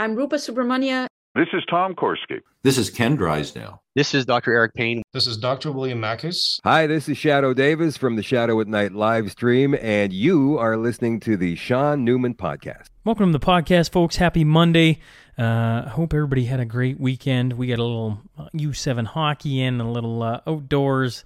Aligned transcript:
I'm 0.00 0.14
Rupa 0.14 0.36
Subramanya. 0.36 1.08
This 1.34 1.48
is 1.52 1.62
Tom 1.68 1.94
Korski. 1.94 2.40
This 2.62 2.78
is 2.78 2.88
Ken 2.88 3.16
Drysdale. 3.16 3.82
This 3.94 4.14
is 4.14 4.24
Dr. 4.24 4.54
Eric 4.54 4.72
Payne. 4.72 5.02
This 5.12 5.26
is 5.26 5.36
Dr. 5.36 5.72
William 5.72 6.00
Makis. 6.00 6.58
Hi, 6.64 6.86
this 6.86 7.06
is 7.06 7.18
Shadoe 7.18 7.54
Davis 7.54 7.98
from 7.98 8.16
the 8.16 8.22
Shadow 8.22 8.58
at 8.62 8.66
Night 8.66 8.92
live 8.92 9.30
stream, 9.30 9.76
and 9.78 10.10
you 10.10 10.56
are 10.56 10.78
listening 10.78 11.20
to 11.20 11.36
the 11.36 11.54
Shaun 11.54 12.02
Newman 12.02 12.32
podcast. 12.32 12.86
Welcome 13.04 13.30
to 13.30 13.38
the 13.38 13.44
podcast, 13.44 13.92
folks. 13.92 14.16
Happy 14.16 14.42
Monday. 14.42 15.00
I 15.36 15.42
uh, 15.42 15.88
hope 15.90 16.14
everybody 16.14 16.46
had 16.46 16.60
a 16.60 16.64
great 16.64 16.98
weekend. 16.98 17.52
We 17.52 17.66
got 17.66 17.78
a 17.78 17.84
little 17.84 18.22
U7 18.54 19.04
hockey 19.04 19.60
in, 19.60 19.82
a 19.82 19.92
little 19.92 20.22
uh, 20.22 20.40
outdoors. 20.46 21.24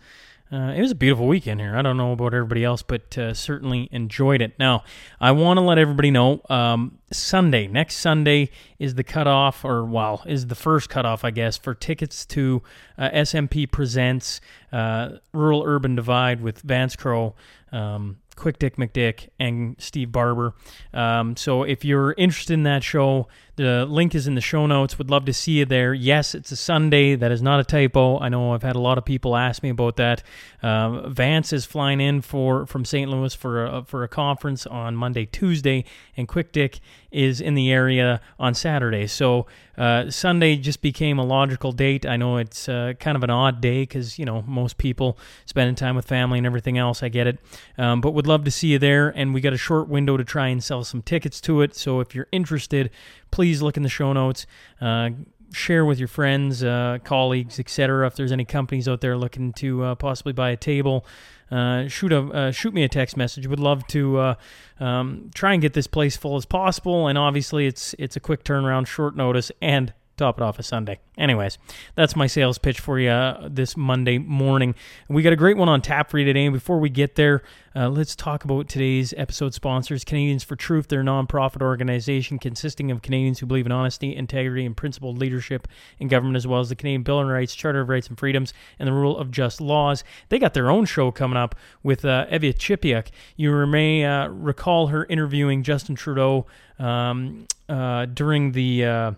Uh, 0.54 0.70
it 0.70 0.80
was 0.80 0.92
a 0.92 0.94
beautiful 0.94 1.26
weekend 1.26 1.60
here. 1.60 1.76
I 1.76 1.82
don't 1.82 1.96
know 1.96 2.12
about 2.12 2.32
everybody 2.32 2.62
else, 2.62 2.80
but 2.80 3.18
uh, 3.18 3.34
certainly 3.34 3.88
enjoyed 3.90 4.40
it. 4.40 4.56
Now, 4.56 4.84
I 5.20 5.32
want 5.32 5.56
to 5.56 5.62
let 5.62 5.78
everybody 5.78 6.12
know 6.12 6.42
um, 6.48 6.98
Sunday, 7.10 7.66
next 7.66 7.96
Sunday, 7.96 8.50
is 8.78 8.94
the 8.94 9.02
cutoff, 9.02 9.64
or 9.64 9.84
well, 9.84 10.22
is 10.26 10.46
the 10.46 10.54
first 10.54 10.88
cutoff, 10.88 11.24
I 11.24 11.32
guess, 11.32 11.56
for 11.56 11.74
tickets 11.74 12.24
to 12.26 12.62
uh, 12.96 13.10
SMP 13.10 13.68
Presents 13.68 14.40
uh, 14.70 15.16
Rural 15.32 15.64
Urban 15.66 15.96
Divide 15.96 16.40
with 16.40 16.60
Vance 16.60 16.94
Crowe. 16.94 17.34
Um, 17.72 18.18
Quick 18.36 18.58
Dick 18.58 18.76
McDick 18.76 19.28
and 19.38 19.76
Steve 19.78 20.10
Barber. 20.10 20.54
Um, 20.92 21.36
so 21.36 21.62
if 21.62 21.84
you're 21.84 22.14
interested 22.18 22.54
in 22.54 22.64
that 22.64 22.82
show, 22.82 23.28
the 23.56 23.86
link 23.86 24.14
is 24.14 24.26
in 24.26 24.34
the 24.34 24.40
show 24.40 24.66
notes. 24.66 24.98
Would 24.98 25.10
love 25.10 25.24
to 25.26 25.32
see 25.32 25.52
you 25.52 25.64
there. 25.64 25.94
Yes, 25.94 26.34
it's 26.34 26.50
a 26.50 26.56
Sunday. 26.56 27.14
That 27.14 27.30
is 27.30 27.40
not 27.40 27.60
a 27.60 27.64
typo. 27.64 28.18
I 28.18 28.28
know 28.28 28.52
I've 28.52 28.62
had 28.62 28.74
a 28.74 28.80
lot 28.80 28.98
of 28.98 29.04
people 29.04 29.36
ask 29.36 29.62
me 29.62 29.68
about 29.68 29.96
that. 29.96 30.22
Um, 30.62 31.12
Vance 31.12 31.52
is 31.52 31.64
flying 31.64 32.00
in 32.00 32.20
for 32.20 32.66
from 32.66 32.84
St. 32.84 33.10
Louis 33.10 33.34
for 33.34 33.64
a, 33.64 33.84
for 33.84 34.02
a 34.02 34.08
conference 34.08 34.66
on 34.66 34.96
Monday, 34.96 35.26
Tuesday, 35.26 35.84
and 36.16 36.26
Quick 36.26 36.52
Dick 36.52 36.80
is 37.12 37.40
in 37.40 37.54
the 37.54 37.70
area 37.70 38.20
on 38.40 38.54
Saturday. 38.54 39.06
So 39.06 39.46
uh, 39.78 40.10
Sunday 40.10 40.56
just 40.56 40.82
became 40.82 41.18
a 41.18 41.24
logical 41.24 41.70
date. 41.70 42.04
I 42.04 42.16
know 42.16 42.38
it's 42.38 42.68
uh, 42.68 42.94
kind 42.98 43.16
of 43.16 43.22
an 43.22 43.30
odd 43.30 43.60
day 43.60 43.82
because 43.82 44.18
you 44.18 44.24
know 44.24 44.42
most 44.42 44.78
people 44.78 45.18
spending 45.46 45.74
time 45.74 45.96
with 45.96 46.06
family 46.06 46.38
and 46.38 46.46
everything 46.46 46.76
else. 46.76 47.02
I 47.02 47.08
get 47.08 47.26
it, 47.26 47.38
um, 47.78 48.00
but 48.00 48.12
would 48.12 48.26
love 48.26 48.44
to 48.44 48.50
see 48.50 48.68
you 48.68 48.78
there. 48.78 49.08
And 49.10 49.32
we 49.32 49.40
got 49.40 49.52
a 49.52 49.58
short 49.58 49.88
window 49.88 50.16
to 50.16 50.24
try 50.24 50.48
and 50.48 50.62
sell 50.62 50.82
some 50.84 51.02
tickets 51.02 51.40
to 51.42 51.62
it. 51.62 51.76
So 51.76 52.00
if 52.00 52.14
you're 52.14 52.28
interested, 52.32 52.90
please 53.34 53.60
look 53.60 53.76
in 53.76 53.82
the 53.82 53.88
show 53.88 54.12
notes. 54.12 54.46
Uh, 54.80 55.10
share 55.52 55.84
with 55.84 55.98
your 55.98 56.06
friends, 56.06 56.62
uh, 56.62 56.98
colleagues, 57.02 57.58
etc. 57.58 58.06
If 58.06 58.14
there's 58.14 58.30
any 58.30 58.44
companies 58.44 58.86
out 58.86 59.00
there 59.00 59.16
looking 59.16 59.52
to 59.54 59.82
uh, 59.82 59.94
possibly 59.96 60.32
buy 60.32 60.50
a 60.50 60.56
table, 60.56 61.04
uh, 61.50 61.88
shoot 61.88 62.12
a 62.12 62.20
uh, 62.20 62.50
shoot 62.52 62.72
me 62.72 62.84
a 62.84 62.88
text 62.88 63.16
message. 63.16 63.48
Would 63.48 63.58
love 63.58 63.84
to 63.88 64.18
uh, 64.18 64.34
um, 64.78 65.30
try 65.34 65.52
and 65.52 65.60
get 65.60 65.72
this 65.72 65.88
place 65.88 66.16
full 66.16 66.36
as 66.36 66.44
possible. 66.44 67.08
And 67.08 67.18
obviously, 67.18 67.66
it's 67.66 67.92
it's 67.98 68.14
a 68.14 68.20
quick 68.20 68.44
turnaround, 68.44 68.86
short 68.86 69.16
notice, 69.16 69.50
and 69.60 69.92
top 70.16 70.38
it 70.38 70.42
off 70.42 70.58
a 70.58 70.62
Sunday. 70.62 71.00
Anyways, 71.16 71.58
that's 71.94 72.16
my 72.16 72.26
sales 72.26 72.58
pitch 72.58 72.80
for 72.80 72.98
you 72.98 73.08
uh, 73.08 73.48
this 73.50 73.76
Monday 73.76 74.18
morning. 74.18 74.74
We 75.08 75.22
got 75.22 75.32
a 75.32 75.36
great 75.36 75.56
one 75.56 75.68
on 75.68 75.80
tap 75.80 76.10
for 76.10 76.18
you 76.18 76.24
today. 76.24 76.44
And 76.46 76.52
before 76.52 76.78
we 76.80 76.88
get 76.88 77.14
there, 77.14 77.42
uh, 77.76 77.88
let's 77.88 78.14
talk 78.16 78.44
about 78.44 78.68
today's 78.68 79.14
episode 79.16 79.54
sponsors 79.54 80.04
Canadians 80.04 80.44
for 80.44 80.56
Truth. 80.56 80.88
They're 80.88 81.00
a 81.00 81.04
nonprofit 81.04 81.62
organization 81.62 82.38
consisting 82.38 82.90
of 82.90 83.02
Canadians 83.02 83.38
who 83.38 83.46
believe 83.46 83.66
in 83.66 83.72
honesty, 83.72 84.14
integrity, 84.14 84.64
and 84.64 84.76
principled 84.76 85.18
leadership 85.18 85.68
in 85.98 86.08
government, 86.08 86.36
as 86.36 86.46
well 86.46 86.60
as 86.60 86.68
the 86.68 86.76
Canadian 86.76 87.02
Bill 87.02 87.20
of 87.20 87.28
Rights, 87.28 87.54
Charter 87.54 87.80
of 87.80 87.88
Rights 87.88 88.08
and 88.08 88.18
Freedoms, 88.18 88.52
and 88.78 88.88
the 88.88 88.92
rule 88.92 89.16
of 89.16 89.30
just 89.30 89.60
laws. 89.60 90.04
They 90.28 90.38
got 90.38 90.54
their 90.54 90.70
own 90.70 90.84
show 90.84 91.10
coming 91.10 91.36
up 91.36 91.54
with 91.82 92.04
uh, 92.04 92.26
Eva 92.30 92.52
Chipiuk. 92.52 93.08
You 93.36 93.66
may 93.66 94.04
uh, 94.04 94.28
recall 94.28 94.88
her 94.88 95.04
interviewing 95.06 95.62
Justin 95.62 95.94
Trudeau 95.94 96.46
um, 96.78 97.46
uh, 97.68 98.06
during 98.06 98.52
the 98.52 98.84
uh, 98.84 99.12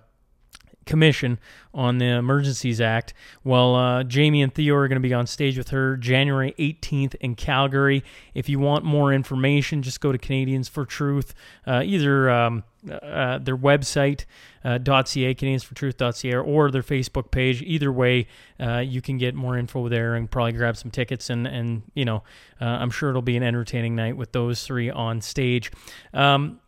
commission 0.87 1.39
on 1.75 1.99
the 1.99 2.07
Emergencies 2.07 2.81
Act. 2.81 3.13
Well, 3.45 3.75
uh, 3.75 4.03
Jamie 4.05 4.43
and 4.43 4.55
Theo 4.55 4.75
are 4.77 4.89
going 4.89 5.01
to 5.03 5.07
be 5.07 5.13
on 5.13 5.27
stage 5.27 5.59
with 5.59 5.69
her 5.69 5.97
January 5.97 6.55
18th 6.59 7.15
in 7.17 7.35
Calgary. 7.35 8.03
If 8.35 8.49
you 8.49 8.59
want 8.59 8.85
more 8.85 9.13
information, 9.13 9.83
just 9.83 10.01
go 10.01 10.13
to 10.13 10.19
Canadians 10.19 10.69
for 10.69 10.87
Truth, 10.87 11.35
uh, 11.67 11.83
either 11.85 12.31
um, 12.31 12.65
uh, 12.91 13.39
their 13.39 13.57
website, 13.57 14.25
uh, 14.65 14.79
.ca, 14.79 15.35
canadiansfortruth.ca, 15.35 16.37
or 16.37 16.71
their 16.71 16.83
Facebook 16.83 17.31
page. 17.31 17.63
Either 17.63 17.93
way, 17.93 18.27
uh, 18.61 18.79
you 18.79 19.03
can 19.03 19.19
get 19.19 19.35
more 19.35 19.59
info 19.59 19.89
there 19.89 20.15
and 20.15 20.31
probably 20.31 20.53
grab 20.53 20.77
some 20.77 20.91
tickets. 20.91 21.29
And, 21.29 21.47
and 21.47 21.83
you 21.95 22.05
know, 22.05 22.23
uh, 22.61 22.65
I'm 22.65 22.91
sure 22.91 23.11
it'll 23.11 23.23
be 23.23 23.37
an 23.37 23.43
entertaining 23.43 23.97
night 23.97 24.17
with 24.17 24.33
those 24.33 24.65
three 24.65 24.91
on 24.91 25.21
stage. 25.21 25.71
Um, 26.15 26.61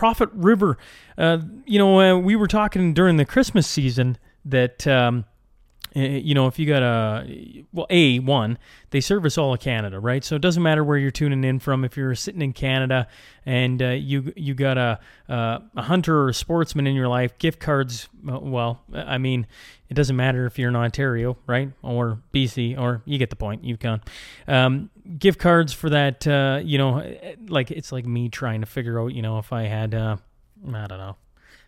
Profit 0.00 0.30
River. 0.32 0.78
Uh, 1.18 1.40
you 1.66 1.78
know, 1.78 2.00
uh, 2.00 2.18
we 2.18 2.34
were 2.34 2.46
talking 2.48 2.94
during 2.94 3.18
the 3.18 3.26
Christmas 3.26 3.66
season 3.66 4.16
that. 4.46 4.86
Um, 4.86 5.26
you 5.94 6.34
know, 6.34 6.46
if 6.46 6.58
you 6.58 6.66
got 6.66 6.82
a 6.82 7.64
well, 7.72 7.86
a 7.90 8.18
one, 8.20 8.58
they 8.90 9.00
service 9.00 9.36
all 9.36 9.54
of 9.54 9.60
Canada, 9.60 9.98
right? 9.98 10.24
So 10.24 10.36
it 10.36 10.42
doesn't 10.42 10.62
matter 10.62 10.84
where 10.84 10.96
you're 10.96 11.10
tuning 11.10 11.42
in 11.44 11.58
from. 11.58 11.84
If 11.84 11.96
you're 11.96 12.14
sitting 12.14 12.42
in 12.42 12.52
Canada 12.52 13.08
and 13.44 13.82
uh, 13.82 13.88
you 13.88 14.32
you 14.36 14.54
got 14.54 14.78
a 14.78 15.00
uh, 15.28 15.58
a 15.76 15.82
hunter 15.82 16.16
or 16.16 16.28
a 16.28 16.34
sportsman 16.34 16.86
in 16.86 16.94
your 16.94 17.08
life, 17.08 17.36
gift 17.38 17.58
cards. 17.58 18.08
Uh, 18.28 18.38
well, 18.38 18.82
I 18.94 19.18
mean, 19.18 19.46
it 19.88 19.94
doesn't 19.94 20.14
matter 20.16 20.46
if 20.46 20.58
you're 20.58 20.68
in 20.68 20.76
Ontario, 20.76 21.36
right, 21.46 21.70
or 21.82 22.20
BC, 22.32 22.78
or 22.78 23.02
you 23.04 23.18
get 23.18 23.30
the 23.30 23.36
point. 23.36 23.64
Yukon. 23.64 24.00
Um, 24.46 24.90
gift 25.18 25.40
cards 25.40 25.72
for 25.72 25.90
that. 25.90 26.26
Uh, 26.26 26.60
you 26.62 26.78
know, 26.78 27.16
like 27.48 27.70
it's 27.70 27.90
like 27.90 28.06
me 28.06 28.28
trying 28.28 28.60
to 28.60 28.66
figure 28.66 29.00
out. 29.00 29.08
You 29.08 29.22
know, 29.22 29.38
if 29.38 29.52
I 29.52 29.64
had, 29.64 29.94
uh, 29.94 30.16
I 30.68 30.86
don't 30.86 30.98
know. 30.98 31.16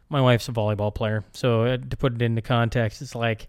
My 0.08 0.20
wife's 0.20 0.46
a 0.48 0.52
volleyball 0.52 0.94
player, 0.94 1.24
so 1.32 1.62
uh, 1.62 1.78
to 1.78 1.96
put 1.96 2.12
it 2.14 2.20
into 2.20 2.42
context, 2.42 3.00
it's 3.00 3.14
like 3.14 3.48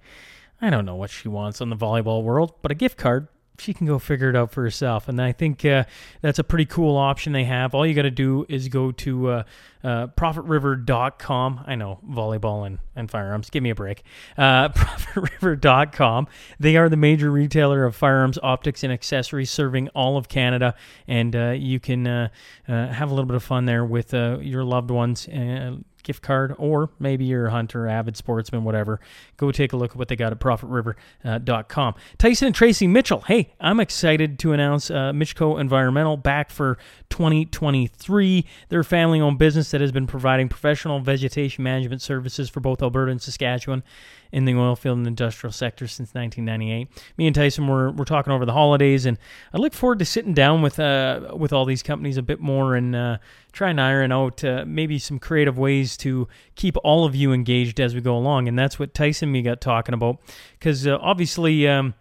I 0.62 0.70
don't 0.70 0.86
know 0.86 0.96
what 0.96 1.10
she 1.10 1.28
wants 1.28 1.62
on 1.62 1.70
the 1.70 1.76
volleyball 1.76 2.24
world, 2.24 2.54
but 2.62 2.72
a 2.72 2.76
gift 2.76 2.98
card 2.98 3.28
she 3.60 3.74
can 3.74 3.86
go 3.86 4.00
figure 4.00 4.30
it 4.30 4.36
out 4.36 4.52
for 4.52 4.64
herself. 4.64 5.08
And 5.08 5.22
I 5.22 5.32
think 5.32 5.64
uh, 5.64 5.86
that's 6.22 6.40
a 6.40 6.44
pretty 6.44 6.66
cool 6.66 6.98
option 6.98 7.34
they 7.34 7.44
have. 7.44 7.76
All 7.76 7.86
you 7.86 7.94
got 7.94 8.04
to 8.04 8.12
do 8.12 8.46
is 8.50 8.68
go 8.68 8.92
to 8.92 9.30
uh, 9.30 9.44
uh, 9.84 10.08
profitriver.com. 10.08 11.64
I 11.66 11.76
know 11.76 12.00
volleyball 12.08 12.66
and, 12.66 12.80
and 12.96 13.10
firearms. 13.10 13.50
Give 13.50 13.64
me 13.64 13.70
a 13.70 13.76
break. 13.76 14.04
Uh, 14.38 14.70
profitriver.com. 14.70 16.28
They 16.60 16.76
are 16.78 16.90
the 16.90 16.98
major 16.98 17.32
retailer 17.32 17.86
of 17.86 17.96
firearms, 17.96 18.40
optics, 18.42 18.84
and 18.84 18.92
accessories 18.92 19.52
serving 19.52 19.90
all 19.90 20.18
of 20.18 20.28
Canada. 20.28 20.76
And 21.08 21.36
uh, 21.36 21.52
you 21.52 21.80
can 21.80 22.08
uh, 22.08 22.30
uh, 22.68 22.88
have 22.88 23.12
a 23.12 23.14
little 23.14 23.28
bit 23.28 23.36
of 23.36 23.44
fun 23.44 23.66
there 23.66 23.86
with 23.86 24.14
your 24.14 24.64
loved 24.64 24.92
ones 24.92 25.28
gift 26.04 26.22
card, 26.22 26.54
or 26.58 26.90
maybe 27.00 27.26
you're 27.26 27.48
a 27.48 27.52
hunter, 27.52 27.88
avid 27.88 28.16
sportsman, 28.18 28.64
whatever, 28.64 29.00
go 29.38 29.52
take 29.52 29.74
a 29.74 29.78
look 29.78 29.92
at 29.92 29.98
what 29.98 30.08
they 30.08 30.16
got 30.16 30.32
at 30.32 30.40
profitriver.com. 30.40 31.96
Tyson 32.18 32.46
and 32.48 32.56
Tracy 32.56 32.88
Mitchell. 32.88 33.22
Hey, 33.22 33.54
I'm 33.60 33.80
excited 33.80 34.40
to 34.40 34.54
announce 34.54 34.92
uh, 34.92 35.12
Environmental 35.14 36.18
back 36.18 36.50
for 36.50 36.78
2023. 37.10 38.46
They're 38.70 38.80
a 38.82 38.84
family 38.84 39.22
owned 39.22 39.40
business 39.40 39.72
that 39.72 39.82
has 39.82 39.92
been 39.92 40.08
providing 40.08 40.50
professional 40.50 41.00
vegetation 41.00 41.64
management 41.64 42.02
services 42.02 42.50
for 42.50 42.60
both 42.60 42.82
Alberta 42.82 43.12
and 43.12 43.22
Saskatchewan 43.22 43.84
in 44.34 44.46
the 44.46 44.56
oil 44.56 44.76
field 44.76 44.98
and 44.98 45.06
industrial 45.06 45.52
sector 45.52 45.88
since 45.88 46.14
1998. 46.16 46.90
Me 47.18 47.28
and 47.28 47.36
Tyson 47.36 47.68
were, 47.68 47.92
were 47.92 48.04
talking 48.04 48.34
over 48.34 48.46
the 48.46 48.52
holidays, 48.52 49.06
and 49.06 49.20
I 49.54 49.60
look 49.60 49.74
forward 49.74 50.00
to 50.00 50.06
sitting 50.06 50.34
down 50.34 50.64
with 50.64 50.80
uh, 50.80 51.34
with 51.38 51.54
all 51.54 51.66
these 51.66 51.84
companies 51.84 52.18
a 52.18 52.24
bit 52.24 52.40
more 52.40 52.76
and 52.76 52.96
uh, 52.96 53.18
trying 53.52 53.78
to 53.78 53.84
iron 53.84 54.12
out 54.12 54.44
uh, 54.44 54.66
maybe 54.68 54.98
some 54.98 55.20
creative 55.20 55.60
ways 55.60 55.96
to 55.98 56.28
keep 56.56 56.76
all 56.84 57.06
of 57.06 57.16
you 57.16 57.32
engaged 57.32 57.80
as 57.80 57.94
we 57.94 58.02
go 58.02 58.18
along. 58.18 58.48
And 58.48 58.58
that's 58.58 58.80
what 58.80 58.96
Tyson 58.96 59.28
and 59.28 59.34
me 59.34 59.44
got 59.44 59.62
talking 59.62 59.94
about, 59.94 60.20
because 60.60 60.86
uh, 60.86 60.98
obviously. 61.00 61.68
Um, 61.68 61.94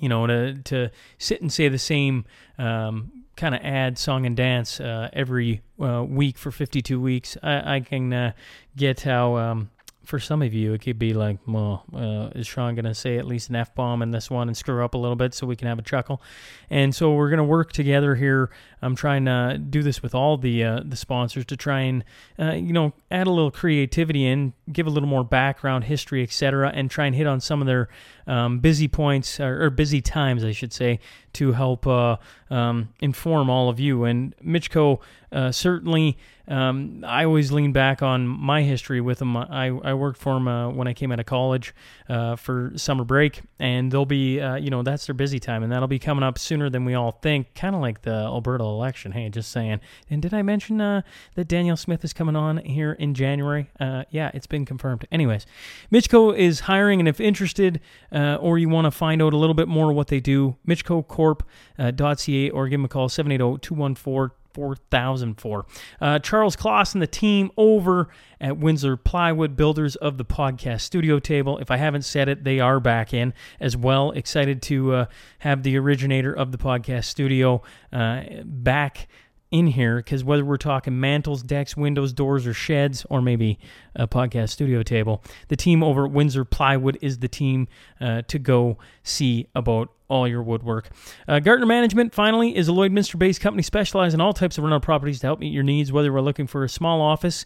you 0.00 0.08
know, 0.08 0.28
to 0.28 0.54
to 0.54 0.90
sit 1.18 1.40
and 1.40 1.52
say 1.52 1.68
the 1.68 1.76
same 1.76 2.24
um, 2.56 3.10
kind 3.34 3.52
of 3.52 3.60
ad 3.64 3.98
song 3.98 4.26
and 4.26 4.36
dance 4.36 4.78
uh, 4.78 5.08
every 5.12 5.62
uh, 5.82 6.04
week 6.04 6.38
for 6.38 6.52
52 6.52 7.00
weeks, 7.00 7.36
I, 7.42 7.76
I 7.76 7.80
can 7.80 8.12
uh, 8.12 8.32
get 8.76 9.00
how 9.00 9.36
um, 9.36 9.70
for 10.08 10.18
some 10.18 10.40
of 10.40 10.54
you, 10.54 10.72
it 10.72 10.80
could 10.80 10.98
be 10.98 11.12
like, 11.12 11.36
well, 11.46 11.84
uh, 11.94 12.30
is 12.34 12.46
Shaun 12.46 12.74
going 12.74 12.86
to 12.86 12.94
say 12.94 13.18
at 13.18 13.26
least 13.26 13.50
an 13.50 13.56
F 13.56 13.74
bomb 13.74 14.00
in 14.00 14.10
this 14.10 14.30
one 14.30 14.48
and 14.48 14.56
screw 14.56 14.82
up 14.82 14.94
a 14.94 14.98
little 14.98 15.16
bit 15.16 15.34
so 15.34 15.46
we 15.46 15.54
can 15.54 15.68
have 15.68 15.78
a 15.78 15.82
chuckle? 15.82 16.22
And 16.70 16.94
so 16.94 17.12
we're 17.12 17.28
going 17.28 17.36
to 17.36 17.44
work 17.44 17.72
together 17.72 18.14
here. 18.14 18.48
I'm 18.80 18.96
trying 18.96 19.26
to 19.26 19.58
do 19.58 19.82
this 19.82 20.02
with 20.02 20.14
all 20.14 20.38
the 20.38 20.64
uh, 20.64 20.80
the 20.82 20.96
sponsors 20.96 21.44
to 21.44 21.58
try 21.58 21.80
and, 21.80 22.04
uh, 22.38 22.52
you 22.52 22.72
know, 22.72 22.94
add 23.10 23.26
a 23.26 23.30
little 23.30 23.50
creativity 23.50 24.24
in 24.24 24.54
give 24.72 24.86
a 24.86 24.90
little 24.90 25.10
more 25.10 25.24
background, 25.24 25.84
history, 25.84 26.22
etc., 26.22 26.72
and 26.74 26.90
try 26.90 27.04
and 27.04 27.14
hit 27.14 27.26
on 27.26 27.38
some 27.38 27.60
of 27.60 27.66
their 27.66 27.90
um, 28.28 28.60
busy 28.60 28.86
points 28.86 29.40
or, 29.40 29.64
or, 29.64 29.70
busy 29.70 30.00
times, 30.00 30.44
I 30.44 30.52
should 30.52 30.72
say, 30.72 31.00
to 31.32 31.52
help 31.52 31.86
uh, 31.86 32.18
um, 32.50 32.90
inform 33.00 33.48
all 33.48 33.68
of 33.68 33.80
you. 33.80 34.04
And 34.04 34.34
Mitchco 34.44 35.00
uh, 35.32 35.50
certainly 35.50 36.18
um, 36.48 37.04
I 37.06 37.24
always 37.24 37.52
lean 37.52 37.72
back 37.72 38.02
on 38.02 38.26
my 38.26 38.62
history 38.62 39.02
with 39.02 39.18
them. 39.18 39.36
I, 39.36 39.66
I 39.66 39.92
worked 39.92 40.18
for 40.18 40.34
them 40.34 40.48
uh, 40.48 40.70
when 40.70 40.88
I 40.88 40.94
came 40.94 41.12
out 41.12 41.20
of 41.20 41.26
college 41.26 41.74
uh, 42.08 42.36
for 42.36 42.72
summer 42.76 43.04
break, 43.04 43.42
and 43.58 43.92
they'll 43.92 44.06
be, 44.06 44.40
uh, 44.40 44.56
you 44.56 44.70
know, 44.70 44.82
that's 44.82 45.06
their 45.06 45.14
busy 45.14 45.38
time, 45.38 45.62
and 45.62 45.70
that'll 45.70 45.88
be 45.88 45.98
coming 45.98 46.24
up 46.24 46.38
sooner 46.38 46.70
than 46.70 46.86
we 46.86 46.94
all 46.94 47.12
think, 47.12 47.54
kind 47.54 47.74
of 47.74 47.82
like 47.82 48.00
the 48.02 48.14
Alberta 48.14 48.64
election. 48.64 49.12
Hey, 49.12 49.28
just 49.28 49.52
saying. 49.52 49.80
And 50.08 50.22
did 50.22 50.32
I 50.32 50.40
mention 50.40 50.80
uh, 50.80 51.02
that 51.34 51.48
Daniel 51.48 51.76
Smith 51.76 52.02
is 52.02 52.14
coming 52.14 52.34
on 52.34 52.56
here 52.58 52.92
in 52.92 53.12
January? 53.12 53.70
Yeah, 53.78 54.30
it's 54.32 54.46
been 54.46 54.64
confirmed. 54.64 55.06
Anyways, 55.12 55.44
Mitchco 55.92 56.34
is 56.36 56.60
hiring, 56.60 56.98
and 56.98 57.08
if 57.08 57.20
interested 57.20 57.80
uh, 58.10 58.17
or 58.40 58.58
you 58.58 58.68
want 58.68 58.84
to 58.84 58.90
find 58.90 59.22
out 59.22 59.32
a 59.32 59.36
little 59.36 59.54
bit 59.54 59.68
more 59.68 59.92
what 59.92 60.08
they 60.08 60.20
do, 60.20 60.56
mitchcocorp.ca 60.66 62.50
or 62.50 62.68
give 62.68 62.78
them 62.78 62.84
a 62.84 62.88
call 62.88 63.08
780 63.08 63.60
214 63.60 64.34
4004. 64.58 65.66
Uh, 66.00 66.18
Charles 66.18 66.56
Kloss 66.56 66.94
and 66.94 67.02
the 67.02 67.06
team 67.06 67.50
over 67.56 68.08
at 68.40 68.58
Windsor 68.58 68.96
Plywood, 68.96 69.56
builders 69.56 69.94
of 69.96 70.18
the 70.18 70.24
podcast 70.24 70.80
studio 70.80 71.20
table. 71.20 71.58
If 71.58 71.70
I 71.70 71.76
haven't 71.76 72.02
said 72.02 72.28
it, 72.28 72.42
they 72.42 72.58
are 72.58 72.80
back 72.80 73.14
in 73.14 73.34
as 73.60 73.76
well. 73.76 74.10
Excited 74.12 74.62
to 74.62 74.94
uh, 74.94 75.06
have 75.40 75.62
the 75.62 75.76
originator 75.78 76.32
of 76.32 76.50
the 76.50 76.58
podcast 76.58 77.04
studio 77.04 77.62
uh, 77.92 78.22
back 78.44 79.06
in 79.50 79.68
here 79.68 79.96
because 79.96 80.22
whether 80.24 80.44
we're 80.44 80.56
talking 80.56 81.00
mantles, 81.00 81.42
decks, 81.42 81.76
windows, 81.76 82.12
doors, 82.12 82.46
or 82.46 82.54
sheds, 82.54 83.06
or 83.08 83.22
maybe 83.22 83.58
a 83.94 84.06
podcast 84.06 84.50
studio 84.50 84.82
table, 84.82 85.22
the 85.48 85.56
team 85.56 85.82
over 85.82 86.06
at 86.06 86.12
Windsor 86.12 86.44
Plywood 86.44 86.98
is 87.00 87.18
the 87.18 87.28
team 87.28 87.68
uh, 88.00 88.22
to 88.28 88.38
go 88.38 88.78
see 89.02 89.48
about 89.54 89.90
all 90.08 90.26
your 90.26 90.42
woodwork. 90.42 90.88
Uh, 91.26 91.38
Gartner 91.38 91.66
Management, 91.66 92.14
finally, 92.14 92.56
is 92.56 92.68
a 92.68 92.72
Lloydminster 92.72 93.18
based 93.18 93.40
company 93.40 93.62
specialized 93.62 94.14
in 94.14 94.20
all 94.20 94.32
types 94.32 94.58
of 94.58 94.64
rental 94.64 94.80
properties 94.80 95.20
to 95.20 95.26
help 95.26 95.40
meet 95.40 95.52
your 95.52 95.62
needs, 95.62 95.92
whether 95.92 96.12
we're 96.12 96.20
looking 96.20 96.46
for 96.46 96.64
a 96.64 96.68
small 96.68 97.00
office, 97.00 97.44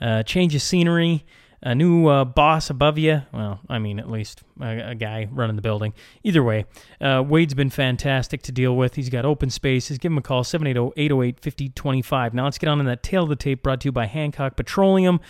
uh, 0.00 0.22
change 0.22 0.54
of 0.54 0.62
scenery, 0.62 1.24
a 1.64 1.74
new 1.74 2.06
uh, 2.06 2.24
boss 2.24 2.70
above 2.70 2.98
you. 2.98 3.22
Well, 3.32 3.58
I 3.68 3.78
mean, 3.78 3.98
at 3.98 4.10
least 4.10 4.42
a, 4.60 4.90
a 4.90 4.94
guy 4.94 5.26
running 5.30 5.56
the 5.56 5.62
building. 5.62 5.94
Either 6.22 6.42
way, 6.42 6.66
uh, 7.00 7.24
Wade's 7.26 7.54
been 7.54 7.70
fantastic 7.70 8.42
to 8.42 8.52
deal 8.52 8.76
with. 8.76 8.94
He's 8.94 9.08
got 9.08 9.24
open 9.24 9.50
spaces. 9.50 9.98
Give 9.98 10.12
him 10.12 10.18
a 10.18 10.22
call, 10.22 10.44
780 10.44 10.92
808 10.96 11.40
5025. 11.40 12.34
Now 12.34 12.44
let's 12.44 12.58
get 12.58 12.68
on 12.68 12.78
to 12.78 12.84
that 12.84 13.02
tail 13.02 13.24
of 13.24 13.30
the 13.30 13.36
tape 13.36 13.62
brought 13.62 13.80
to 13.80 13.88
you 13.88 13.92
by 13.92 14.06
Hancock 14.06 14.56
Petroleum 14.56 15.20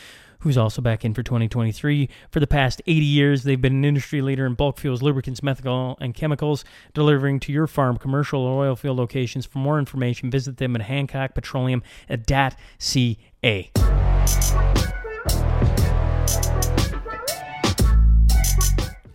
who's 0.41 0.59
also 0.59 0.83
back 0.83 1.07
in 1.07 1.15
for 1.15 1.23
2023. 1.23 2.07
For 2.31 2.39
the 2.39 2.47
past 2.47 2.83
80 2.87 3.03
years, 3.03 3.45
they've 3.45 3.59
been 3.59 3.77
an 3.77 3.85
industry 3.85 4.21
leader 4.21 4.45
in 4.45 4.53
bulk 4.53 4.79
fuels, 4.79 5.01
lubricants, 5.01 5.41
methanol, 5.41 5.97
and 6.01 6.13
chemicals, 6.13 6.67
delivering 6.93 7.41
to 7.41 7.53
your 7.53 7.67
farm, 7.67 7.97
commercial, 7.97 8.43
or 8.43 8.67
oil 8.67 8.77
field 8.77 8.99
locations. 8.99 9.47
For 9.47 9.59
more 9.59 9.79
information, 9.79 10.31
visit 10.31 10.59
them 10.59 10.77
at 10.77 10.83
Hancock 10.83 11.35
Petroleum 11.35 11.83
at 12.11 12.27
DAT.ca. 12.27 13.71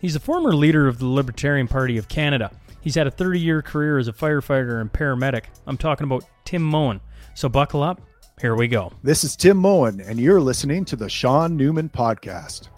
He's 0.00 0.16
a 0.16 0.20
former 0.20 0.54
leader 0.54 0.88
of 0.88 0.98
the 0.98 1.06
Libertarian 1.06 1.68
Party 1.68 1.98
of 1.98 2.08
Canada. 2.08 2.50
He's 2.80 2.94
had 2.94 3.06
a 3.06 3.10
30 3.10 3.38
year 3.38 3.60
career 3.60 3.98
as 3.98 4.08
a 4.08 4.14
firefighter 4.14 4.80
and 4.80 4.90
paramedic. 4.90 5.44
I'm 5.66 5.76
talking 5.76 6.04
about 6.04 6.24
Tim 6.46 6.62
Moen. 6.62 7.02
So 7.34 7.50
buckle 7.50 7.82
up 7.82 8.00
here 8.40 8.54
we 8.54 8.66
go. 8.66 8.90
This 9.02 9.22
is 9.24 9.36
Tim 9.36 9.58
Moen, 9.58 10.00
and 10.00 10.18
you're 10.18 10.40
listening 10.40 10.86
to 10.86 10.96
the 10.96 11.10
Shaun 11.10 11.54
Newman 11.54 11.90
Podcast. 11.90 12.68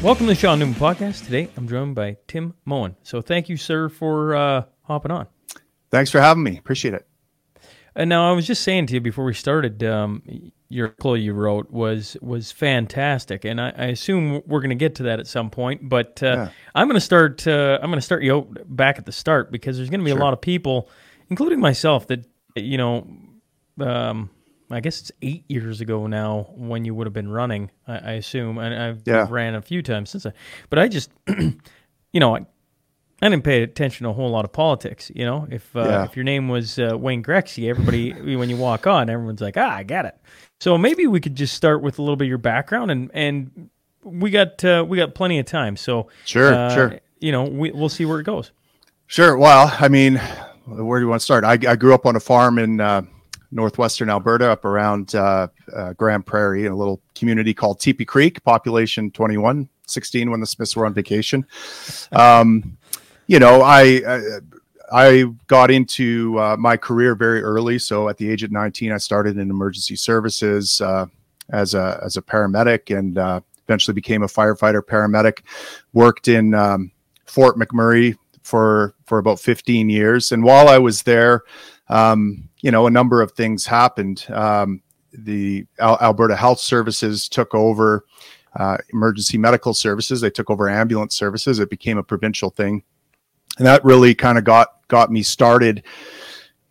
Welcome 0.00 0.26
to 0.26 0.32
the 0.32 0.36
Shaun 0.36 0.60
Newman 0.60 0.76
Podcast. 0.76 1.24
Today 1.24 1.48
I'm 1.56 1.66
joined 1.66 1.96
by 1.96 2.18
Tim 2.28 2.54
Moen. 2.64 2.94
So 3.02 3.20
thank 3.20 3.48
you, 3.48 3.56
sir, 3.56 3.88
for 3.88 4.36
uh, 4.36 4.64
hopping 4.82 5.10
on. 5.10 5.26
Thanks 5.90 6.12
for 6.12 6.20
having 6.20 6.44
me. 6.44 6.56
Appreciate 6.56 6.94
it. 6.94 7.08
And 7.94 8.08
now 8.08 8.28
I 8.28 8.32
was 8.32 8.46
just 8.46 8.62
saying 8.62 8.86
to 8.86 8.94
you 8.94 9.00
before 9.00 9.24
we 9.24 9.34
started, 9.34 9.82
um, 9.84 10.22
your 10.68 10.86
article 10.86 11.16
you 11.16 11.34
wrote 11.34 11.70
was 11.70 12.16
was 12.22 12.50
fantastic, 12.50 13.44
and 13.44 13.60
I, 13.60 13.72
I 13.76 13.84
assume 13.86 14.42
we're 14.46 14.60
going 14.60 14.70
to 14.70 14.74
get 14.74 14.94
to 14.96 15.02
that 15.04 15.20
at 15.20 15.26
some 15.26 15.50
point. 15.50 15.88
But 15.88 16.22
uh, 16.22 16.26
yeah. 16.26 16.48
I'm 16.74 16.88
going 16.88 16.96
to 16.96 17.00
start. 17.00 17.46
Uh, 17.46 17.78
I'm 17.82 17.90
going 17.90 17.98
to 17.98 18.02
start 18.04 18.22
you 18.22 18.48
back 18.66 18.98
at 18.98 19.04
the 19.04 19.12
start 19.12 19.52
because 19.52 19.76
there's 19.76 19.90
going 19.90 20.00
to 20.00 20.04
be 20.04 20.10
sure. 20.10 20.18
a 20.18 20.22
lot 20.22 20.32
of 20.32 20.40
people, 20.40 20.88
including 21.28 21.60
myself, 21.60 22.06
that 22.08 22.26
you 22.56 22.78
know. 22.78 23.06
Um, 23.80 24.30
I 24.70 24.80
guess 24.80 25.00
it's 25.02 25.12
eight 25.20 25.44
years 25.48 25.82
ago 25.82 26.06
now 26.06 26.46
when 26.54 26.86
you 26.86 26.94
would 26.94 27.06
have 27.06 27.12
been 27.12 27.28
running. 27.28 27.70
I, 27.86 27.98
I 27.98 28.12
assume, 28.12 28.56
and 28.56 28.74
I've 28.74 29.02
yeah. 29.04 29.26
ran 29.28 29.54
a 29.54 29.60
few 29.60 29.82
times 29.82 30.10
since. 30.10 30.24
I, 30.24 30.32
but 30.70 30.78
I 30.78 30.88
just, 30.88 31.10
you 31.28 32.20
know, 32.20 32.36
I, 32.36 32.46
I 33.22 33.28
didn't 33.28 33.44
pay 33.44 33.62
attention 33.62 34.04
to 34.04 34.10
a 34.10 34.12
whole 34.12 34.30
lot 34.30 34.44
of 34.44 34.52
politics. 34.52 35.12
You 35.14 35.24
know, 35.24 35.46
if 35.48 35.74
uh, 35.76 35.84
yeah. 35.84 36.04
if 36.04 36.16
your 36.16 36.24
name 36.24 36.48
was 36.48 36.78
uh, 36.78 36.98
Wayne 36.98 37.22
Gretzky, 37.22 37.70
everybody 37.70 38.12
when 38.36 38.50
you 38.50 38.56
walk 38.56 38.86
on, 38.86 39.08
everyone's 39.08 39.40
like, 39.40 39.56
ah, 39.56 39.76
I 39.76 39.84
get 39.84 40.04
it. 40.04 40.16
So 40.60 40.76
maybe 40.76 41.06
we 41.06 41.20
could 41.20 41.36
just 41.36 41.54
start 41.54 41.82
with 41.82 42.00
a 42.00 42.02
little 42.02 42.16
bit 42.16 42.24
of 42.24 42.30
your 42.30 42.38
background, 42.38 42.90
and 42.90 43.10
and 43.14 43.70
we 44.02 44.30
got 44.30 44.64
uh, 44.64 44.84
we 44.86 44.96
got 44.96 45.14
plenty 45.14 45.38
of 45.38 45.46
time. 45.46 45.76
So 45.76 46.08
sure, 46.24 46.52
uh, 46.52 46.74
sure. 46.74 47.00
You 47.20 47.30
know, 47.30 47.44
we, 47.44 47.70
we'll 47.70 47.88
see 47.88 48.04
where 48.04 48.18
it 48.18 48.24
goes. 48.24 48.50
Sure. 49.06 49.36
Well, 49.36 49.72
I 49.78 49.88
mean, 49.88 50.20
where 50.66 50.98
do 50.98 51.04
you 51.04 51.08
want 51.08 51.20
to 51.20 51.24
start? 51.24 51.44
I, 51.44 51.52
I 51.52 51.76
grew 51.76 51.94
up 51.94 52.06
on 52.06 52.16
a 52.16 52.20
farm 52.20 52.58
in 52.58 52.80
uh, 52.80 53.02
northwestern 53.52 54.10
Alberta, 54.10 54.50
up 54.50 54.64
around 54.64 55.14
uh, 55.14 55.46
uh, 55.72 55.92
Grande 55.92 56.26
Prairie, 56.26 56.66
in 56.66 56.72
a 56.72 56.76
little 56.76 57.00
community 57.14 57.54
called 57.54 57.78
Teepee 57.78 58.04
Creek, 58.04 58.42
population 58.42 59.12
21, 59.12 59.68
16 59.86 60.30
when 60.30 60.40
the 60.40 60.46
Smiths 60.46 60.74
were 60.74 60.86
on 60.86 60.94
vacation. 60.94 61.46
Um, 62.12 62.76
you 63.26 63.38
know, 63.38 63.62
I, 63.62 64.02
I 64.06 64.20
I 64.92 65.24
got 65.46 65.70
into 65.70 66.38
uh, 66.38 66.56
my 66.58 66.76
career 66.76 67.14
very 67.14 67.42
early. 67.42 67.78
So 67.78 68.10
at 68.10 68.18
the 68.18 68.30
age 68.30 68.42
of 68.42 68.52
19, 68.52 68.92
I 68.92 68.98
started 68.98 69.38
in 69.38 69.50
emergency 69.50 69.96
services 69.96 70.80
uh, 70.82 71.06
as 71.50 71.74
a 71.74 71.98
as 72.04 72.16
a 72.16 72.22
paramedic, 72.22 72.96
and 72.96 73.16
uh, 73.16 73.40
eventually 73.64 73.94
became 73.94 74.22
a 74.22 74.26
firefighter 74.26 74.82
paramedic. 74.82 75.44
Worked 75.94 76.28
in 76.28 76.54
um, 76.54 76.92
Fort 77.24 77.56
McMurray 77.56 78.16
for 78.42 78.94
for 79.06 79.18
about 79.18 79.40
15 79.40 79.88
years, 79.88 80.32
and 80.32 80.44
while 80.44 80.68
I 80.68 80.78
was 80.78 81.02
there, 81.02 81.42
um, 81.88 82.48
you 82.60 82.70
know, 82.70 82.86
a 82.86 82.90
number 82.90 83.22
of 83.22 83.32
things 83.32 83.64
happened. 83.64 84.26
Um, 84.30 84.82
the 85.14 85.66
Al- 85.78 85.98
Alberta 86.00 86.36
Health 86.36 86.60
Services 86.60 87.28
took 87.28 87.54
over 87.54 88.04
uh, 88.56 88.76
emergency 88.92 89.38
medical 89.38 89.72
services. 89.72 90.20
They 90.20 90.30
took 90.30 90.50
over 90.50 90.68
ambulance 90.68 91.14
services. 91.14 91.58
It 91.58 91.70
became 91.70 91.98
a 91.98 92.02
provincial 92.02 92.50
thing 92.50 92.82
and 93.62 93.66
that 93.68 93.84
really 93.84 94.12
kind 94.12 94.38
of 94.38 94.42
got 94.44 94.68
got 94.88 95.12
me 95.12 95.22
started 95.22 95.84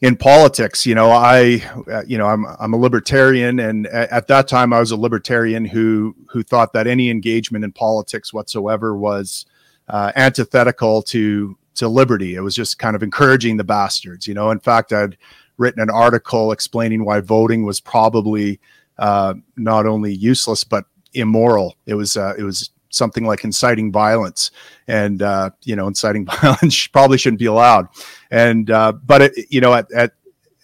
in 0.01 0.17
politics 0.17 0.85
you 0.85 0.93
know 0.93 1.09
i 1.09 1.63
uh, 1.89 2.03
you 2.05 2.17
know 2.17 2.27
i'm 2.27 2.45
i'm 2.59 2.73
a 2.73 2.77
libertarian 2.77 3.59
and 3.61 3.87
at, 3.87 4.27
that 4.27 4.45
time 4.45 4.73
i 4.73 4.79
was 4.79 4.91
a 4.91 4.97
libertarian 4.97 5.63
who 5.63 6.13
who 6.27 6.43
thought 6.43 6.73
that 6.73 6.87
any 6.87 7.09
engagement 7.09 7.63
in 7.63 7.71
politics 7.71 8.33
whatsoever 8.33 8.93
was 8.93 9.45
uh, 9.87 10.11
antithetical 10.15 11.01
to 11.01 11.57
to 11.73 11.87
liberty. 11.87 12.35
It 12.35 12.41
was 12.41 12.53
just 12.53 12.77
kind 12.79 12.95
of 12.95 13.03
encouraging 13.03 13.55
the 13.55 13.63
bastards 13.63 14.27
you 14.27 14.33
know. 14.33 14.51
In 14.51 14.59
fact 14.59 14.91
i'd 14.91 15.17
written 15.57 15.81
an 15.81 15.89
article 15.89 16.51
explaining 16.51 17.05
why 17.05 17.21
voting 17.21 17.63
was 17.63 17.79
probably 17.79 18.59
uh, 18.97 19.35
not 19.55 19.85
only 19.85 20.13
useless 20.13 20.65
but 20.65 20.85
immoral. 21.13 21.77
It 21.85 21.93
was 21.93 22.17
uh, 22.17 22.33
it 22.37 22.43
was 22.43 22.69
something 22.91 23.25
like 23.25 23.43
inciting 23.43 23.91
violence, 23.91 24.51
and 24.87 25.21
uh, 25.21 25.49
you 25.63 25.75
know, 25.75 25.87
inciting 25.87 26.25
violence 26.41 26.87
probably 26.87 27.17
shouldn't 27.17 27.39
be 27.39 27.47
allowed. 27.47 27.87
And 28.29 28.69
uh, 28.69 28.91
but 28.91 29.21
it, 29.23 29.33
you 29.49 29.61
know, 29.61 29.73
at, 29.73 29.91
at 29.91 30.13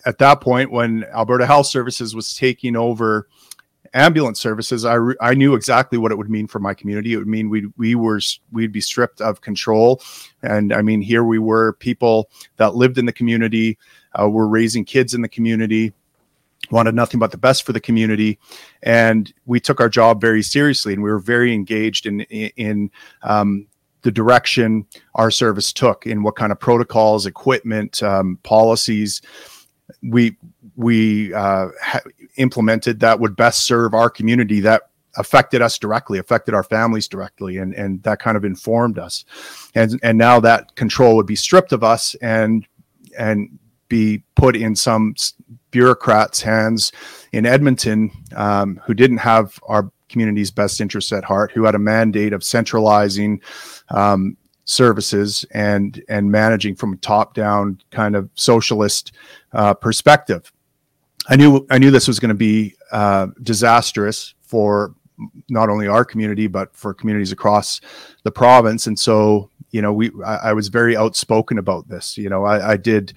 at 0.06 0.20
that 0.20 0.42
point, 0.42 0.72
when 0.72 1.04
Alberta 1.06 1.46
Health 1.46 1.68
Services 1.68 2.16
was 2.16 2.36
taking 2.36 2.76
over 2.76 3.28
ambulance 3.94 4.40
services, 4.40 4.86
I, 4.86 4.94
re- 4.94 5.16
I 5.22 5.34
knew 5.34 5.56
exactly 5.56 5.98
what 5.98 6.12
it 6.12 6.18
would 6.18 6.30
mean 6.30 6.48
for 6.48 6.60
my 6.60 6.74
community. 6.74 7.14
It 7.14 7.18
would 7.18 7.28
mean 7.28 7.50
we 7.50 7.68
we 7.78 7.96
were 7.96 8.20
we'd 8.52 8.72
be 8.72 8.82
stripped 8.82 9.22
of 9.22 9.42
control, 9.42 10.02
and 10.44 10.72
I 10.72 10.82
mean 10.82 11.02
here 11.02 11.24
we 11.24 11.40
were 11.40 11.74
people 11.74 12.30
that 12.58 12.76
lived 12.76 12.98
in 12.98 13.06
the 13.06 13.14
community, 13.14 13.78
uh, 14.20 14.30
were 14.30 14.48
raising 14.48 14.86
kids 14.86 15.14
in 15.14 15.22
the 15.22 15.30
community, 15.30 15.94
wanted 16.72 16.96
nothing 16.96 17.20
but 17.20 17.32
the 17.32 17.38
best 17.38 17.66
for 17.66 17.72
the 17.72 17.80
community 17.80 18.38
and 18.84 19.34
we 19.46 19.60
took 19.60 19.80
our 19.80 19.90
job 19.90 20.20
very 20.20 20.42
seriously 20.42 20.94
and 20.94 21.02
we 21.02 21.10
were 21.10 21.20
very 21.20 21.54
engaged 21.54 22.06
in 22.06 22.22
in 22.22 22.92
um, 23.24 23.68
the 24.02 24.12
direction 24.12 24.86
our 25.16 25.32
service 25.32 25.72
took 25.72 26.06
in 26.06 26.24
what 26.24 26.36
kind 26.36 26.52
of 26.52 26.60
protocols 26.60 27.26
equipment 27.26 28.02
um, 28.04 28.38
policies 28.44 29.22
we 30.04 30.38
we 30.76 31.34
uh, 31.34 31.70
ha- 31.82 32.02
implemented 32.38 33.00
that 33.00 33.20
would 33.20 33.36
best 33.36 33.66
serve 33.66 33.94
our 33.94 34.10
community 34.10 34.60
that 34.60 34.84
affected 35.18 35.62
us 35.62 35.78
directly, 35.80 36.20
affected 36.20 36.54
our 36.54 36.64
families 36.64 37.08
directly, 37.08 37.58
and 37.58 37.74
and 37.74 38.04
that 38.04 38.20
kind 38.20 38.38
of 38.38 38.46
informed 38.46 39.00
us. 39.00 39.26
And 39.76 40.00
and 40.04 40.18
now 40.18 40.40
that 40.42 40.76
control 40.76 41.16
would 41.16 41.26
be 41.26 41.36
stripped 41.36 41.72
of 41.72 41.84
us 41.84 42.16
and 42.16 42.66
and 43.18 43.58
be 43.90 44.24
put 44.36 44.56
in 44.56 44.76
some 44.76 45.16
bureaucrats' 45.72 46.42
hands 46.42 46.92
in 47.32 47.46
Edmonton 47.46 48.12
um, 48.36 48.82
who 48.86 48.94
didn't 48.94 49.18
have 49.18 49.60
our 49.68 49.92
community's 50.10 50.52
best 50.52 50.80
interests 50.80 51.12
at 51.12 51.24
heart, 51.24 51.52
who 51.52 51.66
had 51.66 51.76
a 51.76 51.80
mandate 51.80 52.34
of 52.34 52.44
centralizing 52.44 53.42
um, 53.90 54.38
services 54.66 55.46
and 55.52 56.02
and 56.10 56.32
managing 56.32 56.76
from 56.76 56.94
a 56.94 56.98
top-down 56.98 57.80
kind 57.92 58.16
of 58.16 58.30
socialist 58.36 59.12
uh, 59.54 59.74
perspective. 59.74 60.52
I 61.30 61.36
knew 61.36 61.66
I 61.70 61.78
knew 61.78 61.92
this 61.92 62.08
was 62.08 62.20
going 62.20 62.30
to 62.30 62.36
be 62.36 62.76
uh, 62.92 63.28
disastrous 63.44 64.34
for 64.42 64.94
not 65.50 65.70
only 65.70 65.88
our 65.88 66.06
community 66.06 66.48
but 66.48 66.74
for 66.76 66.94
communities 66.94 67.32
across 67.32 67.82
the 68.24 68.32
province. 68.32 68.88
And 68.88 68.98
so, 68.98 69.50
you 69.72 69.82
know, 69.82 69.92
we 69.92 70.12
I, 70.26 70.36
I 70.50 70.54
was 70.54 70.70
very 70.70 70.96
outspoken 70.96 71.58
about 71.58 71.88
this. 71.90 72.18
You 72.18 72.30
know, 72.30 72.46
I, 72.46 72.74
I 72.74 72.78
did. 72.78 73.14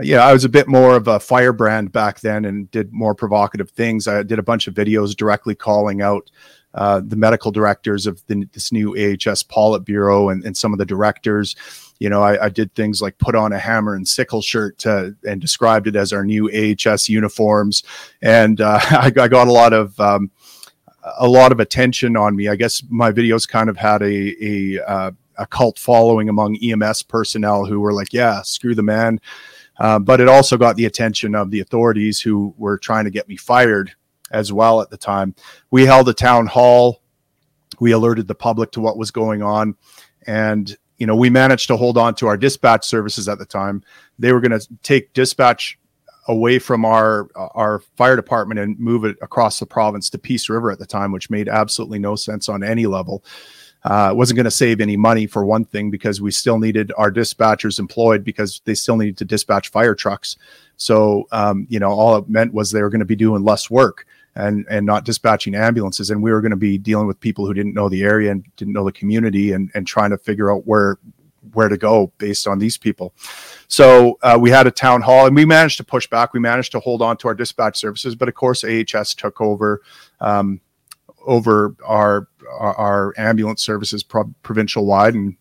Yeah, 0.00 0.24
I 0.24 0.32
was 0.32 0.44
a 0.44 0.48
bit 0.48 0.68
more 0.68 0.96
of 0.96 1.08
a 1.08 1.18
firebrand 1.18 1.92
back 1.92 2.20
then 2.20 2.44
and 2.44 2.70
did 2.70 2.92
more 2.92 3.14
provocative 3.14 3.70
things. 3.70 4.06
I 4.06 4.22
did 4.22 4.38
a 4.38 4.42
bunch 4.42 4.66
of 4.66 4.74
videos 4.74 5.16
directly 5.16 5.54
calling 5.54 6.02
out 6.02 6.30
uh, 6.74 7.00
the 7.04 7.16
medical 7.16 7.50
directors 7.50 8.06
of 8.06 8.24
the, 8.26 8.46
this 8.52 8.70
new 8.70 8.92
AHS 8.92 9.42
Politburo 9.42 10.30
and, 10.30 10.44
and 10.44 10.56
some 10.56 10.72
of 10.72 10.78
the 10.78 10.86
directors. 10.86 11.56
You 11.98 12.10
know, 12.10 12.22
I, 12.22 12.44
I, 12.44 12.48
did 12.50 12.74
things 12.74 13.02
like 13.02 13.18
put 13.18 13.34
on 13.34 13.52
a 13.52 13.58
hammer 13.58 13.94
and 13.94 14.06
sickle 14.06 14.42
shirt 14.42 14.78
to, 14.78 15.16
and 15.26 15.40
described 15.40 15.88
it 15.88 15.96
as 15.96 16.12
our 16.12 16.24
new 16.24 16.48
AHS 16.48 17.08
uniforms, 17.08 17.82
and 18.22 18.60
uh, 18.60 18.78
I, 18.90 19.12
I, 19.16 19.28
got 19.28 19.48
a 19.48 19.52
lot 19.52 19.72
of 19.72 19.98
um, 19.98 20.30
a 21.18 21.26
lot 21.26 21.50
of 21.50 21.58
attention 21.58 22.16
on 22.16 22.36
me. 22.36 22.48
I 22.48 22.54
guess 22.54 22.82
my 22.88 23.10
videos 23.10 23.48
kind 23.48 23.68
of 23.68 23.76
had 23.76 24.02
a 24.02 24.44
a, 24.44 24.80
uh, 24.86 25.10
a 25.38 25.46
cult 25.46 25.78
following 25.78 26.28
among 26.28 26.56
EMS 26.62 27.02
personnel 27.04 27.64
who 27.64 27.80
were 27.80 27.92
like, 27.92 28.12
"Yeah, 28.12 28.42
screw 28.42 28.76
the 28.76 28.82
man." 28.82 29.20
Uh, 29.78 29.98
but 29.98 30.20
it 30.20 30.28
also 30.28 30.56
got 30.56 30.76
the 30.76 30.86
attention 30.86 31.34
of 31.34 31.50
the 31.50 31.60
authorities 31.60 32.20
who 32.20 32.54
were 32.56 32.78
trying 32.78 33.04
to 33.04 33.10
get 33.10 33.28
me 33.28 33.36
fired 33.36 33.92
as 34.30 34.52
well 34.52 34.80
at 34.80 34.90
the 34.90 34.96
time. 34.96 35.34
We 35.70 35.86
held 35.86 36.08
a 36.08 36.14
town 36.14 36.46
hall. 36.46 37.02
We 37.80 37.92
alerted 37.92 38.26
the 38.26 38.34
public 38.34 38.72
to 38.72 38.80
what 38.80 38.98
was 38.98 39.10
going 39.10 39.42
on. 39.42 39.76
And, 40.26 40.76
you 40.98 41.06
know, 41.06 41.16
we 41.16 41.30
managed 41.30 41.68
to 41.68 41.76
hold 41.76 41.96
on 41.96 42.14
to 42.16 42.26
our 42.26 42.36
dispatch 42.36 42.84
services 42.84 43.28
at 43.28 43.38
the 43.38 43.46
time. 43.46 43.82
They 44.18 44.32
were 44.32 44.40
going 44.40 44.58
to 44.58 44.68
take 44.82 45.12
dispatch 45.12 45.78
away 46.26 46.58
from 46.58 46.84
our 46.84 47.28
our 47.34 47.80
fire 47.96 48.14
department 48.14 48.60
and 48.60 48.78
move 48.78 49.04
it 49.04 49.16
across 49.22 49.58
the 49.58 49.66
province 49.66 50.10
to 50.10 50.18
Peace 50.18 50.48
River 50.48 50.70
at 50.70 50.78
the 50.78 50.86
time, 50.86 51.10
which 51.10 51.30
made 51.30 51.48
absolutely 51.48 51.98
no 51.98 52.16
sense 52.16 52.48
on 52.48 52.62
any 52.62 52.86
level. 52.86 53.24
Uh, 53.84 54.12
wasn't 54.14 54.36
going 54.36 54.44
to 54.44 54.50
save 54.50 54.80
any 54.80 54.96
money 54.96 55.26
for 55.26 55.44
one 55.44 55.64
thing 55.64 55.90
because 55.90 56.20
we 56.20 56.30
still 56.30 56.58
needed 56.58 56.92
our 56.96 57.12
dispatchers 57.12 57.78
employed 57.78 58.24
because 58.24 58.60
they 58.64 58.74
still 58.74 58.96
needed 58.96 59.16
to 59.16 59.24
dispatch 59.24 59.70
fire 59.70 59.94
trucks. 59.94 60.36
So 60.76 61.28
um, 61.32 61.66
you 61.70 61.78
know, 61.78 61.90
all 61.90 62.16
it 62.16 62.28
meant 62.28 62.52
was 62.52 62.70
they 62.70 62.82
were 62.82 62.90
going 62.90 62.98
to 63.00 63.06
be 63.06 63.16
doing 63.16 63.44
less 63.44 63.70
work 63.70 64.06
and 64.38 64.64
and 64.70 64.86
not 64.86 65.04
dispatching 65.04 65.54
ambulances 65.54 66.10
and 66.10 66.22
we 66.22 66.30
were 66.30 66.40
going 66.40 66.50
to 66.50 66.56
be 66.56 66.78
dealing 66.78 67.06
with 67.06 67.20
people 67.20 67.44
who 67.44 67.52
didn't 67.52 67.74
know 67.74 67.88
the 67.88 68.02
area 68.02 68.30
and 68.30 68.44
didn't 68.56 68.72
know 68.72 68.84
the 68.84 68.92
community 68.92 69.52
and 69.52 69.70
and 69.74 69.86
trying 69.86 70.10
to 70.10 70.16
figure 70.16 70.50
out 70.50 70.66
where 70.66 70.98
where 71.52 71.68
to 71.68 71.76
go 71.76 72.12
based 72.18 72.46
on 72.46 72.58
these 72.58 72.76
people 72.76 73.12
so 73.66 74.18
uh, 74.22 74.38
we 74.40 74.50
had 74.50 74.66
a 74.66 74.70
town 74.70 75.02
hall 75.02 75.26
and 75.26 75.34
we 75.34 75.44
managed 75.44 75.76
to 75.76 75.84
push 75.84 76.06
back 76.06 76.32
we 76.32 76.40
managed 76.40 76.72
to 76.72 76.80
hold 76.80 77.02
on 77.02 77.16
to 77.16 77.26
our 77.26 77.34
dispatch 77.34 77.76
services 77.76 78.14
but 78.14 78.28
of 78.28 78.34
course 78.34 78.64
ahs 78.64 79.14
took 79.14 79.40
over 79.40 79.82
um, 80.20 80.60
over 81.28 81.76
our, 81.84 82.28
our, 82.60 83.14
ambulance 83.16 83.62
services 83.62 84.02
pro- 84.02 84.34
provincial 84.42 84.86
wide 84.86 85.14
and 85.14 85.36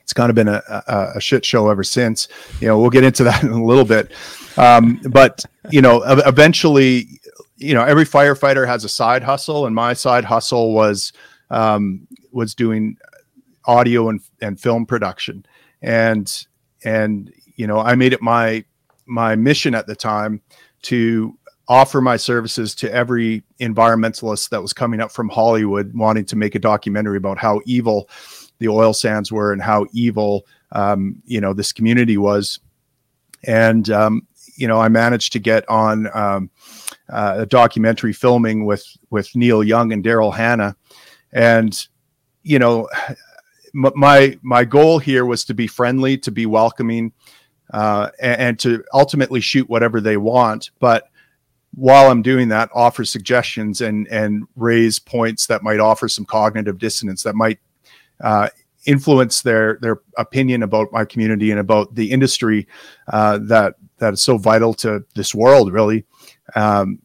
it's 0.00 0.12
kind 0.12 0.30
of 0.30 0.36
been 0.36 0.48
a, 0.48 0.62
a, 0.68 1.12
a, 1.16 1.20
shit 1.20 1.44
show 1.44 1.68
ever 1.68 1.84
since. 1.84 2.28
You 2.60 2.68
know, 2.68 2.78
we'll 2.78 2.90
get 2.90 3.04
into 3.04 3.24
that 3.24 3.42
in 3.44 3.50
a 3.50 3.64
little 3.64 3.84
bit. 3.84 4.12
Um, 4.56 5.00
but 5.10 5.44
you 5.70 5.80
know, 5.80 6.02
eventually, 6.04 7.20
you 7.62 7.74
know 7.74 7.84
every 7.84 8.04
firefighter 8.04 8.66
has 8.66 8.84
a 8.84 8.88
side 8.88 9.22
hustle 9.22 9.66
and 9.66 9.74
my 9.74 9.92
side 9.92 10.24
hustle 10.24 10.74
was 10.74 11.12
um, 11.50 12.06
was 12.32 12.54
doing 12.54 12.96
audio 13.64 14.08
and, 14.08 14.20
and 14.40 14.60
film 14.60 14.84
production 14.84 15.46
and 15.80 16.46
and 16.84 17.32
you 17.54 17.66
know 17.66 17.78
i 17.78 17.94
made 17.94 18.12
it 18.12 18.20
my 18.20 18.64
my 19.06 19.36
mission 19.36 19.74
at 19.74 19.86
the 19.86 19.94
time 19.94 20.40
to 20.82 21.38
offer 21.72 22.00
my 22.00 22.16
services 22.16 22.74
to 22.74 22.92
every 22.92 23.42
environmentalist 23.60 24.50
that 24.50 24.60
was 24.60 24.72
coming 24.72 25.00
up 25.00 25.10
from 25.10 25.28
hollywood 25.28 25.92
wanting 25.94 26.24
to 26.24 26.36
make 26.36 26.54
a 26.54 26.58
documentary 26.58 27.16
about 27.16 27.38
how 27.38 27.60
evil 27.64 28.08
the 28.58 28.68
oil 28.68 28.92
sands 28.92 29.32
were 29.32 29.52
and 29.52 29.60
how 29.60 29.86
evil 29.92 30.46
um, 30.72 31.20
you 31.26 31.40
know 31.40 31.52
this 31.52 31.72
community 31.72 32.16
was. 32.16 32.60
And 33.44 33.90
um, 33.90 34.26
you 34.54 34.68
know 34.68 34.78
i 34.78 34.88
managed 34.88 35.32
to 35.32 35.38
get 35.38 35.68
on 35.68 36.08
um, 36.14 36.50
uh, 37.08 37.36
a 37.38 37.46
documentary 37.46 38.12
filming 38.12 38.64
with 38.64 38.86
with 39.10 39.34
Neil 39.34 39.64
Young 39.64 39.92
and 39.92 40.04
Daryl 40.04 40.34
Hannah, 40.34 40.76
and 41.32 41.76
you 42.42 42.58
know, 42.58 42.88
my 43.74 44.38
my 44.42 44.64
goal 44.64 44.98
here 44.98 45.26
was 45.26 45.44
to 45.46 45.54
be 45.54 45.66
friendly, 45.66 46.16
to 46.18 46.30
be 46.30 46.46
welcoming, 46.46 47.12
uh, 47.72 48.10
and, 48.20 48.40
and 48.40 48.58
to 48.60 48.84
ultimately 48.94 49.40
shoot 49.40 49.68
whatever 49.68 50.00
they 50.00 50.16
want, 50.16 50.70
but 50.78 51.08
while 51.74 52.10
I'm 52.10 52.22
doing 52.22 52.48
that, 52.48 52.70
offer 52.74 53.04
suggestions 53.04 53.80
and 53.80 54.06
and 54.08 54.44
raise 54.56 54.98
points 54.98 55.46
that 55.46 55.62
might 55.62 55.80
offer 55.80 56.08
some 56.08 56.24
cognitive 56.24 56.78
dissonance 56.78 57.22
that 57.22 57.34
might 57.34 57.58
uh, 58.20 58.48
influence 58.86 59.42
their 59.42 59.78
their 59.80 60.00
opinion 60.18 60.62
about 60.62 60.92
my 60.92 61.04
community 61.04 61.50
and 61.50 61.60
about 61.60 61.94
the 61.94 62.10
industry 62.10 62.66
uh, 63.08 63.38
that 63.42 63.74
that 63.98 64.14
is 64.14 64.22
so 64.22 64.36
vital 64.36 64.74
to 64.74 65.04
this 65.14 65.34
world, 65.34 65.72
really 65.72 66.04
um, 66.54 67.00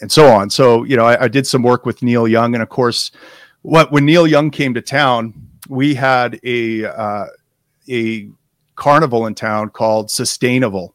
and 0.00 0.10
so 0.10 0.26
on. 0.32 0.50
So, 0.50 0.84
you 0.84 0.96
know, 0.96 1.04
I, 1.04 1.24
I, 1.24 1.28
did 1.28 1.46
some 1.46 1.62
work 1.62 1.86
with 1.86 2.02
Neil 2.02 2.26
Young, 2.28 2.54
and 2.54 2.62
of 2.62 2.68
course, 2.68 3.10
what 3.62 3.92
when 3.92 4.04
Neil 4.04 4.26
Young 4.26 4.50
came 4.50 4.74
to 4.74 4.82
town, 4.82 5.34
we 5.68 5.94
had 5.94 6.40
a 6.44 6.84
uh, 6.84 7.26
a 7.88 8.28
carnival 8.74 9.26
in 9.26 9.34
town 9.34 9.70
called 9.70 10.10
Sustainable. 10.10 10.93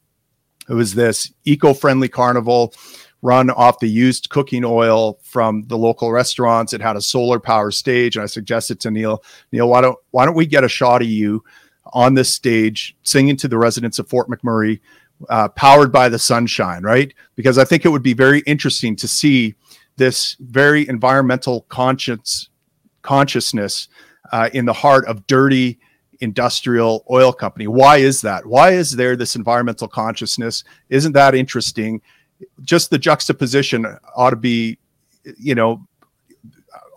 It 0.69 0.73
was 0.73 0.93
this 0.93 1.31
eco-friendly 1.45 2.09
carnival 2.09 2.73
run 3.21 3.49
off 3.49 3.79
the 3.79 3.89
used 3.89 4.29
cooking 4.29 4.63
oil 4.63 5.19
from 5.23 5.63
the 5.67 5.77
local 5.77 6.11
restaurants. 6.11 6.73
It 6.73 6.81
had 6.81 6.95
a 6.95 7.01
solar 7.01 7.39
power 7.39 7.71
stage, 7.71 8.15
and 8.15 8.23
I 8.23 8.27
suggested 8.27 8.79
to 8.81 8.91
Neil, 8.91 9.23
Neil, 9.51 9.67
why 9.67 9.81
don't 9.81 9.97
why 10.11 10.25
don't 10.25 10.35
we 10.35 10.45
get 10.45 10.63
a 10.63 10.69
shot 10.69 11.01
of 11.01 11.07
you 11.07 11.43
on 11.91 12.13
this 12.13 12.33
stage 12.33 12.95
singing 13.03 13.35
to 13.37 13.47
the 13.47 13.57
residents 13.57 13.99
of 13.99 14.07
Fort 14.07 14.29
McMurray 14.29 14.79
uh, 15.27 15.49
powered 15.49 15.91
by 15.91 16.07
the 16.07 16.19
sunshine, 16.19 16.83
right? 16.83 17.13
Because 17.35 17.57
I 17.57 17.65
think 17.65 17.83
it 17.83 17.89
would 17.89 18.03
be 18.03 18.13
very 18.13 18.39
interesting 18.41 18.95
to 18.97 19.07
see 19.07 19.55
this 19.97 20.37
very 20.39 20.87
environmental 20.87 21.61
conscience 21.67 22.49
consciousness 23.01 23.87
uh, 24.31 24.49
in 24.53 24.65
the 24.65 24.73
heart 24.73 25.05
of 25.07 25.25
dirty 25.27 25.79
industrial 26.21 27.05
oil 27.09 27.31
company. 27.31 27.67
Why 27.67 27.97
is 27.97 28.21
that? 28.21 28.45
Why 28.45 28.71
is 28.71 28.91
there 28.91 29.15
this 29.15 29.35
environmental 29.35 29.87
consciousness? 29.87 30.63
Isn't 30.89 31.13
that 31.13 31.35
interesting? 31.35 32.01
Just 32.61 32.89
the 32.89 32.97
juxtaposition 32.97 33.85
ought 34.15 34.31
to 34.31 34.35
be, 34.35 34.77
you 35.37 35.55
know, 35.55 35.85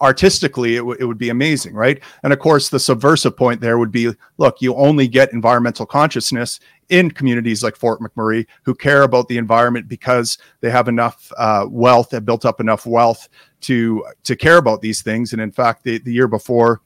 artistically, 0.00 0.75
it, 0.75 0.81
w- 0.81 0.97
it 0.99 1.05
would 1.05 1.19
be 1.19 1.31
amazing, 1.31 1.75
right? 1.75 2.02
And 2.25 2.33
of 2.33 2.41
course, 2.41 2.69
the 2.69 2.81
subversive 2.81 3.37
point 3.37 3.61
there 3.61 3.79
would 3.79 3.93
be 3.93 4.12
look, 4.37 4.61
you 4.61 4.75
only 4.75 5.07
get 5.07 5.33
environmental 5.33 5.87
consciousness 5.87 6.59
in 6.88 7.11
communities 7.11 7.62
like 7.62 7.76
Fort 7.76 8.00
McMurray 8.00 8.47
who 8.64 8.75
care 8.75 9.02
about 9.02 9.29
the 9.29 9.38
environment 9.38 9.88
because 9.88 10.38
they 10.61 10.71
have 10.71 10.88
enough 10.88 11.33
uh, 11.38 11.67
wealth, 11.71 12.11
have 12.11 12.26
built 12.26 12.45
up 12.45 12.61
enough 12.61 12.85
wealth 12.85 13.29
to 13.62 14.05
to 14.25 14.37
care 14.37 14.59
about 14.59 14.83
these 14.83 15.02
things. 15.02 15.33
And 15.33 15.41
in 15.41 15.52
fact, 15.52 15.85
the, 15.85 15.99
the 15.99 16.12
year 16.12 16.29
before, 16.29 16.83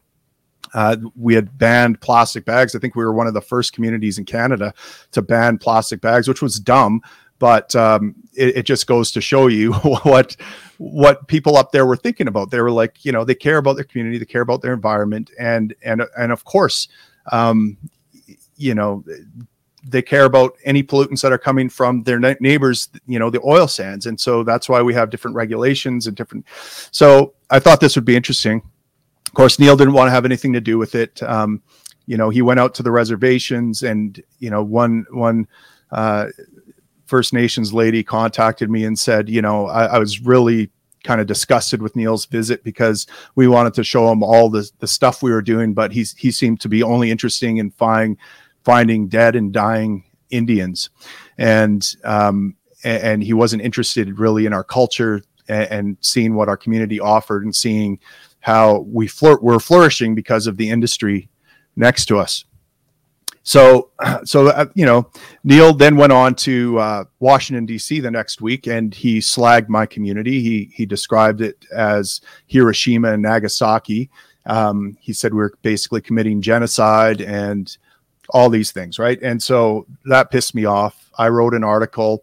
uh, 0.75 0.97
we 1.15 1.35
had 1.35 1.57
banned 1.57 2.01
plastic 2.01 2.45
bags. 2.45 2.75
I 2.75 2.79
think 2.79 2.95
we 2.95 3.05
were 3.05 3.13
one 3.13 3.27
of 3.27 3.35
the 3.35 3.41
first 3.41 3.73
communities 3.73 4.19
in 4.19 4.25
Canada 4.25 4.75
to 5.13 5.23
ban 5.23 5.59
plastic 5.59 6.01
bags, 6.01 6.29
which 6.29 6.43
was 6.43 6.59
dumb 6.59 7.03
but 7.39 7.75
um, 7.77 8.15
it, 8.35 8.59
it, 8.59 8.63
just 8.65 8.87
goes 8.87 9.13
to 9.13 9.21
show 9.21 9.47
you 9.47 9.73
what 10.03 10.37
what 10.79 11.27
people 11.29 11.57
up 11.57 11.73
there 11.73 11.87
were 11.87 11.97
thinking 11.97 12.29
about. 12.29 12.51
They 12.51 12.61
were 12.61 12.71
like, 12.71 13.05
you 13.05 13.13
know, 13.13 13.25
they 13.25 13.35
care 13.35 13.59
about 13.59 13.77
their 13.77 13.85
community, 13.85 14.19
they 14.19 14.25
care 14.25 14.43
about 14.43 14.63
their 14.63 14.73
environment, 14.73 15.31
and 15.39 15.75
and 15.83 16.03
and 16.19 16.33
of 16.33 16.45
course, 16.45 16.89
um, 17.33 17.77
you 18.57 18.75
know, 18.75 19.05
they 19.85 20.03
care 20.03 20.25
about 20.25 20.57
any 20.65 20.83
pollutants 20.83 21.23
that 21.23 21.33
are 21.33 21.39
coming 21.39 21.69
from 21.69 22.03
their 22.03 22.19
neighbors, 22.19 22.89
you 23.07 23.19
know, 23.19 23.31
the 23.31 23.41
oil 23.45 23.69
sands, 23.69 24.07
and 24.07 24.19
so 24.19 24.43
that's 24.43 24.69
why 24.69 24.83
we 24.83 24.95
have 24.95 25.11
different 25.11 25.37
regulations 25.37 26.07
and 26.07 26.17
different. 26.17 26.47
So 26.91 27.35
I 27.51 27.59
thought 27.59 27.81
this 27.81 27.97
would 27.97 28.05
be 28.05 28.17
interesting. 28.17 28.63
Course, 29.37 29.59
Neil 29.59 29.77
didn't 29.77 29.93
want 29.93 30.09
to 30.09 30.13
have 30.13 30.25
anything 30.25 30.55
to 30.55 30.63
do 30.63 30.79
with 30.79 30.95
it. 30.95 31.23
Um, 31.23 31.63
you 32.07 32.17
know, 32.17 32.31
he 32.31 32.41
went 32.41 32.59
out 32.59 32.75
to 32.77 32.83
the 32.83 32.91
reservations, 32.91 33.83
and 33.83 34.23
you 34.39 34.49
know, 34.49 34.63
one 34.63 35.05
one. 35.11 35.47
Uh, 35.93 36.29
First 37.05 37.33
Nations 37.33 37.73
lady 37.73 38.03
contacted 38.03 38.69
me 38.69 38.85
and 38.85 38.99
said, 38.99 39.29
you 39.29 39.41
know, 39.41 39.67
I, 39.67 39.85
I 39.85 39.99
was 39.99 40.21
really 40.21 40.71
kind 41.05 41.21
of 41.21 41.29
disgusted 41.29 41.81
with 41.81 41.95
Neil's 41.95 42.27
visit 42.27 42.65
because 42.65 43.07
we 43.37 43.47
wanted 43.47 43.75
to 43.75 43.85
show 43.85 44.11
him 44.11 44.23
all 44.23 44.49
the 44.49 44.69
the 44.79 44.89
stuff 44.89 45.23
we 45.23 45.31
were 45.31 45.43
doing, 45.43 45.75
but 45.75 45.93
he's 45.93 46.15
he 46.15 46.31
seemed 46.31 46.61
to 46.63 46.69
be 46.69 46.83
only 46.83 47.11
interesting 47.11 47.59
in 47.59 47.71
finding 47.71 48.17
finding 48.65 49.07
dead 49.07 49.37
and 49.37 49.53
dying 49.53 50.03
Indians, 50.31 50.89
and 51.37 51.95
um, 52.05 52.57
and 52.85 53.23
he 53.23 53.35
wasn't 53.35 53.61
interested 53.61 54.19
really 54.19 54.47
in 54.47 54.55
our 54.55 54.65
culture 54.65 55.23
and, 55.47 55.71
and 55.71 55.97
seeing 56.01 56.35
what 56.35 56.49
our 56.49 56.57
community 56.57 56.99
offered 56.99 57.45
and 57.45 57.55
seeing 57.55 58.01
how 58.47 58.79
we 58.87 59.11
we're 59.41 59.59
flourishing 59.59 60.15
because 60.15 60.47
of 60.47 60.57
the 60.57 60.71
industry 60.71 61.29
next 61.75 62.07
to 62.07 62.17
us. 62.17 62.45
So, 63.43 63.91
so 64.25 64.47
uh, 64.47 64.67
you 64.75 64.87
know, 64.87 65.11
Neil 65.43 65.75
then 65.75 65.97
went 65.97 66.13
on 66.13 66.37
to 66.37 66.79
uh, 66.79 67.05
Washington 67.19 67.67
D.C. 67.67 67.99
the 67.99 68.11
next 68.13 68.41
week, 68.41 68.69
and 68.69 68.95
he 68.95 69.19
slagged 69.19 69.69
my 69.69 69.85
community. 69.85 70.41
He 70.43 70.71
he 70.73 70.87
described 70.87 71.41
it 71.41 71.67
as 71.73 72.21
Hiroshima 72.47 73.15
and 73.15 73.23
Nagasaki. 73.23 74.11
Um, 74.47 74.97
he 75.01 75.13
said 75.13 75.35
we 75.35 75.43
are 75.43 75.53
basically 75.63 76.01
committing 76.01 76.41
genocide 76.41 77.23
and 77.23 77.77
all 78.31 78.49
these 78.49 78.71
things, 78.71 79.01
right? 79.01 79.21
And 79.23 79.43
so 79.43 79.89
that 80.05 80.31
pissed 80.31 80.55
me 80.55 80.67
off. 80.67 81.11
I 81.19 81.31
wrote 81.31 81.53
an 81.53 81.65
article 81.65 82.23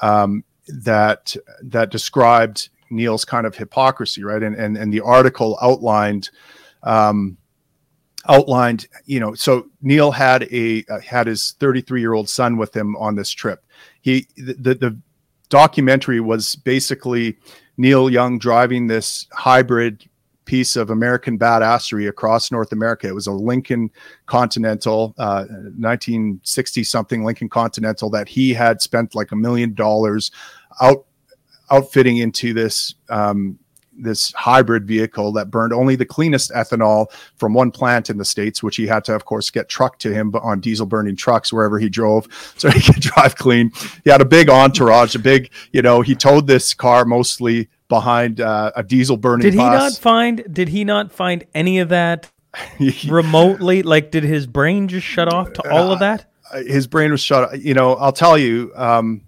um, 0.00 0.42
that 0.68 1.36
that 1.64 1.90
described 1.90 2.70
Neil's 2.90 3.24
kind 3.24 3.46
of 3.46 3.56
hypocrisy, 3.56 4.22
right? 4.24 4.42
And 4.42 4.56
and 4.56 4.76
and 4.76 4.92
the 4.92 5.00
article 5.00 5.58
outlined 5.62 6.30
um, 6.82 7.36
outlined, 8.28 8.86
you 9.06 9.20
know, 9.20 9.34
so 9.34 9.68
Neil 9.82 10.10
had 10.10 10.44
a 10.52 10.84
uh, 10.90 11.00
had 11.00 11.26
his 11.26 11.52
33 11.60 12.00
year 12.00 12.12
old 12.12 12.28
son 12.28 12.56
with 12.56 12.76
him 12.76 12.96
on 12.96 13.14
this 13.14 13.30
trip. 13.30 13.64
He 14.00 14.26
the 14.36 14.74
the 14.74 14.98
documentary 15.48 16.20
was 16.20 16.56
basically 16.56 17.36
Neil 17.76 18.10
Young 18.10 18.38
driving 18.38 18.86
this 18.86 19.26
hybrid 19.32 20.08
piece 20.44 20.74
of 20.74 20.90
American 20.90 21.38
badassery 21.38 22.08
across 22.08 22.50
North 22.50 22.72
America. 22.72 23.06
It 23.06 23.14
was 23.14 23.28
a 23.28 23.32
Lincoln 23.32 23.90
Continental, 24.26 25.14
uh, 25.16 25.44
1960 25.44 26.82
something 26.84 27.24
Lincoln 27.24 27.48
Continental 27.48 28.10
that 28.10 28.28
he 28.28 28.52
had 28.52 28.82
spent 28.82 29.14
like 29.14 29.30
a 29.32 29.36
million 29.36 29.74
dollars 29.74 30.30
out 30.80 31.06
outfitting 31.70 32.18
into 32.18 32.52
this 32.52 32.94
um, 33.08 33.58
this 34.02 34.32
hybrid 34.32 34.86
vehicle 34.86 35.32
that 35.32 35.50
burned 35.50 35.72
only 35.72 35.96
the 35.96 36.06
cleanest 36.06 36.50
ethanol 36.52 37.06
from 37.36 37.54
one 37.54 37.70
plant 37.70 38.10
in 38.10 38.18
the 38.18 38.24
states, 38.24 38.62
which 38.62 38.76
he 38.76 38.86
had 38.86 39.04
to, 39.04 39.14
of 39.14 39.24
course, 39.24 39.50
get 39.50 39.68
trucked 39.68 40.00
to 40.02 40.12
him 40.12 40.34
on 40.36 40.60
diesel 40.60 40.86
burning 40.86 41.16
trucks 41.16 41.52
wherever 41.52 41.78
he 41.78 41.88
drove, 41.88 42.26
so 42.56 42.70
he 42.70 42.80
could 42.80 43.02
drive 43.02 43.36
clean. 43.36 43.70
He 44.04 44.10
had 44.10 44.20
a 44.20 44.26
big 44.26 44.48
entourage, 44.48 45.14
a 45.14 45.18
big, 45.18 45.50
you 45.72 45.82
know, 45.82 46.00
he 46.00 46.14
towed 46.14 46.46
this 46.46 46.74
car 46.74 47.04
mostly 47.04 47.68
behind 47.88 48.40
uh, 48.40 48.72
a 48.76 48.82
diesel 48.82 49.16
burning. 49.16 49.44
Did 49.44 49.54
he 49.54 49.58
bus. 49.58 49.94
not 49.94 50.00
find? 50.00 50.44
Did 50.50 50.68
he 50.68 50.84
not 50.84 51.12
find 51.12 51.44
any 51.54 51.78
of 51.80 51.90
that 51.90 52.30
remotely? 53.08 53.82
Like, 53.82 54.10
did 54.10 54.24
his 54.24 54.46
brain 54.46 54.88
just 54.88 55.06
shut 55.06 55.32
off 55.32 55.52
to 55.54 55.70
all 55.70 55.92
of 55.92 56.00
that? 56.00 56.26
Uh, 56.50 56.62
his 56.62 56.86
brain 56.86 57.10
was 57.10 57.20
shut. 57.20 57.60
You 57.60 57.74
know, 57.74 57.94
I'll 57.94 58.12
tell 58.12 58.38
you. 58.38 58.72
Um, 58.74 59.22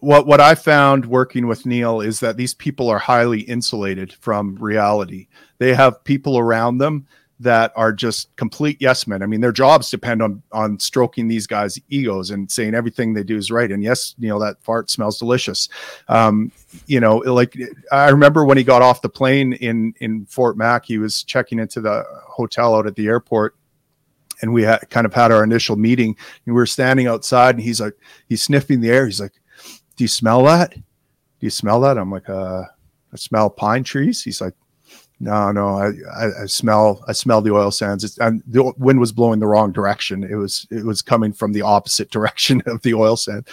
what 0.00 0.26
what 0.26 0.40
I 0.40 0.54
found 0.54 1.06
working 1.06 1.46
with 1.46 1.66
Neil 1.66 2.00
is 2.00 2.20
that 2.20 2.36
these 2.36 2.54
people 2.54 2.88
are 2.88 2.98
highly 2.98 3.40
insulated 3.40 4.12
from 4.12 4.56
reality. 4.56 5.28
They 5.58 5.74
have 5.74 6.04
people 6.04 6.38
around 6.38 6.78
them 6.78 7.06
that 7.40 7.72
are 7.76 7.92
just 7.92 8.34
complete 8.36 8.76
yes 8.80 9.06
men. 9.06 9.22
I 9.22 9.26
mean, 9.26 9.40
their 9.40 9.52
jobs 9.52 9.90
depend 9.90 10.22
on 10.22 10.42
on 10.52 10.78
stroking 10.78 11.28
these 11.28 11.46
guys' 11.46 11.78
egos 11.88 12.30
and 12.30 12.50
saying 12.50 12.74
everything 12.74 13.14
they 13.14 13.22
do 13.22 13.36
is 13.36 13.50
right. 13.50 13.70
And 13.70 13.82
yes, 13.82 14.14
Neil, 14.18 14.38
that 14.40 14.62
fart 14.62 14.90
smells 14.90 15.18
delicious. 15.18 15.68
Um, 16.08 16.50
you 16.86 17.00
know, 17.00 17.18
like 17.18 17.56
I 17.92 18.08
remember 18.08 18.44
when 18.44 18.58
he 18.58 18.64
got 18.64 18.82
off 18.82 19.02
the 19.02 19.08
plane 19.08 19.52
in 19.54 19.94
in 20.00 20.26
Fort 20.26 20.56
Mac, 20.56 20.84
he 20.84 20.98
was 20.98 21.22
checking 21.22 21.58
into 21.58 21.80
the 21.80 22.04
hotel 22.26 22.74
out 22.74 22.86
at 22.86 22.96
the 22.96 23.06
airport 23.06 23.54
and 24.40 24.52
we 24.52 24.62
had 24.62 24.88
kind 24.90 25.06
of 25.06 25.12
had 25.12 25.32
our 25.32 25.44
initial 25.44 25.76
meeting 25.76 26.16
and 26.46 26.54
we 26.54 26.60
were 26.60 26.66
standing 26.66 27.06
outside 27.06 27.54
and 27.54 27.64
he's 27.64 27.80
like 27.80 27.94
he's 28.28 28.42
sniffing 28.42 28.80
the 28.80 28.90
air 28.90 29.06
he's 29.06 29.20
like 29.20 29.32
do 29.98 30.04
you 30.04 30.08
smell 30.08 30.44
that? 30.44 30.72
Do 30.74 30.82
you 31.40 31.50
smell 31.50 31.80
that? 31.80 31.98
I'm 31.98 32.10
like, 32.10 32.28
uh, 32.28 32.62
I 33.12 33.16
smell 33.16 33.50
pine 33.50 33.82
trees. 33.82 34.22
He's 34.22 34.40
like, 34.40 34.54
no, 35.18 35.50
no, 35.50 35.70
I, 35.70 35.88
I, 36.16 36.42
I 36.42 36.46
smell, 36.46 37.04
I 37.08 37.12
smell 37.12 37.40
the 37.40 37.52
oil 37.52 37.72
sands. 37.72 38.04
It's, 38.04 38.16
and 38.18 38.40
the 38.46 38.72
wind 38.78 39.00
was 39.00 39.10
blowing 39.10 39.40
the 39.40 39.48
wrong 39.48 39.72
direction. 39.72 40.22
It 40.22 40.36
was, 40.36 40.68
it 40.70 40.84
was 40.84 41.02
coming 41.02 41.32
from 41.32 41.52
the 41.52 41.62
opposite 41.62 42.10
direction 42.12 42.62
of 42.66 42.80
the 42.82 42.94
oil 42.94 43.16
sand. 43.16 43.48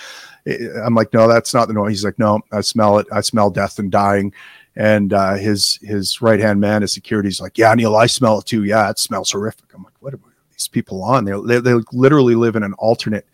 I'm 0.86 0.94
like, 0.94 1.12
no, 1.14 1.28
that's 1.28 1.56
not 1.56 1.68
the 1.68 1.74
noise. 1.74 1.94
He's 1.94 2.06
like, 2.06 2.20
no, 2.20 2.42
I 2.52 2.62
smell 2.62 3.00
it. 3.00 3.08
I 3.12 3.22
smell 3.22 3.50
death 3.50 3.80
and 3.80 3.92
dying. 3.92 4.32
And 4.76 5.14
uh, 5.14 5.36
his 5.36 5.80
his 5.82 6.22
right 6.22 6.40
hand 6.40 6.60
man, 6.60 6.84
his 6.84 6.94
security's 6.94 7.42
like, 7.42 7.58
yeah, 7.58 7.74
Neil, 7.74 7.96
I 7.96 8.06
smell 8.06 8.40
it 8.40 8.46
too. 8.46 8.66
Yeah, 8.66 8.90
it 8.92 9.00
smells 9.00 9.32
horrific. 9.32 9.74
I'm 9.74 9.84
like, 9.84 9.94
what 10.02 10.14
are 10.14 10.20
these 10.52 10.68
people 10.68 11.02
on? 11.02 11.24
They 11.24 11.32
they, 11.32 11.60
they 11.62 11.82
literally 11.94 12.36
live 12.36 12.56
in 12.58 12.62
an 12.62 12.74
alternate 12.74 13.26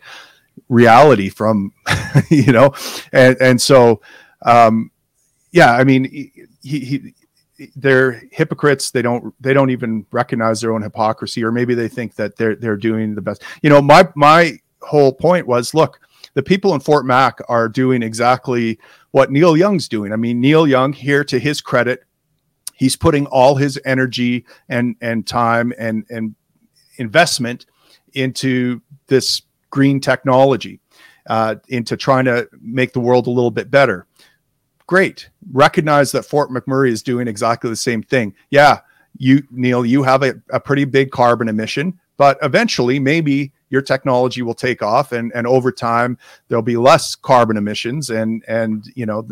reality 0.72 1.28
from 1.28 1.72
you 2.30 2.52
know? 2.52 2.72
And 3.12 3.36
and 3.40 3.60
so 3.60 4.00
um 4.44 4.90
yeah 5.52 5.72
i 5.74 5.84
mean 5.84 6.04
he, 6.04 6.32
he 6.62 7.14
they're 7.76 8.22
hypocrites. 8.30 8.90
They 8.90 9.02
don't 9.02 9.34
they 9.40 9.52
don't 9.54 9.70
even 9.70 10.06
recognize 10.10 10.60
their 10.60 10.72
own 10.72 10.82
hypocrisy 10.82 11.44
or 11.44 11.52
maybe 11.52 11.74
they 11.74 11.88
think 11.88 12.14
that 12.16 12.36
they're 12.36 12.56
they're 12.56 12.76
doing 12.76 13.14
the 13.14 13.20
best. 13.20 13.42
You 13.62 13.70
know 13.70 13.82
my 13.82 14.08
my 14.14 14.58
whole 14.80 15.12
point 15.12 15.46
was 15.46 15.74
look 15.74 16.00
the 16.34 16.42
people 16.42 16.74
in 16.74 16.80
fort 16.80 17.06
mac 17.06 17.38
are 17.48 17.68
doing 17.68 18.02
exactly 18.02 18.78
what 19.10 19.30
neil 19.30 19.56
young's 19.56 19.88
doing. 19.88 20.12
I 20.12 20.16
mean 20.16 20.40
neil 20.40 20.66
young 20.66 20.92
here 20.92 21.24
to 21.24 21.38
his 21.38 21.60
credit 21.60 22.04
he's 22.74 22.96
putting 22.96 23.26
all 23.26 23.56
his 23.56 23.78
energy 23.84 24.44
and 24.68 24.96
and 25.00 25.26
time 25.26 25.72
and 25.78 26.04
and 26.10 26.34
investment 26.96 27.66
into 28.14 28.80
this 29.06 29.42
green 29.72 29.98
technology 29.98 30.78
uh, 31.26 31.56
into 31.68 31.96
trying 31.96 32.26
to 32.26 32.48
make 32.60 32.92
the 32.92 33.00
world 33.00 33.26
a 33.26 33.30
little 33.30 33.50
bit 33.50 33.70
better. 33.70 34.06
Great. 34.86 35.30
Recognize 35.50 36.12
that 36.12 36.24
Fort 36.24 36.50
McMurray 36.50 36.90
is 36.90 37.02
doing 37.02 37.26
exactly 37.26 37.70
the 37.70 37.76
same 37.76 38.02
thing. 38.02 38.34
Yeah, 38.50 38.80
you, 39.16 39.42
Neil, 39.50 39.84
you 39.84 40.02
have 40.02 40.22
a, 40.22 40.34
a 40.50 40.60
pretty 40.60 40.84
big 40.84 41.10
carbon 41.10 41.48
emission, 41.48 41.98
but 42.18 42.38
eventually 42.42 42.98
maybe 42.98 43.52
your 43.70 43.82
technology 43.82 44.42
will 44.42 44.54
take 44.54 44.82
off 44.82 45.12
and, 45.12 45.32
and 45.34 45.46
over 45.46 45.72
time 45.72 46.18
there'll 46.48 46.62
be 46.62 46.76
less 46.76 47.14
carbon 47.14 47.56
emissions 47.56 48.10
and, 48.10 48.44
and, 48.46 48.84
you 48.94 49.06
know, 49.06 49.26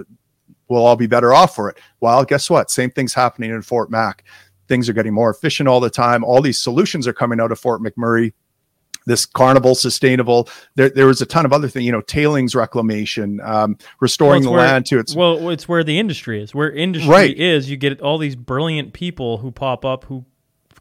we'll 0.69 0.87
all 0.87 0.97
be 0.97 1.07
better 1.07 1.35
off 1.35 1.55
for 1.55 1.69
it. 1.69 1.79
Well, 2.01 2.25
guess 2.25 2.49
what? 2.49 2.71
Same 2.71 2.91
thing's 2.91 3.13
happening 3.13 3.51
in 3.51 3.61
Fort 3.61 3.91
Mac. 3.91 4.25
Things 4.69 4.89
are 4.89 4.95
getting 4.95 5.13
more 5.13 5.31
efficient 5.31 5.69
all 5.69 5.81
the 5.81 5.91
time. 5.91 6.25
All 6.25 6.41
these 6.41 6.61
solutions 6.61 7.07
are 7.07 7.13
coming 7.13 7.41
out 7.41 7.53
of 7.53 7.59
Fort 7.59 7.83
McMurray 7.83 8.33
this 9.11 9.27
carnival 9.27 9.75
sustainable 9.75 10.49
there, 10.77 10.89
there 10.89 11.07
was 11.07 11.21
a 11.21 11.27
ton 11.27 11.45
of 11.45 11.53
other 11.53 11.69
things 11.69 11.85
you 11.85 11.93
know 11.93 12.01
tailings 12.03 12.55
reclamation 12.55 13.41
um, 13.43 13.77
restoring 14.01 14.43
well, 14.43 14.53
the 14.53 14.57
where, 14.57 14.67
land 14.67 14.87
to 14.87 14.99
its 14.99 15.15
well 15.15 15.51
it's 15.51 15.69
where 15.69 15.85
the 15.85 15.99
industry 15.99 16.43
is 16.43 16.55
where 16.55 16.71
industry 16.71 17.11
right. 17.11 17.37
is 17.37 17.69
you 17.69 17.77
get 17.77 18.01
all 18.01 18.19
these 18.19 18.37
brilliant 18.37 18.93
people 18.93 19.39
who 19.39 19.51
pop 19.51 19.85
up 19.85 20.05
who 20.05 20.25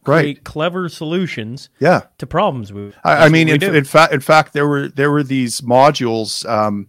create 0.04 0.38
right. 0.38 0.44
clever 0.44 0.90
solutions 0.90 1.70
yeah 1.80 2.04
to 2.18 2.26
problems 2.26 2.72
we, 2.72 2.94
I, 3.04 3.26
I 3.26 3.30
mean 3.30 3.50
in, 3.50 3.62
in, 3.64 3.84
fact 3.84 4.14
in 4.14 4.22
fact 4.22 4.54
there 4.54 4.68
were 4.68 4.88
there 4.88 5.12
were 5.12 5.24
these 5.24 5.62
modules 5.62 6.48
um, 6.50 6.88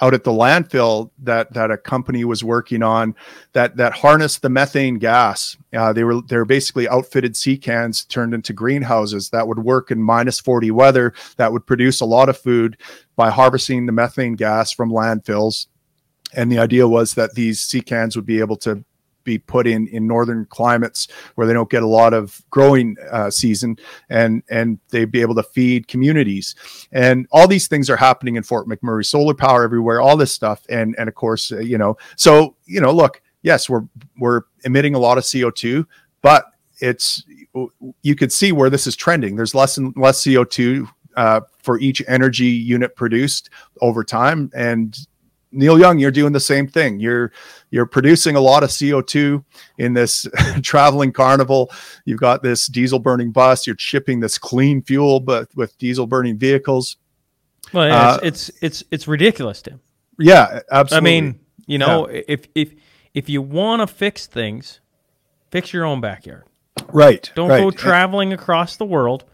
out 0.00 0.14
at 0.14 0.24
the 0.24 0.30
landfill 0.30 1.10
that 1.18 1.52
that 1.52 1.70
a 1.70 1.76
company 1.76 2.24
was 2.24 2.42
working 2.42 2.82
on 2.82 3.14
that 3.52 3.76
that 3.76 3.92
harnessed 3.92 4.42
the 4.42 4.48
methane 4.48 4.98
gas. 4.98 5.56
Uh, 5.72 5.92
they 5.92 6.04
were 6.04 6.22
they 6.22 6.36
were 6.36 6.44
basically 6.44 6.88
outfitted 6.88 7.36
sea 7.36 7.58
cans 7.58 8.04
turned 8.04 8.34
into 8.34 8.52
greenhouses 8.52 9.30
that 9.30 9.46
would 9.46 9.58
work 9.58 9.90
in 9.90 10.02
minus 10.02 10.40
40 10.40 10.70
weather 10.70 11.12
that 11.36 11.52
would 11.52 11.66
produce 11.66 12.00
a 12.00 12.06
lot 12.06 12.28
of 12.28 12.38
food 12.38 12.76
by 13.16 13.30
harvesting 13.30 13.86
the 13.86 13.92
methane 13.92 14.34
gas 14.34 14.72
from 14.72 14.90
landfills. 14.90 15.66
And 16.34 16.50
the 16.50 16.58
idea 16.58 16.88
was 16.88 17.14
that 17.14 17.34
these 17.34 17.60
sea 17.60 17.82
cans 17.82 18.16
would 18.16 18.26
be 18.26 18.40
able 18.40 18.56
to 18.58 18.84
be 19.24 19.38
put 19.38 19.66
in 19.66 19.86
in 19.88 20.06
northern 20.06 20.46
climates 20.46 21.08
where 21.34 21.46
they 21.46 21.52
don't 21.52 21.70
get 21.70 21.82
a 21.82 21.88
lot 21.88 22.14
of 22.14 22.42
growing 22.50 22.96
uh, 23.10 23.30
season 23.30 23.76
and 24.08 24.42
and 24.50 24.78
they'd 24.90 25.10
be 25.10 25.20
able 25.20 25.34
to 25.34 25.42
feed 25.42 25.88
communities. 25.88 26.54
And 26.92 27.26
all 27.32 27.48
these 27.48 27.68
things 27.68 27.88
are 27.90 27.96
happening 27.96 28.36
in 28.36 28.42
fort 28.42 28.68
mcmurray 28.68 29.06
solar 29.06 29.34
power 29.34 29.64
everywhere 29.64 30.00
all 30.00 30.16
this 30.16 30.32
stuff. 30.32 30.64
And 30.68 30.94
and 30.98 31.08
of 31.08 31.14
course 31.14 31.52
uh, 31.52 31.58
you 31.58 31.78
know 31.78 31.96
so 32.16 32.56
you 32.64 32.80
know 32.80 32.92
look 32.92 33.22
yes 33.42 33.68
we're 33.68 33.84
we're 34.18 34.42
emitting 34.64 34.94
a 34.94 34.98
lot 34.98 35.18
of 35.18 35.24
co2 35.24 35.86
but 36.22 36.46
it's 36.80 37.24
you 38.02 38.14
could 38.14 38.32
see 38.32 38.50
where 38.52 38.70
this 38.70 38.86
is 38.86 38.96
trending. 38.96 39.36
There's 39.36 39.54
less 39.54 39.78
and 39.78 39.94
less 39.96 40.22
co2 40.24 40.88
uh, 41.16 41.40
for 41.58 41.78
each 41.78 42.02
energy 42.08 42.46
unit 42.46 42.96
produced 42.96 43.50
over 43.80 44.02
time. 44.02 44.50
And 44.54 44.96
Neil 45.52 45.78
Young, 45.78 45.98
you're 45.98 46.10
doing 46.10 46.32
the 46.32 46.40
same 46.40 46.66
thing. 46.66 46.98
You're 46.98 47.32
you're 47.70 47.86
producing 47.86 48.36
a 48.36 48.40
lot 48.40 48.62
of 48.62 48.70
CO2 48.70 49.44
in 49.78 49.94
this 49.94 50.26
traveling 50.62 51.12
carnival. 51.12 51.70
You've 52.04 52.20
got 52.20 52.42
this 52.42 52.66
diesel 52.66 52.98
burning 52.98 53.32
bus. 53.32 53.66
You're 53.66 53.76
shipping 53.78 54.20
this 54.20 54.38
clean 54.38 54.82
fuel, 54.82 55.20
but 55.20 55.48
with 55.54 55.76
diesel 55.78 56.06
burning 56.06 56.38
vehicles. 56.38 56.96
Well, 57.72 57.86
yeah, 57.86 58.10
uh, 58.10 58.18
it's, 58.22 58.48
it's 58.48 58.58
it's 58.60 58.84
it's 58.90 59.08
ridiculous, 59.08 59.62
Tim. 59.62 59.80
Yeah, 60.18 60.60
absolutely. 60.70 61.10
I 61.10 61.20
mean, 61.20 61.40
you 61.66 61.78
know, 61.78 62.08
yeah. 62.08 62.22
if 62.28 62.46
if 62.54 62.74
if 63.14 63.28
you 63.28 63.42
want 63.42 63.80
to 63.80 63.86
fix 63.86 64.26
things, 64.26 64.80
fix 65.50 65.72
your 65.72 65.84
own 65.84 66.00
backyard. 66.00 66.44
Right. 66.92 67.30
Don't 67.34 67.48
right. 67.48 67.60
go 67.60 67.70
traveling 67.70 68.32
across 68.32 68.76
the 68.76 68.84
world 68.84 69.24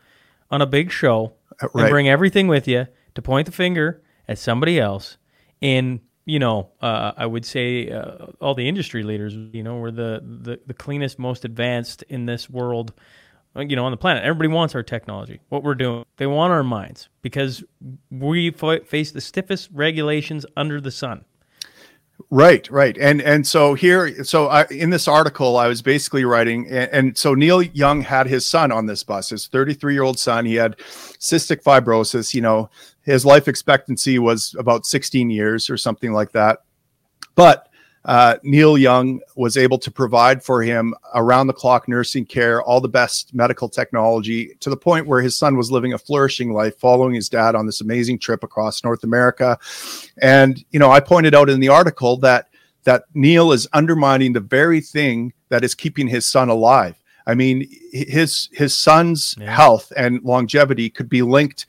on 0.50 0.62
a 0.62 0.66
big 0.66 0.90
show 0.90 1.34
Uh, 1.60 1.68
and 1.74 1.90
bring 1.90 2.08
everything 2.08 2.48
with 2.48 2.68
you 2.68 2.86
to 3.14 3.22
point 3.22 3.46
the 3.46 3.52
finger 3.52 4.02
at 4.28 4.38
somebody 4.38 4.78
else. 4.78 5.16
And 5.60 6.00
you 6.28 6.38
know, 6.38 6.68
uh, 6.82 7.12
I 7.16 7.24
would 7.24 7.46
say 7.46 7.90
uh, 7.90 8.26
all 8.38 8.54
the 8.54 8.68
industry 8.68 9.02
leaders, 9.02 9.34
you 9.34 9.62
know, 9.62 9.78
we're 9.78 9.90
the, 9.90 10.22
the 10.22 10.60
the 10.66 10.74
cleanest, 10.74 11.18
most 11.18 11.46
advanced 11.46 12.02
in 12.10 12.26
this 12.26 12.50
world, 12.50 12.92
you 13.56 13.74
know, 13.74 13.86
on 13.86 13.92
the 13.92 13.96
planet. 13.96 14.24
Everybody 14.24 14.48
wants 14.48 14.74
our 14.74 14.82
technology. 14.82 15.40
What 15.48 15.62
we're 15.62 15.74
doing, 15.74 16.04
they 16.18 16.26
want 16.26 16.52
our 16.52 16.62
minds 16.62 17.08
because 17.22 17.64
we 18.10 18.54
f- 18.60 18.86
face 18.86 19.10
the 19.10 19.22
stiffest 19.22 19.70
regulations 19.72 20.44
under 20.54 20.82
the 20.82 20.90
sun. 20.90 21.24
Right, 22.30 22.68
right, 22.70 22.98
and 22.98 23.22
and 23.22 23.46
so 23.46 23.72
here, 23.72 24.22
so 24.22 24.48
I, 24.48 24.66
in 24.66 24.90
this 24.90 25.08
article, 25.08 25.56
I 25.56 25.66
was 25.66 25.80
basically 25.80 26.26
writing, 26.26 26.66
and, 26.66 26.90
and 26.92 27.16
so 27.16 27.32
Neil 27.32 27.62
Young 27.62 28.02
had 28.02 28.26
his 28.26 28.44
son 28.44 28.70
on 28.70 28.84
this 28.84 29.02
bus, 29.02 29.30
his 29.30 29.46
33 29.46 29.94
year 29.94 30.02
old 30.02 30.18
son. 30.18 30.44
He 30.44 30.56
had 30.56 30.76
cystic 30.76 31.62
fibrosis. 31.62 32.34
You 32.34 32.42
know, 32.42 32.70
his 33.08 33.24
life 33.24 33.48
expectancy 33.48 34.18
was 34.18 34.54
about 34.58 34.84
16 34.84 35.30
years 35.30 35.70
or 35.70 35.76
something 35.76 36.12
like 36.12 36.32
that. 36.32 36.58
But 37.34 37.68
uh, 38.04 38.36
Neil 38.42 38.76
Young 38.76 39.20
was 39.34 39.56
able 39.56 39.78
to 39.78 39.90
provide 39.90 40.42
for 40.42 40.62
him 40.62 40.94
around 41.14 41.46
the 41.46 41.52
clock 41.52 41.88
nursing 41.88 42.26
care, 42.26 42.62
all 42.62 42.80
the 42.80 42.88
best 42.88 43.34
medical 43.34 43.68
technology 43.68 44.54
to 44.60 44.70
the 44.70 44.76
point 44.76 45.06
where 45.06 45.20
his 45.22 45.36
son 45.36 45.56
was 45.56 45.70
living 45.70 45.94
a 45.94 45.98
flourishing 45.98 46.52
life 46.52 46.78
following 46.78 47.14
his 47.14 47.28
dad 47.28 47.54
on 47.54 47.64
this 47.66 47.80
amazing 47.80 48.18
trip 48.18 48.44
across 48.44 48.84
North 48.84 49.04
America. 49.04 49.58
And, 50.20 50.62
you 50.70 50.78
know, 50.78 50.90
I 50.90 51.00
pointed 51.00 51.34
out 51.34 51.48
in 51.48 51.60
the 51.60 51.68
article 51.68 52.18
that 52.18 52.48
that 52.84 53.04
Neil 53.14 53.52
is 53.52 53.66
undermining 53.72 54.32
the 54.32 54.40
very 54.40 54.80
thing 54.80 55.32
that 55.48 55.64
is 55.64 55.74
keeping 55.74 56.08
his 56.08 56.24
son 56.24 56.48
alive. 56.48 56.94
I 57.26 57.34
mean, 57.34 57.68
his 57.92 58.48
his 58.52 58.76
son's 58.76 59.34
Yeah. 59.38 59.54
health 59.54 59.92
and 59.96 60.22
longevity 60.22 60.88
could 60.88 61.08
be 61.08 61.22
linked 61.22 61.66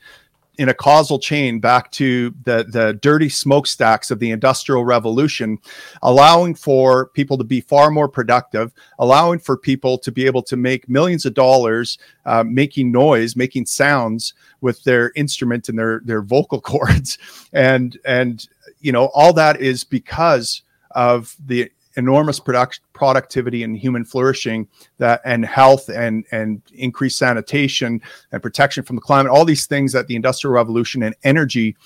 in 0.58 0.68
a 0.68 0.74
causal 0.74 1.18
chain 1.18 1.58
back 1.58 1.90
to 1.92 2.34
the 2.44 2.64
the 2.68 2.98
dirty 3.02 3.28
smokestacks 3.28 4.10
of 4.10 4.18
the 4.18 4.30
industrial 4.30 4.84
revolution 4.84 5.58
allowing 6.02 6.54
for 6.54 7.06
people 7.08 7.38
to 7.38 7.44
be 7.44 7.60
far 7.60 7.90
more 7.90 8.08
productive 8.08 8.72
allowing 8.98 9.38
for 9.38 9.56
people 9.56 9.96
to 9.96 10.12
be 10.12 10.26
able 10.26 10.42
to 10.42 10.56
make 10.56 10.88
millions 10.88 11.24
of 11.24 11.34
dollars 11.34 11.98
uh, 12.26 12.44
making 12.44 12.92
noise 12.92 13.36
making 13.36 13.64
sounds 13.64 14.34
with 14.60 14.82
their 14.84 15.12
instrument 15.16 15.68
and 15.68 15.78
their 15.78 16.00
their 16.04 16.22
vocal 16.22 16.60
cords. 16.70 17.18
And 17.52 17.98
and 18.04 18.46
you 18.80 18.92
know 18.92 19.06
all 19.14 19.32
that 19.34 19.60
is 19.60 19.84
because 19.84 20.62
of 20.92 21.36
the 21.44 21.70
enormous 22.00 22.40
product 22.40 22.80
productivity 22.92 23.62
and 23.62 23.76
human 23.76 24.04
flourishing 24.04 24.66
that 24.98 25.20
and 25.24 25.44
health 25.44 25.88
and 25.88 26.24
and 26.32 26.62
increased 26.74 27.18
sanitation 27.18 28.00
and 28.32 28.42
protection 28.42 28.82
from 28.82 28.96
the 28.96 29.02
climate 29.02 29.30
all 29.30 29.44
these 29.44 29.66
things 29.66 29.92
that 29.92 30.08
the 30.08 30.16
industrial 30.16 30.52
revolution 30.52 31.02
and 31.04 31.14
energy 31.22 31.76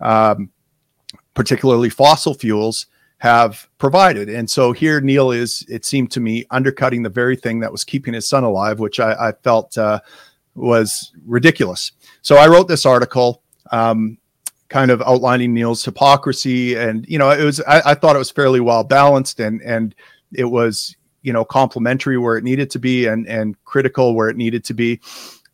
um, 0.00 0.50
particularly 1.34 1.88
fossil 1.88 2.34
fuels 2.34 2.86
have 3.18 3.68
provided. 3.78 4.28
And 4.28 4.50
so 4.50 4.72
here 4.72 5.00
neil 5.00 5.30
is 5.30 5.64
it 5.68 5.84
seemed 5.84 6.10
to 6.12 6.20
me 6.20 6.44
undercutting 6.50 7.02
the 7.02 7.08
very 7.08 7.36
thing 7.36 7.60
that 7.60 7.72
was 7.72 7.84
keeping 7.84 8.12
his 8.12 8.28
son 8.28 8.44
alive 8.44 8.80
which 8.80 9.00
i, 9.00 9.28
I 9.28 9.32
felt 9.32 9.78
uh, 9.78 10.00
was 10.54 11.12
ridiculous. 11.24 11.92
So 12.22 12.36
i 12.36 12.48
wrote 12.48 12.68
this 12.68 12.84
article 12.84 13.42
um, 13.70 14.18
kind 14.70 14.90
of 14.90 15.02
outlining 15.02 15.52
neil's 15.52 15.84
hypocrisy. 15.84 16.76
And 16.76 17.06
you 17.06 17.18
know 17.18 17.30
it 17.30 17.44
was 17.44 17.60
I, 17.60 17.82
I 17.86 17.94
thought 17.94 18.16
it 18.16 18.20
was 18.20 18.30
fairly 18.30 18.60
well 18.60 18.84
balanced 18.84 19.38
and 19.40 19.60
and 19.60 19.94
it 20.32 20.46
was 20.46 20.96
you 21.22 21.32
know 21.32 21.44
complimentary 21.44 22.16
where 22.16 22.38
it 22.38 22.44
needed 22.44 22.70
to 22.70 22.78
be 22.78 23.06
and 23.06 23.26
and 23.28 23.62
critical 23.64 24.14
where 24.14 24.30
it 24.30 24.36
needed 24.36 24.64
to 24.64 24.74
be. 24.74 25.00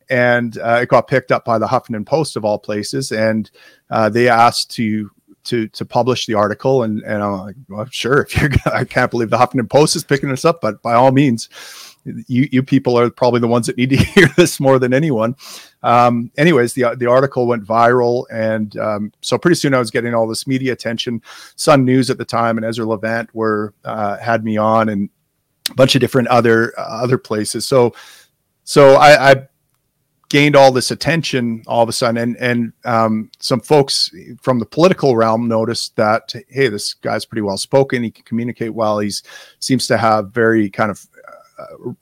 And 0.09 0.57
uh, 0.59 0.79
it 0.83 0.89
got 0.89 1.09
picked 1.09 1.33
up 1.33 1.45
by 1.45 1.59
the 1.59 1.67
Huffington 1.67 2.07
Post 2.07 2.37
of 2.37 2.45
all 2.45 2.61
places, 2.61 3.11
and 3.11 3.51
uh, 3.91 4.09
they 4.09 4.29
asked 4.29 4.71
to 4.77 5.11
to 5.47 5.67
to 5.69 5.85
publish 5.85 6.27
the 6.27 6.35
article, 6.35 6.85
and 6.85 7.03
and 7.03 7.23
I'm 7.25 7.39
like, 7.39 7.57
well, 7.69 7.87
sure, 7.91 8.23
if 8.23 8.41
you're, 8.41 8.51
I 8.67 8.85
can't 8.85 9.11
believe 9.11 9.31
the 9.31 9.39
Huffington 9.39 9.69
Post 9.69 9.97
is 9.97 10.05
picking 10.05 10.29
this 10.29 10.45
up, 10.45 10.61
but 10.61 10.81
by 10.81 10.95
all 10.95 11.11
means, 11.11 11.49
you 12.27 12.49
you 12.51 12.63
people 12.63 12.99
are 12.99 13.11
probably 13.11 13.41
the 13.41 13.49
ones 13.49 13.67
that 13.67 13.77
need 13.77 13.91
to 13.91 13.97
hear 14.15 14.29
this 14.37 14.61
more 14.61 14.79
than 14.79 14.95
anyone. 14.95 15.37
Um, 15.83 16.31
anyways, 16.37 16.75
the 16.75 16.95
the 16.97 17.07
article 17.07 17.47
went 17.47 17.65
viral, 17.65 18.25
and 18.31 18.77
um, 18.79 19.13
so 19.21 19.39
pretty 19.39 19.57
soon 19.57 19.75
I 19.75 19.79
was 19.79 19.91
getting 19.91 20.15
all 20.15 20.27
this 20.27 20.47
media 20.47 20.73
attention. 20.73 21.23
Sun 21.57 21.85
News 21.85 22.11
at 22.11 22.19
the 22.19 22.25
time 22.25 22.57
and 22.57 22.65
Ezra 22.65 22.85
Levant 22.85 23.35
were 23.35 23.75
uh, 23.85 24.17
had 24.19 24.45
me 24.45 24.57
on, 24.57 24.89
and 24.89 25.11
a 25.71 25.75
bunch 25.75 25.95
of 25.95 26.01
different 26.01 26.29
other 26.29 26.73
uh, 26.79 26.83
other 26.83 27.19
places. 27.19 27.67
So 27.67 27.95
so 28.65 28.97
I, 28.97 29.31
I 29.31 29.49
gained 30.29 30.57
all 30.57 30.73
this 30.73 30.91
attention 30.91 31.63
all 31.67 31.83
of 31.83 31.89
a 31.89 31.93
sudden 31.93 32.17
and 32.17 32.37
and 32.39 32.73
um, 32.85 33.31
some 33.39 33.61
folks 33.61 34.11
from 34.43 34.59
the 34.59 34.67
political 34.67 35.17
realm 35.17 35.47
noticed 35.47 35.95
that 35.97 36.35
hey 36.49 36.69
this 36.69 36.95
guy's 36.95 37.25
pretty 37.25 37.43
well 37.43 37.57
spoken 37.57 38.03
he 38.03 38.11
can 38.11 38.25
communicate 38.25 38.75
well 38.75 38.99
he's 38.99 39.23
seems 39.61 39.87
to 39.87 39.97
have 39.97 40.33
very 40.33 40.69
kind 40.69 40.91
of 40.91 41.07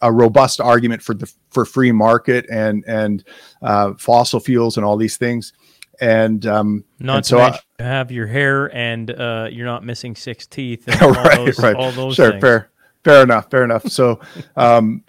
a 0.00 0.12
robust 0.12 0.60
argument 0.60 1.02
for 1.02 1.14
the 1.14 1.32
for 1.50 1.64
free 1.64 1.92
market 1.92 2.46
and 2.50 2.84
and 2.86 3.24
uh, 3.62 3.92
fossil 3.98 4.40
fuels 4.40 4.76
and 4.76 4.84
all 4.84 4.96
these 4.96 5.16
things 5.16 5.52
and 6.00 6.44
um 6.46 6.84
Not 6.98 7.16
and 7.16 7.24
to 7.24 7.28
so 7.28 7.38
I- 7.38 7.60
you 7.78 7.84
have 7.84 8.10
your 8.10 8.26
hair 8.26 8.74
and 8.74 9.10
uh, 9.10 9.48
you're 9.50 9.66
not 9.66 9.84
missing 9.84 10.16
six 10.16 10.46
teeth. 10.46 10.88
And 10.88 11.00
all 11.02 11.12
right 11.12 11.36
those, 11.36 11.58
right 11.60 11.76
All 11.76 11.92
those 11.92 12.16
sure 12.16 12.30
things. 12.32 12.40
fair 12.40 12.70
fair 13.04 13.22
enough 13.22 13.48
fair 13.50 13.62
enough 13.64 13.86
so 13.88 14.18
um 14.56 15.04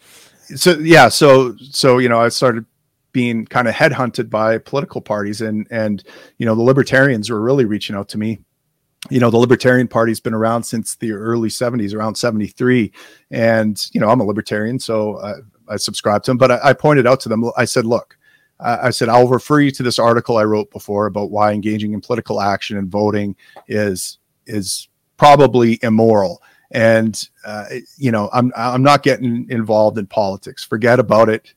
so 0.55 0.77
yeah 0.79 1.09
so 1.09 1.55
so 1.57 1.97
you 1.97 2.07
know 2.09 2.19
i 2.21 2.29
started 2.29 2.65
being 3.13 3.45
kind 3.45 3.67
of 3.67 3.73
headhunted 3.73 4.29
by 4.29 4.57
political 4.59 5.01
parties 5.01 5.41
and 5.41 5.65
and 5.71 6.03
you 6.37 6.45
know 6.45 6.53
the 6.53 6.61
libertarians 6.61 7.29
were 7.31 7.41
really 7.41 7.65
reaching 7.65 7.95
out 7.95 8.09
to 8.09 8.17
me 8.19 8.37
you 9.09 9.19
know 9.19 9.29
the 9.29 9.37
libertarian 9.37 9.87
party's 9.87 10.19
been 10.19 10.33
around 10.33 10.63
since 10.63 10.95
the 10.95 11.11
early 11.11 11.49
70s 11.49 11.93
around 11.93 12.15
73 12.15 12.91
and 13.31 13.87
you 13.93 14.01
know 14.01 14.09
i'm 14.09 14.19
a 14.19 14.23
libertarian 14.23 14.79
so 14.79 15.19
i, 15.21 15.33
I 15.73 15.77
subscribe 15.77 16.23
to 16.23 16.31
them 16.31 16.37
but 16.37 16.51
I, 16.51 16.59
I 16.63 16.73
pointed 16.73 17.05
out 17.07 17.19
to 17.21 17.29
them 17.29 17.43
i 17.57 17.65
said 17.65 17.85
look 17.85 18.17
I 18.59 18.87
I 18.87 18.89
said 18.89 19.09
I'll 19.09 19.27
refer 19.27 19.59
you 19.59 19.71
to 19.71 19.83
this 19.83 19.99
article 19.99 20.37
I 20.37 20.43
wrote 20.43 20.71
before 20.71 21.07
about 21.07 21.31
why 21.31 21.51
engaging 21.51 21.93
in 21.93 22.01
political 22.01 22.41
action 22.41 22.77
and 22.77 22.89
voting 22.89 23.35
is 23.67 24.19
is 24.47 24.87
probably 25.17 25.79
immoral. 25.81 26.41
And 26.71 27.21
uh, 27.45 27.65
you 27.97 28.11
know, 28.11 28.29
I'm 28.33 28.51
I'm 28.55 28.83
not 28.83 29.03
getting 29.03 29.49
involved 29.49 29.97
in 29.97 30.07
politics. 30.07 30.63
Forget 30.63 30.99
about 30.99 31.29
it. 31.29 31.53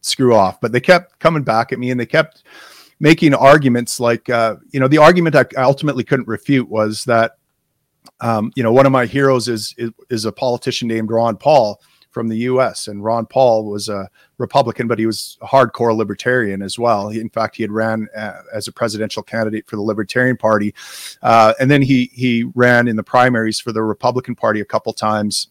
Screw 0.00 0.34
off. 0.34 0.60
But 0.60 0.72
they 0.72 0.80
kept 0.80 1.18
coming 1.20 1.44
back 1.44 1.72
at 1.72 1.78
me, 1.78 1.90
and 1.90 2.00
they 2.00 2.06
kept 2.06 2.44
making 3.02 3.34
arguments 3.34 3.98
like, 3.98 4.30
uh, 4.30 4.54
you 4.70 4.78
know, 4.78 4.86
the 4.86 4.96
argument 4.96 5.34
I 5.34 5.44
ultimately 5.56 6.04
couldn't 6.04 6.28
refute 6.28 6.68
was 6.68 7.04
that, 7.04 7.32
um, 8.20 8.52
you 8.54 8.62
know, 8.62 8.72
one 8.72 8.86
of 8.86 8.92
my 8.92 9.06
heroes 9.06 9.48
is, 9.48 9.74
is 9.76 9.90
is 10.08 10.24
a 10.24 10.32
politician 10.32 10.86
named 10.86 11.10
Ron 11.10 11.36
Paul 11.36 11.80
from 12.12 12.28
the 12.28 12.36
U.S. 12.38 12.86
and 12.86 13.02
Ron 13.02 13.26
Paul 13.26 13.64
was 13.64 13.88
a 13.88 14.08
Republican, 14.38 14.86
but 14.86 15.00
he 15.00 15.06
was 15.06 15.36
a 15.42 15.46
hardcore 15.46 15.96
libertarian 15.96 16.62
as 16.62 16.78
well. 16.78 17.08
He, 17.08 17.20
in 17.20 17.30
fact, 17.30 17.56
he 17.56 17.64
had 17.64 17.72
ran 17.72 18.06
uh, 18.16 18.42
as 18.54 18.68
a 18.68 18.72
presidential 18.72 19.22
candidate 19.22 19.66
for 19.66 19.74
the 19.74 19.82
Libertarian 19.82 20.36
Party, 20.36 20.72
uh, 21.22 21.54
and 21.58 21.68
then 21.68 21.82
he 21.82 22.08
he 22.14 22.44
ran 22.54 22.86
in 22.86 22.94
the 22.94 23.02
primaries 23.02 23.58
for 23.58 23.72
the 23.72 23.82
Republican 23.82 24.36
Party 24.36 24.60
a 24.60 24.64
couple 24.64 24.92
times. 24.92 25.48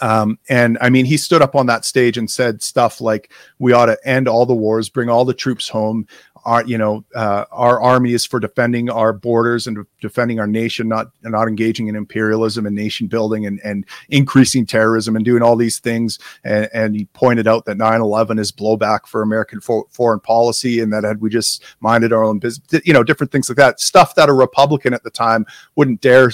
Um, 0.00 0.38
and 0.48 0.78
I 0.80 0.88
mean, 0.88 1.04
he 1.04 1.16
stood 1.16 1.42
up 1.42 1.54
on 1.54 1.66
that 1.66 1.84
stage 1.84 2.16
and 2.16 2.30
said 2.30 2.62
stuff 2.62 3.00
like, 3.00 3.30
"We 3.58 3.72
ought 3.72 3.86
to 3.86 3.98
end 4.04 4.28
all 4.28 4.46
the 4.46 4.54
wars, 4.54 4.88
bring 4.88 5.08
all 5.08 5.24
the 5.24 5.34
troops 5.34 5.68
home. 5.68 6.06
Our, 6.44 6.64
you 6.64 6.76
know, 6.76 7.04
uh, 7.14 7.44
our 7.52 7.80
army 7.80 8.12
is 8.12 8.24
for 8.24 8.40
defending 8.40 8.90
our 8.90 9.12
borders 9.12 9.66
and 9.66 9.86
defending 10.00 10.40
our 10.40 10.46
nation, 10.46 10.88
not 10.88 11.08
not 11.22 11.48
engaging 11.48 11.88
in 11.88 11.96
imperialism 11.96 12.66
and 12.66 12.74
nation 12.74 13.06
building 13.06 13.46
and 13.46 13.60
and 13.64 13.84
increasing 14.08 14.66
terrorism 14.66 15.14
and 15.16 15.24
doing 15.24 15.42
all 15.42 15.56
these 15.56 15.78
things." 15.78 16.18
And, 16.44 16.68
and 16.72 16.96
he 16.96 17.04
pointed 17.06 17.46
out 17.46 17.64
that 17.66 17.78
9/11 17.78 18.38
is 18.38 18.50
blowback 18.50 19.06
for 19.06 19.22
American 19.22 19.60
fo- 19.60 19.88
foreign 19.90 20.20
policy, 20.20 20.80
and 20.80 20.92
that 20.92 21.04
had 21.04 21.20
we 21.20 21.30
just 21.30 21.64
minded 21.80 22.12
our 22.12 22.24
own 22.24 22.38
business, 22.38 22.82
you 22.84 22.92
know, 22.92 23.04
different 23.04 23.30
things 23.30 23.48
like 23.48 23.58
that, 23.58 23.80
stuff 23.80 24.14
that 24.16 24.28
a 24.28 24.32
Republican 24.32 24.94
at 24.94 25.04
the 25.04 25.10
time 25.10 25.46
wouldn't 25.76 26.00
dare 26.00 26.30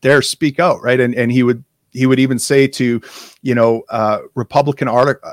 dare 0.00 0.22
speak 0.22 0.58
out, 0.60 0.82
right? 0.82 1.00
And 1.00 1.14
and 1.14 1.32
he 1.32 1.42
would 1.42 1.64
he 1.92 2.06
would 2.06 2.18
even 2.18 2.38
say 2.38 2.66
to, 2.66 3.00
you 3.42 3.54
know, 3.54 3.82
uh, 3.90 4.20
Republican 4.34 4.88
art- 4.88 5.20
uh, 5.22 5.32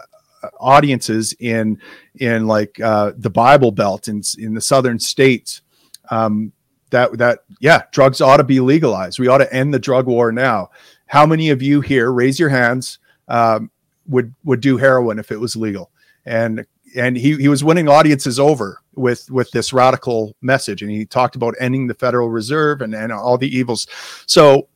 audiences 0.59 1.33
in 1.39 1.79
in 2.15 2.47
like 2.47 2.79
uh, 2.79 3.11
the 3.17 3.29
Bible 3.29 3.71
Belt 3.71 4.07
in 4.07 4.21
in 4.37 4.53
the 4.53 4.61
southern 4.61 4.99
states, 4.99 5.61
um, 6.09 6.51
that 6.89 7.17
that 7.17 7.39
yeah, 7.59 7.83
drugs 7.91 8.21
ought 8.21 8.37
to 8.37 8.43
be 8.43 8.59
legalized. 8.59 9.19
We 9.19 9.27
ought 9.27 9.39
to 9.39 9.53
end 9.53 9.73
the 9.73 9.79
drug 9.79 10.07
war 10.07 10.31
now. 10.31 10.69
How 11.07 11.25
many 11.25 11.49
of 11.49 11.61
you 11.61 11.81
here 11.81 12.11
raise 12.11 12.39
your 12.39 12.49
hands 12.49 12.99
um, 13.27 13.71
would 14.07 14.33
would 14.43 14.61
do 14.61 14.77
heroin 14.77 15.19
if 15.19 15.31
it 15.31 15.39
was 15.39 15.55
legal? 15.55 15.91
And 16.25 16.65
and 16.95 17.15
he, 17.15 17.35
he 17.35 17.47
was 17.47 17.63
winning 17.63 17.87
audiences 17.87 18.39
over 18.39 18.81
with 18.95 19.29
with 19.29 19.51
this 19.51 19.71
radical 19.71 20.35
message 20.41 20.81
and 20.81 20.89
he 20.91 21.05
talked 21.05 21.35
about 21.35 21.53
ending 21.59 21.85
the 21.85 21.93
federal 21.93 22.29
reserve 22.29 22.81
and, 22.81 22.95
and 22.95 23.11
all 23.11 23.37
the 23.37 23.55
evils 23.55 23.85
so 24.25 24.67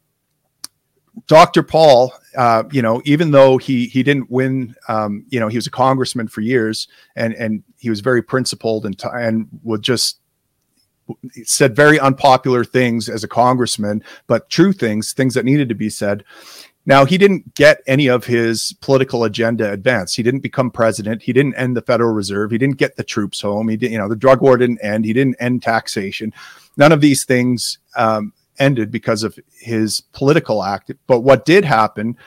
Dr. 1.28 1.64
Paul, 1.64 2.14
uh, 2.36 2.64
you 2.72 2.82
know, 2.82 3.02
even 3.06 3.32
though 3.32 3.58
he 3.58 3.88
he 3.88 4.04
didn't 4.04 4.30
win, 4.30 4.76
um, 4.88 5.26
you 5.30 5.40
know, 5.40 5.48
he 5.48 5.58
was 5.58 5.68
a 5.68 5.72
congressman 5.72 6.28
for 6.28 6.42
years, 6.42 6.88
and 7.16 7.34
and 7.36 7.64
he 7.78 7.90
was 7.90 8.00
very 8.00 8.22
principled 8.22 8.86
and 8.86 8.98
t- 8.98 9.08
and 9.12 9.48
would 9.64 9.82
just 9.82 10.20
said 11.44 11.76
very 11.76 12.00
unpopular 12.00 12.64
things 12.64 13.10
as 13.10 13.24
a 13.24 13.28
congressman, 13.28 14.04
but 14.28 14.50
true 14.50 14.72
things, 14.72 15.14
things 15.14 15.34
that 15.34 15.46
needed 15.46 15.70
to 15.70 15.76
be 15.76 15.90
said. 15.90 16.24
Now, 16.86 17.06
he 17.06 17.18
didn't 17.18 17.56
get 17.56 17.82
any 17.88 18.08
of 18.08 18.26
his 18.26 18.76
political 18.82 19.24
agenda 19.24 19.72
advanced. 19.72 20.18
He 20.18 20.24
didn't 20.24 20.42
become 20.42 20.70
president. 20.70 21.22
He 21.22 21.32
didn't 21.32 21.56
end 21.56 21.78
the 21.78 21.82
Federal 21.82 22.14
Reserve. 22.14 22.52
He 22.52 22.58
didn't 22.58 22.78
get 22.78 22.98
the 22.98 23.06
troops 23.06 23.40
home. 23.40 23.70
He 23.70 23.78
did, 23.78 23.92
you 23.92 23.98
know, 23.98 24.10
the 24.10 24.18
drug 24.18 24.42
war 24.42 24.58
didn't 24.58 24.84
end. 24.84 25.06
He 25.06 25.14
didn't 25.14 25.38
end 25.40 25.64
taxation. 25.64 26.34
None 26.76 26.92
of 26.92 27.00
these 27.00 27.24
things 27.24 27.80
um, 27.96 28.34
ended 28.60 28.92
because 28.92 29.24
of 29.24 29.38
his 29.60 30.02
political 30.14 30.64
act. 30.64 30.92
But 31.08 31.22
what 31.22 31.46
did 31.46 31.66
happen 31.66 32.18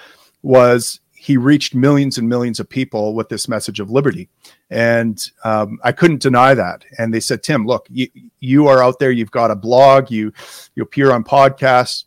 was 0.43 1.01
he 1.15 1.37
reached 1.37 1.75
millions 1.75 2.19
and 2.19 2.29
millions 2.29 2.61
of 2.61 2.69
people 2.69 3.15
with 3.15 3.29
this 3.29 3.49
message 3.49 3.81
of 3.81 3.91
liberty. 3.91 4.29
And 4.71 5.21
um, 5.45 5.79
I 5.83 5.93
couldn't 5.93 6.23
deny 6.23 6.55
that. 6.55 6.85
And 6.99 7.13
they 7.13 7.21
said, 7.21 7.43
Tim, 7.43 7.67
look, 7.67 7.87
you, 7.91 8.09
you 8.39 8.69
are 8.69 8.83
out 8.83 8.99
there. 8.99 9.11
You've 9.11 9.31
got 9.31 9.51
a 9.51 9.57
blog. 9.57 10.11
You 10.11 10.33
you 10.75 10.83
appear 10.83 11.13
on 11.13 11.25
podcasts 11.25 12.05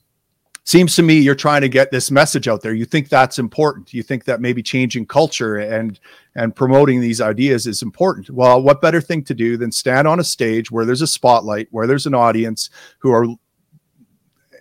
seems 0.70 0.96
to 0.96 1.02
me 1.02 1.18
you're 1.18 1.34
trying 1.34 1.62
to 1.62 1.68
get 1.68 1.90
this 1.90 2.12
message 2.12 2.48
out 2.48 2.62
there 2.62 2.76
you 2.76 2.86
think 2.86 3.10
that's 3.10 3.40
important 3.40 3.92
you 3.92 4.04
think 4.04 4.24
that 4.26 4.40
maybe 4.40 4.62
changing 4.62 5.04
culture 5.04 5.56
and 5.56 6.00
and 6.36 6.56
promoting 6.56 7.02
these 7.02 7.20
ideas 7.20 7.66
is 7.66 7.82
important 7.82 8.30
well 8.30 8.62
what 8.62 8.80
better 8.80 9.02
thing 9.02 9.24
to 9.24 9.34
do 9.34 9.58
than 9.58 9.72
stand 9.72 10.08
on 10.08 10.20
a 10.20 10.24
stage 10.24 10.70
where 10.70 10.86
there's 10.86 11.02
a 11.02 11.08
spotlight 11.08 11.68
where 11.72 11.88
there's 11.88 12.06
an 12.06 12.14
audience 12.14 12.70
who 13.00 13.12
are 13.12 13.26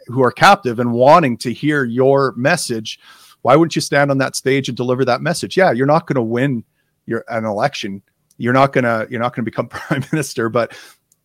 who 0.09 0.23
are 0.23 0.33
captive 0.33 0.79
and 0.79 0.93
wanting 0.93 1.37
to 1.37 1.53
hear 1.53 1.85
your 1.85 2.33
message 2.37 2.99
why 3.43 3.55
wouldn't 3.55 3.77
you 3.77 3.83
stand 3.83 4.11
on 4.11 4.19
that 4.19 4.37
stage 4.37 4.69
and 4.69 4.77
deliver 4.77 5.05
that 5.05 5.21
message 5.21 5.57
yeah 5.57 5.71
you're 5.71 5.87
not 5.87 6.07
going 6.07 6.17
to 6.17 6.23
win 6.23 6.65
your 7.07 7.25
an 7.29 7.45
election 7.45 8.03
you're 8.37 8.53
not 8.53 8.73
going 8.73 8.85
to 8.85 9.07
you're 9.11 9.21
not 9.21 9.35
going 9.35 9.45
to 9.45 9.51
become 9.51 9.69
prime 9.69 10.05
minister 10.13 10.49
but 10.49 10.77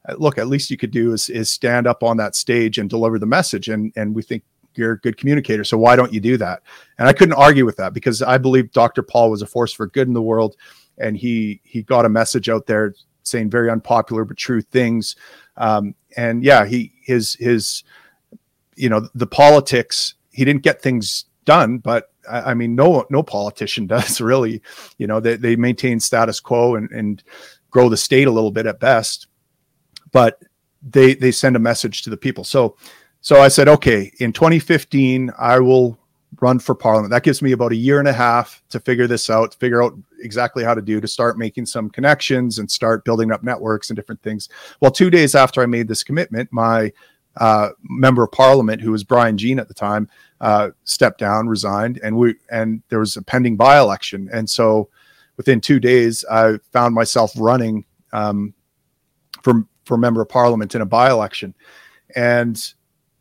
uh, 0.07 0.15
look 0.17 0.37
at 0.37 0.47
least 0.47 0.69
you 0.69 0.77
could 0.77 0.91
do 0.91 1.13
is, 1.13 1.29
is 1.29 1.49
stand 1.49 1.87
up 1.87 2.03
on 2.03 2.17
that 2.17 2.35
stage 2.35 2.77
and 2.77 2.89
deliver 2.89 3.17
the 3.17 3.25
message 3.25 3.69
and 3.69 3.91
and 3.95 4.13
we 4.13 4.21
think 4.21 4.43
you're 4.77 4.93
a 4.93 4.99
good 4.99 5.17
communicator. 5.17 5.63
So 5.63 5.77
why 5.77 5.95
don't 5.95 6.13
you 6.13 6.19
do 6.19 6.37
that? 6.37 6.63
And 6.97 7.07
I 7.07 7.13
couldn't 7.13 7.35
argue 7.35 7.65
with 7.65 7.77
that 7.77 7.93
because 7.93 8.21
I 8.21 8.37
believe 8.37 8.71
Dr. 8.71 9.03
Paul 9.03 9.31
was 9.31 9.41
a 9.41 9.47
force 9.47 9.73
for 9.73 9.87
good 9.87 10.07
in 10.07 10.13
the 10.13 10.21
world, 10.21 10.55
and 10.97 11.17
he 11.17 11.61
he 11.63 11.83
got 11.83 12.05
a 12.05 12.09
message 12.09 12.49
out 12.49 12.65
there 12.65 12.93
saying 13.23 13.49
very 13.49 13.69
unpopular 13.69 14.25
but 14.25 14.37
true 14.37 14.61
things. 14.61 15.15
Um, 15.57 15.95
and 16.17 16.43
yeah, 16.43 16.65
he 16.65 16.93
his 17.03 17.35
his 17.35 17.83
you 18.75 18.89
know 18.89 19.07
the 19.15 19.27
politics. 19.27 20.15
He 20.31 20.45
didn't 20.45 20.63
get 20.63 20.81
things 20.81 21.25
done, 21.45 21.77
but 21.77 22.11
I, 22.29 22.53
mean, 22.53 22.75
no 22.75 23.05
no 23.09 23.23
politician 23.23 23.87
does 23.87 24.21
really. 24.21 24.61
You 24.97 25.07
know, 25.07 25.19
they 25.19 25.35
they 25.35 25.55
maintain 25.55 25.99
status 25.99 26.39
quo 26.39 26.75
and 26.75 26.89
and 26.91 27.23
grow 27.69 27.89
the 27.89 27.97
state 27.97 28.27
a 28.27 28.31
little 28.31 28.51
bit 28.51 28.65
at 28.65 28.79
best, 28.79 29.27
but 30.11 30.41
they 30.81 31.15
they 31.15 31.31
send 31.31 31.55
a 31.55 31.59
message 31.59 32.03
to 32.03 32.09
the 32.09 32.17
people. 32.17 32.43
So 32.43 32.77
so 33.21 33.41
I 33.41 33.47
said, 33.47 33.69
okay, 33.69 34.11
in 34.19 34.33
2015, 34.33 35.31
I 35.39 35.59
will 35.59 35.97
run 36.41 36.59
for 36.59 36.75
parliament. 36.75 37.11
That 37.11 37.23
gives 37.23 37.41
me 37.41 37.53
about 37.53 37.71
a 37.71 37.75
year 37.75 37.99
and 37.99 38.07
a 38.07 38.13
half 38.13 38.61
to 38.69 38.81
figure 38.81 39.07
this 39.07 39.29
out, 39.29 39.55
figure 39.55 39.81
out 39.81 39.93
exactly 40.19 40.63
how 40.63 40.73
to 40.73 40.81
do 40.81 40.99
to 40.99 41.07
start 41.07 41.37
making 41.37 41.65
some 41.65 41.89
connections 41.89 42.59
and 42.59 42.69
start 42.69 43.05
building 43.05 43.31
up 43.31 43.41
networks 43.41 43.89
and 43.89 43.95
different 43.95 44.21
things. 44.21 44.49
Well, 44.81 44.91
two 44.91 45.09
days 45.09 45.35
after 45.35 45.61
I 45.61 45.67
made 45.67 45.87
this 45.87 46.03
commitment, 46.03 46.49
my 46.51 46.91
uh, 47.37 47.69
member 47.83 48.23
of 48.23 48.31
parliament, 48.31 48.81
who 48.81 48.91
was 48.91 49.03
Brian 49.03 49.37
Jean 49.37 49.59
at 49.59 49.67
the 49.67 49.73
time, 49.73 50.09
uh, 50.41 50.71
stepped 50.83 51.19
down, 51.19 51.47
resigned, 51.47 51.99
and 52.03 52.17
we 52.17 52.35
and 52.49 52.83
there 52.89 52.99
was 52.99 53.15
a 53.15 53.21
pending 53.21 53.57
by-election. 53.57 54.29
And 54.31 54.49
so, 54.49 54.89
within 55.37 55.61
two 55.61 55.79
days, 55.79 56.23
I 56.29 56.57
found 56.71 56.93
myself 56.93 57.31
running 57.37 57.85
um, 58.11 58.53
for 59.41 59.65
for 59.85 59.97
member 59.97 60.21
of 60.21 60.29
parliament 60.29 60.75
in 60.75 60.81
a 60.81 60.85
by-election, 60.85 61.55
and 62.15 62.73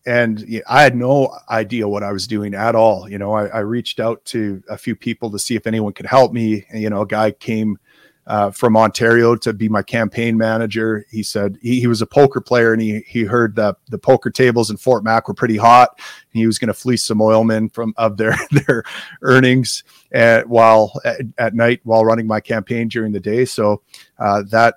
and 0.05 0.45
I 0.69 0.83
had 0.83 0.97
no 0.97 1.37
idea 1.49 1.87
what 1.87 2.03
I 2.03 2.13
was 2.13 2.27
doing 2.27 2.55
at 2.55 2.75
all. 2.75 3.09
You 3.09 3.19
know, 3.19 3.33
I, 3.33 3.47
I, 3.47 3.59
reached 3.61 4.01
out 4.01 4.25
to 4.27 4.63
a 4.69 4.77
few 4.77 4.97
people 4.97 5.31
to 5.31 5.39
see 5.39 5.55
if 5.55 5.67
anyone 5.67 5.93
could 5.93 6.07
help 6.07 6.33
me. 6.33 6.67
And, 6.71 6.83
you 6.83 6.91
know, 6.91 7.03
a 7.03 7.07
guy 7.07 7.31
came 7.31 7.79
uh, 8.27 8.51
from 8.51 8.77
Ontario 8.77 9.35
to 9.37 9.53
be 9.53 9.69
my 9.69 9.83
campaign 9.83 10.37
manager. 10.37 11.05
He 11.11 11.23
said 11.23 11.59
he, 11.61 11.81
he, 11.81 11.87
was 11.87 12.03
a 12.03 12.07
poker 12.07 12.41
player 12.41 12.73
and 12.73 12.81
he 12.81 13.01
he 13.07 13.25
heard 13.25 13.57
that 13.57 13.77
the 13.89 13.99
poker 13.99 14.31
tables 14.31 14.71
in 14.71 14.77
Fort 14.77 15.03
Mac 15.03 15.27
were 15.27 15.35
pretty 15.35 15.57
hot. 15.57 15.91
And 15.97 16.41
he 16.41 16.47
was 16.47 16.59
going 16.59 16.69
to 16.69 16.75
fleece 16.75 17.03
some 17.03 17.21
oilmen 17.21 17.73
from 17.73 17.95
of 17.97 18.17
their 18.17 18.37
their 18.51 18.85
earnings 19.23 19.83
at, 20.13 20.49
while 20.49 20.93
at, 21.05 21.21
at, 21.39 21.55
night 21.55 21.81
while 21.85 22.05
running 22.05 22.27
my 22.27 22.41
campaign 22.41 22.89
during 22.89 23.13
the 23.13 23.21
day. 23.21 23.45
So 23.45 23.83
uh, 24.19 24.45
that 24.51 24.77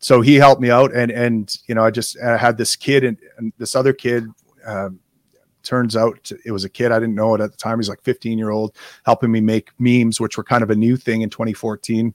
so 0.00 0.20
he 0.20 0.34
helped 0.34 0.60
me 0.60 0.70
out 0.70 0.94
and 0.94 1.10
and 1.10 1.56
you 1.66 1.74
know 1.74 1.84
I 1.84 1.90
just 1.90 2.18
I 2.20 2.36
had 2.36 2.58
this 2.58 2.76
kid 2.76 3.04
and, 3.04 3.18
and 3.38 3.52
this 3.56 3.74
other 3.74 3.94
kid 3.94 4.26
um, 4.66 5.00
turns 5.62 5.96
out 5.96 6.30
it 6.44 6.52
was 6.52 6.64
a 6.64 6.68
kid 6.68 6.92
i 6.92 6.98
didn't 6.98 7.14
know 7.14 7.34
it 7.34 7.40
at 7.40 7.50
the 7.50 7.56
time 7.56 7.78
he's 7.78 7.88
like 7.88 8.02
15 8.02 8.36
year 8.36 8.50
old 8.50 8.76
helping 9.06 9.32
me 9.32 9.40
make 9.40 9.70
memes 9.78 10.20
which 10.20 10.36
were 10.36 10.44
kind 10.44 10.62
of 10.62 10.68
a 10.68 10.76
new 10.76 10.94
thing 10.94 11.22
in 11.22 11.30
2014 11.30 12.12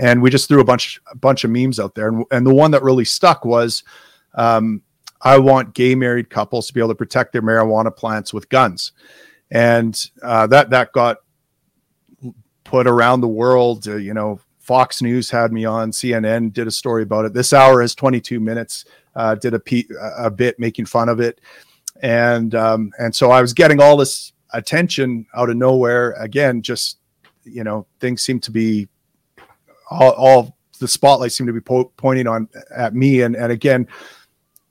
and 0.00 0.22
we 0.22 0.30
just 0.30 0.48
threw 0.48 0.60
a 0.60 0.64
bunch 0.64 1.00
a 1.12 1.16
bunch 1.16 1.44
of 1.44 1.50
memes 1.50 1.78
out 1.78 1.94
there. 1.94 2.08
And, 2.08 2.24
and 2.30 2.46
the 2.46 2.54
one 2.54 2.70
that 2.70 2.82
really 2.82 3.04
stuck 3.04 3.44
was 3.44 3.84
um, 4.34 4.82
i 5.22 5.38
want 5.38 5.74
gay 5.74 5.94
married 5.94 6.30
couples 6.30 6.66
to 6.66 6.72
be 6.72 6.80
able 6.80 6.88
to 6.88 6.94
protect 6.94 7.32
their 7.32 7.42
marijuana 7.42 7.94
plants 7.94 8.32
with 8.32 8.48
guns. 8.48 8.92
And 9.50 9.94
uh, 10.22 10.46
that 10.48 10.70
that 10.70 10.92
got 10.92 11.18
put 12.64 12.86
around 12.86 13.20
the 13.20 13.28
world. 13.28 13.86
Uh, 13.86 13.96
you 13.96 14.14
know 14.14 14.40
fox 14.58 15.02
news 15.02 15.28
had 15.28 15.52
me 15.52 15.64
on 15.64 15.90
cnn 15.90 16.52
did 16.52 16.66
a 16.66 16.70
story 16.70 17.02
about 17.02 17.24
it. 17.24 17.34
This 17.34 17.52
hour 17.52 17.82
is 17.82 17.94
22 17.94 18.40
minutes 18.40 18.84
uh, 19.16 19.34
did 19.34 19.54
a, 19.54 19.58
pe- 19.58 19.88
a 20.16 20.30
bit 20.30 20.58
making 20.58 20.86
fun 20.86 21.08
of 21.08 21.20
it, 21.20 21.40
and 22.00 22.54
um, 22.54 22.92
and 22.98 23.14
so 23.14 23.30
I 23.32 23.42
was 23.42 23.52
getting 23.52 23.80
all 23.80 23.96
this 23.96 24.32
attention 24.52 25.26
out 25.34 25.50
of 25.50 25.56
nowhere. 25.56 26.12
Again, 26.12 26.62
just 26.62 26.98
you 27.44 27.64
know, 27.64 27.86
things 27.98 28.22
seem 28.22 28.38
to 28.40 28.50
be 28.50 28.88
all, 29.90 30.12
all 30.12 30.56
the 30.78 30.88
spotlight 30.88 31.32
seemed 31.32 31.48
to 31.48 31.52
be 31.52 31.60
po- 31.60 31.92
pointing 31.96 32.26
on 32.26 32.48
at 32.74 32.94
me, 32.94 33.22
and 33.22 33.36
and 33.36 33.52
again, 33.52 33.86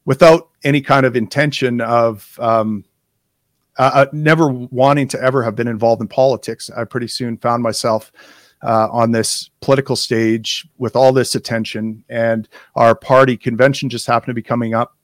without 0.06 0.50
any 0.64 0.82
kind 0.82 1.06
of 1.06 1.16
intention 1.16 1.82
of 1.82 2.38
um, 2.40 2.84
uh, 3.78 3.92
uh 3.94 4.06
never 4.12 4.48
wanting 4.48 5.08
to 5.10 5.22
ever 5.22 5.44
have 5.44 5.56
been 5.56 5.68
involved 5.68 6.02
in 6.02 6.08
politics. 6.08 6.70
I 6.76 6.84
pretty 6.86 7.08
soon 7.08 7.38
found 7.38 7.62
myself 7.64 8.12
uh, 8.64 8.88
on 8.92 9.12
this 9.12 9.50
political 9.62 9.96
stage 9.96 10.68
with 10.78 10.96
all 10.96 11.14
this 11.14 11.36
attention. 11.36 12.04
And 12.10 12.48
our 12.76 12.96
party 12.96 13.38
convention 13.38 13.90
just 13.90 14.08
happened 14.08 14.32
to 14.32 14.34
be 14.34 14.42
coming 14.42 14.74
up 14.74 14.96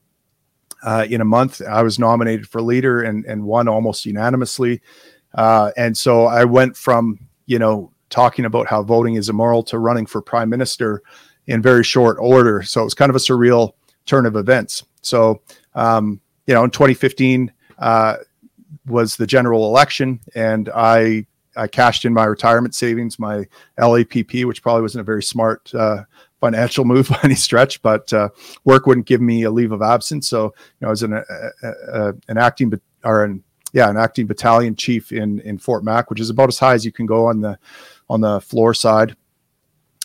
uh, 0.82 1.06
in 1.08 1.20
a 1.20 1.24
month. 1.24 1.62
I 1.62 1.82
was 1.82 1.98
nominated 1.98 2.48
for 2.48 2.60
leader 2.60 3.02
and, 3.02 3.24
and 3.24 3.44
won 3.44 3.68
almost 3.68 4.04
unanimously. 4.04 4.82
Uh, 5.34 5.70
and 5.76 5.96
so 5.96 6.26
I 6.26 6.44
went 6.44 6.76
from, 6.76 7.18
you 7.46 7.58
know, 7.58 7.92
talking 8.10 8.44
about 8.44 8.66
how 8.66 8.82
voting 8.82 9.14
is 9.14 9.28
immoral 9.28 9.62
to 9.64 9.78
running 9.78 10.06
for 10.06 10.20
prime 10.20 10.48
minister 10.48 11.02
in 11.46 11.62
very 11.62 11.84
short 11.84 12.16
order. 12.20 12.62
So 12.62 12.80
it 12.80 12.84
was 12.84 12.94
kind 12.94 13.10
of 13.10 13.16
a 13.16 13.20
surreal 13.20 13.72
turn 14.04 14.26
of 14.26 14.36
events. 14.36 14.84
So, 15.02 15.42
um, 15.74 16.20
you 16.46 16.54
know, 16.54 16.64
in 16.64 16.70
2015 16.70 17.52
uh, 17.78 18.16
was 18.86 19.16
the 19.16 19.26
general 19.26 19.66
election, 19.66 20.20
and 20.34 20.68
I 20.74 21.26
I 21.56 21.66
cashed 21.66 22.04
in 22.04 22.12
my 22.12 22.24
retirement 22.24 22.74
savings, 22.74 23.18
my 23.18 23.46
LAPP, 23.78 24.44
which 24.44 24.62
probably 24.62 24.82
wasn't 24.82 25.00
a 25.00 25.04
very 25.04 25.22
smart 25.22 25.74
uh, 25.74 26.04
financial 26.40 26.84
move 26.92 27.08
by 27.08 27.18
any 27.22 27.34
stretch, 27.34 27.80
but 27.82 28.12
uh, 28.12 28.28
work 28.64 28.86
wouldn't 28.86 29.06
give 29.06 29.20
me 29.20 29.44
a 29.44 29.50
leave 29.50 29.72
of 29.72 29.82
absence. 29.82 30.28
So, 30.28 30.44
you 30.44 30.52
know, 30.82 30.88
I 30.88 30.90
was 30.90 31.02
an, 31.02 31.14
a, 31.14 31.22
a, 31.62 32.14
an 32.28 32.38
acting, 32.38 32.72
or 33.04 33.24
an, 33.24 33.42
yeah, 33.72 33.88
an 33.88 33.96
acting 33.96 34.26
battalion 34.26 34.76
chief 34.76 35.12
in, 35.12 35.40
in 35.40 35.58
Fort 35.58 35.82
Mac, 35.82 36.10
which 36.10 36.20
is 36.20 36.30
about 36.30 36.48
as 36.48 36.58
high 36.58 36.74
as 36.74 36.84
you 36.84 36.92
can 36.92 37.06
go 37.06 37.26
on 37.26 37.40
the, 37.40 37.58
on 38.08 38.20
the 38.20 38.40
floor 38.40 38.74
side. 38.74 39.16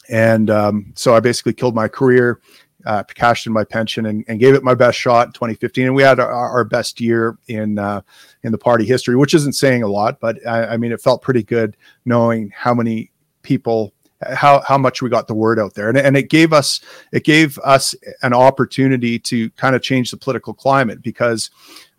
And 0.10 0.50
um, 0.50 0.92
so 0.96 1.16
I 1.16 1.20
basically 1.20 1.54
killed 1.54 1.76
my 1.76 1.88
career 1.88 2.42
uh, 2.86 3.04
cashed 3.04 3.48
in 3.48 3.54
my 3.54 3.64
pension 3.64 4.06
and, 4.08 4.26
and, 4.28 4.40
gave 4.40 4.54
it 4.54 4.64
my 4.64 4.74
best 4.74 4.98
shot 4.98 5.28
in 5.28 5.34
2015. 5.34 5.88
And 5.88 5.96
we 5.96 6.04
had 6.04 6.20
our, 6.20 6.32
our 6.32 6.64
best 6.64 7.00
year 7.00 7.38
in 7.48 7.78
uh, 7.78 8.02
in 8.44 8.52
the 8.52 8.58
party 8.58 8.86
history, 8.86 9.16
which 9.16 9.34
isn't 9.34 9.54
saying 9.54 9.84
a 9.84 9.88
lot, 9.88 10.20
but 10.20 10.46
I, 10.48 10.66
I, 10.68 10.78
mean, 10.78 10.92
it 10.92 11.02
felt 11.02 11.22
pretty 11.22 11.44
good 11.44 11.78
knowing 12.06 12.52
how 12.56 12.74
many 12.74 13.12
people, 13.44 13.94
how 14.22 14.62
how 14.62 14.78
much 14.78 15.02
we 15.02 15.10
got 15.10 15.28
the 15.28 15.34
word 15.34 15.60
out 15.60 15.74
there, 15.74 15.90
and, 15.90 15.98
and 15.98 16.18
it 16.18 16.30
gave 16.30 16.54
us 16.54 16.82
it 17.12 17.24
gave 17.24 17.58
us 17.60 17.96
an 18.24 18.34
opportunity 18.34 19.20
to 19.20 19.50
kind 19.52 19.76
of 19.76 19.82
change 19.82 20.12
the 20.12 20.18
political 20.18 20.54
climate 20.54 21.02
because 21.02 21.50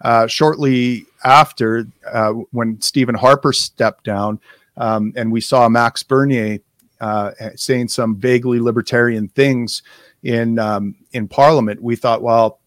uh, 0.03 0.27
shortly 0.27 1.07
after 1.25 1.87
uh, 2.13 2.33
when 2.51 2.81
Stephen 2.81 3.15
Harper 3.15 3.53
stepped 3.53 4.05
down, 4.05 4.41
um, 4.77 5.13
and 5.17 5.31
we 5.31 5.41
saw 5.41 5.69
Max 5.69 6.03
Bernier. 6.03 6.59
Uh, 7.01 7.33
saying 7.57 7.89
some 7.89 8.15
vaguely 8.15 8.61
libertarian 8.61 9.27
things, 9.27 9.83
in 10.23 10.59
um, 10.59 10.95
in 11.13 11.29
Parliament, 11.29 11.83
we 11.83 11.97
thought, 11.97 12.23
well, 12.23 12.61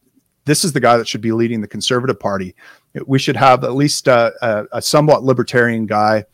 this 0.45 0.63
is 0.63 0.73
the 0.73 0.79
guy 0.79 0.97
that 0.97 1.07
should 1.07 1.21
be 1.21 1.31
leading 1.31 1.61
the 1.61 1.67
Conservative 1.67 2.19
Party. 2.19 2.55
We 3.05 3.19
should 3.19 3.35
have 3.35 3.63
at 3.63 3.73
least 3.73 4.07
a, 4.07 4.33
a, 4.41 4.77
a 4.77 4.81
somewhat 4.81 5.23
libertarian 5.23 5.85
guy 5.85 6.25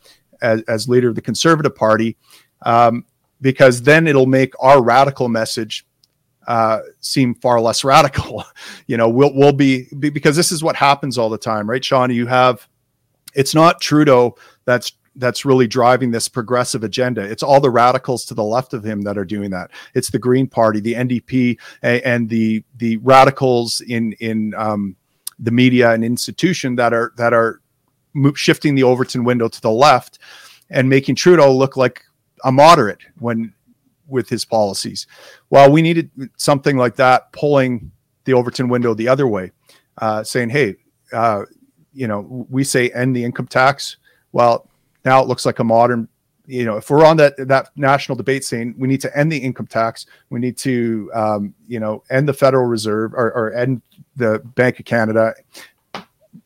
as, 0.41 0.61
as, 0.63 0.87
leader 0.87 1.09
of 1.09 1.15
the 1.15 1.21
Conservative 1.21 1.75
Party, 1.75 2.17
um, 2.63 3.05
because 3.39 3.81
then 3.81 4.07
it'll 4.07 4.27
make 4.27 4.53
our 4.59 4.83
radical 4.83 5.29
message 5.29 5.85
uh, 6.47 6.79
seem 6.99 7.35
far 7.35 7.61
less 7.61 7.83
radical. 7.83 8.43
you 8.87 8.97
know, 8.97 9.09
we'll 9.09 9.33
we'll 9.33 9.53
be 9.53 9.87
because 9.93 10.35
this 10.35 10.51
is 10.51 10.63
what 10.63 10.75
happens 10.75 11.17
all 11.17 11.29
the 11.29 11.37
time, 11.37 11.69
right, 11.69 11.83
Shaun? 11.83 12.11
You 12.11 12.27
have 12.27 12.67
it's 13.33 13.55
not 13.55 13.79
Trudeau 13.79 14.35
that's 14.65 14.93
that's 15.15 15.43
really 15.45 15.67
driving 15.67 16.11
this 16.11 16.27
progressive 16.27 16.83
agenda. 16.83 17.21
It's 17.21 17.43
all 17.43 17.59
the 17.59 17.69
radicals 17.69 18.25
to 18.25 18.33
the 18.33 18.43
left 18.43 18.73
of 18.73 18.83
him 18.83 19.01
that 19.01 19.17
are 19.17 19.25
doing 19.25 19.49
that. 19.51 19.71
It's 19.93 20.09
the 20.09 20.19
Green 20.19 20.47
Party, 20.47 20.79
the 20.79 20.93
NDP, 20.93 21.59
and, 21.81 22.29
the 22.29 22.63
the 22.77 22.97
radicals 22.97 23.81
in 23.81 24.13
in 24.13 24.53
um, 24.55 24.95
the 25.39 25.51
media 25.51 25.91
and 25.91 26.03
institution 26.03 26.75
that 26.75 26.93
are 26.93 27.11
that 27.17 27.33
are 27.33 27.61
shifting 28.35 28.75
the 28.75 28.83
Overton 28.83 29.23
window 29.23 29.47
to 29.47 29.61
the 29.61 29.71
left 29.71 30.19
and 30.69 30.89
making 30.89 31.15
Trudeau 31.15 31.53
look 31.53 31.75
like 31.75 32.03
a 32.43 32.51
moderate 32.51 32.99
when 33.19 33.53
with 34.07 34.29
his 34.29 34.45
policies. 34.45 35.07
Well, 35.49 35.71
we 35.71 35.81
needed 35.81 36.11
something 36.37 36.77
like 36.77 36.95
that 36.97 37.31
pulling 37.31 37.91
the 38.25 38.33
Overton 38.33 38.69
window 38.69 38.93
the 38.93 39.07
other 39.07 39.27
way, 39.27 39.51
uh, 39.97 40.23
saying, 40.23 40.49
"Hey, 40.49 40.75
uh, 41.11 41.43
you 41.93 42.07
know, 42.07 42.45
we 42.49 42.63
say 42.63 42.89
end 42.91 43.15
the 43.15 43.23
income 43.23 43.47
tax." 43.47 43.97
Well, 44.31 44.69
now 45.05 45.21
it 45.21 45.27
looks 45.27 45.45
like 45.45 45.59
a 45.59 45.63
modern. 45.63 46.07
You 46.47 46.65
know, 46.65 46.77
if 46.77 46.89
we're 46.89 47.05
on 47.05 47.17
that 47.17 47.35
that 47.47 47.69
national 47.75 48.15
debate 48.15 48.43
scene, 48.43 48.75
we 48.77 48.87
need 48.87 49.01
to 49.01 49.17
end 49.17 49.31
the 49.31 49.37
income 49.37 49.67
tax, 49.67 50.05
we 50.29 50.39
need 50.39 50.57
to, 50.57 51.09
um, 51.13 51.53
you 51.67 51.79
know, 51.79 52.03
end 52.09 52.27
the 52.27 52.33
Federal 52.33 52.65
Reserve 52.65 53.13
or, 53.13 53.31
or 53.31 53.53
end 53.53 53.81
the 54.15 54.39
Bank 54.55 54.79
of 54.79 54.85
Canada, 54.85 55.33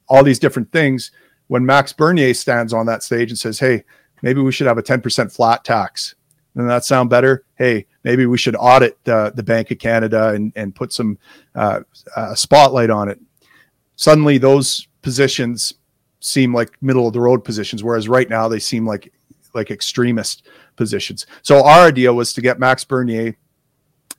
all 0.07 0.23
these 0.23 0.39
different 0.39 0.71
things. 0.71 1.11
When 1.47 1.65
Max 1.65 1.93
Bernier 1.93 2.33
stands 2.33 2.73
on 2.73 2.85
that 2.87 3.03
stage 3.03 3.31
and 3.31 3.39
says, 3.39 3.59
"Hey, 3.59 3.83
maybe 4.21 4.41
we 4.41 4.51
should 4.51 4.67
have 4.67 4.77
a 4.77 4.83
10% 4.83 5.31
flat 5.31 5.63
tax," 5.63 6.15
doesn't 6.55 6.69
that 6.69 6.85
sound 6.85 7.09
better? 7.09 7.43
Hey, 7.55 7.85
maybe 8.03 8.25
we 8.25 8.37
should 8.37 8.55
audit 8.55 8.97
the, 9.03 9.33
the 9.35 9.43
Bank 9.43 9.71
of 9.71 9.79
Canada 9.79 10.29
and, 10.29 10.53
and 10.55 10.73
put 10.73 10.93
some 10.93 11.17
uh, 11.53 11.81
uh, 12.15 12.33
spotlight 12.33 12.89
on 12.89 13.09
it. 13.09 13.19
Suddenly, 13.97 14.37
those 14.37 14.87
positions 15.01 15.73
seem 16.25 16.53
like 16.53 16.71
middle 16.81 17.07
of 17.07 17.13
the 17.13 17.21
road 17.21 17.43
positions, 17.43 17.83
whereas 17.83 18.09
right 18.09 18.29
now 18.29 18.47
they 18.47 18.59
seem 18.59 18.85
like 18.85 19.13
like 19.53 19.71
extremist 19.71 20.47
positions. 20.75 21.25
So 21.41 21.63
our 21.63 21.87
idea 21.87 22.13
was 22.13 22.33
to 22.33 22.41
get 22.41 22.59
Max 22.59 22.83
Bernier 22.83 23.37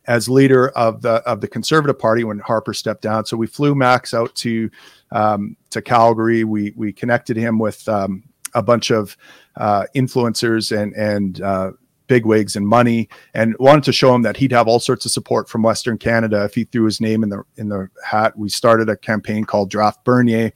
as 0.07 0.29
leader 0.29 0.69
of 0.71 1.03
the 1.03 1.15
of 1.27 1.41
the 1.41 1.49
Conservative 1.49 1.99
Party 1.99 2.25
when 2.25 2.39
Harper 2.39 2.73
stepped 2.73 3.03
down. 3.03 3.27
So 3.27 3.37
we 3.37 3.47
flew 3.47 3.75
Max 3.75 4.15
out 4.15 4.35
to 4.37 4.71
um, 5.11 5.57
to 5.71 5.83
Calgary. 5.83 6.45
We 6.45 6.73
we 6.77 6.93
connected 6.93 7.37
him 7.37 7.59
with 7.59 7.87
um, 7.89 8.23
a 8.55 8.63
bunch 8.63 8.91
of 8.91 9.17
uh, 9.57 9.87
influencers 9.95 10.77
and 10.77 10.95
and 10.95 11.41
uh, 11.41 11.73
bigwigs 12.07 12.55
and 12.55 12.67
money, 12.67 13.09
and 13.35 13.57
wanted 13.59 13.83
to 13.85 13.93
show 13.93 14.15
him 14.15 14.23
that 14.23 14.37
he'd 14.37 14.53
have 14.53 14.69
all 14.69 14.79
sorts 14.79 15.05
of 15.07 15.11
support 15.11 15.49
from 15.49 15.63
Western 15.63 15.99
Canada 15.99 16.45
if 16.45 16.55
he 16.55 16.65
threw 16.65 16.85
his 16.85 17.01
name 17.01 17.25
in 17.25 17.31
the 17.31 17.43
in 17.57 17.69
the 17.69 17.89
hat. 18.05 18.39
We 18.39 18.49
started 18.49 18.89
a 18.89 18.97
campaign 18.97 19.45
called 19.45 19.71
Draft 19.71 20.05
Bernier, 20.05 20.53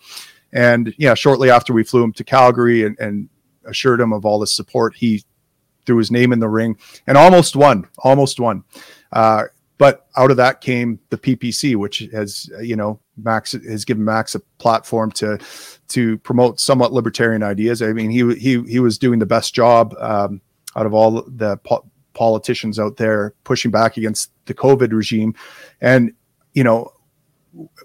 and 0.52 0.94
yeah, 0.98 1.14
shortly 1.14 1.50
after 1.50 1.72
we 1.72 1.84
flew 1.84 2.02
him 2.02 2.12
to 2.14 2.24
Calgary 2.24 2.84
and, 2.84 2.98
and 2.98 3.28
assured 3.64 4.00
him 4.00 4.12
of 4.12 4.24
all 4.24 4.38
the 4.38 4.46
support, 4.46 4.94
he 4.96 5.24
threw 5.86 5.98
his 5.98 6.10
name 6.10 6.32
in 6.32 6.40
the 6.40 6.48
ring 6.48 6.76
and 7.06 7.16
almost 7.16 7.56
won, 7.56 7.88
almost 7.98 8.40
won. 8.40 8.64
Uh, 9.12 9.44
but 9.78 10.06
out 10.16 10.30
of 10.30 10.36
that 10.36 10.60
came 10.60 10.98
the 11.08 11.16
PPC, 11.16 11.74
which 11.76 12.00
has 12.12 12.50
you 12.60 12.76
know 12.76 13.00
Max 13.16 13.52
has 13.52 13.84
given 13.84 14.04
Max 14.04 14.34
a 14.34 14.40
platform 14.58 15.10
to 15.12 15.38
to 15.88 16.18
promote 16.18 16.60
somewhat 16.60 16.92
libertarian 16.92 17.42
ideas. 17.42 17.80
I 17.80 17.92
mean, 17.92 18.10
he 18.10 18.34
he 18.34 18.62
he 18.64 18.78
was 18.78 18.98
doing 18.98 19.18
the 19.18 19.26
best 19.26 19.54
job. 19.54 19.94
Um, 19.98 20.42
out 20.76 20.86
of 20.86 20.94
all 20.94 21.22
the 21.26 21.56
po- 21.58 21.90
politicians 22.14 22.78
out 22.78 22.96
there 22.96 23.34
pushing 23.44 23.70
back 23.70 23.96
against 23.96 24.30
the 24.46 24.54
COVID 24.54 24.92
regime. 24.92 25.34
And, 25.80 26.12
you 26.54 26.64
know, 26.64 26.92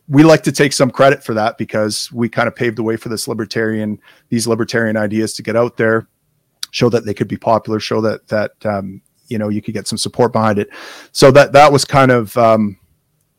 we 0.07 0.23
like 0.23 0.43
to 0.43 0.51
take 0.51 0.73
some 0.73 0.91
credit 0.91 1.23
for 1.23 1.33
that 1.33 1.57
because 1.57 2.11
we 2.11 2.29
kind 2.29 2.47
of 2.47 2.55
paved 2.55 2.77
the 2.77 2.83
way 2.83 2.97
for 2.97 3.09
this 3.09 3.27
libertarian, 3.27 3.99
these 4.29 4.47
libertarian 4.47 4.97
ideas 4.97 5.33
to 5.33 5.43
get 5.43 5.55
out 5.55 5.77
there, 5.77 6.07
show 6.71 6.89
that 6.89 7.05
they 7.05 7.13
could 7.13 7.27
be 7.27 7.37
popular, 7.37 7.79
show 7.79 8.01
that, 8.01 8.27
that, 8.27 8.51
um, 8.65 9.01
you 9.27 9.37
know, 9.37 9.49
you 9.49 9.61
could 9.61 9.73
get 9.73 9.87
some 9.87 9.97
support 9.97 10.31
behind 10.31 10.59
it. 10.59 10.69
So 11.11 11.31
that, 11.31 11.51
that 11.53 11.71
was 11.71 11.83
kind 11.85 12.11
of, 12.11 12.37
um, 12.37 12.77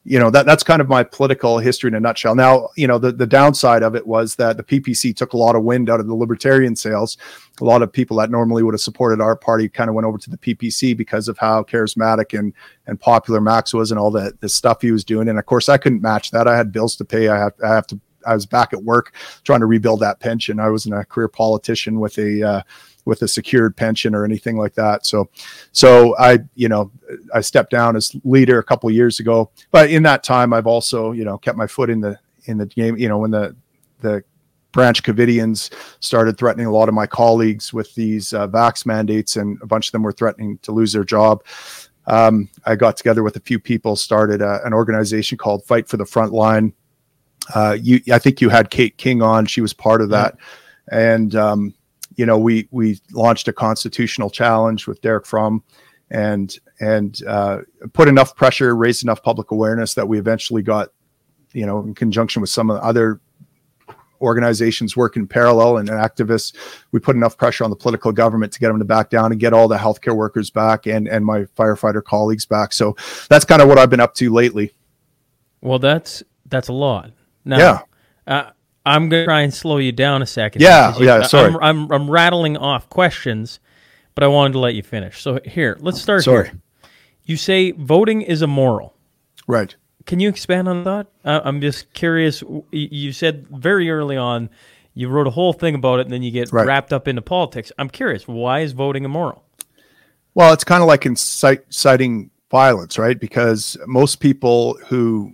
you 0.09 0.21
know 0.21 0.31
that 0.31 0.47
that's 0.47 0.63
kind 0.63 0.81
of 0.81 0.89
my 0.89 1.03
political 1.03 1.59
history 1.59 1.89
in 1.89 1.95
a 1.95 2.01
nutshell. 2.01 2.37
Now, 2.37 2.69
you 2.77 2.87
know, 2.87 2.97
the 2.97 3.11
the 3.11 3.27
downside 3.27 3.83
of 3.83 3.97
it 3.97 4.07
was 4.07 4.37
that 4.37 4.57
the 4.57 4.63
PPC 4.63 5.17
took 5.17 5.33
a 5.33 5.37
lot 5.37 5.57
of 5.57 5.65
wind 5.65 5.91
out 5.91 5.99
of 5.99 6.07
the 6.07 6.15
libertarian 6.15 6.77
sails. 6.77 7.19
A 7.61 7.65
lot 7.65 7.83
of 7.83 7.93
people 7.93 8.17
that 8.19 8.31
normally 8.31 8.63
would 8.63 8.73
have 8.73 8.81
supported 8.81 9.21
our 9.21 9.35
party 9.35 9.69
kind 9.69 9.91
of 9.91 9.97
went 9.97 10.07
over 10.07 10.17
to 10.17 10.31
the 10.31 10.39
PPC 10.39 10.97
because 10.97 11.27
of 11.27 11.39
how 11.39 11.65
charismatic 11.65 12.39
and 12.39 12.53
and 12.87 13.01
popular 13.01 13.41
Max 13.41 13.75
was 13.75 13.91
and 13.91 13.99
all 13.99 14.13
the 14.13 14.33
the 14.41 14.49
stuff 14.49 14.81
he 14.81 14.93
was 14.93 15.05
doing. 15.05 15.29
And 15.29 15.41
of 15.41 15.47
course, 15.47 15.69
I 15.69 15.77
couldn't 15.77 16.03
match 16.03 16.31
that. 16.31 16.47
I 16.47 16.57
had 16.57 16.71
bills 16.71 16.95
to 16.97 17.05
pay. 17.05 17.29
I 17.29 17.39
have 17.39 17.55
I 17.65 17.75
have 17.75 17.89
to. 17.89 18.01
I 18.25 18.35
was 18.35 18.47
back 18.47 18.73
at 18.73 18.85
work 18.85 19.13
trying 19.43 19.61
to 19.61 19.67
rebuild 19.67 20.01
that 20.01 20.21
pension. 20.21 20.61
I 20.61 20.69
was 20.69 20.87
in 20.87 20.93
a 20.93 21.05
career 21.05 21.29
politician 21.29 21.99
with 21.99 22.17
a 22.19 22.43
uh, 22.43 22.63
with 23.07 23.23
a 23.23 23.29
secured 23.29 23.77
pension 23.77 24.15
or 24.15 24.25
anything 24.25 24.59
like 24.59 24.75
that. 24.75 25.07
So, 25.07 25.31
so 25.73 26.15
I, 26.19 26.41
you 26.55 26.69
know, 26.69 26.91
I 27.33 27.41
stepped 27.41 27.71
down 27.71 27.97
as 27.97 28.15
leader 28.25 28.59
a 28.59 28.65
couple 28.65 28.91
years 28.91 29.21
ago. 29.21 29.51
But 29.71 29.91
in 29.91 30.03
that 30.03 30.23
time, 30.23 30.53
I've 30.53 30.67
also, 30.67 31.13
you 31.13 31.25
know, 31.25 31.39
kept 31.39 31.57
my 31.57 31.67
foot 31.67 31.89
in 31.89 32.01
the 32.01 32.19
in 32.45 32.59
the 32.59 32.67
game. 32.67 32.99
You 32.99 33.09
know, 33.09 33.19
when 33.19 33.31
the 33.31 33.57
the 34.01 34.23
branch 34.73 35.03
Covidians 35.03 35.73
started 36.01 36.37
threatening 36.37 36.67
a 36.67 36.71
lot 36.71 36.89
of 36.89 36.95
my 36.95 37.07
colleagues 37.07 37.73
with 37.73 37.95
these 37.95 38.35
uh, 38.35 38.47
vax 38.49 38.85
mandates, 38.85 39.37
and 39.37 39.59
a 39.63 39.67
bunch 39.67 39.89
of 39.89 39.93
them 39.93 40.03
were 40.03 40.13
threatening 40.13 40.59
to 40.59 40.73
lose 40.73 40.93
their 40.93 41.05
job. 41.05 41.43
Um, 42.07 42.49
I 42.67 42.77
got 42.77 42.97
together 42.97 43.23
with 43.23 43.37
a 43.37 43.41
few 43.41 43.59
people, 43.59 43.97
started 43.97 44.43
a, 44.43 44.65
an 44.65 44.75
organization 44.75 45.39
called 45.39 45.65
Fight 45.65 45.89
for 45.89 45.97
the 45.97 46.05
Frontline. 46.05 46.73
Uh, 47.55 47.77
you, 47.81 48.01
I 48.13 48.19
think 48.19 48.41
you 48.41 48.49
had 48.49 48.71
Kate 48.71 48.97
King 48.97 49.23
on; 49.23 49.47
she 49.47 49.61
was 49.61 49.73
part 49.73 50.03
of 50.03 50.11
that, 50.11 50.37
and 50.91 51.35
um, 51.35 51.75
you 52.17 52.27
know, 52.27 52.39
we 52.39 52.69
we 52.71 53.01
launched 53.13 53.47
a 53.49 53.53
constitutional 53.53 54.31
challenge 54.31 54.87
with 54.87 55.01
Derek 55.03 55.27
From, 55.27 55.63
and 56.11 56.59
and 56.81 57.23
uh, 57.27 57.59
put 57.93 58.09
enough 58.09 58.35
pressure, 58.35 58.75
raised 58.75 59.03
enough 59.03 59.23
public 59.23 59.51
awareness 59.51 59.95
that 59.95 60.09
we 60.09 60.19
eventually 60.19 60.63
got, 60.63 60.89
you 61.53 61.67
know, 61.67 61.81
in 61.81 61.95
conjunction 61.95 62.41
with 62.41 62.51
some 62.51 62.71
of 62.71 62.77
the 62.77 62.83
other 62.83 63.21
organizations 64.21 64.97
working 64.97 65.23
in 65.23 65.29
parallel 65.29 65.77
and 65.77 65.91
activists, 65.91 66.55
we 66.91 66.99
put 66.99 67.17
enough 67.17 67.37
pressure 67.37 67.65
on 67.65 67.71
the 67.71 67.77
political 67.77 68.13
government 68.13 68.53
to 68.53 68.59
get 68.59 68.69
them 68.69 68.79
to 68.79 68.85
back 68.85 69.11
down 69.11 69.31
and 69.31 69.39
get 69.39 69.53
all 69.53 69.69
the 69.69 69.77
healthcare 69.77 70.17
workers 70.17 70.51
back 70.51 70.87
and 70.87 71.07
and 71.07 71.25
my 71.25 71.45
firefighter 71.57 72.03
colleagues 72.03 72.47
back. 72.47 72.73
So 72.73 72.97
that's 73.29 73.45
kind 73.45 73.61
of 73.61 73.69
what 73.69 73.79
I've 73.79 73.91
been 73.91 74.01
up 74.01 74.15
to 74.15 74.33
lately. 74.33 74.73
Well, 75.61 75.79
that's 75.79 76.23
that's 76.47 76.69
a 76.69 76.73
lot. 76.73 77.11
Now, 77.45 77.59
yeah. 77.59 77.81
Uh, 78.27 78.51
I'm 78.87 79.09
gonna 79.09 79.25
try 79.25 79.43
and 79.43 79.53
slow 79.53 79.79
you 79.79 79.93
down 79.93 80.23
a 80.23 80.27
second. 80.27 80.63
Yeah, 80.63 80.97
yeah. 80.99 81.23
Sorry, 81.23 81.53
I'm, 81.53 81.57
I'm, 81.61 81.93
I'm 81.93 82.11
rattling 82.11 82.57
off 82.57 82.89
questions, 82.89 83.61
but 84.15 84.25
I 84.25 84.29
wanted 84.29 84.53
to 84.53 84.61
let 84.61 84.75
you 84.75 84.83
finish. 84.83 85.21
So 85.21 85.41
here, 85.45 85.77
let's 85.81 86.01
start. 86.01 86.23
Sorry. 86.23 86.49
Here. 86.49 86.61
You 87.25 87.37
say 87.37 87.73
voting 87.73 88.23
is 88.23 88.43
immoral. 88.43 88.95
Right. 89.47 89.75
Can 90.07 90.21
you 90.21 90.29
expand 90.29 90.69
on 90.69 90.85
that? 90.85 91.09
Uh, 91.25 91.41
I'm 91.45 91.61
just 91.61 91.93
curious. 91.93 92.43
You 92.71 93.13
said 93.13 93.49
very 93.49 93.91
early 93.91 94.17
on, 94.17 94.49
you 94.95 95.09
wrote 95.09 95.27
a 95.27 95.31
whole 95.31 95.53
thing 95.53 95.75
about 95.75 95.99
it, 95.99 96.07
and 96.07 96.13
then 96.13 96.23
you 96.23 96.31
get 96.31 96.53
right. 96.53 96.65
wrapped 96.65 96.93
up 96.93 97.09
into 97.09 97.23
politics. 97.23 97.73
I'm 97.79 97.91
curious. 97.91 98.29
Why 98.29 98.61
is 98.61 98.73
voting 98.73 99.05
immoral? 99.05 99.45
Well, 100.35 100.53
it's 100.53 100.65
kind 100.65 100.83
of 100.83 100.87
like 100.87 101.05
inciting 101.07 102.31
violence, 102.51 102.99
right? 102.99 103.19
Because 103.19 103.77
most 103.87 104.21
people 104.21 104.79
who 104.87 105.33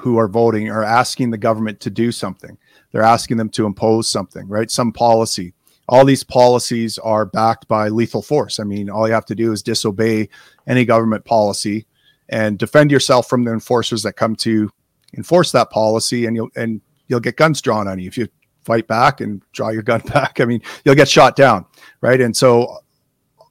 who 0.00 0.18
are 0.18 0.28
voting 0.28 0.70
are 0.70 0.84
asking 0.84 1.30
the 1.30 1.38
government 1.38 1.80
to 1.80 1.90
do 1.90 2.12
something. 2.12 2.58
They're 2.92 3.02
asking 3.02 3.36
them 3.36 3.50
to 3.50 3.66
impose 3.66 4.08
something, 4.08 4.46
right? 4.48 4.70
Some 4.70 4.92
policy. 4.92 5.54
All 5.88 6.04
these 6.04 6.24
policies 6.24 6.98
are 6.98 7.24
backed 7.24 7.66
by 7.68 7.88
lethal 7.88 8.22
force. 8.22 8.60
I 8.60 8.64
mean, 8.64 8.90
all 8.90 9.06
you 9.08 9.14
have 9.14 9.26
to 9.26 9.34
do 9.34 9.52
is 9.52 9.62
disobey 9.62 10.28
any 10.66 10.84
government 10.84 11.24
policy 11.24 11.86
and 12.28 12.58
defend 12.58 12.90
yourself 12.90 13.28
from 13.28 13.44
the 13.44 13.52
enforcers 13.52 14.02
that 14.02 14.14
come 14.14 14.36
to 14.36 14.70
enforce 15.16 15.52
that 15.52 15.70
policy, 15.70 16.26
and 16.26 16.36
you'll 16.36 16.50
and 16.56 16.80
you'll 17.06 17.20
get 17.20 17.36
guns 17.36 17.62
drawn 17.62 17.88
on 17.88 17.98
you 17.98 18.06
if 18.06 18.18
you 18.18 18.28
fight 18.64 18.86
back 18.86 19.20
and 19.20 19.42
draw 19.52 19.70
your 19.70 19.82
gun 19.82 20.00
back. 20.12 20.40
I 20.40 20.44
mean, 20.44 20.62
you'll 20.84 20.94
get 20.94 21.08
shot 21.08 21.36
down, 21.36 21.64
right? 22.00 22.20
And 22.20 22.36
so, 22.36 22.78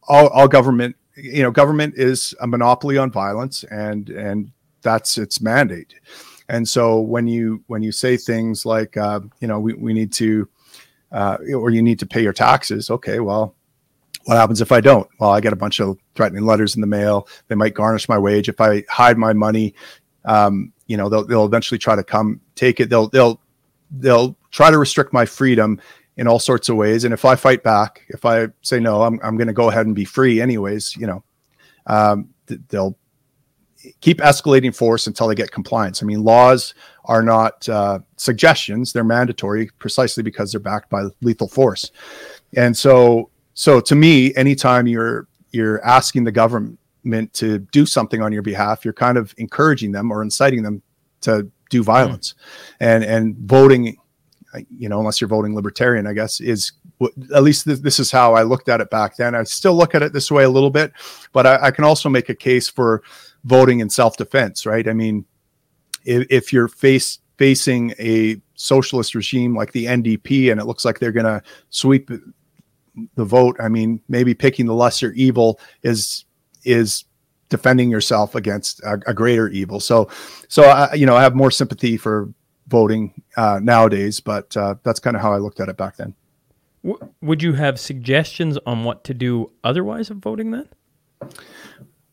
all, 0.08 0.28
all 0.28 0.48
government, 0.48 0.96
you 1.16 1.42
know, 1.42 1.52
government 1.52 1.96
is 1.98 2.36
a 2.40 2.48
monopoly 2.48 2.98
on 2.98 3.12
violence, 3.12 3.64
and 3.72 4.10
and 4.10 4.52
that's 4.82 5.18
its 5.18 5.42
mandate. 5.42 5.94
And 6.50 6.68
so 6.68 7.00
when 7.00 7.28
you 7.28 7.64
when 7.68 7.84
you 7.84 7.92
say 7.92 8.18
things 8.18 8.66
like 8.66 8.98
uh, 8.98 9.22
you 9.40 9.48
know 9.48 9.60
we, 9.60 9.74
we 9.74 9.94
need 9.94 10.14
to 10.14 10.48
uh, 11.12 11.38
or 11.56 11.70
you 11.70 11.82
need 11.82 12.00
to 12.00 12.06
pay 12.06 12.22
your 12.22 12.34
taxes, 12.34 12.90
okay, 12.90 13.20
well, 13.20 13.56
what 14.26 14.38
happens 14.38 14.62
if 14.62 14.72
I 14.72 14.82
don't? 14.82 15.08
Well, 15.20 15.32
I 15.32 15.42
get 15.42 15.54
a 15.54 15.58
bunch 15.58 15.80
of 15.80 15.98
threatening 16.16 16.46
letters 16.46 16.76
in 16.76 16.82
the 16.82 16.88
mail. 16.88 17.28
They 17.48 17.56
might 17.56 17.74
garnish 17.74 18.10
my 18.10 18.18
wage 18.18 18.50
if 18.50 18.60
I 18.62 18.84
hide 18.90 19.18
my 19.18 19.34
money. 19.34 19.74
um, 20.26 20.74
you 20.88 20.98
know 20.98 21.10
they'll 21.10 21.26
they'll 21.26 21.46
eventually 21.46 21.78
try 21.78 21.96
to 21.96 22.04
come 22.04 22.40
take 22.56 22.80
it. 22.80 22.90
They'll 22.90 23.10
they'll 23.10 23.42
they'll 23.92 24.36
try 24.52 24.72
to 24.72 24.78
restrict 24.78 25.14
my 25.14 25.26
freedom 25.26 25.80
in 26.18 26.28
all 26.28 26.40
sorts 26.40 26.70
of 26.70 26.76
ways. 26.76 27.04
And 27.04 27.14
if 27.14 27.26
I 27.26 27.36
fight 27.36 27.64
back, 27.64 28.04
if 28.10 28.26
I 28.26 28.48
say 28.62 28.80
no, 28.80 29.04
I'm 29.04 29.20
I'm 29.24 29.38
going 29.38 29.48
to 29.48 29.54
go 29.54 29.70
ahead 29.70 29.86
and 29.86 29.96
be 29.96 30.06
free 30.06 30.42
anyways. 30.42 30.96
You 30.96 31.08
know, 31.08 31.24
um, 31.88 32.30
th- 32.48 32.62
they'll 32.70 32.98
keep 34.02 34.20
escalating 34.20 34.76
force 34.76 35.08
until 35.08 35.28
they 35.28 35.36
get 35.36 35.52
compliance. 35.52 36.02
I 36.02 36.06
mean, 36.06 36.24
laws 36.24 36.74
are 37.06 37.22
not 37.22 37.68
uh, 37.70 38.00
suggestions; 38.16 38.94
they're 38.94 39.04
mandatory 39.04 39.70
precisely 39.80 40.24
because 40.24 40.52
they're 40.52 40.60
backed 40.60 40.90
by 40.90 41.06
lethal 41.22 41.48
force. 41.48 41.92
And 42.56 42.76
so, 42.76 43.30
so 43.54 43.80
to 43.82 43.96
me, 43.96 44.34
anytime 44.36 44.88
you're 44.88 45.28
you're 45.52 45.84
asking 45.86 46.24
the 46.24 46.32
government 46.32 47.34
to 47.34 47.60
do 47.60 47.86
something 47.86 48.22
on 48.22 48.32
your 48.32 48.42
behalf, 48.42 48.84
you're 48.84 48.94
kind 48.94 49.18
of 49.18 49.34
encouraging 49.38 49.92
them 49.92 50.12
or 50.12 50.22
inciting 50.22 50.64
them 50.64 50.82
to 51.22 51.50
do 51.70 51.84
violence, 51.84 52.34
mm. 52.34 52.76
and 52.82 53.04
and 53.04 53.38
voting. 53.38 53.98
You 54.76 54.90
know, 54.90 55.00
unless 55.00 55.22
you're 55.22 55.28
voting 55.28 55.54
libertarian, 55.54 56.08
I 56.08 56.14
guess 56.14 56.40
is 56.40 56.72
at 57.36 57.44
least 57.44 57.66
th- 57.66 57.80
this 57.80 58.00
is 58.00 58.12
how 58.12 58.34
I 58.34 58.44
looked 58.44 58.70
at 58.70 58.82
it 58.82 58.90
back 58.90 59.16
then. 59.16 59.36
I 59.36 59.44
still 59.44 59.76
look 59.76 59.94
at 59.94 60.02
it 60.02 60.14
this 60.14 60.32
way 60.32 60.44
a 60.44 60.50
little 60.50 60.70
bit, 60.70 60.94
but 61.32 61.46
I, 61.46 61.68
I 61.68 61.72
can 61.72 61.84
also 61.84 62.10
make 62.10 62.30
a 62.30 62.36
case 62.36 62.68
for 62.68 63.04
voting 63.48 63.80
in 63.80 63.90
self-defense, 63.90 64.66
right? 64.66 64.88
I 64.88 64.94
mean, 64.94 65.26
if, 66.06 66.28
if 66.30 66.54
you're 66.54 66.68
face, 66.68 67.20
facing 67.38 67.94
a 67.98 68.40
socialist 68.56 69.16
regime 69.16 69.56
like 69.56 69.72
the 69.72 69.86
NDP 69.86 70.52
and 70.52 70.60
it 70.60 70.66
looks 70.66 70.84
like 70.86 71.00
they're 71.00 71.12
going 71.12 71.26
to 71.26 71.42
sweep 71.70 72.12
the 73.16 73.26
vote, 73.26 73.56
I 73.60 73.70
mean, 73.70 74.02
maybe 74.10 74.34
picking 74.34 74.66
the 74.66 74.74
lesser 74.74 75.12
evil 75.14 75.60
is 75.84 76.26
is 76.64 77.06
defending 77.50 77.90
yourself 77.90 78.36
against 78.36 78.82
a, 78.82 79.00
a 79.08 79.14
greater 79.14 79.48
evil. 79.48 79.80
So, 79.80 80.10
so 80.50 80.64
I, 80.64 80.94
you 80.94 81.06
know, 81.06 81.16
I 81.16 81.22
have 81.22 81.34
more 81.34 81.52
sympathy 81.52 81.96
for 81.96 82.30
voting 82.68 83.14
uh, 83.38 83.62
nowadays, 83.64 84.20
but 84.20 84.58
uh, 84.58 84.76
that's 84.84 85.00
kind 85.00 85.16
of 85.16 85.22
how 85.22 85.32
I 85.32 85.38
looked 85.38 85.62
at 85.62 85.70
it 85.70 85.78
back 85.78 85.96
then. 85.96 86.14
Would 87.22 87.42
you 87.42 87.54
have 87.54 87.80
suggestions 87.80 88.58
on 88.66 88.84
what 88.84 89.06
to 89.06 89.14
do 89.14 89.52
otherwise 89.64 90.10
of 90.10 90.18
voting 90.18 90.52
then? 90.52 90.68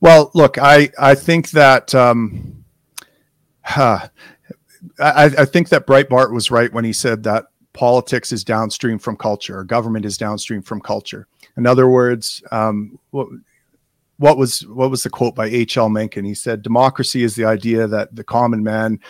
Well, 0.04 0.30
look, 0.34 0.58
I 0.58 0.90
I 0.98 1.14
think 1.14 1.52
that 1.52 1.94
um, 1.94 2.62
huh, 3.62 4.08
I, 5.00 5.24
I 5.38 5.44
think 5.46 5.70
that 5.70 5.86
Breitbart 5.86 6.30
was 6.30 6.50
right 6.50 6.70
when 6.70 6.84
he 6.84 6.92
said 6.92 7.22
that 7.22 7.46
politics 7.72 8.30
is 8.30 8.44
downstream 8.44 8.98
from 8.98 9.16
culture, 9.16 9.60
or 9.60 9.64
government 9.64 10.04
is 10.04 10.18
downstream 10.18 10.60
from 10.60 10.82
culture. 10.82 11.26
In 11.56 11.66
other 11.66 11.88
words, 11.88 12.42
um, 12.52 12.98
what, 13.12 13.28
what 14.18 14.36
was 14.36 14.60
what 14.66 14.90
was 14.90 15.04
the 15.04 15.08
quote 15.08 15.34
by 15.34 15.46
H. 15.46 15.78
L. 15.78 15.88
Mencken? 15.88 16.26
He 16.26 16.34
said, 16.34 16.60
"Democracy 16.60 17.22
is 17.22 17.34
the 17.34 17.46
idea 17.46 17.86
that 17.86 18.14
the 18.14 18.24
common 18.24 18.62
man 18.62 19.00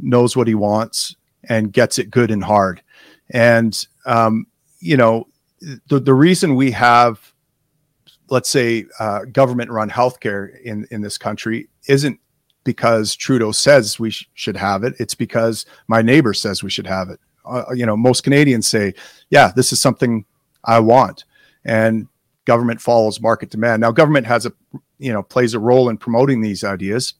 knows 0.00 0.36
what 0.36 0.48
he 0.48 0.56
wants 0.56 1.14
and 1.48 1.72
gets 1.72 2.00
it 2.00 2.10
good 2.10 2.32
and 2.32 2.42
hard." 2.42 2.82
And 3.30 3.86
um, 4.06 4.46
you 4.80 4.96
know, 4.96 5.28
the 5.86 6.00
the 6.00 6.14
reason 6.14 6.56
we 6.56 6.72
have 6.72 7.31
let's 8.32 8.48
say 8.48 8.86
uh, 8.98 9.26
government 9.26 9.70
run 9.70 9.90
healthcare 9.90 10.58
in 10.62 10.88
in 10.90 11.02
this 11.02 11.18
country 11.18 11.68
isn't 11.86 12.18
because 12.64 13.14
Trudeau 13.14 13.52
says 13.52 14.00
we 14.00 14.10
sh- 14.10 14.26
should 14.32 14.56
have 14.56 14.84
it. 14.84 14.94
It's 14.98 15.14
because 15.14 15.66
my 15.86 16.00
neighbor 16.00 16.32
says 16.32 16.62
we 16.62 16.70
should 16.70 16.86
have 16.86 17.10
it. 17.10 17.20
Uh, 17.44 17.64
you 17.74 17.84
know, 17.84 17.96
most 17.96 18.24
Canadians 18.24 18.66
say, 18.66 18.94
"Yeah, 19.28 19.52
this 19.54 19.70
is 19.70 19.82
something 19.82 20.24
I 20.64 20.80
want," 20.80 21.24
and 21.64 22.08
government 22.46 22.80
follows 22.80 23.20
market 23.20 23.50
demand. 23.50 23.82
Now, 23.82 23.92
government 23.92 24.26
has 24.26 24.46
a 24.46 24.52
you 24.98 25.12
know 25.12 25.22
plays 25.22 25.52
a 25.52 25.60
role 25.60 25.90
in 25.90 25.98
promoting 25.98 26.40
these 26.40 26.64
ideas, 26.64 27.14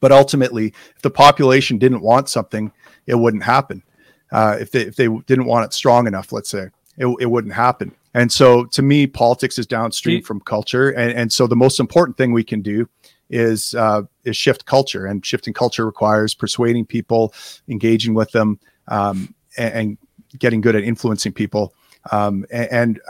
but 0.00 0.10
ultimately, 0.10 0.74
if 0.96 1.02
the 1.02 1.10
population 1.10 1.78
didn't 1.78 2.02
want 2.02 2.28
something, 2.28 2.72
it 3.06 3.14
wouldn't 3.14 3.44
happen. 3.44 3.84
Uh, 4.32 4.56
if 4.60 4.72
they 4.72 4.80
if 4.80 4.96
they 4.96 5.06
didn't 5.26 5.46
want 5.46 5.64
it 5.64 5.72
strong 5.72 6.08
enough, 6.08 6.32
let's 6.32 6.50
say, 6.50 6.70
it, 7.00 7.06
it 7.18 7.26
wouldn't 7.26 7.54
happen. 7.54 7.92
And 8.12 8.30
so 8.30 8.64
to 8.66 8.82
me, 8.82 9.06
politics 9.06 9.58
is 9.58 9.66
downstream 9.66 10.22
from 10.22 10.40
culture. 10.40 10.90
And, 10.90 11.12
and 11.12 11.32
so 11.32 11.46
the 11.46 11.56
most 11.56 11.80
important 11.80 12.16
thing 12.16 12.32
we 12.32 12.44
can 12.44 12.60
do 12.60 12.88
is 13.30 13.74
uh, 13.74 14.02
is 14.24 14.36
shift 14.36 14.66
culture. 14.66 15.06
And 15.06 15.24
shifting 15.24 15.54
culture 15.54 15.86
requires 15.86 16.34
persuading 16.34 16.86
people, 16.86 17.32
engaging 17.68 18.14
with 18.14 18.30
them, 18.32 18.60
um, 18.88 19.34
and, 19.56 19.74
and, 19.74 19.98
getting 20.38 20.60
good 20.60 20.76
at 20.76 20.84
influencing 20.84 21.32
people. 21.32 21.74
Um, 22.12 22.46
and, 22.52 22.70
and 22.70 23.00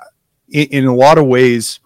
in, 0.48 0.68
in 0.68 0.86
a 0.86 0.94
lot 0.94 1.18
of 1.18 1.26
ways, 1.26 1.78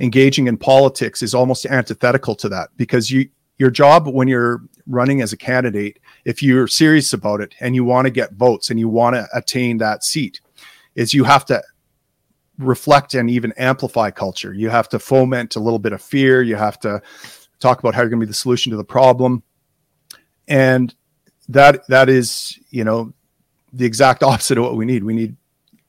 engaging 0.00 0.48
in 0.48 0.58
politics 0.58 1.22
is 1.22 1.34
almost 1.34 1.64
antithetical 1.64 2.34
to 2.34 2.50
that 2.50 2.68
because 2.76 3.10
you 3.10 3.30
your 3.56 3.70
job 3.70 4.06
when 4.06 4.28
you're 4.28 4.60
running 4.86 5.22
as 5.22 5.32
a 5.32 5.36
candidate, 5.38 5.98
if 6.26 6.42
you're 6.42 6.66
serious 6.66 7.14
about 7.14 7.40
it 7.40 7.54
and 7.58 7.74
you 7.74 7.84
want 7.84 8.04
to 8.04 8.10
get 8.10 8.34
votes 8.34 8.68
and 8.68 8.78
you 8.78 8.86
want 8.86 9.16
to 9.16 9.26
attain 9.32 9.78
that 9.78 10.04
seat, 10.04 10.41
is 10.94 11.14
you 11.14 11.24
have 11.24 11.44
to 11.46 11.62
reflect 12.58 13.14
and 13.14 13.30
even 13.30 13.52
amplify 13.52 14.10
culture. 14.10 14.52
You 14.52 14.70
have 14.70 14.88
to 14.90 14.98
foment 14.98 15.56
a 15.56 15.60
little 15.60 15.78
bit 15.78 15.92
of 15.92 16.02
fear. 16.02 16.42
You 16.42 16.56
have 16.56 16.78
to 16.80 17.02
talk 17.60 17.78
about 17.78 17.94
how 17.94 18.02
you're 18.02 18.10
going 18.10 18.20
to 18.20 18.26
be 18.26 18.30
the 18.30 18.34
solution 18.34 18.70
to 18.70 18.76
the 18.76 18.84
problem. 18.84 19.42
And 20.48 20.94
that 21.48 21.86
that 21.88 22.08
is, 22.08 22.58
you 22.70 22.84
know, 22.84 23.12
the 23.72 23.86
exact 23.86 24.22
opposite 24.22 24.58
of 24.58 24.64
what 24.64 24.76
we 24.76 24.84
need. 24.84 25.04
We 25.04 25.14
need 25.14 25.36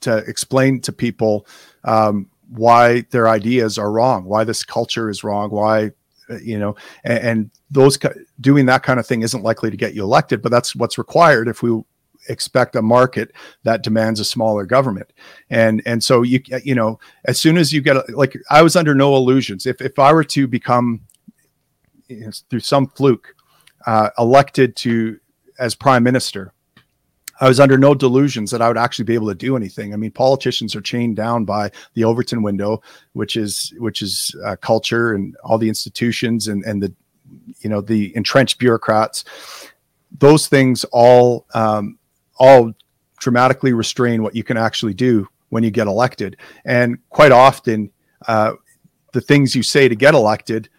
to 0.02 0.18
explain 0.18 0.82
to 0.82 0.92
people 0.92 1.48
um, 1.84 2.30
why 2.50 3.02
their 3.12 3.28
ideas 3.28 3.78
are 3.78 3.92
wrong, 3.92 4.26
why 4.26 4.44
this 4.44 4.64
culture 4.64 5.10
is 5.10 5.24
wrong, 5.24 5.50
why 5.50 5.92
you 6.42 6.58
know, 6.58 6.76
and, 7.04 7.20
and 7.20 7.52
those 7.70 7.98
doing 8.40 8.66
that 8.68 8.84
kind 8.84 9.00
of 9.00 9.06
thing 9.06 9.24
isn't 9.24 9.44
likely 9.44 9.70
to 9.70 9.78
get 9.78 9.94
you 9.94 10.04
elected, 10.04 10.42
but 10.42 10.52
that's 10.52 10.76
what's 10.76 10.98
required 10.98 11.48
if 11.48 11.62
we 11.62 11.82
expect 12.30 12.76
a 12.76 12.82
market 12.82 13.32
that 13.64 13.84
demands 13.84 14.20
a 14.20 14.26
smaller 14.26 14.66
government 14.66 15.12
and 15.50 15.82
and 15.86 16.04
so 16.04 16.22
you 16.22 16.42
you 16.64 16.76
know 16.76 17.00
as 17.26 17.40
soon 17.40 17.58
as 17.58 17.74
you 17.74 17.82
get 17.82 17.98
like 18.16 18.38
i 18.50 18.62
was 18.62 18.76
under 18.76 18.96
no 18.96 19.16
illusions 19.16 19.66
if 19.66 19.82
if 19.82 19.98
i 20.00 20.12
were 20.12 20.24
to 20.24 20.48
become 20.48 21.02
you 22.08 22.22
know, 22.22 22.32
through 22.50 22.60
some 22.60 22.88
fluke 22.88 23.36
uh, 23.86 24.10
elected 24.18 24.76
to 24.76 25.20
as 25.60 25.76
prime 25.76 26.04
minister 26.04 26.54
I 27.42 27.48
was 27.48 27.60
under 27.60 27.78
no 27.78 27.94
delusions 27.94 28.52
that 28.52 28.62
I 28.62 28.68
would 28.68 28.78
actually 28.78 29.06
be 29.06 29.16
able 29.16 29.28
to 29.28 29.36
do 29.36 29.58
anything. 29.58 29.94
I 29.94 29.98
mean, 29.98 30.12
politicians 30.12 30.76
are 30.76 30.82
chained 30.82 31.16
down 31.16 31.46
by 31.46 31.72
the 31.94 32.04
Overton 32.04 32.44
window, 32.44 32.82
which 33.14 33.36
is 33.36 33.74
which 33.80 34.02
is 34.02 34.36
uh, 34.46 34.56
culture 34.58 35.14
and 35.14 35.36
all 35.44 35.58
the 35.58 35.68
institutions 35.68 36.48
and 36.48 36.64
and 36.64 36.82
the 36.82 36.94
you 37.60 37.70
know 37.70 37.82
the 37.82 38.16
entrenched 38.16 38.60
bureaucrats. 38.60 39.26
Those 40.20 40.48
things 40.48 40.86
all 40.92 41.46
um, 41.54 41.98
all 42.38 42.74
dramatically 43.20 43.74
restrain 43.74 44.24
what 44.24 44.36
you 44.36 44.44
can 44.44 44.58
actually 44.58 44.94
do 44.94 45.28
when 45.50 45.64
you 45.64 45.72
get 45.72 45.88
elected. 45.88 46.38
And 46.66 46.98
quite 47.10 47.32
often, 47.32 47.92
uh, 48.28 48.54
the 49.14 49.22
things 49.22 49.56
you 49.56 49.64
say 49.64 49.88
to 49.88 49.96
get 49.96 50.14
elected 50.14 50.70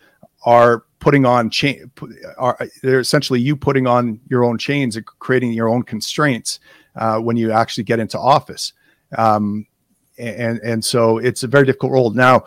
are 0.44 0.84
putting 0.98 1.24
on 1.24 1.50
chain. 1.50 1.90
Are 2.36 2.59
they're 2.82 3.00
essentially 3.00 3.40
you 3.40 3.57
putting 3.57 3.86
on 3.86 4.20
your 4.28 4.44
own 4.44 4.59
chains 4.59 4.96
and 4.96 5.07
creating 5.07 5.52
your 5.52 5.68
own 5.68 5.82
constraints 5.82 6.61
uh, 6.96 7.18
when 7.18 7.36
you 7.36 7.52
actually 7.52 7.84
get 7.84 7.98
into 7.98 8.18
office. 8.18 8.72
Um, 9.16 9.66
and 10.18 10.59
and 10.61 10.84
so 10.84 11.18
it's 11.18 11.42
a 11.42 11.48
very 11.48 11.66
difficult 11.66 11.92
role. 11.92 12.11
Now, 12.11 12.44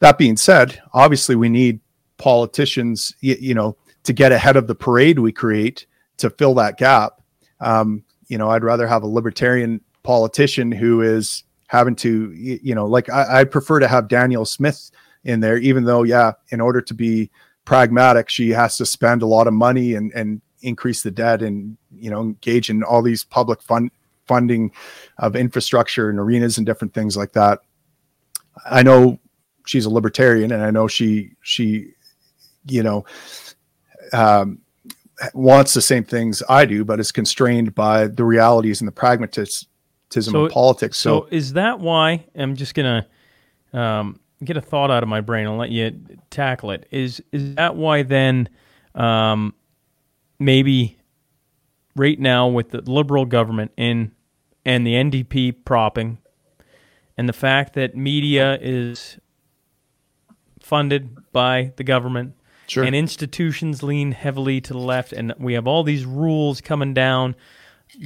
that 0.00 0.18
being 0.18 0.36
said, 0.36 0.80
obviously 0.92 1.36
we 1.36 1.48
need 1.48 1.80
politicians, 2.18 3.14
you, 3.20 3.36
you 3.38 3.54
know, 3.54 3.76
to 4.04 4.12
get 4.12 4.32
ahead 4.32 4.56
of 4.56 4.66
the 4.66 4.74
parade 4.74 5.18
we 5.18 5.32
create 5.32 5.86
to 6.18 6.30
fill 6.30 6.54
that 6.54 6.78
gap. 6.78 7.20
Um, 7.60 8.04
you 8.28 8.38
know, 8.38 8.50
I'd 8.50 8.64
rather 8.64 8.86
have 8.86 9.02
a 9.02 9.08
libertarian 9.08 9.80
politician 10.02 10.72
who 10.72 11.02
is 11.02 11.44
having 11.68 11.96
to, 11.96 12.32
you 12.32 12.74
know, 12.74 12.86
like 12.86 13.10
I, 13.10 13.40
I'd 13.40 13.50
prefer 13.50 13.80
to 13.80 13.88
have 13.88 14.08
Danielle 14.08 14.44
Smith 14.44 14.90
in 15.24 15.40
there, 15.40 15.58
even 15.58 15.84
though, 15.84 16.04
yeah, 16.04 16.32
in 16.50 16.60
order 16.60 16.80
to 16.80 16.94
be 16.94 17.30
pragmatic, 17.64 18.28
she 18.28 18.50
has 18.50 18.76
to 18.76 18.86
spend 18.86 19.22
a 19.22 19.26
lot 19.26 19.46
of 19.46 19.52
money 19.52 19.94
and, 19.94 20.12
and 20.12 20.40
increase 20.62 21.02
the 21.02 21.10
debt 21.10 21.42
and, 21.42 21.76
you 21.92 22.10
know, 22.10 22.20
engage 22.20 22.70
in 22.70 22.82
all 22.82 23.02
these 23.02 23.24
public 23.24 23.62
fund 23.62 23.90
funding 24.26 24.72
of 25.18 25.36
infrastructure 25.36 26.10
and 26.10 26.18
arenas 26.18 26.58
and 26.58 26.66
different 26.66 26.92
things 26.92 27.16
like 27.16 27.32
that. 27.32 27.60
I 28.68 28.82
know 28.82 29.20
she's 29.66 29.86
a 29.86 29.90
libertarian 29.90 30.50
and 30.50 30.62
I 30.64 30.70
know 30.70 30.88
she, 30.88 31.30
she, 31.42 31.92
you 32.64 32.82
know, 32.82 33.04
um, 34.12 34.60
wants 35.34 35.74
the 35.74 35.82
same 35.82 36.04
things 36.04 36.42
I 36.48 36.64
do, 36.64 36.84
but 36.84 37.00
is 37.00 37.12
constrained 37.12 37.74
by 37.74 38.06
the 38.06 38.24
realities 38.24 38.80
and 38.80 38.88
the 38.88 38.92
pragmatism 38.92 39.66
so, 40.10 40.44
of 40.44 40.52
politics. 40.52 40.98
So, 40.98 41.20
so, 41.20 41.28
is 41.30 41.54
that 41.54 41.80
why 41.80 42.26
I'm 42.34 42.56
just 42.56 42.74
gonna 42.74 43.06
um, 43.72 44.20
get 44.44 44.56
a 44.56 44.60
thought 44.60 44.90
out 44.90 45.02
of 45.02 45.08
my 45.08 45.20
brain 45.20 45.46
and 45.46 45.58
let 45.58 45.70
you 45.70 45.98
tackle 46.30 46.70
it? 46.70 46.86
Is 46.90 47.22
is 47.32 47.54
that 47.54 47.76
why 47.76 48.02
then 48.02 48.48
um, 48.94 49.54
maybe 50.38 50.98
right 51.94 52.18
now 52.18 52.48
with 52.48 52.70
the 52.70 52.82
liberal 52.82 53.24
government 53.24 53.72
in 53.76 54.12
and 54.64 54.86
the 54.86 54.94
NDP 54.94 55.64
propping 55.64 56.18
and 57.16 57.28
the 57.28 57.32
fact 57.32 57.74
that 57.74 57.96
media 57.96 58.58
is 58.60 59.18
funded 60.60 61.32
by 61.32 61.72
the 61.76 61.84
government 61.84 62.34
Sure. 62.68 62.84
and 62.84 62.94
institutions 62.96 63.82
lean 63.82 64.12
heavily 64.12 64.60
to 64.60 64.72
the 64.72 64.78
left, 64.78 65.12
and 65.12 65.34
we 65.38 65.54
have 65.54 65.66
all 65.66 65.82
these 65.84 66.04
rules 66.04 66.60
coming 66.60 66.94
down 66.94 67.36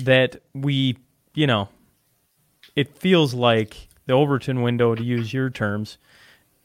that 0.03 0.43
we, 0.55 0.99
you 1.35 1.47
know, 1.47 1.69
it 2.77 2.97
feels 2.99 3.35
like 3.35 3.89
the 4.07 4.13
Overton 4.13 4.63
window, 4.63 4.95
to 4.95 5.03
use 5.03 5.33
your 5.33 5.51
terms, 5.51 5.99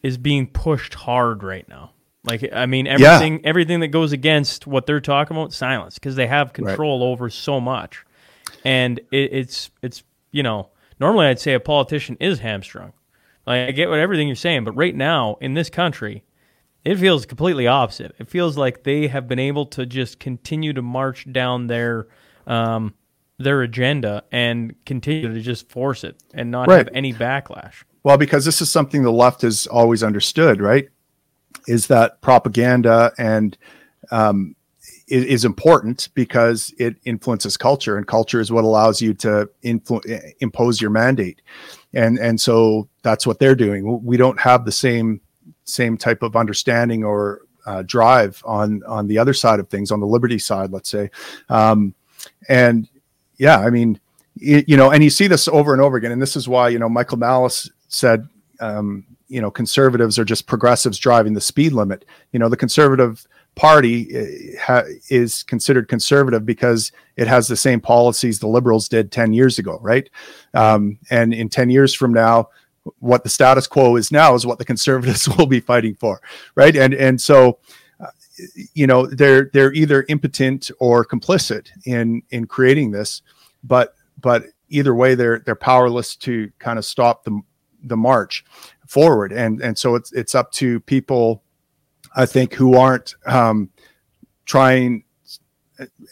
is 0.03 0.17
being 0.17 0.47
pushed 0.47 0.93
hard 0.93 1.43
right 1.43 1.67
now. 1.69 1.91
Like, 2.23 2.49
I 2.51 2.65
mean, 2.65 2.87
everything 2.87 3.45
everything 3.45 3.79
that 3.81 3.89
goes 3.89 4.11
against 4.11 4.65
what 4.65 4.87
they're 4.87 4.99
talking 4.99 5.37
about, 5.37 5.53
silence, 5.53 5.95
because 5.95 6.15
they 6.15 6.27
have 6.27 6.53
control 6.53 7.03
over 7.03 7.29
so 7.29 7.61
much, 7.61 8.03
and 8.63 8.99
it, 9.11 9.31
it's 9.31 9.69
it's 9.83 10.03
you 10.31 10.41
know, 10.43 10.69
normally 10.99 11.27
I'd 11.27 11.39
say 11.39 11.53
a 11.53 11.59
politician 11.59 12.17
is 12.19 12.39
hamstrung. 12.39 12.93
Like, 13.45 13.69
I 13.69 13.71
get 13.71 13.89
what 13.89 13.99
everything 13.99 14.27
you're 14.27 14.35
saying, 14.35 14.63
but 14.63 14.71
right 14.71 14.95
now 14.95 15.37
in 15.39 15.53
this 15.53 15.69
country, 15.69 16.23
it 16.85 16.97
feels 16.97 17.25
completely 17.25 17.65
opposite. 17.67 18.15
It 18.19 18.29
feels 18.29 18.57
like 18.57 18.83
they 18.83 19.07
have 19.07 19.27
been 19.27 19.39
able 19.39 19.65
to 19.67 19.85
just 19.85 20.19
continue 20.19 20.71
to 20.73 20.81
march 20.83 21.29
down 21.31 21.67
their 21.67 22.07
um, 22.47 22.93
their 23.37 23.63
agenda 23.63 24.23
and 24.31 24.75
continue 24.85 25.33
to 25.33 25.41
just 25.41 25.67
force 25.69 26.03
it 26.05 26.15
and 26.33 26.51
not 26.51 26.69
Right. 26.69 26.77
have 26.77 26.89
any 26.93 27.11
backlash. 27.11 27.83
Well, 28.03 28.17
because 28.17 28.45
this 28.45 28.61
is 28.61 28.71
something 28.71 29.03
the 29.03 29.11
left 29.11 29.41
has 29.41 29.67
always 29.67 30.03
understood, 30.03 30.61
right? 30.61 30.87
Is 31.67 31.87
that 31.87 32.21
propaganda 32.21 33.11
and 33.17 33.57
um, 34.11 34.55
is, 35.07 35.25
is 35.25 35.45
important 35.45 36.09
because 36.13 36.73
it 36.77 36.95
influences 37.03 37.57
culture, 37.57 37.97
and 37.97 38.07
culture 38.07 38.39
is 38.39 38.51
what 38.51 38.63
allows 38.63 39.01
you 39.01 39.13
to 39.15 39.49
influ- 39.63 40.31
impose 40.39 40.79
your 40.79 40.91
mandate, 40.91 41.41
and 41.93 42.19
and 42.19 42.39
so 42.39 42.87
that's 43.01 43.25
what 43.25 43.39
they're 43.39 43.55
doing. 43.55 44.03
We 44.05 44.17
don't 44.17 44.39
have 44.39 44.65
the 44.65 44.71
same 44.71 45.21
same 45.65 45.97
type 45.97 46.23
of 46.23 46.35
understanding 46.35 47.03
or 47.03 47.41
uh, 47.65 47.83
drive 47.83 48.41
on 48.45 48.83
on 48.83 49.07
the 49.07 49.17
other 49.17 49.33
side 49.33 49.59
of 49.59 49.69
things, 49.69 49.91
on 49.91 49.99
the 49.99 50.07
liberty 50.07 50.39
side, 50.39 50.71
let's 50.71 50.89
say, 50.89 51.09
um, 51.49 51.93
and 52.47 52.87
yeah, 53.37 53.59
I 53.59 53.69
mean, 53.69 53.99
y- 54.41 54.63
you 54.67 54.77
know, 54.77 54.91
and 54.91 55.03
you 55.03 55.09
see 55.09 55.27
this 55.27 55.47
over 55.47 55.73
and 55.73 55.81
over 55.81 55.97
again, 55.97 56.11
and 56.11 56.21
this 56.21 56.35
is 56.35 56.47
why 56.47 56.69
you 56.69 56.79
know 56.79 56.89
Michael 56.89 57.17
Malice 57.17 57.69
said, 57.87 58.27
um, 58.59 59.05
you 59.27 59.41
know, 59.41 59.51
conservatives 59.51 60.19
are 60.19 60.25
just 60.25 60.47
progressives 60.47 60.97
driving 60.97 61.33
the 61.33 61.41
speed 61.41 61.73
limit. 61.73 62.05
You 62.31 62.39
know, 62.39 62.49
the 62.49 62.57
conservative 62.57 63.27
party 63.55 64.13
eh, 64.13 64.83
is 65.09 65.43
considered 65.43 65.87
conservative 65.87 66.45
because 66.45 66.91
it 67.15 67.27
has 67.27 67.47
the 67.47 67.55
same 67.55 67.79
policies 67.79 68.39
the 68.39 68.47
liberals 68.47 68.87
did 68.89 69.11
10 69.11 69.33
years 69.33 69.57
ago, 69.57 69.79
right? 69.81 70.09
Um, 70.53 70.99
and 71.09 71.33
in 71.33 71.49
10 71.49 71.69
years 71.69 71.93
from 71.93 72.13
now, 72.13 72.49
what 72.99 73.23
the 73.23 73.29
status 73.29 73.67
quo 73.67 73.95
is 73.95 74.11
now 74.11 74.35
is 74.35 74.45
what 74.45 74.59
the 74.59 74.65
conservatives 74.65 75.27
will 75.37 75.47
be 75.47 75.59
fighting 75.59 75.95
for, 75.95 76.21
right? 76.55 76.75
And 76.75 76.93
and 76.93 77.19
so, 77.19 77.59
uh, 77.99 78.07
you 78.73 78.87
know, 78.87 79.05
they're 79.05 79.49
they're 79.53 79.73
either 79.73 80.05
impotent 80.09 80.71
or 80.79 81.05
complicit 81.05 81.69
in 81.85 82.21
in 82.29 82.45
creating 82.45 82.91
this, 82.91 83.21
but 83.63 83.95
but 84.19 84.43
either 84.69 84.93
way, 84.93 85.15
they're 85.15 85.39
they're 85.39 85.55
powerless 85.55 86.15
to 86.17 86.51
kind 86.59 86.77
of 86.77 86.85
stop 86.85 87.23
the 87.23 87.39
the 87.83 87.97
march 87.97 88.43
forward, 88.87 89.31
and 89.31 89.61
and 89.61 89.77
so 89.77 89.95
it's 89.95 90.11
it's 90.13 90.35
up 90.35 90.51
to 90.53 90.79
people, 90.81 91.43
I 92.15 92.25
think, 92.25 92.53
who 92.53 92.75
aren't 92.77 93.15
um, 93.25 93.69
trying 94.45 95.04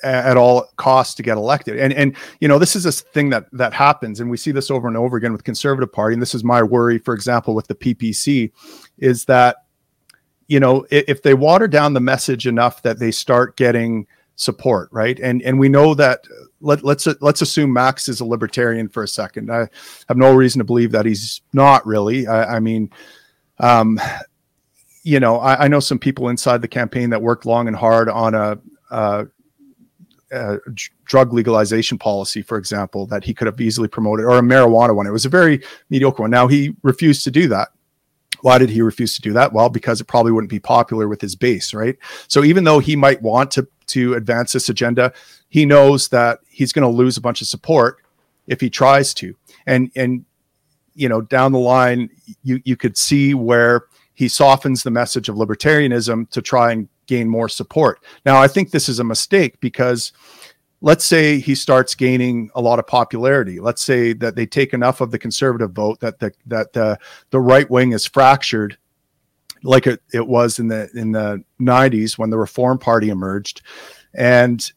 at 0.03 0.38
all 0.38 0.68
costs 0.76 1.16
to 1.16 1.24
get 1.24 1.38
elected. 1.38 1.80
And 1.80 1.93
and 1.93 2.16
you 2.39 2.47
know 2.47 2.59
this 2.59 2.76
is 2.76 2.86
a 2.86 2.91
thing 2.91 3.30
that 3.30 3.45
that 3.51 3.74
happens 3.74 4.20
and 4.20 4.30
we 4.30 4.38
see 4.38 4.51
this 4.51 4.70
over 4.70 4.88
and 4.88 4.97
over 4.97 5.18
again 5.18 5.32
with 5.32 5.43
conservative 5.43 5.91
party 5.91 6.14
and 6.14 6.22
this 6.22 6.36
is 6.36 6.43
my 6.43 6.61
worry 6.61 6.97
for 6.97 7.14
example 7.14 7.55
with 7.55 7.68
the 7.68 7.76
ppc 7.76 8.51
is 8.97 9.26
that 9.26 9.66
you 10.47 10.59
know 10.59 10.86
if, 10.91 11.22
they 11.22 11.34
water 11.34 11.68
down 11.68 11.93
the 11.93 11.99
message 11.99 12.47
enough 12.47 12.82
that 12.82 12.99
they 12.99 13.11
start 13.11 13.55
getting 13.55 14.05
support 14.36 14.89
right? 14.91 15.20
And 15.20 15.41
and 15.43 15.59
we 15.59 15.70
know 15.70 15.93
that 15.95 16.26
let, 16.59 16.84
let's 16.84 17.07
let's 17.22 17.41
assume 17.41 17.72
max 17.72 18.09
is 18.09 18.20
a 18.20 18.26
libertarian 18.26 18.89
for 18.89 19.03
a 19.03 19.07
second. 19.07 19.51
I 19.51 19.68
have 20.07 20.18
no 20.18 20.34
reason 20.34 20.59
to 20.59 20.66
believe 20.66 20.91
that 20.91 21.05
he's 21.05 21.41
not 21.53 21.86
really. 21.86 22.28
I, 22.28 22.55
I 22.55 22.59
mean 22.59 22.89
um 23.59 23.99
you 25.03 25.20
know 25.20 25.38
I, 25.38 25.66
I 25.66 25.68
know 25.68 25.80
some 25.80 25.99
people 25.99 26.30
inside 26.30 26.61
the 26.61 26.68
campaign 26.68 27.11
that 27.11 27.22
worked 27.22 27.45
long 27.45 27.68
and 27.68 27.78
hard 27.78 28.09
on 28.09 28.34
a 28.34 28.59
uh, 28.93 29.26
uh, 30.34 30.58
drug 31.06 31.34
legalization 31.34 31.98
policy, 31.98 32.42
for 32.42 32.58
example, 32.58 33.06
that 33.08 33.24
he 33.24 33.34
could 33.34 33.46
have 33.46 33.60
easily 33.62 33.88
promoted, 33.88 34.26
or 34.26 34.38
a 34.38 34.42
marijuana 34.42 34.96
one. 34.96 35.08
It 35.08 35.12
was 35.12 35.26
a 35.26 35.30
very 35.30 35.62
mediocre 35.90 36.24
one. 36.24 36.32
Now 36.32 36.48
he 36.48 36.76
refused 36.82 37.24
to 37.26 37.32
do 37.32 37.48
that. 37.50 37.70
Why 38.42 38.58
did 38.58 38.70
he 38.70 38.82
refuse 38.82 39.16
to 39.16 39.22
do 39.22 39.32
that? 39.34 39.54
Well, 39.54 39.70
because 39.70 40.02
it 40.02 40.06
probably 40.06 40.34
wouldn't 40.34 40.50
be 40.50 40.60
popular 40.60 41.08
with 41.08 41.22
his 41.22 41.36
base, 41.36 41.74
right? 41.74 41.98
So 42.28 42.44
even 42.44 42.66
though 42.66 42.80
he 42.80 42.96
might 42.96 43.22
want 43.22 43.52
to 43.52 43.68
to 43.88 44.16
advance 44.16 44.52
this 44.52 44.70
agenda, 44.70 45.14
he 45.50 45.66
knows 45.66 46.10
that 46.10 46.40
he's 46.50 46.74
going 46.74 46.84
to 46.84 46.90
lose 46.90 47.16
a 47.16 47.22
bunch 47.22 47.42
of 47.42 47.48
support 47.48 47.98
if 48.48 48.60
he 48.60 48.70
tries 48.70 49.14
to. 49.16 49.36
And 49.66 49.92
and 49.96 50.26
you 50.96 51.10
know, 51.10 51.22
down 51.22 51.52
the 51.54 51.60
line, 51.60 52.10
you 52.44 52.62
you 52.66 52.76
could 52.76 52.98
see 52.98 53.34
where 53.34 53.86
he 54.14 54.28
softens 54.28 54.84
the 54.84 54.92
message 54.92 55.30
of 55.30 55.36
libertarianism 55.36 56.30
to 56.30 56.42
try 56.42 56.72
and 56.72 56.90
gain 57.14 57.30
more 57.30 57.49
support. 57.49 57.99
Now, 58.26 58.41
I 58.41 58.47
think 58.47 58.72
this 58.72 58.89
is 58.89 58.99
a 58.99 59.03
mistake 59.03 59.59
because 59.59 60.11
let's 60.82 61.05
say 61.05 61.39
he 61.39 61.53
starts 61.53 61.93
gaining 61.93 62.49
a 62.55 62.61
lot 62.61 62.80
of 62.80 62.88
popularity. 62.88 63.59
Let's 63.59 63.84
say 63.84 64.14
that 64.14 64.36
they 64.36 64.45
take 64.45 64.74
enough 64.74 64.99
of 64.99 65.11
the 65.11 65.20
conservative 65.20 65.72
vote 65.72 65.99
that 65.99 66.20
the 66.20 66.32
that 66.47 66.74
the 66.74 66.97
the 67.30 67.39
right 67.39 67.70
wing 67.70 67.91
is 67.91 68.05
fractured 68.05 68.78
like 69.64 69.88
it, 69.88 70.01
it 70.11 70.28
was 70.28 70.59
in 70.59 70.68
the 70.68 70.89
in 70.93 71.11
the 71.14 71.41
90s 71.61 72.18
when 72.18 72.30
the 72.30 72.38
reform 72.38 72.78
party 72.78 73.09
emerged 73.09 73.61
and 74.14 74.72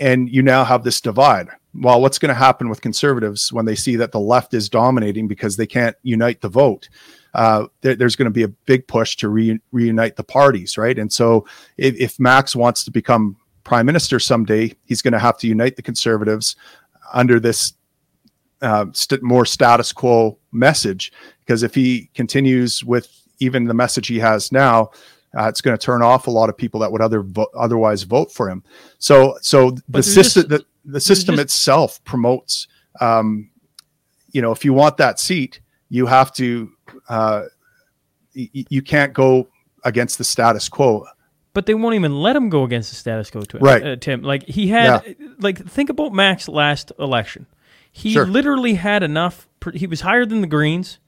and 0.00 0.30
you 0.30 0.40
now 0.40 0.64
have 0.64 0.84
this 0.84 1.02
divide 1.02 1.48
well 1.74 2.00
what's 2.00 2.18
going 2.18 2.30
to 2.30 2.34
happen 2.34 2.70
with 2.70 2.80
conservatives 2.80 3.52
when 3.52 3.66
they 3.66 3.74
see 3.74 3.94
that 3.96 4.12
the 4.12 4.20
left 4.20 4.54
is 4.54 4.70
dominating 4.70 5.28
because 5.28 5.56
they 5.56 5.66
can't 5.66 5.96
unite 6.02 6.40
the 6.40 6.48
vote 6.48 6.88
uh, 7.34 7.66
there, 7.82 7.94
there's 7.94 8.16
going 8.16 8.26
to 8.26 8.30
be 8.30 8.42
a 8.44 8.48
big 8.48 8.86
push 8.86 9.16
to 9.16 9.28
re- 9.28 9.60
reunite 9.72 10.16
the 10.16 10.24
parties 10.24 10.78
right? 10.78 10.98
And 10.98 11.12
so 11.12 11.46
if, 11.76 11.94
if 11.96 12.18
max 12.20 12.56
wants 12.56 12.84
to 12.84 12.90
become 12.90 13.36
prime 13.64 13.86
minister 13.86 14.18
someday 14.18 14.72
he's 14.84 15.02
going 15.02 15.12
to 15.12 15.18
have 15.18 15.36
to 15.38 15.46
unite 15.46 15.76
the 15.76 15.82
conservatives 15.82 16.56
under 17.12 17.38
this 17.40 17.74
uh, 18.62 18.86
st- 18.92 19.22
more 19.22 19.44
status 19.44 19.92
quo 19.92 20.38
message. 20.50 21.12
Because 21.40 21.62
if 21.62 21.74
he 21.74 22.10
continues 22.14 22.82
with 22.82 23.08
even 23.38 23.64
the 23.66 23.74
message 23.74 24.06
he 24.06 24.18
has 24.18 24.50
now 24.50 24.90
uh, 25.38 25.48
it's 25.48 25.60
going 25.60 25.76
to 25.76 25.84
turn 25.84 26.00
off 26.02 26.26
a 26.28 26.30
lot 26.30 26.48
of 26.48 26.56
people 26.56 26.80
that 26.80 26.90
would 26.90 27.02
other 27.02 27.20
vo- 27.22 27.50
otherwise 27.54 28.04
vote 28.04 28.32
for 28.32 28.48
him. 28.48 28.62
So 28.98 29.36
so 29.42 29.76
the 29.88 30.02
system 30.02 30.42
just- 30.44 30.48
the, 30.48 30.64
the 30.92 31.00
system 31.00 31.34
just- 31.34 31.44
itself 31.44 32.02
promotes 32.04 32.66
um, 33.00 33.50
you 34.30 34.40
know 34.40 34.52
if 34.52 34.64
you 34.64 34.72
want 34.72 34.96
that 34.96 35.20
seat 35.20 35.60
you 35.90 36.06
have 36.06 36.32
to 36.34 36.72
uh, 37.08 37.42
y- 38.34 38.50
you 38.52 38.82
can't 38.82 39.12
go 39.12 39.48
against 39.84 40.18
the 40.18 40.24
status 40.24 40.68
quo 40.68 41.06
But 41.52 41.66
they 41.66 41.74
won't 41.74 41.94
even 41.94 42.20
let 42.20 42.36
him 42.36 42.48
go 42.48 42.64
against 42.64 42.90
the 42.90 42.96
status 42.96 43.30
quo 43.30 43.42
to 43.42 43.58
Right. 43.58 43.82
uh, 43.86 43.96
Tim. 43.96 44.22
Like 44.22 44.44
he 44.44 44.68
had, 44.68 45.16
like 45.40 45.64
think 45.66 45.90
about 45.90 46.12
Max's 46.12 46.48
last 46.48 46.92
election. 46.98 47.46
He 47.92 48.12
Sure. 48.12 48.26
literally 48.26 48.74
had 48.74 49.02
enough. 49.02 49.48
He 49.74 49.86
was 49.86 50.02
higher 50.02 50.26
than 50.26 50.40
the 50.42 50.46
Greens. 50.46 50.98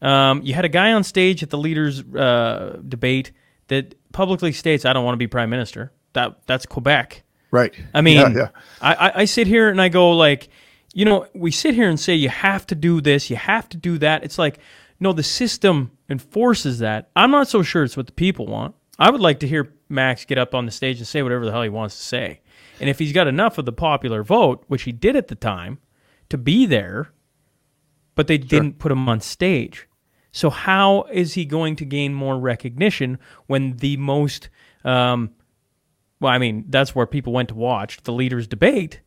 Um, 0.00 0.40
you 0.42 0.54
had 0.54 0.64
a 0.64 0.68
guy 0.70 0.92
on 0.92 1.04
stage 1.04 1.42
at 1.42 1.50
the 1.50 1.58
leaders' 1.58 2.02
uh, 2.02 2.78
debate 2.88 3.32
that 3.68 3.94
publicly 4.12 4.52
states, 4.52 4.84
"I 4.86 4.94
don't 4.94 5.04
want 5.04 5.12
to 5.14 5.18
be 5.18 5.26
prime 5.26 5.50
minister." 5.50 5.92
That 6.14 6.38
that's 6.46 6.64
Quebec. 6.66 7.22
right 7.50 7.74
I 7.92 8.00
mean, 8.00 8.16
yeah, 8.16 8.28
yeah. 8.34 8.48
I, 8.80 8.94
I, 8.94 9.12
I 9.20 9.24
sit 9.26 9.46
here 9.46 9.68
and 9.68 9.80
I 9.82 9.88
go 9.90 10.12
like, 10.12 10.48
you 10.94 11.04
know, 11.04 11.26
we 11.34 11.50
sit 11.50 11.74
here 11.74 11.88
and 11.90 12.00
say 12.00 12.14
you 12.14 12.28
have 12.30 12.64
to 12.68 12.74
do 12.74 13.00
this, 13.02 13.28
you 13.28 13.36
have 13.36 13.68
to 13.70 13.76
do 13.76 13.98
that. 13.98 14.24
It's 14.24 14.38
like, 14.38 14.58
no, 15.00 15.12
the 15.12 15.22
system 15.22 15.90
enforces 16.08 16.78
that. 16.80 17.10
I'm 17.16 17.30
not 17.30 17.48
so 17.48 17.62
sure 17.62 17.82
it's 17.82 17.96
what 17.96 18.06
the 18.06 18.12
people 18.12 18.46
want. 18.46 18.74
I 18.98 19.10
would 19.10 19.20
like 19.20 19.40
to 19.40 19.48
hear 19.48 19.72
Max 19.88 20.24
get 20.24 20.38
up 20.38 20.54
on 20.54 20.66
the 20.66 20.72
stage 20.72 20.98
and 20.98 21.06
say 21.06 21.22
whatever 21.22 21.46
the 21.46 21.52
hell 21.52 21.62
he 21.62 21.68
wants 21.68 21.96
to 21.96 22.02
say. 22.02 22.40
And 22.80 22.88
if 22.88 22.98
he's 22.98 23.12
got 23.12 23.26
enough 23.26 23.58
of 23.58 23.64
the 23.64 23.72
popular 23.72 24.22
vote, 24.22 24.64
which 24.68 24.82
he 24.82 24.92
did 24.92 25.16
at 25.16 25.28
the 25.28 25.34
time, 25.34 25.78
to 26.28 26.38
be 26.38 26.66
there, 26.66 27.12
but 28.14 28.26
they 28.26 28.38
didn't 28.38 28.78
put 28.78 28.92
him 28.92 29.08
on 29.08 29.20
stage. 29.20 29.88
So 30.32 30.50
how 30.50 31.04
is 31.10 31.34
he 31.34 31.44
going 31.44 31.76
to 31.76 31.84
gain 31.84 32.14
more 32.14 32.38
recognition 32.38 33.18
when 33.46 33.76
the 33.78 33.96
most 33.96 34.48
um, 34.84 35.30
well, 36.20 36.32
I 36.32 36.38
mean, 36.38 36.66
that's 36.68 36.94
where 36.94 37.06
people 37.06 37.32
went 37.32 37.48
to 37.48 37.54
watch 37.54 38.02
the 38.02 38.12
leaders 38.12 38.46
debate. 38.46 39.00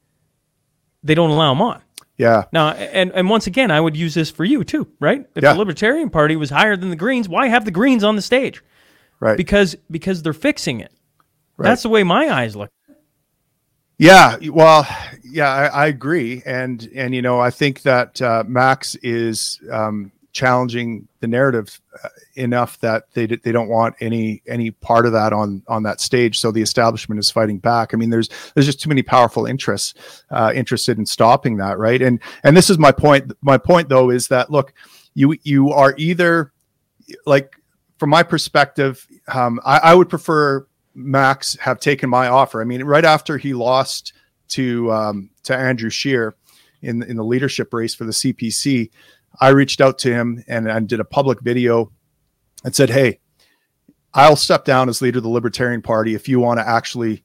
They 1.04 1.14
don't 1.16 1.30
allow 1.30 1.52
him 1.52 1.62
on. 1.62 1.82
Yeah 2.18 2.44
Now, 2.52 2.70
and, 2.72 3.12
and 3.14 3.30
once 3.30 3.48
again, 3.48 3.72
I 3.72 3.80
would 3.82 3.98
use 3.98 4.14
this 4.14 4.30
for 4.30 4.46
you 4.46 4.64
too, 4.64 4.88
right? 5.00 5.26
If 5.36 5.44
Yeah. 5.44 5.54
the 5.54 5.60
Libertarian 5.60 6.10
Party 6.10 6.36
was 6.36 6.50
higher 6.50 6.76
than 6.76 6.90
the 6.90 6.96
Greens, 6.96 7.28
why 7.28 7.48
have 7.48 7.66
the 7.66 7.72
Greens 7.72 8.04
on 8.04 8.16
the 8.16 8.22
stage? 8.22 8.64
right 9.20 9.38
Because 9.38 9.76
because 9.90 10.22
they're 10.24 10.34
fixing 10.34 10.80
it. 10.82 10.92
Right. 11.58 11.70
That's 11.70 11.84
the 11.84 11.90
way 11.90 12.04
my 12.04 12.30
eyes 12.30 12.56
look. 12.56 12.70
Yeah, 14.00 14.38
well, 14.50 14.88
yeah, 15.24 15.50
I, 15.50 15.66
I 15.68 15.88
agree, 15.88 16.42
and 16.46 16.90
and 16.96 17.14
you 17.14 17.22
know, 17.22 17.40
I 17.40 17.52
think 17.52 17.84
that 17.84 18.22
uh, 18.22 18.44
Max 18.46 18.96
is 18.96 19.60
um, 19.72 20.12
challenging 20.34 21.08
the 21.20 21.28
narrative 21.28 21.80
uh, 22.04 22.10
enough 22.36 22.80
that 22.80 23.04
they 23.14 23.28
they 23.28 23.52
don't 23.52 23.70
want 23.70 23.96
any 24.02 24.42
any 24.48 24.72
part 24.72 25.06
of 25.06 25.14
that 25.14 25.32
on 25.32 25.64
on 25.68 25.84
that 25.84 26.02
stage. 26.02 26.40
So 26.40 26.52
the 26.52 26.62
establishment 26.62 27.20
is 27.20 27.32
fighting 27.32 27.60
back. 27.60 27.94
I 27.94 27.98
mean, 27.98 28.10
there's 28.10 28.30
there's 28.54 28.66
just 28.66 28.82
too 28.82 28.90
many 28.90 29.04
powerful 29.04 29.46
interests 29.46 29.94
uh, 30.32 30.52
interested 30.54 30.98
in 30.98 31.06
stopping 31.06 31.58
that, 31.58 31.78
right? 31.78 32.02
And 32.02 32.20
and 32.44 32.58
this 32.58 32.70
is 32.70 32.78
my 32.78 32.92
point. 32.92 33.32
My 33.42 33.58
point 33.58 33.88
though 33.88 34.10
is 34.10 34.28
that 34.28 34.50
look, 34.50 34.74
you 35.14 35.38
you 35.44 35.70
are 35.70 35.94
either 35.98 36.52
like 37.26 37.56
from 38.00 38.10
my 38.10 38.24
perspective, 38.24 39.08
um, 39.34 39.60
I, 39.64 39.78
I 39.78 39.96
would 39.96 40.10
prefer 40.10 40.68
Max 40.96 41.56
have 41.62 41.80
taken 41.80 42.10
my 42.10 42.28
offer. 42.28 42.60
I 42.60 42.66
mean, 42.66 42.84
right 42.84 43.06
after 43.06 43.38
he 43.38 43.54
lost 43.54 44.14
to 44.50 44.92
um, 44.92 45.30
to 45.44 45.56
Andrew 45.56 45.92
Scheer 45.92 46.36
in 46.82 47.04
in 47.04 47.18
the 47.18 47.24
leadership 47.24 47.74
race 47.74 47.94
for 47.94 48.06
the 48.06 48.12
CPC, 48.12 48.90
I 49.40 49.50
reached 49.50 49.82
out 49.82 49.98
to 50.00 50.14
him 50.14 50.44
and, 50.48 50.70
and 50.70 50.88
did 50.88 51.00
a 51.00 51.06
public 51.06 51.42
video 51.42 51.92
and 52.64 52.76
said, 52.76 52.90
"Hey, 52.90 53.20
I'll 54.14 54.36
step 54.36 54.66
down 54.66 54.90
as 54.90 55.02
leader 55.02 55.18
of 55.18 55.24
the 55.24 55.30
Libertarian 55.30 55.82
Party 55.82 56.16
if 56.16 56.28
you 56.28 56.40
want 56.40 56.60
to 56.60 56.68
actually, 56.68 57.24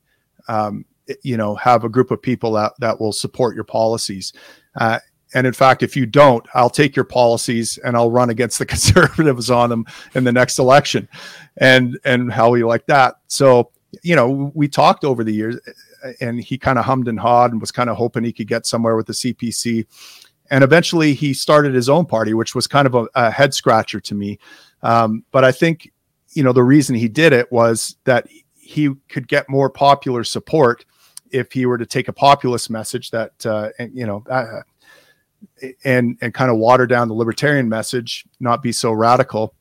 um, 0.48 0.84
you 1.22 1.36
know, 1.36 1.54
have 1.56 1.84
a 1.84 1.88
group 1.88 2.10
of 2.10 2.22
people 2.22 2.52
that 2.52 2.72
that 2.80 3.00
will 3.00 3.12
support 3.12 3.54
your 3.54 3.64
policies." 3.64 4.32
Uh, 4.76 4.98
and 5.34 5.46
in 5.46 5.52
fact, 5.52 5.82
if 5.82 5.96
you 5.96 6.06
don't, 6.06 6.46
I'll 6.54 6.70
take 6.70 6.96
your 6.96 7.04
policies 7.04 7.78
and 7.78 7.96
I'll 7.96 8.10
run 8.10 8.30
against 8.30 8.58
the 8.58 8.66
conservatives 8.74 9.50
on 9.50 9.70
them 9.70 9.86
in 10.14 10.24
the 10.24 10.32
next 10.32 10.58
election. 10.58 11.08
And 11.58 11.98
and 12.04 12.32
how 12.32 12.54
you 12.54 12.66
like 12.66 12.86
that? 12.86 13.16
So, 13.26 13.70
you 14.02 14.16
know, 14.16 14.50
we 14.54 14.68
talked 14.68 15.04
over 15.04 15.24
the 15.24 15.32
years 15.32 15.58
and 16.20 16.40
he 16.42 16.56
kind 16.58 16.78
of 16.78 16.84
hummed 16.84 17.08
and 17.08 17.18
hawed 17.18 17.52
and 17.52 17.60
was 17.60 17.72
kind 17.72 17.90
of 17.90 17.96
hoping 17.96 18.24
he 18.24 18.32
could 18.32 18.48
get 18.48 18.66
somewhere 18.66 18.96
with 18.96 19.06
the 19.06 19.12
CPC. 19.12 19.86
And 20.50 20.64
eventually 20.64 21.14
he 21.14 21.34
started 21.34 21.74
his 21.74 21.88
own 21.88 22.06
party, 22.06 22.34
which 22.34 22.54
was 22.54 22.66
kind 22.66 22.86
of 22.86 22.94
a, 22.94 23.06
a 23.14 23.30
head 23.30 23.54
scratcher 23.54 24.00
to 24.00 24.14
me. 24.14 24.38
Um, 24.82 25.24
but 25.30 25.44
I 25.44 25.52
think, 25.52 25.92
you 26.30 26.42
know, 26.42 26.52
the 26.52 26.62
reason 26.62 26.94
he 26.94 27.08
did 27.08 27.32
it 27.32 27.50
was 27.52 27.96
that 28.04 28.28
he 28.54 28.90
could 29.08 29.28
get 29.28 29.48
more 29.48 29.70
popular 29.70 30.24
support 30.24 30.84
if 31.30 31.52
he 31.52 31.66
were 31.66 31.78
to 31.78 31.86
take 31.86 32.08
a 32.08 32.12
populist 32.12 32.70
message 32.70 33.10
that, 33.10 33.44
uh, 33.46 33.70
and, 33.78 33.94
you 33.94 34.06
know, 34.06 34.24
uh, 34.30 34.62
and 35.84 36.18
and 36.20 36.34
kind 36.34 36.50
of 36.50 36.56
water 36.56 36.86
down 36.86 37.08
the 37.08 37.14
libertarian 37.14 37.68
message, 37.68 38.24
not 38.40 38.62
be 38.62 38.72
so 38.72 38.92
radical. 38.92 39.54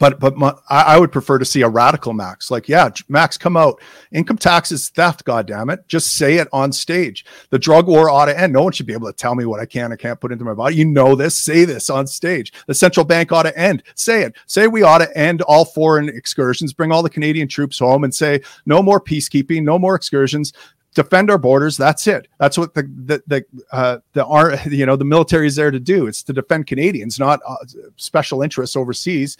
But 0.00 0.18
but 0.18 0.36
my, 0.36 0.54
I, 0.70 0.94
I 0.94 0.98
would 0.98 1.12
prefer 1.12 1.38
to 1.38 1.44
see 1.44 1.60
a 1.60 1.68
radical 1.68 2.14
Max. 2.14 2.50
Like, 2.50 2.68
yeah, 2.68 2.88
Max, 3.08 3.36
come 3.36 3.56
out. 3.56 3.80
Income 4.10 4.38
tax 4.38 4.72
is 4.72 4.88
theft. 4.88 5.24
God 5.24 5.46
damn 5.46 5.68
it! 5.68 5.86
Just 5.86 6.16
say 6.16 6.36
it 6.36 6.48
on 6.52 6.72
stage. 6.72 7.26
The 7.50 7.58
drug 7.58 7.86
war 7.86 8.10
ought 8.10 8.24
to 8.24 8.40
end. 8.40 8.54
No 8.54 8.62
one 8.62 8.72
should 8.72 8.86
be 8.86 8.94
able 8.94 9.08
to 9.08 9.16
tell 9.16 9.34
me 9.34 9.44
what 9.44 9.60
I 9.60 9.66
can 9.66 9.92
or 9.92 9.98
can't 9.98 10.18
put 10.18 10.32
into 10.32 10.44
my 10.44 10.54
body. 10.54 10.74
You 10.74 10.86
know 10.86 11.14
this. 11.14 11.36
Say 11.36 11.66
this 11.66 11.90
on 11.90 12.06
stage. 12.06 12.52
The 12.66 12.74
central 12.74 13.04
bank 13.04 13.30
ought 13.30 13.42
to 13.42 13.56
end. 13.56 13.82
Say 13.94 14.22
it. 14.22 14.34
Say 14.46 14.66
we 14.68 14.82
ought 14.82 14.98
to 14.98 15.16
end 15.18 15.42
all 15.42 15.66
foreign 15.66 16.08
excursions. 16.08 16.72
Bring 16.72 16.90
all 16.90 17.02
the 17.02 17.10
Canadian 17.10 17.46
troops 17.46 17.78
home 17.78 18.02
and 18.02 18.14
say 18.14 18.40
no 18.64 18.82
more 18.82 19.02
peacekeeping. 19.02 19.62
No 19.64 19.78
more 19.78 19.94
excursions 19.94 20.54
defend 20.94 21.30
our 21.30 21.38
borders. 21.38 21.76
That's 21.76 22.06
it. 22.06 22.28
That's 22.38 22.58
what 22.58 22.74
the 22.74 22.82
the 22.82 23.22
the 23.26 23.44
uh, 23.72 23.98
the 24.12 24.24
are 24.24 24.56
you 24.70 24.86
know 24.86 24.96
the 24.96 25.04
military 25.04 25.46
is 25.46 25.56
there 25.56 25.70
to 25.70 25.80
do. 25.80 26.06
It's 26.06 26.22
to 26.24 26.32
defend 26.32 26.66
Canadians, 26.66 27.18
not 27.18 27.40
uh, 27.46 27.56
special 27.96 28.42
interests 28.42 28.76
overseas. 28.76 29.36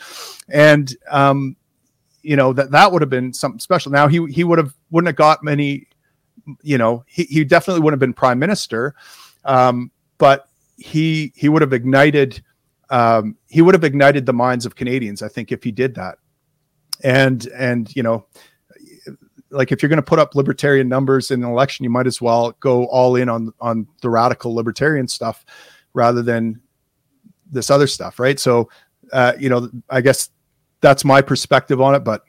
And 0.49 0.95
um, 1.11 1.57
you 2.23 2.37
know 2.37 2.53
that 2.53 2.71
that 2.71 2.93
would 2.93 3.03
have 3.03 3.11
been 3.11 3.33
something 3.33 3.61
special. 3.61 3.93
Now 3.93 4.09
he 4.09 4.25
he 4.27 4.45
would 4.45 4.59
have 4.59 4.75
wouldn't 4.91 5.09
have 5.09 5.17
got 5.17 5.43
many. 5.43 5.87
You 6.63 6.79
know 6.79 7.05
he 7.07 7.25
he 7.25 7.45
definitely 7.45 7.81
wouldn't 7.83 8.01
have 8.01 8.07
been 8.07 8.15
prime 8.15 8.39
minister, 8.39 8.95
um, 9.45 9.91
but 10.19 10.49
he 10.77 11.33
he 11.35 11.49
would 11.49 11.63
have 11.63 11.73
ignited. 11.73 12.43
Um, 12.89 13.37
he 13.49 13.63
would 13.63 13.75
have 13.75 13.85
ignited 13.85 14.27
the 14.27 14.33
minds 14.33 14.67
of 14.67 14.75
Canadians, 14.75 15.23
I 15.23 15.29
think, 15.29 15.53
if 15.53 15.63
he 15.63 15.71
did 15.71 15.95
that. 15.95 16.19
And 17.05 17.47
and 17.49 17.95
you 17.95 18.03
know, 18.03 18.27
like 19.51 19.73
if 19.73 19.83
you're 19.83 19.89
going 19.89 19.99
to 19.99 20.03
put 20.03 20.19
up 20.19 20.35
libertarian 20.35 20.89
numbers 20.89 21.31
in 21.31 21.43
an 21.43 21.49
election, 21.51 21.85
you 21.85 21.91
might 21.91 22.07
as 22.07 22.21
well 22.21 22.53
go 22.61 22.87
all 22.87 23.17
in 23.17 23.29
on 23.29 23.53
on 23.61 23.87
the 24.03 24.11
radical 24.11 24.55
libertarian 24.55 25.09
stuff 25.09 25.45
rather 25.93 26.23
than 26.23 26.61
this 27.51 27.71
other 27.71 27.87
stuff, 27.87 28.19
right? 28.19 28.39
So, 28.39 28.69
uh, 29.13 29.33
you 29.39 29.49
know, 29.49 29.69
I 29.89 30.01
guess 30.01 30.31
that's 30.81 31.05
my 31.05 31.23
perspective 31.23 31.81
on 31.81 31.95
it, 31.95 32.01
but. 32.01 32.23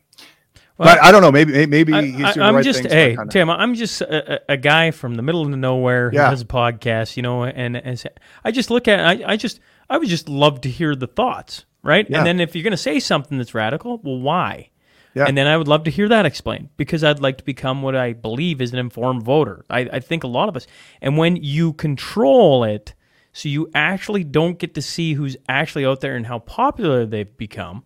Well, 0.77 0.95
but 0.95 1.03
I 1.03 1.11
don't 1.11 1.21
know. 1.21 1.31
Maybe 1.31 1.67
maybe 1.67 1.93
I, 1.93 2.01
he's 2.01 2.33
doing 2.33 2.41
I'm 2.41 2.55
right 2.55 2.63
just 2.63 2.81
hey 2.81 3.15
kinda... 3.15 3.31
Tim. 3.31 3.51
I'm 3.51 3.75
just 3.75 4.01
a, 4.01 4.41
a, 4.49 4.57
guy 4.57 4.89
from 4.89 5.13
the 5.13 5.21
middle 5.21 5.43
of 5.43 5.49
nowhere 5.49 6.09
who 6.09 6.15
yeah. 6.15 6.29
has 6.29 6.41
a 6.41 6.45
podcast, 6.45 7.17
you 7.17 7.21
know, 7.21 7.43
and, 7.43 7.77
and 7.77 8.03
I 8.43 8.49
just 8.49 8.71
look 8.71 8.87
at 8.87 8.99
I, 8.99 9.33
I 9.33 9.37
just 9.37 9.59
I 9.91 9.99
would 9.99 10.07
just 10.07 10.27
love 10.27 10.61
to 10.61 10.69
hear 10.69 10.95
the 10.95 11.05
thoughts, 11.05 11.65
right? 11.83 12.09
Yeah. 12.09 12.19
And 12.19 12.25
then 12.25 12.39
if 12.39 12.55
you're 12.55 12.63
going 12.63 12.71
to 12.71 12.77
say 12.77 12.99
something 12.99 13.37
that's 13.37 13.53
radical, 13.53 13.99
well, 13.99 14.19
why? 14.19 14.71
Yeah. 15.13 15.25
And 15.27 15.37
then 15.37 15.47
I 15.47 15.57
would 15.57 15.67
love 15.67 15.83
to 15.83 15.91
hear 15.91 16.07
that 16.09 16.25
explained 16.25 16.69
because 16.77 17.03
I'd 17.03 17.19
like 17.19 17.37
to 17.39 17.43
become 17.43 17.81
what 17.81 17.95
I 17.95 18.13
believe 18.13 18.61
is 18.61 18.71
an 18.71 18.79
informed 18.79 19.23
voter. 19.23 19.65
I, 19.69 19.81
I 19.81 19.99
think 19.99 20.23
a 20.23 20.27
lot 20.27 20.47
of 20.47 20.55
us. 20.55 20.67
And 21.01 21.17
when 21.17 21.35
you 21.35 21.73
control 21.73 22.63
it, 22.63 22.93
so 23.33 23.49
you 23.49 23.69
actually 23.73 24.23
don't 24.23 24.57
get 24.57 24.73
to 24.75 24.81
see 24.81 25.13
who's 25.13 25.37
actually 25.47 25.85
out 25.85 26.01
there 26.01 26.15
and 26.15 26.27
how 26.27 26.39
popular 26.39 27.05
they've 27.05 27.37
become. 27.37 27.83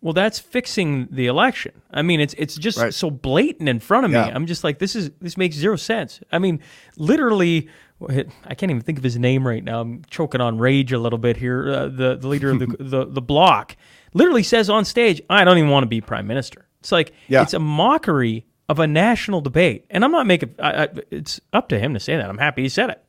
Well, 0.00 0.12
that's 0.12 0.38
fixing 0.38 1.08
the 1.10 1.26
election. 1.28 1.80
I 1.90 2.02
mean, 2.02 2.20
it's 2.20 2.34
it's 2.36 2.56
just 2.56 2.76
right. 2.76 2.92
so 2.92 3.10
blatant 3.10 3.70
in 3.70 3.80
front 3.80 4.04
of 4.04 4.10
me. 4.10 4.18
I'm 4.18 4.44
just 4.44 4.62
like, 4.62 4.78
this 4.78 4.94
is 4.94 5.10
this 5.22 5.38
makes 5.38 5.56
zero 5.56 5.76
sense. 5.76 6.20
I 6.30 6.38
mean, 6.38 6.60
literally, 6.98 7.70
I 8.08 8.54
can't 8.54 8.70
even 8.70 8.82
think 8.82 8.98
of 8.98 9.04
his 9.04 9.16
name 9.16 9.46
right 9.48 9.64
now. 9.64 9.80
I'm 9.80 10.02
choking 10.10 10.42
on 10.42 10.58
rage 10.58 10.92
a 10.92 10.98
little 10.98 11.18
bit 11.18 11.38
here. 11.38 11.70
Uh, 11.70 11.88
the 11.88 12.16
the 12.16 12.28
leader 12.28 12.50
of 12.50 12.58
the, 12.58 12.66
the 12.78 13.06
the 13.06 13.22
Bloc 13.22 13.76
literally 14.14 14.42
says 14.42 14.70
on 14.70 14.84
stage, 14.84 15.20
"I 15.28 15.44
don't 15.44 15.58
even 15.58 15.70
want 15.70 15.84
to 15.84 15.88
be 15.88 16.00
prime 16.00 16.26
minister." 16.26 16.66
It's 16.80 16.92
like 16.92 17.12
yeah. 17.28 17.42
it's 17.42 17.54
a 17.54 17.58
mockery 17.58 18.46
of 18.68 18.78
a 18.78 18.86
national 18.86 19.40
debate, 19.42 19.84
and 19.90 20.04
I'm 20.04 20.12
not 20.12 20.26
making. 20.26 20.54
I, 20.58 20.84
I, 20.84 20.88
it's 21.10 21.40
up 21.52 21.68
to 21.68 21.78
him 21.78 21.94
to 21.94 22.00
say 22.00 22.16
that. 22.16 22.28
I'm 22.28 22.38
happy 22.38 22.62
he 22.62 22.68
said 22.68 22.90
it, 22.90 23.04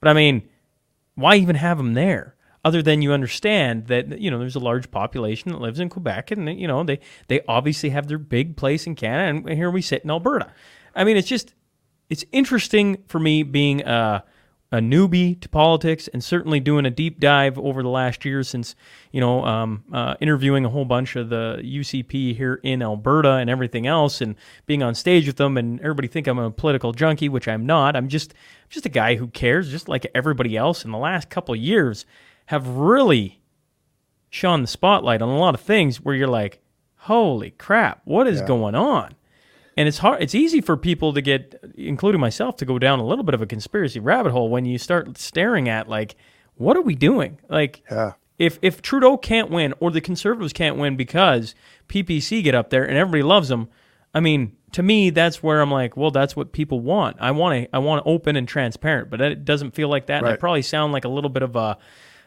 but 0.00 0.08
I 0.08 0.12
mean, 0.12 0.48
why 1.14 1.36
even 1.36 1.56
have 1.56 1.78
him 1.80 1.94
there? 1.94 2.34
Other 2.64 2.82
than 2.82 3.02
you 3.02 3.12
understand 3.12 3.86
that 3.86 4.20
you 4.20 4.30
know 4.30 4.38
there's 4.38 4.56
a 4.56 4.60
large 4.60 4.90
population 4.90 5.52
that 5.52 5.60
lives 5.60 5.80
in 5.80 5.88
Quebec, 5.88 6.30
and 6.30 6.60
you 6.60 6.68
know 6.68 6.82
they 6.84 7.00
they 7.28 7.40
obviously 7.48 7.90
have 7.90 8.08
their 8.08 8.18
big 8.18 8.56
place 8.56 8.86
in 8.86 8.94
Canada, 8.94 9.48
and 9.48 9.56
here 9.56 9.70
we 9.70 9.80
sit 9.80 10.04
in 10.04 10.10
Alberta. 10.10 10.52
I 10.94 11.04
mean, 11.04 11.16
it's 11.16 11.28
just 11.28 11.54
it's 12.10 12.24
interesting 12.32 13.02
for 13.06 13.18
me 13.18 13.42
being 13.42 13.82
a 13.82 14.24
a 14.70 14.78
newbie 14.78 15.40
to 15.40 15.48
politics 15.48 16.08
and 16.08 16.22
certainly 16.22 16.60
doing 16.60 16.84
a 16.84 16.90
deep 16.90 17.18
dive 17.18 17.58
over 17.58 17.82
the 17.82 17.88
last 17.88 18.24
year 18.24 18.42
since 18.42 18.74
you 19.12 19.20
know 19.20 19.44
um, 19.44 19.82
uh, 19.92 20.14
interviewing 20.20 20.64
a 20.64 20.68
whole 20.68 20.84
bunch 20.84 21.16
of 21.16 21.30
the 21.30 21.58
UCP 21.62 22.36
here 22.36 22.60
in 22.62 22.82
Alberta 22.82 23.32
and 23.32 23.48
everything 23.48 23.86
else 23.86 24.20
and 24.20 24.36
being 24.66 24.82
on 24.82 24.94
stage 24.94 25.26
with 25.26 25.36
them 25.36 25.56
and 25.56 25.80
everybody 25.80 26.06
think 26.06 26.26
I'm 26.26 26.38
a 26.38 26.50
political 26.50 26.92
junkie 26.92 27.30
which 27.30 27.48
I'm 27.48 27.64
not. 27.64 27.96
I'm 27.96 28.08
just 28.08 28.34
just 28.68 28.84
a 28.84 28.90
guy 28.90 29.16
who 29.16 29.28
cares 29.28 29.70
just 29.70 29.88
like 29.88 30.06
everybody 30.14 30.56
else. 30.56 30.84
In 30.84 30.90
the 30.90 30.98
last 30.98 31.30
couple 31.30 31.54
of 31.54 31.60
years 31.60 32.04
have 32.46 32.66
really 32.66 33.40
shone 34.30 34.60
the 34.60 34.68
spotlight 34.68 35.22
on 35.22 35.30
a 35.30 35.38
lot 35.38 35.54
of 35.54 35.60
things 35.60 36.02
where 36.02 36.14
you're 36.14 36.28
like 36.28 36.60
holy 37.02 37.50
crap 37.52 38.02
what 38.04 38.26
is 38.26 38.40
yeah. 38.40 38.46
going 38.46 38.74
on 38.74 39.14
and 39.78 39.86
it's 39.86 39.98
hard 39.98 40.20
it's 40.20 40.34
easy 40.34 40.60
for 40.60 40.76
people 40.76 41.12
to 41.14 41.22
get 41.22 41.54
including 41.76 42.20
myself 42.20 42.56
to 42.56 42.64
go 42.64 42.78
down 42.78 42.98
a 42.98 43.06
little 43.06 43.24
bit 43.24 43.34
of 43.34 43.40
a 43.40 43.46
conspiracy 43.46 44.00
rabbit 44.00 44.32
hole 44.32 44.50
when 44.50 44.64
you 44.64 44.76
start 44.76 45.16
staring 45.16 45.68
at 45.68 45.88
like 45.88 46.16
what 46.56 46.76
are 46.76 46.82
we 46.82 46.96
doing 46.96 47.38
like 47.48 47.82
yeah. 47.90 48.12
if 48.38 48.58
if 48.60 48.82
Trudeau 48.82 49.16
can't 49.16 49.50
win 49.50 49.72
or 49.78 49.92
the 49.92 50.00
conservatives 50.00 50.52
can't 50.52 50.76
win 50.76 50.96
because 50.96 51.54
PPC 51.86 52.42
get 52.42 52.56
up 52.56 52.70
there 52.70 52.84
and 52.84 52.98
everybody 52.98 53.22
loves 53.22 53.48
them 53.48 53.68
I 54.12 54.18
mean 54.18 54.56
to 54.72 54.82
me 54.82 55.10
that's 55.10 55.44
where 55.44 55.60
I'm 55.60 55.70
like 55.70 55.96
well 55.96 56.10
that's 56.10 56.34
what 56.34 56.52
people 56.52 56.80
want 56.80 57.16
I 57.20 57.30
want 57.30 57.64
to 57.64 57.74
I 57.74 57.78
want 57.78 58.02
open 58.04 58.34
and 58.34 58.48
transparent 58.48 59.10
but 59.10 59.20
it 59.20 59.44
doesn't 59.44 59.76
feel 59.76 59.88
like 59.88 60.06
that 60.06 60.22
right. 60.22 60.30
and 60.30 60.32
I 60.34 60.36
probably 60.36 60.62
sound 60.62 60.92
like 60.92 61.04
a 61.04 61.08
little 61.08 61.30
bit 61.30 61.44
of 61.44 61.54
a 61.54 61.78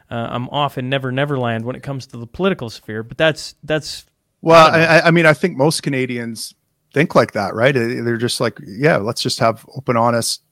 uh, 0.09 0.27
I'm 0.29 0.49
off 0.49 0.77
in 0.77 0.89
never 0.89 1.09
Never 1.09 1.39
Land 1.39 1.63
when 1.63 1.75
it 1.75 1.83
comes 1.83 2.07
to 2.07 2.17
the 2.17 2.27
political 2.27 2.69
sphere 2.69 3.03
but 3.03 3.17
that's 3.17 3.55
that's 3.61 4.05
well 4.41 4.71
I, 4.73 5.01
I 5.01 5.11
mean 5.11 5.25
I 5.25 5.33
think 5.33 5.57
most 5.57 5.83
Canadians 5.83 6.55
think 6.93 7.15
like 7.15 7.33
that, 7.33 7.53
right? 7.53 7.73
They're 7.73 8.17
just 8.17 8.41
like, 8.41 8.59
yeah, 8.65 8.97
let's 8.97 9.21
just 9.21 9.39
have 9.39 9.65
open, 9.75 9.97
honest 9.97 10.43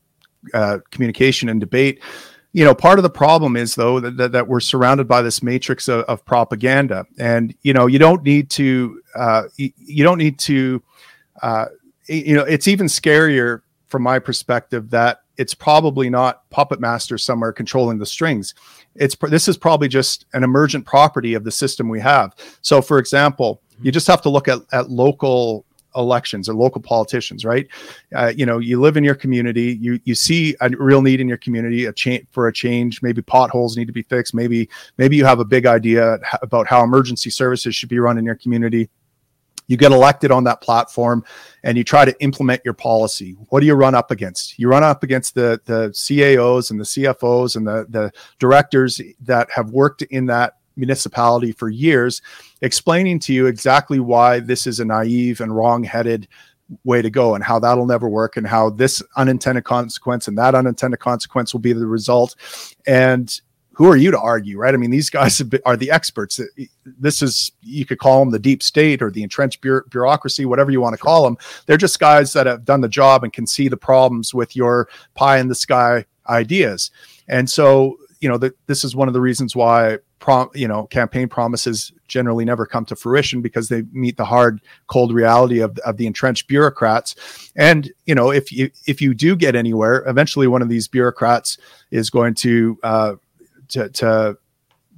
uh, 0.53 0.79
communication 0.91 1.49
and 1.49 1.59
debate. 1.59 2.01
You 2.51 2.65
know, 2.65 2.73
part 2.73 2.97
of 2.97 3.03
the 3.03 3.09
problem 3.09 3.55
is 3.55 3.75
though 3.75 3.99
that, 3.99 4.17
that, 4.17 4.31
that 4.31 4.47
we're 4.47 4.59
surrounded 4.59 5.07
by 5.07 5.21
this 5.21 5.43
matrix 5.43 5.87
of, 5.87 6.03
of, 6.05 6.25
propaganda, 6.25 7.05
and 7.19 7.53
you 7.61 7.73
know, 7.73 7.85
you 7.85 7.99
don't 7.99 8.23
need 8.23 8.49
to, 8.51 9.01
uh, 9.15 9.43
you, 9.57 9.71
you, 9.77 10.03
don't 10.03 10.17
need 10.17 10.39
to, 10.39 10.81
uh, 11.43 11.65
you 12.07 12.33
know, 12.33 12.43
it's 12.43 12.67
even 12.67 12.87
scarier 12.87 13.61
from 13.87 14.01
my 14.01 14.17
perspective 14.17 14.89
that 14.89 15.21
it's 15.37 15.53
probably 15.53 16.09
not 16.09 16.49
puppet 16.49 16.79
master 16.79 17.17
somewhere 17.17 17.53
controlling 17.53 17.97
the 17.97 18.05
strings. 18.05 18.55
It's 18.95 19.15
this 19.15 19.47
is 19.47 19.57
probably 19.57 19.87
just 19.87 20.25
an 20.33 20.43
emergent 20.43 20.85
property 20.85 21.33
of 21.33 21.43
the 21.43 21.51
system 21.51 21.87
we 21.87 21.99
have. 21.99 22.35
So, 22.61 22.81
for 22.81 22.97
example, 22.97 23.61
you 23.81 23.91
just 23.91 24.07
have 24.07 24.21
to 24.23 24.29
look 24.29 24.47
at, 24.47 24.59
at 24.71 24.89
local 24.89 25.65
elections 26.00 26.50
or 26.50 26.54
local 26.54 26.82
politicians, 26.82 27.45
right? 27.45 27.68
Uh, 28.16 28.32
you 28.36 28.45
know, 28.45 28.58
you 28.58 28.80
live 28.80 28.97
in 28.97 29.04
your 29.04 29.16
community, 29.16 29.78
you 29.82 30.00
you 30.06 30.16
see 30.16 30.56
a 30.62 30.70
real 30.70 31.02
need 31.02 31.20
in 31.20 31.28
your 31.28 31.38
community, 31.38 31.86
a 31.86 31.93
change 31.93 32.26
for 32.32 32.47
a 32.47 32.54
change. 32.54 33.02
Maybe 33.02 33.22
potholes 33.22 33.78
need 33.78 33.88
to 33.88 33.93
be 33.93 34.04
fixed. 34.04 34.34
Maybe 34.34 34.70
maybe 34.97 35.16
you 35.16 35.26
have 35.26 35.39
a 35.39 35.45
big 35.45 35.66
idea 35.66 36.20
about 36.41 36.68
how 36.68 36.84
emergency 36.84 37.30
services 37.30 37.76
should 37.76 37.89
be 37.89 38.00
run 38.00 38.18
in 38.18 38.26
your 38.26 38.36
community 38.36 38.89
you 39.70 39.78
get 39.78 39.91
elected 39.91 40.32
on 40.32 40.43
that 40.43 40.62
platform 40.62 41.24
and 41.64 41.78
you 41.78 41.84
try 41.84 42.04
to 42.04 42.20
implement 42.22 42.62
your 42.66 42.74
policy 42.74 43.38
what 43.50 43.62
do 43.62 43.68
you 43.68 43.76
run 43.76 43.95
up 43.95 44.12
against 44.12 44.60
you 44.60 44.68
run 44.68 44.84
up 44.84 45.04
against 45.04 45.36
the 45.36 45.62
the 45.66 45.93
caos 45.93 46.72
and 46.72 46.80
the 46.80 46.84
cfos 46.84 47.56
and 47.56 47.66
the 47.66 47.86
the 47.89 48.12
directors 48.39 49.00
that 49.22 49.50
have 49.52 49.70
worked 49.70 50.02
in 50.02 50.26
that 50.26 50.56
municipality 50.80 51.51
for 51.51 51.69
years 51.69 52.21
explaining 52.61 53.19
to 53.19 53.34
you 53.34 53.45
exactly 53.45 53.99
why 53.99 54.39
this 54.39 54.65
is 54.65 54.80
a 54.80 54.86
naive 54.86 55.41
and 55.41 55.55
wrong-headed 55.55 56.27
way 56.84 57.01
to 57.01 57.09
go 57.09 57.36
and 57.36 57.43
how 57.43 57.59
that'll 57.59 57.86
never 57.86 58.07
work 58.07 58.38
and 58.38 58.47
how 58.47 58.69
this 58.69 59.01
unintended 59.17 59.63
consequence 59.63 60.27
and 60.27 60.38
that 60.38 60.55
unintended 60.55 60.99
consequence 60.99 61.53
will 61.53 61.59
be 61.59 61.73
the 61.73 61.86
result 61.86 62.36
and 62.88 63.41
who 63.80 63.88
are 63.89 63.95
you 63.95 64.11
to 64.11 64.19
argue, 64.19 64.57
right? 64.57 64.73
I 64.73 64.77
mean, 64.77 64.91
these 64.91 65.09
guys 65.09 65.41
are 65.65 65.77
the 65.77 65.89
experts. 65.89 66.41
This 66.84 67.21
is, 67.21 67.53
you 67.61 67.86
could 67.86 67.97
call 67.97 68.19
them 68.19 68.30
the 68.30 68.38
deep 68.38 68.61
state 68.61 69.01
or 69.01 69.09
the 69.09 69.23
entrenched 69.23 69.61
bureaucracy, 69.61 70.43
whatever 70.43 70.69
you 70.69 70.82
want 70.82 70.95
to 70.95 71.01
call 71.01 71.23
them. 71.23 71.38
They're 71.65 71.77
just 71.77 71.97
guys 71.97 72.34
that 72.34 72.45
have 72.45 72.65
done 72.65 72.82
the 72.82 72.89
job 72.89 73.23
and 73.23 73.32
can 73.32 73.47
see 73.47 73.69
the 73.69 73.77
problems 73.77 74.34
with 74.34 74.53
your 74.53 74.89
pie 75.15 75.38
in 75.38 75.47
the 75.47 75.55
sky 75.55 76.03
ideas. 76.27 76.91
And 77.30 77.49
so, 77.49 77.95
you 78.22 78.28
know, 78.28 78.38
that 78.38 78.53
this 78.67 78.84
is 78.84 78.95
one 78.95 79.07
of 79.07 79.13
the 79.13 79.22
reasons 79.22 79.55
why, 79.55 79.97
prom, 80.20 80.49
you 80.53 80.67
know, 80.67 80.86
campaign 80.88 81.30
promises 81.30 81.93
generally 82.07 82.43
never 82.43 82.65
come 82.65 82.86
to 82.86 82.95
fruition 82.95 83.41
because 83.41 83.70
they 83.70 83.84
meet 83.91 84.17
the 84.17 84.26
hard, 84.26 84.61
cold 84.88 85.13
reality 85.13 85.59
of, 85.59 85.78
of 85.80 85.97
the 85.97 86.05
entrenched 86.05 86.47
bureaucrats. 86.47 87.51
And, 87.55 87.91
you 88.05 88.15
know, 88.15 88.32
if 88.32 88.51
you, 88.51 88.72
if 88.86 89.01
you 89.01 89.13
do 89.13 89.36
get 89.36 89.55
anywhere, 89.55 90.03
eventually 90.05 90.47
one 90.47 90.61
of 90.61 90.70
these 90.70 90.88
bureaucrats 90.88 91.57
is 91.91 92.09
going 92.09 92.34
to, 92.36 92.78
uh, 92.84 93.15
to, 93.70 93.89
to 93.89 94.38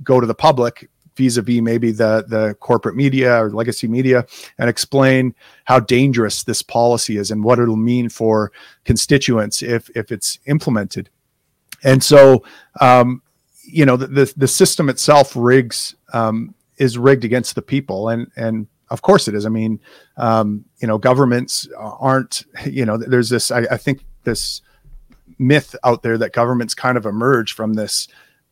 go 0.04 0.20
to 0.20 0.26
the 0.26 0.36
public 0.36 0.90
vis-a-vis 1.18 1.62
maybe 1.62 1.92
the 1.92 2.24
the 2.30 2.56
corporate 2.62 2.96
media 2.96 3.44
or 3.44 3.50
legacy 3.52 3.86
media 3.88 4.26
and 4.58 4.70
explain 4.70 5.36
how 5.66 5.78
dangerous 5.78 6.44
this 6.44 6.62
policy 6.62 7.18
is 7.18 7.30
and 7.30 7.44
what 7.44 7.60
it'll 7.60 7.76
mean 7.76 8.08
for 8.08 8.52
constituents 8.86 9.62
if 9.62 9.90
if 9.96 10.10
it's 10.10 10.40
implemented 10.46 11.10
and 11.84 12.04
so 12.04 12.44
um, 12.80 13.22
you 13.64 13.86
know 13.86 13.98
the, 13.98 14.08
the, 14.08 14.34
the 14.38 14.48
system 14.48 14.90
itself 14.90 15.34
rigs 15.36 15.96
um, 16.14 16.54
is 16.78 16.98
rigged 16.98 17.24
against 17.24 17.56
the 17.56 17.62
people. 17.62 18.10
And 18.10 18.28
and 18.36 18.68
of 18.90 19.02
course 19.02 19.28
it 19.28 19.36
is. 19.36 19.46
I 19.46 19.50
mean 19.50 19.80
um, 20.18 20.66
you 20.80 20.88
know 20.88 20.98
governments 20.98 21.68
aren't 21.78 22.44
you 22.66 22.86
know 22.86 22.98
there's 22.98 23.30
this 23.30 23.52
I, 23.52 23.60
I 23.72 23.78
think 23.78 24.04
this 24.24 24.62
myth 25.40 25.76
out 25.84 26.04
there 26.04 26.18
that 26.18 26.34
governments 26.34 26.74
kind 26.74 26.98
of 26.98 27.06
emerge 27.06 27.54
from 27.54 27.74
this 27.74 28.08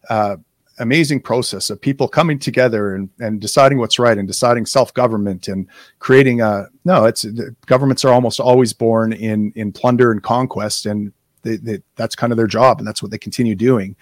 uh, 0.10 0.38
amazing 0.80 1.22
process 1.22 1.70
of 1.70 1.80
people 1.80 2.08
coming 2.08 2.40
together 2.40 2.96
and, 2.96 3.10
and 3.20 3.42
deciding 3.42 3.78
what's 3.78 4.00
right 4.00 4.18
and 4.18 4.28
deciding 4.28 4.66
self-government 4.66 5.48
and 5.48 5.68
creating 6.00 6.42
a 6.42 6.68
no 6.86 7.06
it's 7.06 7.26
governments 7.66 8.06
are 8.06 8.14
almost 8.14 8.40
always 8.40 8.74
born 8.74 9.12
in 9.14 9.52
in 9.56 9.72
plunder 9.72 10.12
and 10.12 10.24
conquest. 10.24 10.86
And 10.86 11.12
they, 11.42 11.58
they, 11.58 11.82
that's 11.96 12.16
kind 12.16 12.32
of 12.32 12.38
their 12.38 12.48
job 12.48 12.80
and 12.80 12.88
that's 12.88 13.02
what 13.02 13.12
they 13.12 13.18
continue 13.18 13.56
doing 13.56 13.96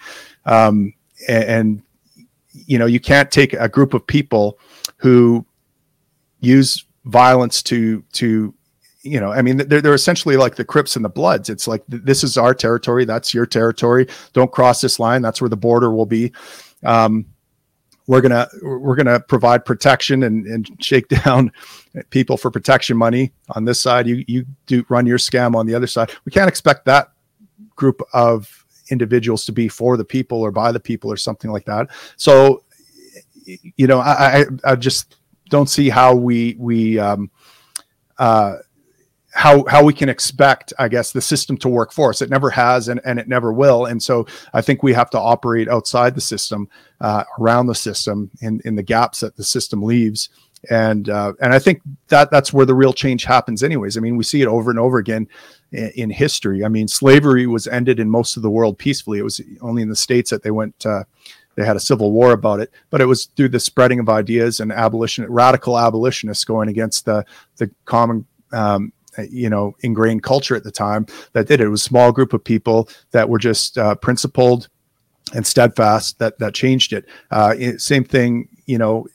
um, 0.46 0.92
and, 1.28 1.44
and 1.44 1.82
you 2.52 2.78
know 2.78 2.86
you 2.86 3.00
can't 3.00 3.30
take 3.30 3.52
a 3.54 3.68
group 3.68 3.94
of 3.94 4.06
people 4.06 4.58
who 4.96 5.44
use 6.40 6.84
violence 7.04 7.62
to 7.62 8.02
to 8.12 8.54
you 9.02 9.20
know, 9.20 9.32
I 9.32 9.42
mean, 9.42 9.56
they're, 9.56 9.80
they're 9.80 9.94
essentially 9.94 10.36
like 10.36 10.56
the 10.56 10.64
Crips 10.64 10.96
and 10.96 11.04
the 11.04 11.08
Bloods. 11.08 11.48
It's 11.48 11.66
like, 11.68 11.82
this 11.88 12.24
is 12.24 12.36
our 12.36 12.54
territory. 12.54 13.04
That's 13.04 13.32
your 13.32 13.46
territory. 13.46 14.06
Don't 14.32 14.50
cross 14.52 14.80
this 14.80 14.98
line. 14.98 15.22
That's 15.22 15.40
where 15.40 15.48
the 15.48 15.56
border 15.56 15.90
will 15.90 16.06
be. 16.06 16.32
Um, 16.84 17.26
we're 18.06 18.22
gonna 18.22 18.48
we're 18.62 18.96
gonna 18.96 19.20
provide 19.20 19.66
protection 19.66 20.22
and, 20.22 20.46
and 20.46 20.82
shake 20.82 21.08
down 21.24 21.52
people 22.08 22.38
for 22.38 22.50
protection 22.50 22.96
money 22.96 23.32
on 23.50 23.66
this 23.66 23.82
side. 23.82 24.06
You 24.06 24.24
you 24.26 24.46
do 24.66 24.84
run 24.88 25.04
your 25.04 25.18
scam 25.18 25.54
on 25.54 25.66
the 25.66 25.74
other 25.74 25.86
side. 25.86 26.10
We 26.24 26.32
can't 26.32 26.48
expect 26.48 26.86
that 26.86 27.12
group 27.78 28.02
of 28.12 28.66
individuals 28.90 29.44
to 29.46 29.52
be 29.52 29.68
for 29.68 29.96
the 29.96 30.04
people 30.04 30.40
or 30.40 30.50
by 30.50 30.72
the 30.72 30.80
people 30.80 31.10
or 31.10 31.16
something 31.16 31.50
like 31.50 31.64
that. 31.64 31.88
So, 32.16 32.64
you 33.44 33.86
know, 33.86 34.00
I 34.00 34.40
I, 34.40 34.44
I 34.64 34.76
just 34.76 35.16
don't 35.48 35.70
see 35.70 35.88
how 35.88 36.14
we 36.14 36.56
we 36.58 36.98
um, 36.98 37.30
uh, 38.18 38.56
how 39.32 39.64
how 39.66 39.84
we 39.84 39.92
can 39.92 40.08
expect 40.08 40.72
i 40.78 40.88
guess 40.88 41.12
the 41.12 41.20
system 41.20 41.56
to 41.58 41.68
work 41.68 41.92
for 41.92 42.10
us. 42.10 42.22
It 42.22 42.30
never 42.30 42.50
has 42.50 42.88
and, 42.88 43.00
and 43.04 43.18
it 43.18 43.28
never 43.28 43.52
will. 43.52 43.86
And 43.86 44.02
so 44.02 44.26
i 44.52 44.60
think 44.60 44.82
we 44.82 44.92
have 44.94 45.10
to 45.10 45.20
operate 45.20 45.68
outside 45.68 46.14
the 46.14 46.20
system 46.20 46.68
uh, 47.00 47.24
around 47.38 47.66
the 47.66 47.74
system 47.74 48.30
in 48.40 48.60
in 48.64 48.74
the 48.74 48.82
gaps 48.82 49.20
that 49.20 49.36
the 49.36 49.44
system 49.44 49.82
leaves 49.82 50.28
and 50.70 51.08
uh, 51.08 51.32
and 51.40 51.52
i 51.54 51.58
think 51.58 51.80
that 52.08 52.30
that's 52.30 52.52
where 52.52 52.66
the 52.66 52.74
real 52.74 52.92
change 52.92 53.24
happens 53.24 53.62
anyways 53.62 53.96
i 53.96 54.00
mean 54.00 54.16
we 54.16 54.24
see 54.24 54.42
it 54.42 54.48
over 54.48 54.70
and 54.70 54.78
over 54.78 54.98
again 54.98 55.26
in, 55.72 55.90
in 55.96 56.10
history 56.10 56.64
i 56.64 56.68
mean 56.68 56.88
slavery 56.88 57.46
was 57.46 57.66
ended 57.66 58.00
in 58.00 58.10
most 58.10 58.36
of 58.36 58.42
the 58.42 58.50
world 58.50 58.78
peacefully 58.78 59.18
it 59.18 59.24
was 59.24 59.40
only 59.60 59.82
in 59.82 59.88
the 59.88 59.96
states 59.96 60.30
that 60.30 60.42
they 60.42 60.50
went 60.50 60.84
uh, 60.86 61.04
they 61.58 61.66
had 61.66 61.74
a 61.74 61.80
civil 61.80 62.12
war 62.12 62.30
about 62.30 62.60
it, 62.60 62.70
but 62.88 63.00
it 63.00 63.06
was 63.06 63.24
through 63.36 63.48
the 63.48 63.58
spreading 63.58 63.98
of 63.98 64.08
ideas 64.08 64.60
and 64.60 64.70
abolition, 64.70 65.26
radical 65.28 65.76
abolitionists 65.76 66.44
going 66.44 66.68
against 66.68 67.04
the 67.04 67.24
the 67.56 67.68
common 67.84 68.24
um, 68.52 68.92
you 69.28 69.50
know 69.50 69.74
ingrained 69.80 70.22
culture 70.22 70.54
at 70.54 70.62
the 70.62 70.70
time 70.70 71.04
that 71.32 71.48
did 71.48 71.60
it. 71.60 71.64
It 71.64 71.68
was 71.68 71.80
a 71.80 71.84
small 71.84 72.12
group 72.12 72.32
of 72.32 72.44
people 72.44 72.88
that 73.10 73.28
were 73.28 73.40
just 73.40 73.76
uh, 73.76 73.96
principled 73.96 74.68
and 75.34 75.44
steadfast 75.44 76.20
that 76.20 76.38
that 76.38 76.54
changed 76.54 76.92
it. 76.92 77.06
Uh, 77.32 77.56
same 77.76 78.04
thing, 78.04 78.48
you 78.68 78.78
know, 78.78 79.08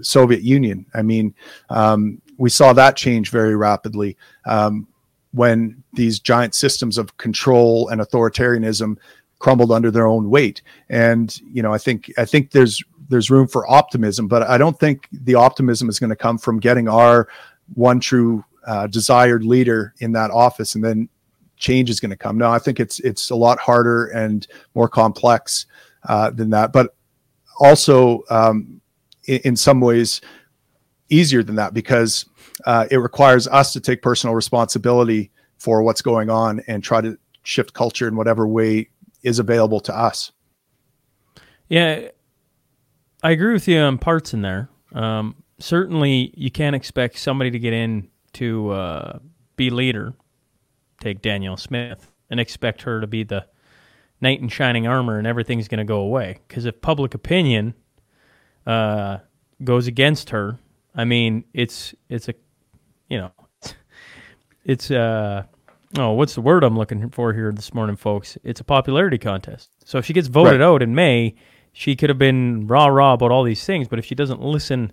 Soviet 0.00 0.42
Union. 0.42 0.86
I 0.94 1.02
mean, 1.02 1.34
um, 1.68 2.20
we 2.38 2.48
saw 2.50 2.72
that 2.72 2.96
change 2.96 3.30
very 3.30 3.54
rapidly 3.54 4.16
um, 4.46 4.88
when 5.32 5.84
these 5.92 6.18
giant 6.18 6.54
systems 6.54 6.96
of 6.96 7.16
control 7.18 7.88
and 7.90 8.00
authoritarianism 8.00 8.96
crumbled 9.38 9.70
under 9.70 9.90
their 9.90 10.06
own 10.06 10.30
weight. 10.30 10.62
And 10.88 11.38
you 11.52 11.62
know, 11.62 11.72
I 11.72 11.78
think 11.78 12.10
I 12.16 12.24
think 12.24 12.50
there's 12.50 12.82
there's 13.10 13.30
room 13.30 13.46
for 13.46 13.70
optimism, 13.70 14.26
but 14.26 14.42
I 14.42 14.56
don't 14.56 14.80
think 14.80 15.06
the 15.12 15.34
optimism 15.34 15.90
is 15.90 16.00
going 16.00 16.10
to 16.10 16.16
come 16.16 16.38
from 16.38 16.58
getting 16.58 16.88
our 16.88 17.28
one 17.74 18.00
true 18.00 18.42
uh, 18.66 18.86
desired 18.86 19.44
leader 19.44 19.92
in 19.98 20.12
that 20.12 20.30
office, 20.30 20.74
and 20.74 20.82
then 20.82 21.10
change 21.58 21.90
is 21.90 22.00
going 22.00 22.10
to 22.10 22.16
come. 22.16 22.38
No, 22.38 22.50
I 22.50 22.58
think 22.58 22.80
it's 22.80 23.00
it's 23.00 23.28
a 23.28 23.36
lot 23.36 23.58
harder 23.58 24.06
and 24.06 24.46
more 24.74 24.88
complex 24.88 25.66
uh, 26.08 26.30
than 26.30 26.48
that, 26.50 26.72
but 26.72 26.94
also 27.60 28.22
um, 28.30 28.80
in, 29.26 29.56
some 29.56 29.80
ways 29.80 30.20
easier 31.08 31.42
than 31.42 31.56
that 31.56 31.74
because 31.74 32.26
uh, 32.66 32.86
it 32.90 32.96
requires 32.96 33.46
us 33.48 33.72
to 33.72 33.80
take 33.80 34.02
personal 34.02 34.34
responsibility 34.34 35.30
for 35.58 35.82
what's 35.82 36.02
going 36.02 36.30
on 36.30 36.60
and 36.66 36.82
try 36.82 37.00
to 37.00 37.18
shift 37.42 37.72
culture 37.72 38.08
in 38.08 38.16
whatever 38.16 38.46
way 38.46 38.88
is 39.22 39.38
available 39.38 39.80
to 39.80 39.96
us. 39.96 40.32
Yeah, 41.68 42.08
I 43.22 43.30
agree 43.30 43.52
with 43.52 43.66
you 43.66 43.78
on 43.80 43.98
parts 43.98 44.34
in 44.34 44.42
there. 44.42 44.68
Um, 44.92 45.36
certainly, 45.58 46.32
you 46.36 46.50
can't 46.50 46.76
expect 46.76 47.18
somebody 47.18 47.50
to 47.50 47.58
get 47.58 47.72
in 47.72 48.08
to 48.34 48.70
uh, 48.70 49.18
be 49.56 49.70
leader, 49.70 50.14
take 51.00 51.22
Danielle 51.22 51.56
Smith, 51.56 52.10
and 52.30 52.38
expect 52.38 52.82
her 52.82 53.00
to 53.00 53.06
be 53.06 53.22
the 53.24 53.46
knight 54.20 54.40
in 54.40 54.48
shining 54.48 54.86
armor 54.86 55.18
and 55.18 55.26
everything's 55.26 55.68
going 55.68 55.78
to 55.78 55.84
go 55.84 56.00
away. 56.00 56.40
Because 56.48 56.64
if 56.64 56.80
public 56.80 57.14
opinion 57.14 57.74
uh, 58.66 59.18
goes 59.62 59.86
against 59.86 60.30
her, 60.30 60.58
I 60.94 61.04
mean, 61.04 61.44
it's 61.52 61.94
it's 62.08 62.28
a, 62.28 62.34
you 63.08 63.18
know, 63.18 63.32
it's 64.64 64.90
uh 64.90 65.44
oh, 65.98 66.12
what's 66.12 66.34
the 66.34 66.40
word 66.40 66.64
I'm 66.64 66.76
looking 66.76 67.10
for 67.10 67.32
here 67.32 67.52
this 67.52 67.74
morning, 67.74 67.96
folks? 67.96 68.38
It's 68.42 68.60
a 68.60 68.64
popularity 68.64 69.18
contest. 69.18 69.70
So 69.84 69.98
if 69.98 70.06
she 70.06 70.12
gets 70.12 70.28
voted 70.28 70.60
right. 70.60 70.66
out 70.66 70.82
in 70.82 70.94
May, 70.94 71.34
she 71.72 71.96
could 71.96 72.10
have 72.10 72.18
been 72.18 72.66
rah 72.66 72.86
rah 72.86 73.14
about 73.14 73.30
all 73.30 73.44
these 73.44 73.64
things, 73.64 73.88
but 73.88 73.98
if 73.98 74.04
she 74.04 74.14
doesn't 74.14 74.40
listen 74.40 74.92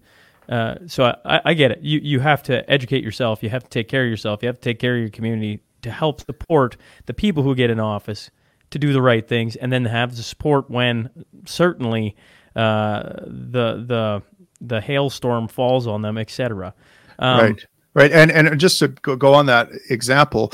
uh, 0.49 0.75
so 0.85 1.15
I, 1.23 1.41
I 1.45 1.53
get 1.53 1.71
it. 1.71 1.79
You 1.81 1.99
you 1.99 2.19
have 2.19 2.43
to 2.43 2.69
educate 2.69 3.03
yourself. 3.03 3.41
You 3.41 3.49
have 3.49 3.63
to 3.63 3.69
take 3.69 3.87
care 3.87 4.03
of 4.03 4.09
yourself. 4.09 4.43
You 4.43 4.47
have 4.47 4.57
to 4.57 4.61
take 4.61 4.79
care 4.79 4.95
of 4.95 4.99
your 4.99 5.09
community 5.09 5.61
to 5.81 5.91
help 5.91 6.21
support 6.21 6.77
the 7.05 7.13
people 7.13 7.43
who 7.43 7.55
get 7.55 7.69
in 7.69 7.79
office 7.79 8.29
to 8.71 8.79
do 8.79 8.93
the 8.93 9.01
right 9.01 9.27
things, 9.27 9.55
and 9.55 9.71
then 9.71 9.85
have 9.85 10.15
the 10.15 10.23
support 10.23 10.69
when 10.69 11.09
certainly 11.45 12.15
uh, 12.55 13.01
the 13.25 13.83
the 13.87 14.23
the 14.61 14.81
hailstorm 14.81 15.47
falls 15.47 15.87
on 15.87 16.01
them, 16.01 16.17
etc. 16.17 16.73
Um, 17.19 17.39
right, 17.39 17.65
right, 17.93 18.11
and 18.11 18.31
and 18.31 18.59
just 18.59 18.79
to 18.79 18.89
go 18.89 19.33
on 19.33 19.45
that 19.47 19.69
example, 19.89 20.51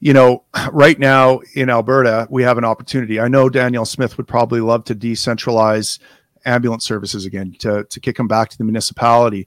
you 0.00 0.12
know, 0.12 0.44
right 0.72 0.98
now 0.98 1.40
in 1.54 1.70
Alberta, 1.70 2.26
we 2.30 2.42
have 2.42 2.58
an 2.58 2.64
opportunity. 2.64 3.20
I 3.20 3.28
know 3.28 3.48
Danielle 3.48 3.84
Smith 3.84 4.16
would 4.16 4.28
probably 4.28 4.60
love 4.60 4.84
to 4.84 4.94
decentralize 4.94 5.98
ambulance 6.44 6.84
services 6.84 7.26
again 7.26 7.54
to, 7.58 7.84
to 7.84 8.00
kick 8.00 8.16
them 8.16 8.28
back 8.28 8.48
to 8.48 8.58
the 8.58 8.64
municipality 8.64 9.46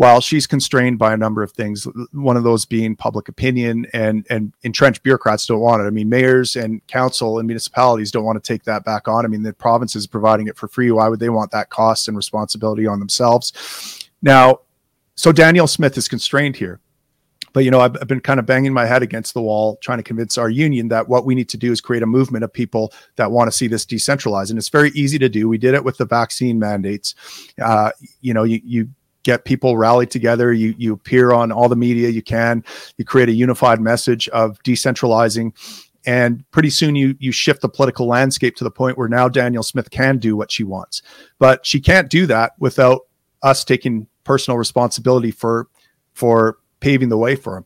Well, 0.00 0.22
she's 0.22 0.46
constrained 0.46 0.98
by 0.98 1.12
a 1.12 1.16
number 1.18 1.42
of 1.42 1.52
things. 1.52 1.86
One 2.12 2.38
of 2.38 2.42
those 2.42 2.64
being 2.64 2.96
public 2.96 3.28
opinion 3.28 3.86
and 3.92 4.26
and 4.30 4.54
entrenched 4.62 5.02
bureaucrats 5.02 5.44
don't 5.44 5.60
want 5.60 5.82
it. 5.82 5.84
I 5.84 5.90
mean, 5.90 6.08
mayors 6.08 6.56
and 6.56 6.80
council 6.86 7.38
and 7.38 7.46
municipalities 7.46 8.10
don't 8.10 8.24
want 8.24 8.42
to 8.42 8.52
take 8.52 8.64
that 8.64 8.82
back 8.82 9.08
on. 9.08 9.26
I 9.26 9.28
mean, 9.28 9.42
the 9.42 9.52
province 9.52 9.94
is 9.94 10.06
providing 10.06 10.46
it 10.46 10.56
for 10.56 10.68
free. 10.68 10.90
Why 10.90 11.06
would 11.08 11.20
they 11.20 11.28
want 11.28 11.50
that 11.50 11.68
cost 11.68 12.08
and 12.08 12.16
responsibility 12.16 12.86
on 12.86 12.98
themselves? 12.98 14.08
Now, 14.22 14.60
so 15.16 15.32
Danielle 15.32 15.66
Smith 15.66 15.98
is 15.98 16.08
constrained 16.08 16.56
here 16.56 16.80
but 17.52 17.64
you 17.64 17.70
know 17.70 17.80
I've, 17.80 17.96
I've, 18.00 18.06
been 18.06 18.20
kind 18.20 18.38
of 18.38 18.46
banging 18.46 18.72
my 18.72 18.86
head 18.86 19.02
against 19.02 19.34
the 19.34 19.42
wall 19.42 19.76
trying 19.82 19.98
to 19.98 20.04
convince 20.04 20.38
our 20.38 20.48
union 20.48 20.88
that 20.88 21.08
what 21.08 21.26
we 21.26 21.34
need 21.34 21.48
to 21.48 21.56
do 21.56 21.72
is 21.72 21.80
create 21.80 22.02
a 22.02 22.06
movement 22.06 22.44
of 22.44 22.52
people 22.52 22.92
that 23.16 23.30
want 23.30 23.50
to 23.50 23.56
see 23.56 23.66
this 23.66 23.84
decentralized 23.84 24.50
and 24.50 24.58
it's 24.58 24.68
very 24.68 24.90
easy 24.90 25.18
to 25.18 25.28
do 25.28 25.48
we 25.48 25.58
did 25.58 25.74
it 25.74 25.84
with 25.84 25.96
the 25.96 26.04
vaccine 26.04 26.58
mandates 26.58 27.14
uh, 27.60 27.90
you 28.20 28.32
know 28.32 28.44
you, 28.44 28.60
you 28.64 28.88
get 29.22 29.44
people 29.44 29.76
rallied 29.76 30.10
together. 30.10 30.52
You 30.52 30.74
you 30.78 30.92
appear 30.92 31.32
on 31.32 31.52
all 31.52 31.68
the 31.68 31.76
media 31.76 32.08
you 32.08 32.22
can. 32.22 32.64
You 32.96 33.04
create 33.04 33.28
a 33.28 33.32
unified 33.32 33.80
message 33.80 34.28
of 34.28 34.62
decentralizing. 34.62 35.52
And 36.06 36.50
pretty 36.50 36.70
soon 36.70 36.96
you 36.96 37.14
you 37.18 37.32
shift 37.32 37.60
the 37.60 37.68
political 37.68 38.06
landscape 38.06 38.56
to 38.56 38.64
the 38.64 38.70
point 38.70 38.96
where 38.96 39.08
now 39.08 39.28
Danielle 39.28 39.62
Smith 39.62 39.90
can 39.90 40.18
do 40.18 40.36
what 40.36 40.50
she 40.50 40.64
wants. 40.64 41.02
But 41.38 41.66
she 41.66 41.80
can't 41.80 42.08
do 42.08 42.26
that 42.26 42.52
without 42.58 43.02
us 43.42 43.64
taking 43.64 44.06
personal 44.24 44.56
responsibility 44.56 45.30
for 45.30 45.68
for 46.14 46.58
paving 46.80 47.10
the 47.10 47.18
way 47.18 47.36
for 47.36 47.58
him. 47.58 47.64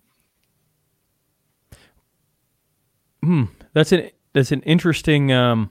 Hmm, 3.23 3.45
that's 3.73 3.93
an 3.93 4.11
that's 4.33 4.53
an 4.53 4.63
interesting 4.63 5.33
um, 5.33 5.71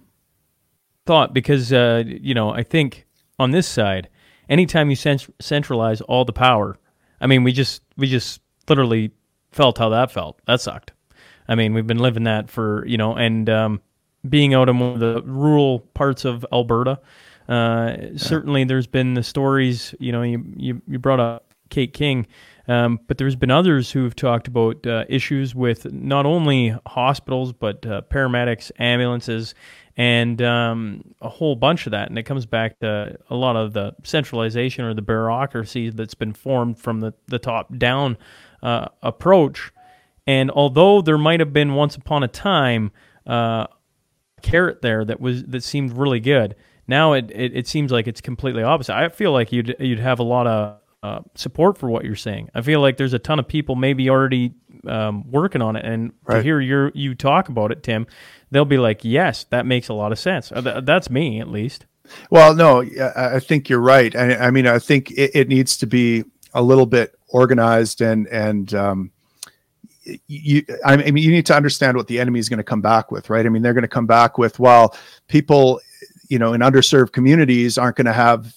thought 1.05 1.33
because 1.33 1.71
uh, 1.71 2.03
you 2.07 2.33
know 2.33 2.49
I 2.49 2.63
think 2.63 3.05
on 3.37 3.51
this 3.51 3.67
side, 3.67 4.09
anytime 4.49 4.89
you 4.89 4.95
cent- 4.95 5.33
centralize 5.39 6.01
all 6.01 6.25
the 6.25 6.33
power, 6.33 6.77
I 7.21 7.27
mean 7.27 7.43
we 7.43 7.51
just 7.51 7.81
we 7.97 8.07
just 8.07 8.41
literally 8.67 9.11
felt 9.51 9.77
how 9.77 9.89
that 9.89 10.11
felt. 10.11 10.39
That 10.45 10.61
sucked. 10.61 10.91
I 11.47 11.55
mean 11.55 11.73
we've 11.73 11.87
been 11.87 11.99
living 11.99 12.23
that 12.23 12.49
for 12.49 12.85
you 12.87 12.97
know 12.97 13.15
and 13.15 13.49
um, 13.49 13.81
being 14.27 14.53
out 14.53 14.69
in 14.69 14.79
one 14.79 14.93
of 14.93 14.99
the 14.99 15.21
rural 15.23 15.79
parts 15.79 16.25
of 16.25 16.45
Alberta. 16.51 16.99
Uh, 17.49 17.95
yeah. 17.99 18.07
Certainly, 18.15 18.65
there's 18.65 18.87
been 18.87 19.15
the 19.15 19.23
stories. 19.23 19.93
You 19.99 20.11
know, 20.11 20.21
you 20.21 20.45
you, 20.55 20.81
you 20.87 20.99
brought 20.99 21.19
up 21.19 21.53
Kate 21.69 21.93
King. 21.93 22.27
Um, 22.67 23.01
but 23.07 23.17
there's 23.17 23.35
been 23.35 23.51
others 23.51 23.91
who 23.91 24.05
have 24.05 24.15
talked 24.15 24.47
about 24.47 24.87
uh, 24.87 25.03
issues 25.09 25.53
with 25.53 25.91
not 25.91 26.25
only 26.25 26.73
hospitals, 26.87 27.51
but 27.51 27.85
uh, 27.85 28.03
paramedics, 28.09 28.71
ambulances, 28.79 29.53
and 29.95 30.41
um, 30.41 31.13
a 31.21 31.29
whole 31.29 31.55
bunch 31.55 31.85
of 31.85 31.91
that. 31.91 32.09
And 32.09 32.17
it 32.17 32.23
comes 32.23 32.45
back 32.45 32.79
to 32.79 33.17
a 33.29 33.35
lot 33.35 33.55
of 33.55 33.73
the 33.73 33.95
centralization 34.03 34.85
or 34.85 34.93
the 34.93 35.01
bureaucracy 35.01 35.89
that's 35.89 36.15
been 36.15 36.33
formed 36.33 36.79
from 36.79 36.99
the, 36.99 37.13
the 37.27 37.39
top 37.39 37.77
down 37.77 38.17
uh, 38.61 38.87
approach. 39.01 39.71
And 40.25 40.49
although 40.51 41.01
there 41.01 41.17
might 41.17 41.39
have 41.39 41.53
been 41.53 41.73
once 41.75 41.95
upon 41.95 42.23
a 42.23 42.27
time 42.27 42.91
uh, 43.27 43.67
a 44.37 44.41
carrot 44.41 44.81
there 44.81 45.05
that 45.05 45.19
was 45.19 45.43
that 45.45 45.63
seemed 45.63 45.97
really 45.97 46.19
good, 46.19 46.55
now 46.87 47.13
it, 47.13 47.29
it, 47.31 47.55
it 47.55 47.67
seems 47.67 47.91
like 47.91 48.07
it's 48.07 48.21
completely 48.21 48.63
opposite. 48.63 48.95
I 48.95 49.09
feel 49.09 49.31
like 49.31 49.51
you'd 49.51 49.75
you'd 49.79 49.99
have 49.99 50.19
a 50.19 50.23
lot 50.23 50.47
of 50.47 50.79
uh, 51.03 51.19
support 51.35 51.77
for 51.77 51.89
what 51.89 52.05
you're 52.05 52.15
saying. 52.15 52.49
I 52.55 52.61
feel 52.61 52.79
like 52.79 52.95
there's 52.95 53.13
a 53.13 53.19
ton 53.19 53.37
of 53.37 53.47
people 53.47 53.75
maybe 53.75 54.09
already 54.09 54.53
um, 54.87 55.29
working 55.29 55.61
on 55.61 55.75
it, 55.75 55.85
and 55.85 56.13
right. 56.25 56.37
to 56.37 56.43
hear 56.43 56.61
your 56.61 56.91
you 56.95 57.13
talk 57.13 57.49
about 57.49 57.71
it, 57.73 57.83
Tim, 57.83 58.07
they'll 58.53 58.65
be 58.65 58.77
like, 58.77 59.03
"Yes, 59.03 59.45
that 59.49 59.65
makes 59.65 59.89
a 59.89 59.93
lot 59.93 60.11
of 60.11 60.19
sense." 60.19 60.51
Uh, 60.51 60.81
that's 60.83 61.09
me, 61.09 61.39
at 61.39 61.49
least. 61.49 61.85
Well, 62.29 62.53
no, 62.53 62.83
I 63.15 63.39
think 63.39 63.69
you're 63.69 63.79
right. 63.79 64.15
I, 64.15 64.35
I 64.35 64.51
mean, 64.51 64.67
I 64.67 64.79
think 64.79 65.11
it, 65.11 65.31
it, 65.33 65.47
needs 65.47 65.77
to 65.77 65.87
be 65.87 66.25
a 66.53 66.61
little 66.61 66.85
bit 66.85 67.15
organized 67.29 68.01
and 68.01 68.27
and 68.27 68.73
um, 68.73 69.11
you 70.27 70.65
I 70.85 70.97
mean 70.97 71.17
you 71.17 71.31
need 71.31 71.45
to 71.47 71.55
understand 71.55 71.95
what 71.95 72.07
the 72.07 72.19
enemy 72.19 72.39
is 72.39 72.49
going 72.49 72.57
to 72.57 72.63
come 72.63 72.81
back 72.81 73.11
with, 73.11 73.29
right? 73.29 73.45
I 73.45 73.49
mean, 73.49 73.61
they're 73.61 73.73
going 73.73 73.83
to 73.83 73.87
come 73.87 74.05
back 74.05 74.37
with, 74.37 74.59
well, 74.59 74.95
people, 75.27 75.79
you 76.27 76.39
know, 76.39 76.53
in 76.53 76.61
underserved 76.61 77.13
communities 77.13 77.77
aren't 77.77 77.95
going 77.95 78.05
to 78.05 78.13
have 78.13 78.53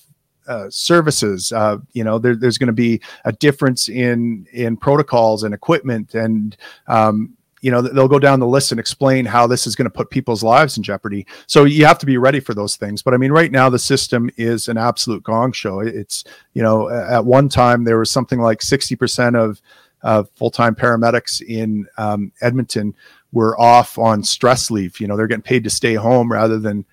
uh, 0.49 0.67
services. 0.71 1.53
Uh, 1.53 1.79
you 1.93 2.05
know, 2.05 2.19
there, 2.19 2.37
there's 2.37 2.59
going 2.59 2.69
to 2.69 2.73
be 2.73 3.01
a 3.25 3.33
difference 3.33 3.89
in 3.89 4.47
in 4.53 4.77
protocols 4.77 5.43
and 5.43 5.55
equipment, 5.55 6.15
and 6.15 6.57
um, 6.89 7.36
you 7.67 7.73
know 7.73 7.83
they'll 7.83 8.15
go 8.17 8.21
down 8.21 8.39
the 8.39 8.47
list 8.47 8.71
and 8.71 8.79
explain 8.79 9.25
how 9.25 9.45
this 9.49 9.67
is 9.67 9.75
going 9.75 9.91
to 9.91 9.99
put 9.99 10.09
people's 10.09 10.45
lives 10.45 10.77
in 10.77 10.85
jeopardy. 10.85 11.27
So 11.49 11.65
you 11.65 11.85
have 11.85 11.99
to 11.99 12.07
be 12.07 12.17
ready 12.17 12.41
for 12.41 12.55
those 12.55 12.77
things. 12.77 13.03
But 13.03 13.13
I 13.15 13.17
mean, 13.17 13.33
right 13.33 13.51
now 13.51 13.69
the 13.69 13.79
system 13.79 14.31
is 14.37 14.69
an 14.69 14.79
absolute 14.79 15.25
gong 15.25 15.51
show. 15.53 15.81
It's 15.81 16.23
you 16.55 16.63
know 16.63 16.89
at 16.89 17.25
one 17.25 17.49
time 17.49 17.83
there 17.83 17.99
was 17.99 18.11
something 18.11 18.39
like 18.39 18.63
sixty 18.63 18.95
percent 18.95 19.35
of 19.35 19.61
uh, 20.03 20.23
full-time 20.37 20.77
paramedics 20.77 21.43
in 21.43 21.87
um, 21.99 22.31
Edmonton 22.41 22.95
were 23.33 23.61
off 23.61 23.99
on 23.99 24.23
stress 24.23 24.71
leave. 24.71 25.01
You 25.01 25.09
know, 25.09 25.17
they're 25.17 25.27
getting 25.27 25.43
paid 25.43 25.65
to 25.65 25.71
stay 25.71 25.95
home 25.95 26.31
rather 26.31 26.61
than 26.61 26.85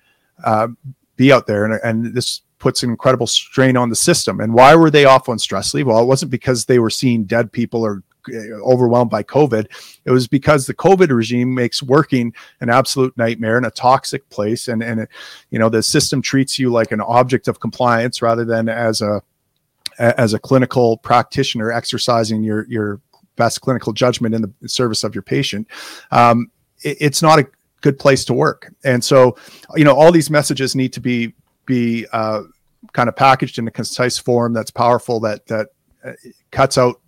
uh, 0.42 0.68
be 1.16 1.32
out 1.32 1.46
there. 1.46 1.64
And, 1.64 1.80
and 1.84 2.14
this 2.14 2.42
puts 2.58 2.82
an 2.82 2.90
incredible 2.90 3.28
strain 3.28 3.76
on 3.76 3.90
the 3.90 3.96
system. 3.96 4.40
And 4.40 4.54
why 4.54 4.74
were 4.74 4.90
they 4.90 5.04
off 5.04 5.28
on 5.28 5.38
stress 5.38 5.74
leave? 5.74 5.86
Well, 5.86 6.02
it 6.02 6.06
wasn't 6.06 6.32
because 6.32 6.64
they 6.64 6.80
were 6.80 6.90
seeing 6.90 7.24
dead 7.24 7.52
people 7.52 7.82
or 7.86 8.02
overwhelmed 8.30 9.10
by 9.10 9.22
COVID. 9.22 9.66
It 10.04 10.10
was 10.10 10.28
because 10.28 10.66
the 10.66 10.74
COVID 10.74 11.10
regime 11.10 11.54
makes 11.54 11.82
working 11.82 12.34
an 12.60 12.70
absolute 12.70 13.16
nightmare 13.16 13.56
and 13.56 13.66
a 13.66 13.70
toxic 13.70 14.28
place. 14.30 14.68
And, 14.68 14.82
and 14.82 15.00
it, 15.00 15.08
you 15.50 15.58
know, 15.58 15.68
the 15.68 15.82
system 15.82 16.22
treats 16.22 16.58
you 16.58 16.70
like 16.70 16.92
an 16.92 17.00
object 17.00 17.48
of 17.48 17.60
compliance 17.60 18.22
rather 18.22 18.44
than 18.44 18.68
as 18.68 19.00
a, 19.00 19.22
as 19.98 20.34
a 20.34 20.38
clinical 20.38 20.96
practitioner 20.98 21.70
exercising 21.70 22.42
your, 22.42 22.66
your 22.68 23.00
best 23.36 23.60
clinical 23.60 23.92
judgment 23.92 24.34
in 24.34 24.42
the 24.42 24.68
service 24.68 25.04
of 25.04 25.14
your 25.14 25.22
patient. 25.22 25.68
Um, 26.10 26.50
it, 26.82 26.96
it's 27.00 27.22
not 27.22 27.38
a 27.38 27.46
good 27.80 27.98
place 27.98 28.24
to 28.24 28.34
work. 28.34 28.72
And 28.84 29.04
so, 29.04 29.36
you 29.76 29.84
know, 29.84 29.94
all 29.94 30.10
these 30.10 30.30
messages 30.30 30.74
need 30.74 30.92
to 30.94 31.00
be 31.00 31.34
be 31.66 32.06
uh, 32.12 32.42
kind 32.92 33.08
of 33.08 33.16
packaged 33.16 33.58
in 33.58 33.66
a 33.68 33.70
concise 33.70 34.18
form 34.18 34.52
that's 34.52 34.70
powerful 34.70 35.20
that 35.20 35.46
that 35.46 35.68
uh, 36.04 36.12
cuts 36.50 36.78
out 36.78 37.00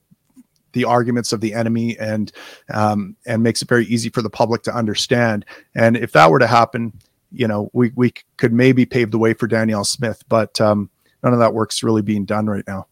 the 0.77 0.85
arguments 0.85 1.33
of 1.33 1.41
the 1.41 1.55
enemy 1.55 1.99
and 1.99 2.31
um, 2.73 3.17
and 3.27 3.43
makes 3.43 3.63
it 3.63 3.69
very 3.69 3.87
easy 3.87 4.11
for 4.11 4.23
the 4.23 4.31
public 4.31 4.63
to 4.63 4.75
understand. 4.75 5.45
And 5.75 5.97
if 5.97 6.13
that 6.13 6.31
were 6.31 6.39
to 6.39 6.47
happen, 6.47 6.93
you 7.33 7.49
know, 7.49 7.71
we 7.73 7.93
we 7.97 8.13
could 8.37 8.53
maybe 8.53 8.87
pave 8.87 9.11
the 9.11 9.19
way 9.19 9.35
for 9.35 9.47
Danielle 9.47 9.85
Smith, 9.85 10.23
but 10.29 10.61
um, 10.61 10.91
none 11.25 11.33
of 11.33 11.39
that 11.41 11.55
work's 11.55 11.83
really 11.83 12.03
being 12.03 12.27
done 12.27 12.47
right 12.47 12.65
now. 12.67 12.87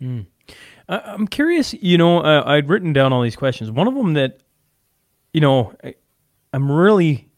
Mm. 0.00 0.26
I'm 0.88 1.26
curious. 1.26 1.74
You 1.74 1.98
know, 1.98 2.20
uh, 2.20 2.42
I'd 2.46 2.68
written 2.68 2.94
down 2.94 3.12
all 3.12 3.22
these 3.22 3.36
questions. 3.36 3.70
One 3.70 3.88
of 3.88 3.94
them 3.94 4.14
that, 4.14 4.40
you 5.34 5.40
know, 5.42 5.74
I, 5.84 5.94
I'm 6.54 6.72
really 6.72 7.28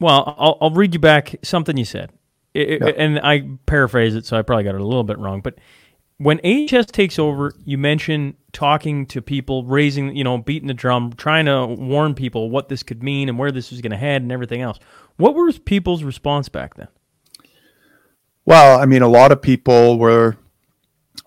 well. 0.00 0.34
I'll, 0.38 0.58
I'll 0.60 0.70
read 0.70 0.94
you 0.94 1.00
back 1.00 1.36
something 1.44 1.76
you 1.76 1.84
said. 1.84 2.10
It, 2.54 2.80
yeah. 2.82 2.88
And 2.88 3.20
I 3.20 3.48
paraphrase 3.66 4.16
it, 4.16 4.26
so 4.26 4.36
I 4.36 4.42
probably 4.42 4.64
got 4.64 4.74
it 4.74 4.80
a 4.80 4.84
little 4.84 5.04
bit 5.04 5.18
wrong. 5.18 5.42
But 5.42 5.58
when 6.18 6.40
AHS 6.44 6.86
takes 6.86 7.18
over, 7.18 7.54
you 7.64 7.78
mentioned 7.78 8.34
talking 8.52 9.06
to 9.06 9.22
people, 9.22 9.64
raising, 9.64 10.16
you 10.16 10.24
know, 10.24 10.38
beating 10.38 10.66
the 10.66 10.74
drum, 10.74 11.12
trying 11.16 11.46
to 11.46 11.66
warn 11.66 12.14
people 12.14 12.50
what 12.50 12.68
this 12.68 12.82
could 12.82 13.02
mean 13.02 13.28
and 13.28 13.38
where 13.38 13.52
this 13.52 13.70
was 13.70 13.80
going 13.80 13.92
to 13.92 13.96
head 13.96 14.22
and 14.22 14.32
everything 14.32 14.60
else. 14.60 14.78
What 15.16 15.34
was 15.34 15.58
people's 15.58 16.02
response 16.02 16.48
back 16.48 16.74
then? 16.74 16.88
Well, 18.44 18.80
I 18.80 18.86
mean, 18.86 19.02
a 19.02 19.08
lot 19.08 19.30
of 19.30 19.40
people 19.40 19.98
were 19.98 20.36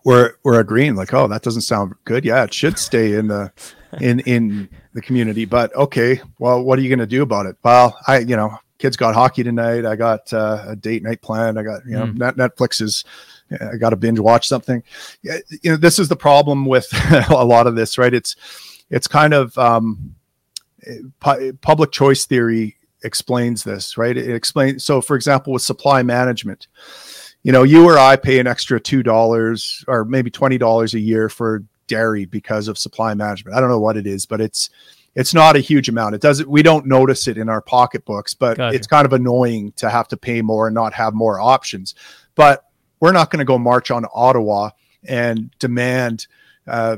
were 0.03 0.37
were 0.43 0.59
agreeing, 0.59 0.95
like, 0.95 1.13
"Oh, 1.13 1.27
that 1.27 1.43
doesn't 1.43 1.61
sound 1.61 1.93
good. 2.03 2.25
Yeah, 2.25 2.43
it 2.43 2.53
should 2.53 2.79
stay 2.79 3.13
in 3.13 3.27
the 3.27 3.51
in 3.99 4.21
in 4.21 4.69
the 4.93 5.01
community." 5.01 5.45
But 5.45 5.73
okay, 5.75 6.19
well, 6.39 6.63
what 6.63 6.79
are 6.79 6.81
you 6.81 6.89
going 6.89 6.99
to 6.99 7.05
do 7.05 7.21
about 7.21 7.45
it? 7.45 7.57
Well, 7.63 7.95
I, 8.07 8.19
you 8.19 8.35
know, 8.35 8.57
kids 8.79 8.97
got 8.97 9.13
hockey 9.13 9.43
tonight. 9.43 9.85
I 9.85 9.95
got 9.95 10.33
uh, 10.33 10.65
a 10.69 10.75
date 10.75 11.03
night 11.03 11.21
planned. 11.21 11.59
I 11.59 11.63
got 11.63 11.85
you 11.85 11.91
know 11.91 12.07
mm. 12.07 12.17
Netflix 12.17 12.81
is. 12.81 13.05
I 13.59 13.77
got 13.77 13.89
to 13.91 13.95
binge 13.95 14.19
watch 14.19 14.47
something. 14.47 14.83
You 15.21 15.41
know, 15.65 15.77
this 15.77 15.99
is 15.99 16.09
the 16.09 16.15
problem 16.15 16.65
with 16.65 16.87
a 17.29 17.45
lot 17.45 17.67
of 17.67 17.75
this, 17.75 17.97
right? 17.97 18.13
It's 18.13 18.35
it's 18.89 19.07
kind 19.07 19.33
of 19.33 19.57
um, 19.57 20.15
pu- 21.19 21.53
public 21.61 21.91
choice 21.91 22.25
theory 22.25 22.77
explains 23.03 23.63
this, 23.63 23.97
right? 23.97 24.15
It 24.15 24.29
explains. 24.29 24.83
So, 24.83 25.01
for 25.01 25.15
example, 25.15 25.53
with 25.53 25.61
supply 25.61 26.03
management, 26.03 26.67
you 27.43 27.51
know, 27.51 27.63
you 27.63 27.85
or 27.85 27.97
I 27.97 28.15
pay 28.15 28.39
an 28.39 28.47
extra 28.47 28.79
two 28.79 29.03
dollars 29.03 29.83
or 29.87 30.05
maybe 30.05 30.29
twenty 30.29 30.57
dollars 30.57 30.93
a 30.93 30.99
year 30.99 31.29
for 31.29 31.63
dairy 31.87 32.25
because 32.25 32.67
of 32.67 32.77
supply 32.77 33.13
management. 33.13 33.55
I 33.55 33.59
don't 33.59 33.69
know 33.69 33.79
what 33.79 33.97
it 33.97 34.07
is, 34.07 34.25
but 34.25 34.41
it's 34.41 34.69
it's 35.15 35.33
not 35.33 35.55
a 35.55 35.59
huge 35.59 35.89
amount. 35.89 36.15
It 36.15 36.21
doesn't. 36.21 36.49
We 36.49 36.63
don't 36.63 36.85
notice 36.85 37.27
it 37.27 37.37
in 37.37 37.49
our 37.49 37.61
pocketbooks, 37.61 38.33
but 38.33 38.57
gotcha. 38.57 38.75
it's 38.75 38.87
kind 38.87 39.05
of 39.05 39.13
annoying 39.13 39.73
to 39.73 39.89
have 39.89 40.07
to 40.09 40.17
pay 40.17 40.41
more 40.41 40.67
and 40.67 40.73
not 40.73 40.93
have 40.93 41.13
more 41.13 41.39
options. 41.39 41.95
But 42.35 42.65
we're 43.01 43.11
not 43.11 43.29
going 43.29 43.39
to 43.39 43.45
go 43.45 43.57
march 43.57 43.91
on 43.91 44.05
Ottawa 44.13 44.69
and 45.03 45.51
demand 45.59 46.27
uh, 46.67 46.97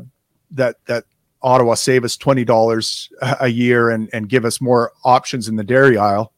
that 0.52 0.76
that 0.86 1.06
Ottawa 1.42 1.74
save 1.74 2.04
us 2.04 2.16
twenty 2.16 2.46
dollars 2.46 3.10
a 3.40 3.48
year 3.48 3.90
and 3.90 4.10
and 4.14 4.30
give 4.30 4.46
us 4.46 4.62
more 4.62 4.92
options 5.04 5.48
in 5.48 5.56
the 5.56 5.64
dairy 5.64 5.98
aisle. 5.98 6.32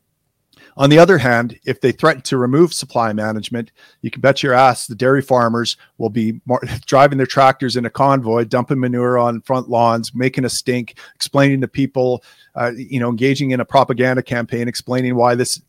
On 0.77 0.89
the 0.89 0.99
other 0.99 1.17
hand, 1.17 1.57
if 1.65 1.79
they 1.79 1.93
threaten 1.93 2.21
to 2.23 2.37
remove 2.37 2.73
supply 2.73 3.13
management, 3.13 3.71
you 4.01 4.11
can 4.11 4.19
bet 4.19 4.43
your 4.43 4.53
ass 4.53 4.87
the 4.87 4.95
dairy 4.95 5.21
farmers 5.21 5.77
will 5.97 6.09
be 6.09 6.41
more, 6.45 6.61
driving 6.85 7.17
their 7.17 7.27
tractors 7.27 7.77
in 7.77 7.85
a 7.85 7.89
convoy, 7.89 8.43
dumping 8.43 8.79
manure 8.79 9.17
on 9.17 9.41
front 9.41 9.69
lawns, 9.69 10.13
making 10.13 10.43
a 10.43 10.49
stink, 10.49 10.99
explaining 11.15 11.61
to 11.61 11.67
people, 11.67 12.23
uh, 12.55 12.71
you 12.75 12.99
know, 12.99 13.09
engaging 13.09 13.51
in 13.51 13.61
a 13.61 13.65
propaganda 13.65 14.21
campaign, 14.21 14.67
explaining 14.67 15.15
why 15.15 15.33
this, 15.33 15.61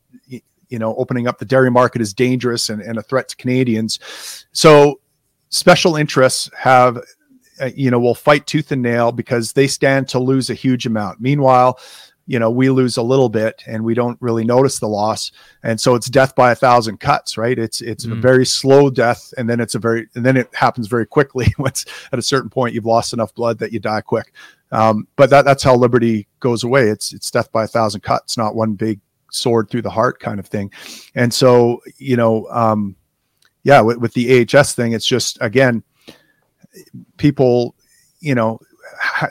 you 0.69 0.79
know, 0.79 0.95
opening 0.97 1.27
up 1.27 1.39
the 1.39 1.45
dairy 1.45 1.71
market 1.71 2.01
is 2.01 2.13
dangerous 2.13 2.69
and, 2.71 2.83
and 2.83 2.99
a 2.99 3.03
threat 3.03 3.29
to 3.29 3.37
Canadians. 3.37 4.47
So 4.53 5.01
special 5.49 5.97
interests 5.97 6.51
have 6.57 6.99
uh, 7.61 7.71
you 7.75 7.91
know 7.91 7.99
will 7.99 8.15
fight 8.15 8.47
tooth 8.47 8.73
and 8.73 8.83
nail 8.83 9.13
because 9.13 9.53
they 9.53 9.67
stand 9.67 10.09
to 10.09 10.19
lose 10.19 10.51
a 10.51 10.55
huge 10.55 10.87
amount. 10.87 11.21
Meanwhile 11.21 11.79
you 12.29 12.39
know 12.41 12.51
we 12.51 12.69
lose 12.71 12.97
a 12.97 13.03
little 13.03 13.29
bit 13.29 13.63
and 13.67 13.85
we 13.85 13.95
don't 13.95 14.21
really 14.21 14.45
notice 14.45 14.79
the 14.79 14.89
loss. 14.89 15.33
And 15.63 15.81
so 15.81 15.95
it's 15.95 16.11
death 16.11 16.35
by 16.35 16.53
a 16.53 16.57
thousand 16.57 16.99
cuts 16.99 17.39
right? 17.39 17.59
It's 17.59 17.81
it's 17.81 18.05
mm. 18.05 18.13
a 18.13 18.15
very 18.17 18.45
slow 18.45 18.91
death 18.91 19.33
and 19.39 19.49
then 19.49 19.61
it's 19.61 19.75
a 19.75 19.79
very 19.79 20.09
and 20.15 20.25
then 20.25 20.37
it 20.37 20.55
happens 20.55 20.89
very 20.89 21.07
quickly 21.07 21.47
once 21.59 21.87
at 22.13 22.19
a 22.19 22.23
certain 22.23 22.51
point 22.51 22.75
you've 22.75 22.85
lost 22.85 23.13
enough 23.13 23.35
blood 23.35 23.59
that 23.59 23.73
you 23.73 23.79
die 23.79 24.01
quick. 24.01 24.33
Um, 24.73 25.07
but 25.15 25.31
that, 25.31 25.45
that's 25.45 25.63
how 25.63 25.77
liberty 25.77 26.27
goes 26.41 26.65
away. 26.65 26.89
It's 26.89 27.13
it's 27.13 27.31
death 27.31 27.51
by 27.53 27.65
a 27.65 27.69
thousand 27.69 28.03
cuts 28.03 28.37
not 28.37 28.57
one 28.57 28.75
big 28.75 29.01
sword 29.37 29.71
through 29.71 29.83
the 29.83 29.91
heart 29.91 30.19
kind 30.21 30.41
of 30.41 30.47
thing 30.47 30.71
and 31.15 31.33
so 31.33 31.81
you 31.99 32.17
know 32.17 32.47
um, 32.51 32.97
yeah 33.63 33.81
with, 33.81 33.99
with 33.99 34.13
the 34.15 34.41
ahs 34.41 34.73
thing 34.73 34.93
it's 34.93 35.07
just 35.07 35.39
again 35.41 35.83
people 37.17 37.75
you 38.21 38.35
know 38.35 38.59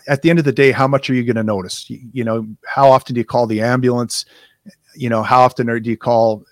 at 0.07 0.21
the 0.21 0.29
end 0.29 0.39
of 0.39 0.45
the 0.45 0.51
day, 0.51 0.71
how 0.71 0.87
much 0.87 1.09
are 1.09 1.13
you 1.13 1.23
going 1.23 1.35
to 1.35 1.43
notice? 1.43 1.89
You, 1.89 1.99
you, 2.11 2.23
know, 2.23 2.47
how 2.65 2.89
often 2.89 3.15
do 3.15 3.19
you 3.19 3.25
call 3.25 3.47
the 3.47 3.61
ambulance? 3.61 4.25
You 4.95 5.09
know, 5.09 5.23
how 5.23 5.41
often 5.41 5.67
do 5.67 5.89
you 5.89 5.97
call 5.97 6.45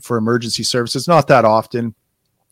for 0.00 0.16
emergency 0.16 0.62
services? 0.62 1.08
Not 1.08 1.28
that 1.28 1.44
often. 1.44 1.94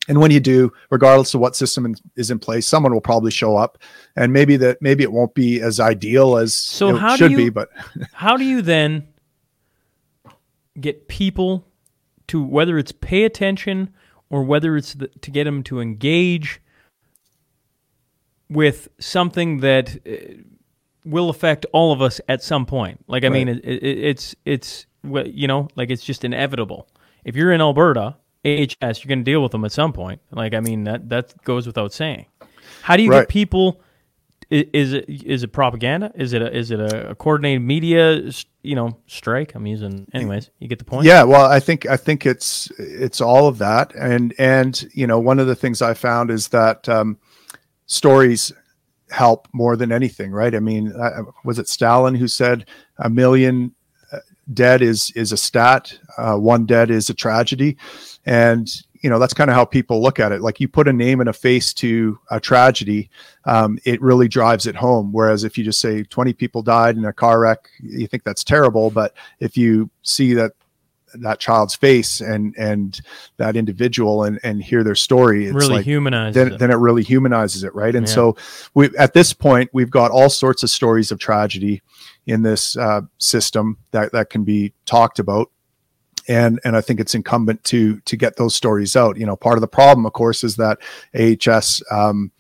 And 0.09 0.21
when 0.21 0.31
you 0.31 0.41
do, 0.41 0.73
regardless 0.91 1.35
of 1.35 1.41
what 1.41 1.57
system 1.57 1.95
is 2.17 2.31
in 2.31 2.39
place, 2.39 2.67
someone 2.67 2.93
will 2.93 3.01
probably 3.01 3.33
show 3.33 3.57
up, 3.57 3.79
and 4.15 4.33
maybe 4.33 4.57
that 4.59 4.81
maybe 4.81 5.03
it 5.03 5.11
won't 5.11 5.35
be 5.35 5.61
as 5.61 5.81
ideal 5.81 6.37
as 6.37 6.55
so 6.55 6.97
it 6.97 7.19
should 7.19 7.33
you, 7.33 7.37
be. 7.37 7.49
But 7.49 7.71
how 8.13 8.37
do 8.37 8.45
you 8.45 8.63
then 8.63 9.09
get 10.81 11.09
people 11.09 11.67
to 12.29 12.43
whether 12.43 12.79
it's 12.79 12.93
pay 12.93 13.25
attention 13.25 13.95
or 14.31 14.43
whether 14.43 14.77
it's 14.77 14.95
the, 14.95 15.09
to 15.09 15.31
get 15.31 15.45
them 15.45 15.63
to 15.65 15.81
engage? 15.81 16.61
with 18.49 18.89
something 18.99 19.59
that 19.59 19.97
uh, 20.07 20.43
will 21.05 21.31
affect 21.31 21.67
all 21.73 21.93
of 21.93 22.01
us 22.03 22.21
at 22.29 22.43
some 22.43 22.67
point. 22.67 23.05
Like 23.07 23.25
I 23.25 23.29
right. 23.29 23.33
mean, 23.33 23.49
it, 23.49 23.65
it, 23.65 23.83
it's 23.85 24.35
it's 24.45 24.87
you 25.05 25.47
know 25.47 25.69
like 25.77 25.91
it's 25.91 26.05
just 26.05 26.25
inevitable. 26.25 26.89
If 27.25 27.37
you're 27.37 27.53
in 27.53 27.61
Alberta, 27.61 28.17
AHS, 28.45 29.05
you're 29.05 29.09
going 29.09 29.21
to 29.21 29.25
deal 29.25 29.43
with 29.43 29.53
them 29.53 29.65
at 29.65 29.73
some 29.73 29.93
point. 29.93 30.21
Like 30.31 30.55
I 30.55 30.61
mean, 30.61 30.85
that 30.85 31.09
that 31.09 31.43
goes 31.45 31.67
without 31.67 31.93
saying. 31.93 32.27
How 32.83 32.97
do 32.97 33.03
you 33.03 33.11
right. 33.11 33.21
get 33.21 33.29
people? 33.29 33.81
Is 34.49 34.93
it 34.93 35.07
is 35.09 35.43
it 35.43 35.49
propaganda? 35.49 36.13
Is 36.15 36.33
it 36.33 36.41
a, 36.41 36.57
is 36.57 36.71
it 36.71 36.79
a 36.79 37.17
coordinated 37.17 37.63
media 37.63 38.31
you 38.63 38.77
know 38.77 38.97
strike? 39.09 39.57
I'm 39.57 39.67
using 39.67 40.07
anyways. 40.15 40.51
You 40.61 40.69
get 40.69 40.79
the 40.79 40.85
point. 40.85 41.05
Yeah, 41.05 41.25
well, 41.25 41.51
I 41.51 41.59
think 41.59 41.85
I 41.87 41.97
think 41.97 42.25
it's 42.25 42.71
it's 42.79 43.21
all 43.21 43.49
of 43.49 43.59
that, 43.59 43.93
and 43.97 44.33
and 44.39 44.89
you 44.95 45.09
know 45.09 45.19
one 45.19 45.41
of 45.41 45.49
the 45.49 45.57
things 45.57 45.83
I 45.83 45.95
found 45.95 46.31
is 46.31 46.49
that 46.49 46.89
um, 46.89 47.19
stories 47.87 48.53
help 49.11 49.49
more 49.53 49.77
than 49.77 49.91
anything, 49.91 50.31
right? 50.31 50.55
I 50.55 50.61
mean, 50.61 50.93
uh, 50.93 51.23
was 51.45 51.59
it 51.59 51.69
Stalin 51.69 52.15
who 52.15 52.29
said 52.29 52.67
a 52.99 53.11
million 53.11 53.75
uh, 54.13 54.19
dead 54.53 54.81
is 54.81 55.11
is 55.17 55.33
a 55.33 55.37
stat, 55.37 55.99
uh, 56.19 56.37
one 56.37 56.67
dead 56.67 56.89
is 56.89 57.11
a 57.11 57.15
tragedy, 57.15 57.77
and 58.25 58.69
you 59.03 59.11
know 59.11 59.19
that's 59.19 59.35
kind 59.35 59.51
of 59.51 59.57
how 59.57 59.65
people 59.65 60.03
look 60.03 60.21
at 60.21 60.33
it. 60.33 60.41
Like 60.41 60.61
you 60.61 60.69
put 60.69 60.89
a 60.89 60.93
name 60.93 61.21
and 61.21 61.29
a 61.29 61.33
face 61.33 61.73
to 61.75 62.19
a 62.31 62.41
tragedy, 62.41 63.11
um, 63.45 63.79
it 63.85 64.01
really 64.01 64.29
drives 64.29 64.67
it 64.67 64.77
home. 64.77 65.13
Whereas 65.13 65.45
if 65.45 65.57
you 65.57 65.65
just 65.65 65.81
say 65.81 66.03
20 66.03 66.33
people 66.33 66.63
died 66.63 66.97
in 66.97 67.05
a 67.05 67.13
car 67.13 67.41
wreck, 67.41 67.69
you 67.81 68.07
think 68.07 68.25
that's 68.25 68.45
terrible. 68.45 68.91
But 68.91 69.15
if 69.41 69.57
you 69.57 69.91
see 70.03 70.35
that 70.35 70.53
that 71.15 71.39
child's 71.39 71.75
face 71.75 72.21
and 72.21 72.55
and 72.59 73.01
that 73.37 73.57
individual 73.57 74.25
and 74.25 74.39
and 74.43 74.63
hear 74.63 74.83
their 74.83 74.95
story 74.95 75.47
it's 75.47 75.55
really 75.55 75.77
like 75.77 75.85
humanizes 75.85 76.35
then, 76.35 76.53
it. 76.53 76.59
then 76.59 76.71
it 76.71 76.75
really 76.75 77.03
humanizes 77.03 77.65
it 77.65 77.75
right 77.75 77.95
and 77.95 78.07
yeah. 78.07 78.13
so 78.13 78.37
we 78.75 78.91
at 78.99 79.15
this 79.15 79.33
point 79.33 79.71
we've 79.73 79.91
got 79.91 80.11
all 80.11 80.29
sorts 80.29 80.63
of 80.63 80.69
stories 80.69 81.11
of 81.11 81.19
tragedy 81.19 81.81
in 82.27 82.43
this 82.43 82.77
uh, 82.77 83.01
system 83.19 83.79
that 83.93 84.13
that 84.13 84.31
can 84.31 84.45
be 84.45 84.73
talked 84.85 85.19
about 85.19 85.51
and 86.29 86.61
and 86.65 86.77
I 86.77 86.81
think 86.81 87.01
it's 87.01 87.15
incumbent 87.15 87.65
to 87.65 88.01
to 88.01 88.17
get 88.17 88.37
those 88.37 88.55
stories 88.55 88.97
out. 88.97 89.17
You 89.17 89.27
know, 89.27 89.37
part 89.37 89.57
of 89.57 89.61
the 89.61 89.69
problem, 89.69 90.07
of 90.07 90.13
course, 90.13 90.45
is 90.45 90.57
that 90.57 90.79
AHS 91.15 91.83
um, 91.91 92.33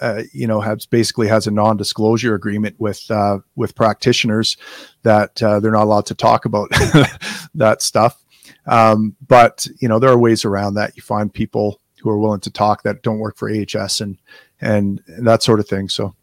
uh, 0.00 0.22
you 0.32 0.46
know 0.46 0.60
has 0.60 0.86
basically 0.86 1.28
has 1.28 1.46
a 1.46 1.50
non-disclosure 1.50 2.34
agreement 2.34 2.76
with 2.78 3.10
uh, 3.10 3.38
with 3.54 3.74
practitioners 3.74 4.56
that 5.02 5.42
uh, 5.42 5.60
they're 5.60 5.72
not 5.72 5.84
allowed 5.84 6.06
to 6.06 6.14
talk 6.14 6.44
about 6.44 6.68
that 7.54 7.82
stuff. 7.82 8.22
Um, 8.66 9.16
but 9.26 9.66
you 9.80 9.88
know 9.88 9.98
there 9.98 10.10
are 10.10 10.18
ways 10.18 10.44
around 10.44 10.74
that. 10.74 10.96
You 10.96 11.02
find 11.02 11.32
people 11.32 11.80
who 12.00 12.10
are 12.10 12.18
willing 12.18 12.40
to 12.40 12.50
talk 12.50 12.82
that 12.82 13.02
don't 13.02 13.18
work 13.18 13.36
for 13.36 13.50
AHS 13.50 14.00
and 14.00 14.18
and, 14.60 15.02
and 15.06 15.26
that 15.26 15.42
sort 15.42 15.60
of 15.60 15.68
thing. 15.68 15.88
So, 15.88 16.14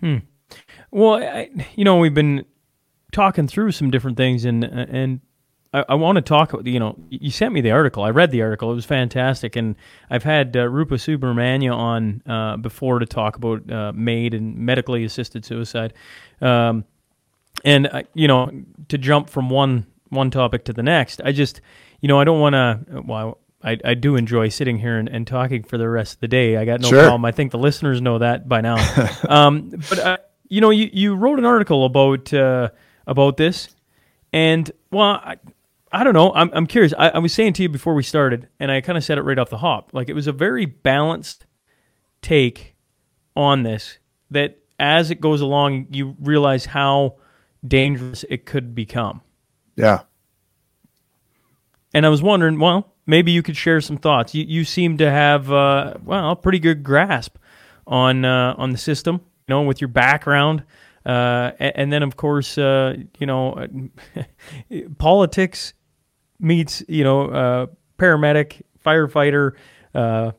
hmm. 0.00 0.18
well, 0.90 1.22
I, 1.22 1.50
you 1.76 1.84
know, 1.84 1.98
we've 1.98 2.14
been 2.14 2.44
talking 3.12 3.46
through 3.46 3.72
some 3.72 3.90
different 3.90 4.16
things 4.16 4.44
and 4.44 4.64
and 4.64 5.20
I, 5.74 5.84
I 5.90 5.94
want 5.96 6.16
to 6.16 6.22
talk. 6.22 6.54
You 6.64 6.78
know, 6.78 6.96
you 7.10 7.30
sent 7.30 7.52
me 7.52 7.60
the 7.60 7.72
article. 7.72 8.04
I 8.04 8.10
read 8.10 8.30
the 8.30 8.42
article. 8.42 8.70
It 8.70 8.76
was 8.76 8.84
fantastic, 8.84 9.56
and 9.56 9.74
I've 10.08 10.22
had 10.22 10.56
uh, 10.56 10.68
Rupa 10.68 10.94
Subramanya 10.94 11.74
on 11.74 12.22
uh, 12.26 12.56
before 12.56 13.00
to 13.00 13.06
talk 13.06 13.36
about 13.36 13.70
uh, 13.70 13.92
MAID 13.92 14.34
and 14.34 14.56
medically 14.56 15.04
assisted 15.04 15.44
suicide. 15.44 15.92
Um, 16.40 16.84
and 17.64 17.88
uh, 17.88 18.02
you 18.14 18.28
know, 18.28 18.50
to 18.88 18.96
jump 18.96 19.28
from 19.28 19.50
one 19.50 19.86
one 20.10 20.30
topic 20.30 20.64
to 20.66 20.72
the 20.72 20.82
next, 20.82 21.20
I 21.24 21.32
just, 21.32 21.60
you 22.00 22.08
know, 22.08 22.20
I 22.20 22.24
don't 22.24 22.40
want 22.40 22.54
to. 22.54 23.02
Well, 23.04 23.38
I, 23.64 23.78
I 23.84 23.94
do 23.94 24.14
enjoy 24.14 24.50
sitting 24.50 24.78
here 24.78 24.98
and, 24.98 25.08
and 25.08 25.26
talking 25.26 25.64
for 25.64 25.76
the 25.76 25.88
rest 25.88 26.14
of 26.14 26.20
the 26.20 26.28
day. 26.28 26.56
I 26.56 26.64
got 26.64 26.82
no 26.82 26.88
sure. 26.88 27.00
problem. 27.00 27.24
I 27.24 27.32
think 27.32 27.50
the 27.50 27.58
listeners 27.58 28.00
know 28.00 28.18
that 28.18 28.48
by 28.48 28.60
now. 28.60 28.76
um, 29.28 29.70
but 29.88 29.98
uh, 29.98 30.18
you 30.48 30.60
know, 30.60 30.70
you, 30.70 30.88
you 30.92 31.16
wrote 31.16 31.40
an 31.40 31.44
article 31.44 31.84
about 31.84 32.32
uh, 32.32 32.68
about 33.08 33.38
this, 33.38 33.74
and 34.32 34.70
well, 34.92 35.14
I, 35.14 35.36
I 35.94 36.02
don't 36.02 36.12
know. 36.12 36.32
I'm, 36.34 36.50
I'm 36.52 36.66
curious. 36.66 36.92
I, 36.98 37.10
I 37.10 37.18
was 37.18 37.32
saying 37.32 37.52
to 37.54 37.62
you 37.62 37.68
before 37.68 37.94
we 37.94 38.02
started, 38.02 38.48
and 38.58 38.68
I 38.68 38.80
kind 38.80 38.98
of 38.98 39.04
said 39.04 39.16
it 39.16 39.22
right 39.22 39.38
off 39.38 39.48
the 39.48 39.58
hop. 39.58 39.90
Like 39.92 40.08
it 40.08 40.14
was 40.14 40.26
a 40.26 40.32
very 40.32 40.66
balanced 40.66 41.46
take 42.20 42.74
on 43.36 43.62
this. 43.62 43.98
That 44.32 44.58
as 44.80 45.12
it 45.12 45.20
goes 45.20 45.40
along, 45.40 45.86
you 45.92 46.16
realize 46.18 46.66
how 46.66 47.18
dangerous 47.66 48.24
it 48.28 48.44
could 48.44 48.74
become. 48.74 49.20
Yeah. 49.76 50.00
And 51.94 52.04
I 52.04 52.08
was 52.08 52.22
wondering, 52.22 52.58
well, 52.58 52.92
maybe 53.06 53.30
you 53.30 53.44
could 53.44 53.56
share 53.56 53.80
some 53.80 53.96
thoughts. 53.96 54.34
You 54.34 54.44
you 54.48 54.64
seem 54.64 54.98
to 54.98 55.08
have 55.08 55.52
uh, 55.52 55.94
well 56.02 56.32
a 56.32 56.36
pretty 56.36 56.58
good 56.58 56.82
grasp 56.82 57.36
on 57.86 58.24
uh, 58.24 58.56
on 58.58 58.72
the 58.72 58.78
system. 58.78 59.20
You 59.46 59.54
know, 59.54 59.62
with 59.62 59.80
your 59.80 59.88
background. 59.88 60.64
Uh, 61.06 61.52
and, 61.58 61.72
and, 61.76 61.92
then, 61.92 62.02
of 62.02 62.16
course, 62.16 62.56
uh, 62.56 62.96
you 63.18 63.26
know, 63.26 63.68
politics 64.98 65.74
meets 66.38 66.82
you 66.88 67.04
know 67.04 67.28
uh, 67.28 67.66
paramedic, 67.98 68.62
firefighter. 68.84 69.52
Uh, 69.94 70.32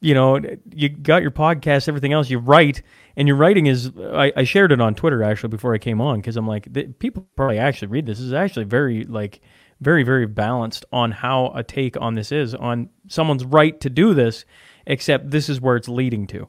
you 0.00 0.14
know, 0.14 0.40
you 0.74 0.88
got 0.88 1.22
your 1.22 1.30
podcast, 1.30 1.86
everything 1.86 2.12
else. 2.12 2.28
You 2.28 2.38
write, 2.38 2.82
and 3.16 3.28
your 3.28 3.36
writing 3.36 3.66
is. 3.66 3.90
I, 3.96 4.32
I 4.36 4.44
shared 4.44 4.72
it 4.72 4.80
on 4.80 4.94
Twitter 4.94 5.22
actually 5.22 5.50
before 5.50 5.74
I 5.74 5.78
came 5.78 6.00
on 6.00 6.20
because 6.20 6.36
I'm 6.36 6.46
like, 6.46 6.72
the, 6.72 6.84
people 6.84 7.26
probably 7.36 7.58
actually 7.58 7.88
read 7.88 8.06
this. 8.06 8.18
this. 8.18 8.26
is 8.26 8.32
actually 8.32 8.64
very 8.64 9.04
like 9.04 9.40
very 9.80 10.02
very 10.02 10.26
balanced 10.26 10.84
on 10.92 11.10
how 11.10 11.52
a 11.54 11.62
take 11.62 12.00
on 12.00 12.14
this 12.14 12.32
is 12.32 12.54
on 12.54 12.88
someone's 13.08 13.44
right 13.44 13.80
to 13.80 13.90
do 13.90 14.12
this, 14.12 14.44
except 14.86 15.30
this 15.30 15.48
is 15.48 15.60
where 15.60 15.76
it's 15.76 15.88
leading 15.88 16.26
to. 16.28 16.48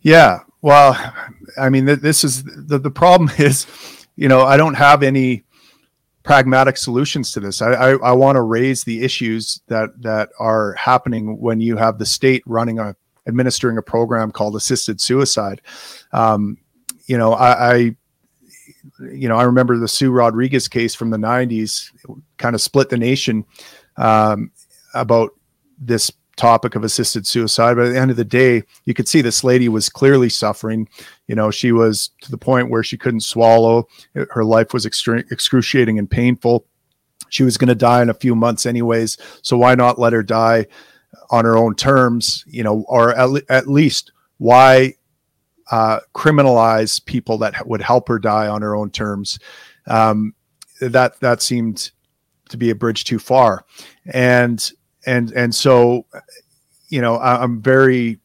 Yeah, 0.00 0.40
well, 0.60 1.14
I 1.58 1.70
mean, 1.70 1.86
this 1.86 2.24
is 2.24 2.44
the 2.44 2.78
the 2.78 2.90
problem 2.90 3.30
is, 3.38 3.66
you 4.16 4.28
know, 4.28 4.42
I 4.42 4.56
don't 4.56 4.74
have 4.74 5.02
any 5.02 5.44
pragmatic 6.26 6.76
solutions 6.76 7.30
to 7.30 7.40
this. 7.40 7.62
I, 7.62 7.70
I, 7.72 7.90
I 7.98 8.12
want 8.12 8.34
to 8.34 8.42
raise 8.42 8.82
the 8.82 9.02
issues 9.02 9.60
that 9.68 9.90
that 10.02 10.30
are 10.40 10.72
happening 10.74 11.40
when 11.40 11.60
you 11.60 11.76
have 11.76 11.98
the 11.98 12.04
state 12.04 12.42
running 12.46 12.80
a 12.80 12.96
administering 13.28 13.78
a 13.78 13.82
program 13.82 14.32
called 14.32 14.56
assisted 14.56 15.00
suicide. 15.00 15.62
Um, 16.12 16.58
you 17.06 17.16
know, 17.16 17.32
I, 17.32 17.70
I, 17.70 17.76
you 19.12 19.28
know 19.28 19.36
I 19.36 19.44
remember 19.44 19.78
the 19.78 19.88
Sue 19.88 20.10
Rodriguez 20.10 20.66
case 20.66 20.96
from 20.96 21.10
the 21.10 21.16
'90s, 21.16 21.92
kind 22.38 22.56
of 22.56 22.60
split 22.60 22.88
the 22.88 22.98
nation 22.98 23.44
um, 23.96 24.50
about 24.94 25.30
this 25.78 26.10
topic 26.36 26.74
of 26.74 26.84
assisted 26.84 27.26
suicide. 27.26 27.74
But 27.74 27.86
at 27.86 27.92
the 27.92 27.98
end 27.98 28.10
of 28.10 28.16
the 28.16 28.24
day, 28.24 28.62
you 28.84 28.94
could 28.94 29.08
see 29.08 29.22
this 29.22 29.42
lady 29.42 29.68
was 29.68 29.88
clearly 29.88 30.28
suffering. 30.28 30.88
You 31.26 31.34
know, 31.34 31.50
she 31.50 31.72
was 31.72 32.10
to 32.20 32.30
the 32.30 32.38
point 32.38 32.70
where 32.70 32.82
she 32.82 32.96
couldn't 32.98 33.20
swallow. 33.20 33.88
Her 34.30 34.44
life 34.44 34.72
was 34.72 34.86
excruciating 34.86 35.98
and 35.98 36.10
painful. 36.10 36.66
she 37.28 37.42
was 37.42 37.58
going 37.58 37.68
to 37.68 37.74
die 37.74 38.02
in 38.02 38.10
a 38.10 38.14
few 38.14 38.34
months 38.34 38.66
anyways 38.66 39.16
so 39.42 39.56
why 39.56 39.74
not 39.74 39.98
let 39.98 40.12
her 40.12 40.22
die 40.22 40.66
on 41.30 41.44
her 41.44 41.56
own 41.56 41.74
terms 41.74 42.44
you 42.46 42.62
know 42.62 42.84
or 42.88 43.14
at, 43.14 43.30
le- 43.30 43.40
at 43.48 43.66
least 43.66 44.12
why 44.38 44.94
uh, 45.70 45.98
criminalize 46.14 47.04
people 47.04 47.38
that 47.38 47.66
would 47.66 47.82
help 47.82 48.06
her 48.08 48.18
die 48.18 48.46
on 48.46 48.62
her 48.62 48.76
own 48.76 48.90
terms 48.90 49.38
um, 49.88 50.34
that 50.80 51.18
that 51.20 51.42
seemed 51.42 51.90
to 52.48 52.56
be 52.56 52.70
a 52.70 52.74
bridge 52.74 53.04
too 53.04 53.18
far 53.18 53.64
and 54.12 54.72
and 55.06 55.32
and 55.32 55.54
so 55.54 56.04
you 56.88 57.00
know 57.00 57.16
I, 57.16 57.42
i'm 57.42 57.62
very 57.62 58.20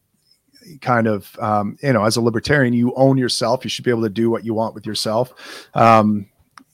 kind 0.80 1.08
of 1.08 1.38
um, 1.40 1.78
you 1.82 1.94
know 1.94 2.06
as 2.06 2.18
a 2.18 2.22
libertarian 2.22 2.74
you 2.74 2.94
own 2.96 3.18
yourself. 3.18 3.64
You 3.64 3.70
should 3.70 3.84
be 3.84 3.92
able 3.92 4.04
to 4.04 4.10
do 4.10 4.30
what 4.30 4.46
you 4.46 4.54
want 4.54 4.74
with 4.74 4.86
yourself. 4.86 5.34
Um, 5.74 6.28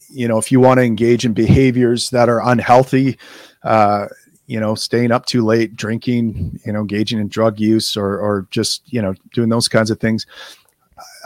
you 0.09 0.27
know 0.27 0.37
if 0.37 0.51
you 0.51 0.59
want 0.59 0.77
to 0.79 0.83
engage 0.83 1.25
in 1.25 1.33
behaviors 1.33 2.09
that 2.11 2.29
are 2.29 2.41
unhealthy 2.49 3.17
uh, 3.63 4.07
you 4.45 4.59
know 4.59 4.75
staying 4.75 5.11
up 5.11 5.25
too 5.25 5.43
late 5.43 5.75
drinking 5.75 6.59
you 6.65 6.71
know 6.71 6.79
engaging 6.79 7.19
in 7.19 7.27
drug 7.27 7.59
use 7.59 7.97
or 7.97 8.17
or 8.19 8.47
just 8.49 8.81
you 8.85 9.01
know 9.01 9.13
doing 9.33 9.49
those 9.49 9.67
kinds 9.67 9.91
of 9.91 9.99
things 9.99 10.25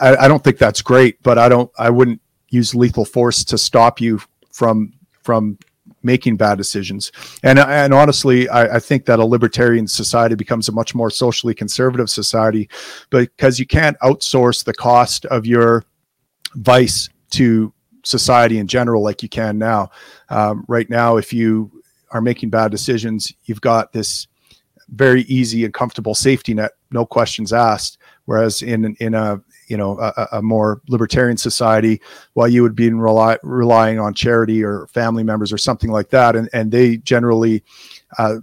I, 0.00 0.16
I 0.16 0.28
don't 0.28 0.42
think 0.42 0.58
that's 0.58 0.82
great 0.82 1.22
but 1.22 1.38
i 1.38 1.48
don't 1.48 1.70
i 1.78 1.88
wouldn't 1.90 2.20
use 2.48 2.74
lethal 2.74 3.04
force 3.04 3.44
to 3.44 3.58
stop 3.58 4.00
you 4.00 4.20
from 4.50 4.92
from 5.22 5.58
making 6.02 6.36
bad 6.36 6.58
decisions. 6.58 7.12
And 7.42 7.58
and 7.58 7.94
honestly, 7.94 8.48
I, 8.48 8.76
I, 8.76 8.78
think 8.78 9.06
that 9.06 9.18
a 9.18 9.24
libertarian 9.24 9.86
society 9.86 10.34
becomes 10.34 10.68
a 10.68 10.72
much 10.72 10.94
more 10.94 11.10
socially 11.10 11.54
conservative 11.54 12.10
society 12.10 12.68
because 13.10 13.58
you 13.58 13.66
can't 13.66 13.98
outsource 14.00 14.64
the 14.64 14.74
cost 14.74 15.24
of 15.26 15.46
your 15.46 15.84
vice 16.54 17.08
to 17.30 17.72
society 18.04 18.58
in 18.58 18.66
general 18.66 19.02
like 19.02 19.22
you 19.22 19.28
can 19.28 19.58
now. 19.58 19.90
Um, 20.28 20.64
right 20.68 20.88
now, 20.90 21.16
if 21.16 21.32
you 21.32 21.70
are 22.10 22.20
making 22.20 22.50
bad 22.50 22.70
decisions, 22.70 23.32
you've 23.44 23.60
got 23.60 23.92
this 23.92 24.26
very 24.88 25.22
easy 25.22 25.64
and 25.64 25.72
comfortable 25.72 26.14
safety 26.14 26.52
net, 26.54 26.72
no 26.90 27.06
questions 27.06 27.52
asked. 27.52 27.98
Whereas 28.24 28.62
in 28.62 28.96
in 29.00 29.14
a 29.14 29.40
you 29.66 29.76
know 29.76 29.98
a, 29.98 30.28
a, 30.32 30.42
more 30.42 30.80
libertarian 30.88 31.36
society 31.36 32.00
while 32.34 32.48
you 32.48 32.62
would 32.62 32.74
be 32.74 32.90
rely, 32.90 33.38
relying 33.42 33.98
on 33.98 34.14
charity 34.14 34.62
or 34.62 34.86
family 34.88 35.24
members 35.24 35.52
or 35.52 35.58
something 35.58 35.90
like 35.90 36.10
that. 36.10 36.36
And 36.36 36.48
and 36.52 36.70
they 36.70 36.98
generally 36.98 37.62
uh, 38.18 38.36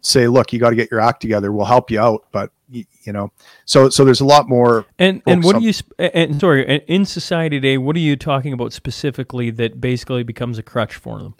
say 0.00 0.28
look 0.28 0.52
you 0.52 0.58
got 0.58 0.70
to 0.70 0.76
get 0.76 0.90
your 0.90 1.00
act 1.00 1.20
together. 1.20 1.52
We'll 1.52 1.66
help 1.66 1.90
you 1.90 2.00
out. 2.00 2.26
But 2.32 2.50
you, 2.68 2.84
you 3.02 3.12
know 3.12 3.30
so 3.64 3.88
so 3.88 4.04
there's 4.04 4.20
a 4.20 4.24
lot 4.24 4.48
more 4.48 4.86
and 4.98 5.22
and 5.26 5.44
what 5.44 5.56
on, 5.56 5.62
do 5.62 5.68
you 5.68 5.74
and 5.98 6.40
sorry 6.40 6.82
in 6.88 7.04
society 7.04 7.58
today 7.58 7.78
what 7.78 7.94
are 7.96 8.00
you 8.00 8.16
talking 8.16 8.52
about 8.52 8.72
specifically 8.72 9.50
that 9.50 9.80
basically 9.80 10.22
becomes 10.22 10.58
a 10.58 10.62
crutch 10.62 10.94
for 10.94 11.18
them? 11.18 11.34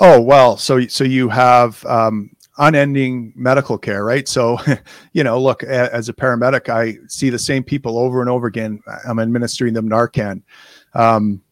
Oh 0.00 0.20
well 0.20 0.56
so 0.56 0.86
so 0.86 1.04
you 1.04 1.28
have 1.28 1.84
um, 1.86 2.30
unending 2.58 3.32
medical 3.36 3.78
care, 3.78 4.04
right? 4.04 4.26
So, 4.28 4.58
you 5.12 5.24
know, 5.24 5.40
look, 5.40 5.62
as 5.62 6.08
a 6.08 6.12
paramedic, 6.12 6.68
I 6.68 6.98
see 7.08 7.30
the 7.30 7.38
same 7.38 7.62
people 7.62 7.98
over 7.98 8.20
and 8.20 8.30
over 8.30 8.46
again. 8.46 8.80
I'm 9.06 9.18
administering 9.18 9.74
them 9.74 9.88
Narcan. 9.88 10.42
Um, 10.94 11.42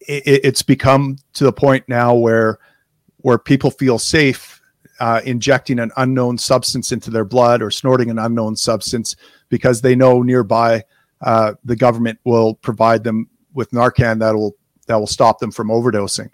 it, 0.00 0.40
it's 0.44 0.62
become 0.62 1.18
to 1.34 1.44
the 1.44 1.52
point 1.52 1.84
now 1.88 2.14
where 2.14 2.58
where 3.18 3.38
people 3.38 3.70
feel 3.70 3.98
safe 3.98 4.60
uh, 5.00 5.20
injecting 5.24 5.78
an 5.78 5.90
unknown 5.96 6.38
substance 6.38 6.92
into 6.92 7.10
their 7.10 7.24
blood 7.24 7.60
or 7.60 7.70
snorting 7.70 8.08
an 8.10 8.18
unknown 8.18 8.54
substance 8.56 9.16
because 9.48 9.80
they 9.80 9.94
know 9.96 10.22
nearby 10.22 10.82
uh, 11.22 11.54
the 11.64 11.76
government 11.76 12.18
will 12.24 12.54
provide 12.54 13.02
them 13.02 13.28
with 13.52 13.70
Narcan 13.70 14.18
that 14.20 14.34
will 14.34 14.54
that 14.86 14.96
will 14.96 15.06
stop 15.06 15.38
them 15.38 15.50
from 15.50 15.68
overdosing. 15.68 16.30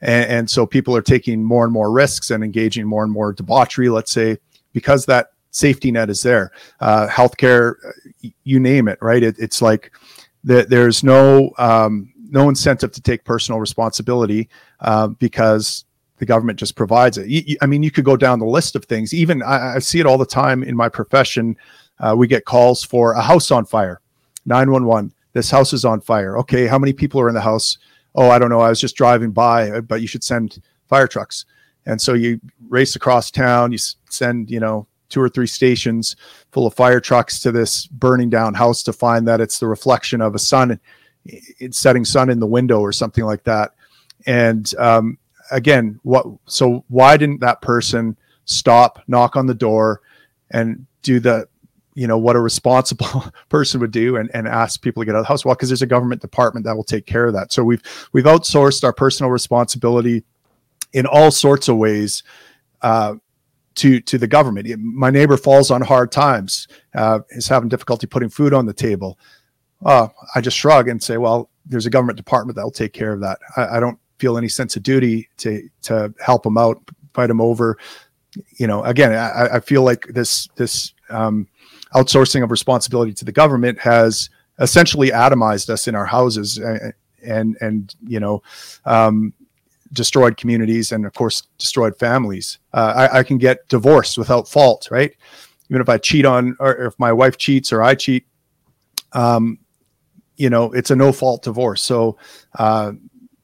And, 0.00 0.30
and, 0.30 0.50
so 0.50 0.66
people 0.66 0.96
are 0.96 1.02
taking 1.02 1.42
more 1.42 1.64
and 1.64 1.72
more 1.72 1.90
risks 1.90 2.30
and 2.30 2.44
engaging 2.44 2.86
more 2.86 3.02
and 3.02 3.12
more 3.12 3.32
debauchery, 3.32 3.88
let's 3.88 4.12
say, 4.12 4.38
because 4.72 5.06
that 5.06 5.30
safety 5.50 5.90
net 5.90 6.10
is 6.10 6.22
there. 6.22 6.52
Uh, 6.80 7.08
healthcare, 7.08 7.74
you 8.44 8.60
name 8.60 8.88
it, 8.88 8.98
right? 9.00 9.22
It, 9.22 9.36
it's 9.38 9.62
like 9.62 9.92
the, 10.44 10.66
there's 10.68 11.02
no 11.02 11.50
um, 11.58 12.12
no 12.30 12.48
incentive 12.48 12.92
to 12.92 13.00
take 13.00 13.24
personal 13.24 13.60
responsibility 13.60 14.48
uh, 14.80 15.08
because 15.08 15.84
the 16.18 16.26
government 16.26 16.58
just 16.58 16.76
provides 16.76 17.18
it. 17.18 17.28
You, 17.28 17.42
you, 17.46 17.56
I 17.60 17.66
mean, 17.66 17.82
you 17.82 17.90
could 17.90 18.04
go 18.04 18.16
down 18.16 18.38
the 18.38 18.46
list 18.46 18.74
of 18.76 18.84
things. 18.84 19.12
Even 19.12 19.42
I, 19.42 19.76
I 19.76 19.78
see 19.78 20.00
it 20.00 20.06
all 20.06 20.18
the 20.18 20.26
time 20.26 20.62
in 20.62 20.76
my 20.76 20.88
profession. 20.88 21.56
Uh, 21.98 22.14
we 22.16 22.26
get 22.26 22.44
calls 22.44 22.82
for 22.82 23.12
a 23.12 23.22
house 23.22 23.50
on 23.50 23.64
fire, 23.64 24.00
911. 24.44 25.12
This 25.32 25.50
house 25.50 25.72
is 25.72 25.84
on 25.84 26.00
fire. 26.00 26.38
Okay, 26.38 26.66
how 26.66 26.78
many 26.78 26.92
people 26.92 27.20
are 27.20 27.28
in 27.28 27.34
the 27.34 27.40
house? 27.40 27.78
Oh, 28.16 28.30
I 28.30 28.38
don't 28.38 28.50
know, 28.50 28.60
I 28.60 28.70
was 28.70 28.80
just 28.80 28.96
driving 28.96 29.30
by, 29.30 29.70
uh, 29.70 29.80
but 29.82 30.00
you 30.00 30.08
should 30.08 30.24
send 30.24 30.60
fire 30.88 31.06
trucks. 31.06 31.44
And 31.84 32.00
so 32.00 32.14
you 32.14 32.40
race 32.68 32.96
across 32.96 33.30
town, 33.30 33.70
you 33.70 33.78
send, 34.10 34.50
you 34.50 34.58
know, 34.58 34.88
two 35.08 35.20
or 35.20 35.28
three 35.28 35.46
stations 35.46 36.16
full 36.50 36.66
of 36.66 36.74
fire 36.74 36.98
trucks 36.98 37.38
to 37.40 37.52
this 37.52 37.86
burning 37.86 38.28
down 38.28 38.54
house 38.54 38.82
to 38.82 38.92
find 38.92 39.28
that 39.28 39.40
it's 39.40 39.60
the 39.60 39.68
reflection 39.68 40.20
of 40.20 40.34
a 40.34 40.38
sun, 40.38 40.80
it's 41.24 41.78
setting 41.78 42.04
sun 42.04 42.28
in 42.28 42.40
the 42.40 42.46
window 42.46 42.80
or 42.80 42.92
something 42.92 43.24
like 43.24 43.44
that. 43.44 43.72
And 44.26 44.72
um, 44.78 45.18
again, 45.50 46.00
what? 46.02 46.26
So 46.46 46.84
why 46.88 47.16
didn't 47.16 47.40
that 47.40 47.60
person 47.60 48.16
stop, 48.44 49.02
knock 49.06 49.36
on 49.36 49.46
the 49.46 49.54
door, 49.54 50.00
and 50.50 50.86
do 51.02 51.20
the 51.20 51.48
you 51.96 52.06
know 52.06 52.18
what 52.18 52.36
a 52.36 52.40
responsible 52.40 53.24
person 53.48 53.80
would 53.80 53.90
do 53.90 54.16
and, 54.16 54.30
and 54.34 54.46
ask 54.46 54.82
people 54.82 55.02
to 55.02 55.06
get 55.06 55.14
out 55.14 55.20
of 55.20 55.24
the 55.24 55.28
house. 55.28 55.44
Well 55.44 55.54
because 55.54 55.70
there's 55.70 55.82
a 55.82 55.86
government 55.86 56.20
department 56.20 56.64
that 56.66 56.76
will 56.76 56.84
take 56.84 57.06
care 57.06 57.26
of 57.26 57.32
that. 57.32 57.52
So 57.52 57.64
we've 57.64 57.82
we've 58.12 58.26
outsourced 58.26 58.84
our 58.84 58.92
personal 58.92 59.30
responsibility 59.30 60.22
in 60.92 61.06
all 61.06 61.30
sorts 61.30 61.68
of 61.68 61.78
ways 61.78 62.22
uh, 62.82 63.14
to 63.76 64.00
to 64.00 64.18
the 64.18 64.26
government. 64.26 64.68
My 64.78 65.10
neighbor 65.10 65.38
falls 65.38 65.70
on 65.70 65.80
hard 65.80 66.12
times 66.12 66.68
uh, 66.94 67.20
is 67.30 67.48
having 67.48 67.70
difficulty 67.70 68.06
putting 68.06 68.28
food 68.28 68.52
on 68.52 68.66
the 68.66 68.74
table. 68.74 69.18
Uh, 69.84 70.08
i 70.34 70.40
just 70.40 70.56
shrug 70.56 70.88
and 70.88 71.02
say 71.02 71.18
well 71.18 71.50
there's 71.66 71.84
a 71.84 71.90
government 71.90 72.16
department 72.16 72.56
that 72.56 72.62
will 72.62 72.70
take 72.70 72.92
care 72.92 73.12
of 73.12 73.20
that. 73.20 73.38
I, 73.56 73.76
I 73.76 73.80
don't 73.80 73.98
feel 74.18 74.38
any 74.38 74.48
sense 74.48 74.76
of 74.76 74.82
duty 74.82 75.28
to 75.38 75.66
to 75.82 76.12
help 76.20 76.42
them 76.42 76.58
out 76.58 76.78
fight 77.14 77.28
them 77.28 77.40
over. 77.40 77.78
You 78.58 78.66
know 78.66 78.84
again 78.84 79.12
i, 79.12 79.56
I 79.56 79.60
feel 79.60 79.82
like 79.82 80.06
this 80.08 80.46
this 80.56 80.92
um, 81.08 81.48
outsourcing 81.94 82.42
of 82.42 82.50
responsibility 82.50 83.12
to 83.12 83.24
the 83.24 83.32
government 83.32 83.78
has 83.78 84.30
essentially 84.58 85.10
atomized 85.10 85.68
us 85.68 85.88
in 85.88 85.94
our 85.94 86.06
houses 86.06 86.58
and 86.58 86.92
and, 87.22 87.56
and 87.60 87.94
you 88.06 88.20
know 88.20 88.42
um, 88.84 89.32
destroyed 89.92 90.36
communities 90.36 90.92
and 90.92 91.04
of 91.06 91.14
course 91.14 91.42
destroyed 91.58 91.96
families. 91.98 92.58
Uh, 92.72 93.08
I, 93.12 93.18
I, 93.18 93.22
can 93.22 93.38
get 93.38 93.66
divorced 93.68 94.18
without 94.18 94.48
fault, 94.48 94.88
right? 94.90 95.12
Even 95.70 95.80
if 95.80 95.88
I 95.88 95.98
cheat 95.98 96.24
on 96.24 96.56
or 96.60 96.86
if 96.86 96.98
my 96.98 97.12
wife 97.12 97.36
cheats 97.38 97.72
or 97.72 97.82
I 97.82 97.94
cheat, 97.94 98.26
um, 99.12 99.58
you 100.36 100.50
know, 100.50 100.70
it's 100.72 100.90
a 100.90 100.96
no 100.96 101.12
fault 101.12 101.42
divorce. 101.42 101.82
So, 101.82 102.18
uh, 102.58 102.92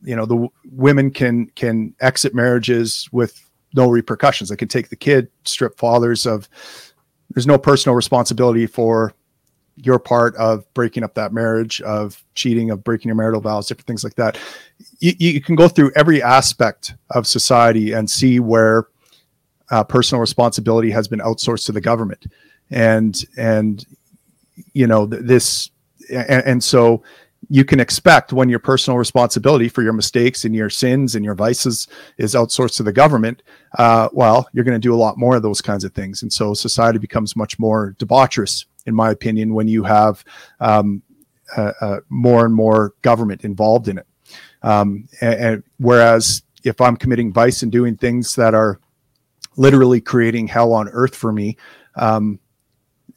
you 0.02 0.14
know, 0.14 0.26
the 0.26 0.34
w- 0.34 0.52
women 0.70 1.10
can 1.10 1.46
can 1.54 1.94
exit 2.00 2.34
marriages 2.34 3.08
with 3.12 3.48
no 3.74 3.88
repercussions. 3.88 4.50
They 4.50 4.56
can 4.56 4.68
take 4.68 4.90
the 4.90 4.96
kid, 4.96 5.28
strip 5.44 5.78
fathers 5.78 6.26
of 6.26 6.48
there's 7.34 7.46
no 7.46 7.58
personal 7.58 7.94
responsibility 7.94 8.66
for 8.66 9.14
your 9.76 9.98
part 9.98 10.36
of 10.36 10.72
breaking 10.74 11.02
up 11.02 11.14
that 11.14 11.32
marriage, 11.32 11.80
of 11.82 12.22
cheating, 12.34 12.70
of 12.70 12.84
breaking 12.84 13.08
your 13.08 13.16
marital 13.16 13.40
vows, 13.40 13.66
different 13.66 13.86
things 13.86 14.04
like 14.04 14.14
that. 14.16 14.38
You, 14.98 15.12
you 15.18 15.40
can 15.40 15.56
go 15.56 15.68
through 15.68 15.92
every 15.96 16.22
aspect 16.22 16.94
of 17.10 17.26
society 17.26 17.92
and 17.92 18.08
see 18.10 18.38
where 18.38 18.88
uh, 19.70 19.82
personal 19.82 20.20
responsibility 20.20 20.90
has 20.90 21.08
been 21.08 21.20
outsourced 21.20 21.66
to 21.66 21.72
the 21.72 21.80
government, 21.80 22.26
and 22.70 23.24
and 23.38 23.84
you 24.74 24.86
know 24.86 25.06
this, 25.06 25.70
and, 26.10 26.44
and 26.44 26.64
so 26.64 27.02
you 27.48 27.64
can 27.64 27.80
expect 27.80 28.32
when 28.32 28.48
your 28.48 28.58
personal 28.58 28.98
responsibility 28.98 29.68
for 29.68 29.82
your 29.82 29.92
mistakes 29.92 30.44
and 30.44 30.54
your 30.54 30.70
sins 30.70 31.14
and 31.14 31.24
your 31.24 31.34
vices 31.34 31.88
is 32.16 32.34
outsourced 32.34 32.76
to 32.76 32.82
the 32.82 32.92
government, 32.92 33.42
uh, 33.78 34.08
well, 34.12 34.48
you're 34.52 34.64
going 34.64 34.80
to 34.80 34.88
do 34.88 34.94
a 34.94 34.96
lot 34.96 35.18
more 35.18 35.36
of 35.36 35.42
those 35.42 35.60
kinds 35.60 35.84
of 35.84 35.92
things. 35.92 36.22
And 36.22 36.32
so 36.32 36.54
society 36.54 36.98
becomes 36.98 37.36
much 37.36 37.58
more 37.58 37.94
debaucherous, 37.98 38.66
in 38.86 38.94
my 38.94 39.10
opinion, 39.10 39.54
when 39.54 39.68
you 39.68 39.82
have 39.82 40.24
um, 40.60 41.02
uh, 41.56 41.72
uh, 41.80 42.00
more 42.08 42.46
and 42.46 42.54
more 42.54 42.94
government 43.02 43.44
involved 43.44 43.88
in 43.88 43.98
it. 43.98 44.06
Um, 44.62 45.08
and, 45.20 45.34
and 45.34 45.62
whereas 45.78 46.42
if 46.64 46.80
I'm 46.80 46.96
committing 46.96 47.32
vice 47.32 47.62
and 47.62 47.72
doing 47.72 47.96
things 47.96 48.36
that 48.36 48.54
are 48.54 48.78
literally 49.56 50.00
creating 50.00 50.46
hell 50.46 50.72
on 50.72 50.88
earth 50.88 51.16
for 51.16 51.32
me, 51.32 51.56
um, 51.96 52.38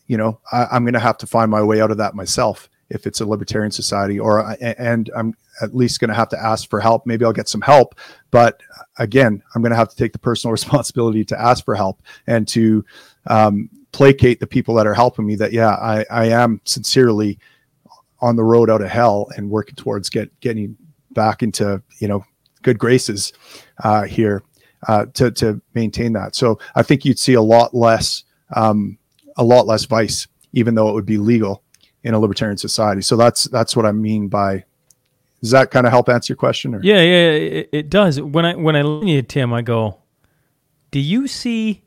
you 0.08 0.18
know, 0.18 0.40
I, 0.52 0.76
am 0.76 0.84
going 0.84 0.94
to 0.94 1.00
have 1.00 1.18
to 1.20 1.28
find 1.28 1.50
my 1.50 1.64
way 1.64 1.82
out 1.82 1.91
of 1.91 1.98
that 1.98 2.16
myself 2.16 2.70
if 2.90 3.07
it's 3.07 3.22
a 3.22 3.26
libertarian 3.26 3.72
society 3.72 4.20
or 4.20 4.56
and 4.62 5.10
i'm 5.16 5.36
at 5.62 5.76
least 5.76 5.99
going 5.99 6.10
to 6.10 6.16
have 6.16 6.30
to 6.30 6.41
ask 6.41 6.70
for 6.70 6.80
help 6.80 7.06
maybe 7.06 7.26
i'll 7.26 7.34
get 7.34 7.49
some 7.49 7.62
help 7.62 7.95
but 8.32 8.62
again 8.98 9.41
i'm 9.53 9.62
going 9.62 9.72
to 9.72 9.78
have 9.78 9.90
to 9.90 9.95
take 9.95 10.14
the 10.14 10.20
personal 10.20 10.52
responsibility 10.60 11.24
to 11.24 11.40
ask 11.40 11.64
for 11.66 11.76
help 11.76 12.02
and 12.28 12.48
to 12.48 12.84
um, 13.28 13.70
placate 13.91 14.40
the 14.40 14.48
people 14.48 14.76
that 14.76 14.86
are 14.88 14.94
helping 14.94 15.26
me 15.26 15.36
that 15.36 15.52
yeah 15.52 15.72
i, 15.72 16.06
I 16.10 16.26
am 16.28 16.62
sincerely 16.66 17.40
on 18.20 18.36
the 18.36 18.44
road 18.44 18.70
out 18.70 18.82
of 18.82 18.90
hell 18.90 19.28
and 19.36 19.49
working 19.49 19.76
towards 19.76 20.10
get 20.10 20.38
getting 20.40 20.78
back 21.12 21.44
into 21.44 21.82
you 21.99 22.07
know 22.07 22.26
good 22.62 22.80
graces 22.80 23.32
uh, 23.84 24.03
here 24.03 24.44
uh, 24.88 25.06
to 25.14 25.32
to 25.32 25.62
maintain 25.74 26.14
that. 26.14 26.36
So 26.36 26.60
I 26.76 26.84
think 26.84 27.06
you'd 27.06 27.20
see 27.20 27.34
a 27.34 27.41
lot 27.41 27.74
less 27.74 28.24
um, 28.56 28.98
a 29.38 29.44
lot 29.44 29.68
less 29.68 29.86
vice, 29.86 30.28
even 30.53 30.76
though 30.76 30.90
it 30.90 30.94
would 30.94 31.06
be 31.06 31.18
legal 31.18 31.64
in 32.06 32.14
a 32.14 32.19
libertarian 32.19 32.57
society. 32.57 33.02
So 33.02 33.18
that's 33.18 33.45
that's 33.45 33.76
what 33.76 33.86
I 33.86 33.91
mean 33.91 34.30
by. 34.30 34.64
Does 35.41 35.52
that 35.52 35.69
kind 35.69 35.86
of 35.86 35.91
help 35.91 36.07
answer 36.07 36.32
your 36.32 36.38
question? 36.38 36.73
Or? 36.73 36.80
Yeah, 36.82 37.02
yeah, 37.02 37.30
it, 37.32 37.69
it 37.72 37.90
does. 37.90 38.22
When 38.22 38.45
I 38.45 38.56
when 38.56 38.76
I 38.76 38.84
look 38.84 39.10
at 39.10 39.27
Tim, 39.27 39.52
I 39.52 39.61
go, 39.61 39.99
"Do 40.91 40.99
you 40.99 41.27
see 41.27 41.84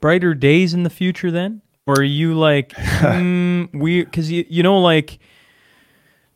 brighter 0.00 0.34
days 0.34 0.74
in 0.74 0.82
the 0.82 0.90
future 0.90 1.30
then?" 1.30 1.62
Or 1.86 1.94
are 1.98 2.02
you 2.02 2.34
like, 2.34 2.70
mm, 2.72 3.68
we? 3.72 4.04
Because 4.04 4.30
you 4.30 4.44
you 4.48 4.62
know 4.62 4.80
like 4.80 5.18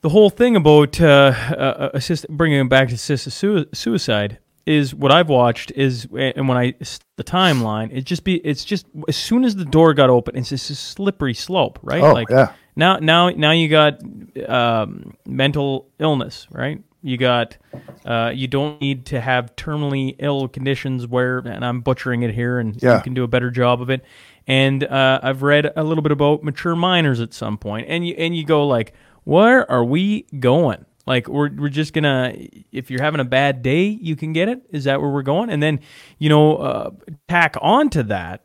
the 0.02 0.10
whole 0.10 0.31
thing 0.31 0.55
about 0.55 1.01
uh, 1.01 1.35
uh, 1.51 1.90
assist, 1.94 2.28
bringing 2.28 2.60
it 2.60 2.68
back 2.68 2.89
to 2.89 2.94
assisted 2.94 3.74
suicide 3.74 4.39
is 4.67 4.93
what 4.95 5.13
I've 5.13 5.29
watched 5.29 5.71
is, 5.73 6.09
and 6.13 6.49
when 6.49 6.59
I 6.59 6.75
the 7.17 7.25
timeline, 7.25 7.97
it 7.97 8.05
just 8.05 8.25
be 8.25 8.37
it's 8.39 8.65
just 8.65 8.87
as 9.09 9.17
soon 9.17 9.45
as 9.45 9.55
the 9.55 9.65
door 9.65 9.95
got 9.95 10.11
open, 10.11 10.37
it's 10.37 10.49
just 10.49 10.71
a 10.71 10.75
slippery 10.75 11.35
slope, 11.35 11.79
right? 11.83 12.03
Oh, 12.03 12.13
like 12.13 12.29
yeah. 12.29 12.53
now, 12.75 12.97
now, 12.97 13.31
now 13.31 13.53
you 13.53 13.69
got 13.69 14.01
um, 14.49 15.17
mental 15.25 15.89
illness, 16.01 16.49
right? 16.51 16.83
You 17.03 17.17
got 17.17 17.57
uh, 18.05 18.33
you 18.35 18.49
don't 18.49 18.81
need 18.81 19.07
to 19.07 19.21
have 19.21 19.55
terminally 19.55 20.17
ill 20.19 20.49
conditions 20.49 21.07
where, 21.07 21.39
and 21.39 21.65
I'm 21.65 21.81
butchering 21.81 22.23
it 22.23 22.35
here, 22.35 22.59
and 22.59 22.83
yeah. 22.83 22.97
you 22.97 23.03
can 23.03 23.15
do 23.15 23.23
a 23.23 23.29
better 23.29 23.53
job 23.53 23.81
of 23.81 23.91
it. 23.91 24.05
And 24.49 24.83
uh, 24.83 25.21
I've 25.23 25.43
read 25.43 25.71
a 25.77 25.85
little 25.85 26.03
bit 26.03 26.13
about 26.13 26.43
mature 26.43 26.75
minors 26.75 27.21
at 27.21 27.33
some 27.33 27.59
point, 27.59 27.87
and 27.89 28.07
you 28.07 28.15
and 28.19 28.37
you 28.37 28.45
go 28.45 28.67
like, 28.67 28.95
where 29.23 29.71
are 29.71 29.85
we 29.85 30.23
going? 30.41 30.86
Like 31.07 31.28
we're 31.28 31.51
we're 31.55 31.69
just 31.69 31.93
gonna 31.93 32.35
if 32.73 32.91
you're 32.91 33.03
having 33.03 33.20
a 33.20 33.24
bad 33.24 33.62
day, 33.62 33.85
you 33.85 34.16
can 34.16 34.33
get 34.33 34.49
it. 34.49 34.62
Is 34.70 34.85
that 34.85 35.01
where 35.01 35.11
we're 35.11 35.23
going? 35.23 35.51
And 35.51 35.62
then 35.62 35.81
you 36.19 36.28
know 36.28 36.57
uh, 36.57 36.91
tack 37.28 37.57
on 37.61 37.91
to 37.91 38.03
that 38.05 38.45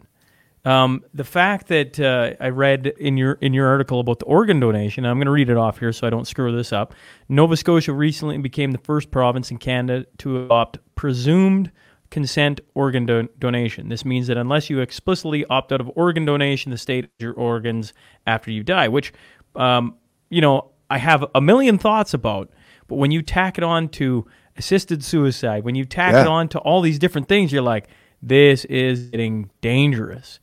um, 0.64 1.04
the 1.14 1.24
fact 1.24 1.68
that 1.68 2.00
uh, 2.00 2.34
I 2.40 2.50
read 2.50 2.86
in 2.86 3.18
your 3.18 3.34
in 3.34 3.54
your 3.54 3.68
article 3.68 4.00
about 4.00 4.20
the 4.20 4.26
organ 4.26 4.60
donation. 4.60 5.06
I'm 5.06 5.18
going 5.18 5.26
to 5.26 5.32
read 5.32 5.50
it 5.50 5.58
off 5.58 5.80
here 5.80 5.92
so 5.92 6.06
I 6.06 6.10
don't 6.12 6.28
screw 6.28 6.56
this 6.56 6.72
up. 6.72 6.94
Nova 7.30 7.58
Scotia 7.58 7.94
recently 7.94 8.38
became 8.38 8.72
the 8.72 8.78
first 8.78 9.10
province 9.10 9.50
in 9.50 9.58
Canada 9.58 10.06
to 10.20 10.46
adopt 10.46 10.78
presumed 10.96 11.72
consent 12.12 12.62
organ 12.76 13.06
do- 13.06 13.30
donation. 13.40 13.90
This 13.90 14.06
means 14.06 14.28
that 14.28 14.38
unless 14.38 14.70
you 14.70 14.82
explicitly 14.82 15.46
opt 15.46 15.72
out 15.72 15.82
of 15.82 15.90
organ 15.96 16.26
donation, 16.26 16.70
the 16.70 16.78
state 16.78 17.10
your 17.18 17.34
organs 17.34 17.94
after 18.28 18.52
you 18.52 18.64
die. 18.64 18.88
Which, 18.88 19.14
um, 19.56 19.96
you 20.30 20.42
know, 20.42 20.71
I 20.92 20.98
have 20.98 21.26
a 21.34 21.40
million 21.40 21.78
thoughts 21.78 22.14
about. 22.14 22.50
But 22.88 22.98
when 22.98 23.12
you 23.12 23.22
tack 23.22 23.58
it 23.58 23.64
on 23.64 23.88
to 23.90 24.28
assisted 24.58 25.04
suicide, 25.04 25.64
when 25.64 25.76
you 25.76 25.86
tack 25.86 26.14
yeah. 26.14 26.22
it 26.22 26.28
on 26.28 26.50
to 26.50 26.60
all 26.60 26.82
these 26.82 27.00
different 27.00 27.30
things, 27.30 27.54
you're 27.54 27.62
like, 27.62 27.88
this 28.22 28.66
is 28.66 29.10
getting 29.10 29.50
dangerous. 29.62 30.42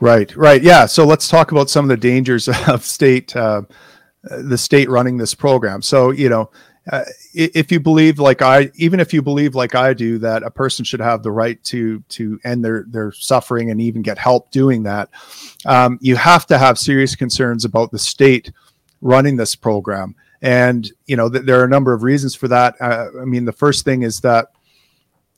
Right, 0.00 0.34
right, 0.36 0.62
yeah. 0.62 0.84
So 0.84 1.06
let's 1.06 1.28
talk 1.28 1.50
about 1.50 1.70
some 1.70 1.86
of 1.86 1.88
the 1.88 1.96
dangers 1.96 2.48
of 2.68 2.84
state, 2.84 3.34
uh, 3.34 3.62
the 4.22 4.58
state 4.58 4.90
running 4.90 5.16
this 5.16 5.34
program. 5.34 5.80
So 5.80 6.10
you 6.10 6.28
know, 6.28 6.50
uh, 6.90 7.04
if 7.32 7.72
you 7.72 7.80
believe 7.80 8.18
like 8.18 8.42
I, 8.42 8.70
even 8.74 9.00
if 9.00 9.14
you 9.14 9.22
believe 9.22 9.54
like 9.54 9.74
I 9.74 9.94
do, 9.94 10.18
that 10.18 10.42
a 10.42 10.50
person 10.50 10.84
should 10.84 11.00
have 11.00 11.22
the 11.22 11.30
right 11.30 11.62
to 11.64 12.00
to 12.10 12.38
end 12.44 12.64
their 12.64 12.84
their 12.88 13.12
suffering 13.12 13.70
and 13.70 13.80
even 13.80 14.02
get 14.02 14.18
help 14.18 14.50
doing 14.50 14.82
that, 14.82 15.08
um, 15.64 15.98
you 16.02 16.16
have 16.16 16.46
to 16.48 16.58
have 16.58 16.78
serious 16.78 17.14
concerns 17.14 17.64
about 17.64 17.92
the 17.92 17.98
state 17.98 18.52
running 19.02 19.36
this 19.36 19.54
program. 19.54 20.14
And 20.40 20.90
you 21.06 21.16
know, 21.16 21.28
th- 21.28 21.44
there 21.44 21.60
are 21.60 21.64
a 21.64 21.68
number 21.68 21.92
of 21.92 22.02
reasons 22.02 22.34
for 22.34 22.48
that. 22.48 22.74
Uh, 22.80 23.08
I 23.20 23.24
mean, 23.26 23.44
the 23.44 23.52
first 23.52 23.84
thing 23.84 24.02
is 24.02 24.20
that 24.20 24.48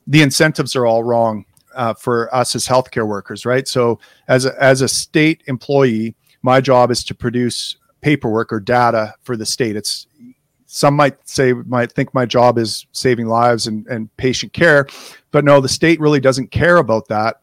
the 0.07 0.21
incentives 0.21 0.75
are 0.75 0.85
all 0.85 1.03
wrong 1.03 1.45
uh, 1.75 1.93
for 1.93 2.33
us 2.33 2.55
as 2.55 2.65
healthcare 2.65 3.05
workers, 3.05 3.45
right? 3.45 3.67
So, 3.67 3.99
as 4.27 4.45
a, 4.45 4.63
as 4.63 4.81
a 4.81 4.87
state 4.87 5.43
employee, 5.47 6.15
my 6.41 6.61
job 6.61 6.89
is 6.89 7.03
to 7.05 7.15
produce 7.15 7.75
paperwork 8.01 8.53
or 8.53 8.59
data 8.59 9.13
for 9.23 9.35
the 9.35 9.45
state. 9.45 9.75
It's 9.75 10.07
some 10.67 10.95
might 10.95 11.17
say 11.27 11.53
might 11.53 11.91
think 11.91 12.13
my 12.13 12.25
job 12.25 12.57
is 12.57 12.85
saving 12.91 13.27
lives 13.27 13.67
and, 13.67 13.85
and 13.87 14.15
patient 14.17 14.53
care, 14.53 14.87
but 15.31 15.43
no, 15.43 15.59
the 15.59 15.69
state 15.69 15.99
really 15.99 16.19
doesn't 16.19 16.51
care 16.51 16.77
about 16.77 17.07
that. 17.09 17.41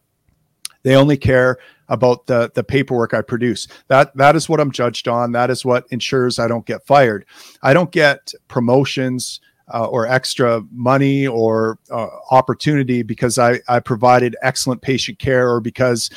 They 0.83 0.95
only 0.95 1.17
care 1.17 1.57
about 1.93 2.25
the 2.25 2.51
the 2.55 2.63
paperwork 2.63 3.13
I 3.13 3.21
produce. 3.21 3.67
That 3.87 4.17
that 4.17 4.35
is 4.35 4.49
what 4.49 4.59
I'm 4.59 4.71
judged 4.71 5.07
on. 5.07 5.31
That 5.31 5.49
is 5.49 5.63
what 5.63 5.85
ensures 5.91 6.39
I 6.39 6.47
don't 6.47 6.65
get 6.65 6.85
fired. 6.85 7.25
I 7.61 7.73
don't 7.73 7.91
get 7.91 8.33
promotions 8.47 9.39
uh, 9.71 9.85
or 9.85 10.07
extra 10.07 10.61
money 10.71 11.27
or 11.27 11.77
uh, 11.91 12.07
opportunity 12.31 13.03
because 13.03 13.37
I 13.37 13.59
I 13.67 13.79
provided 13.79 14.35
excellent 14.41 14.81
patient 14.81 15.19
care 15.19 15.49
or 15.49 15.61
because 15.61 16.09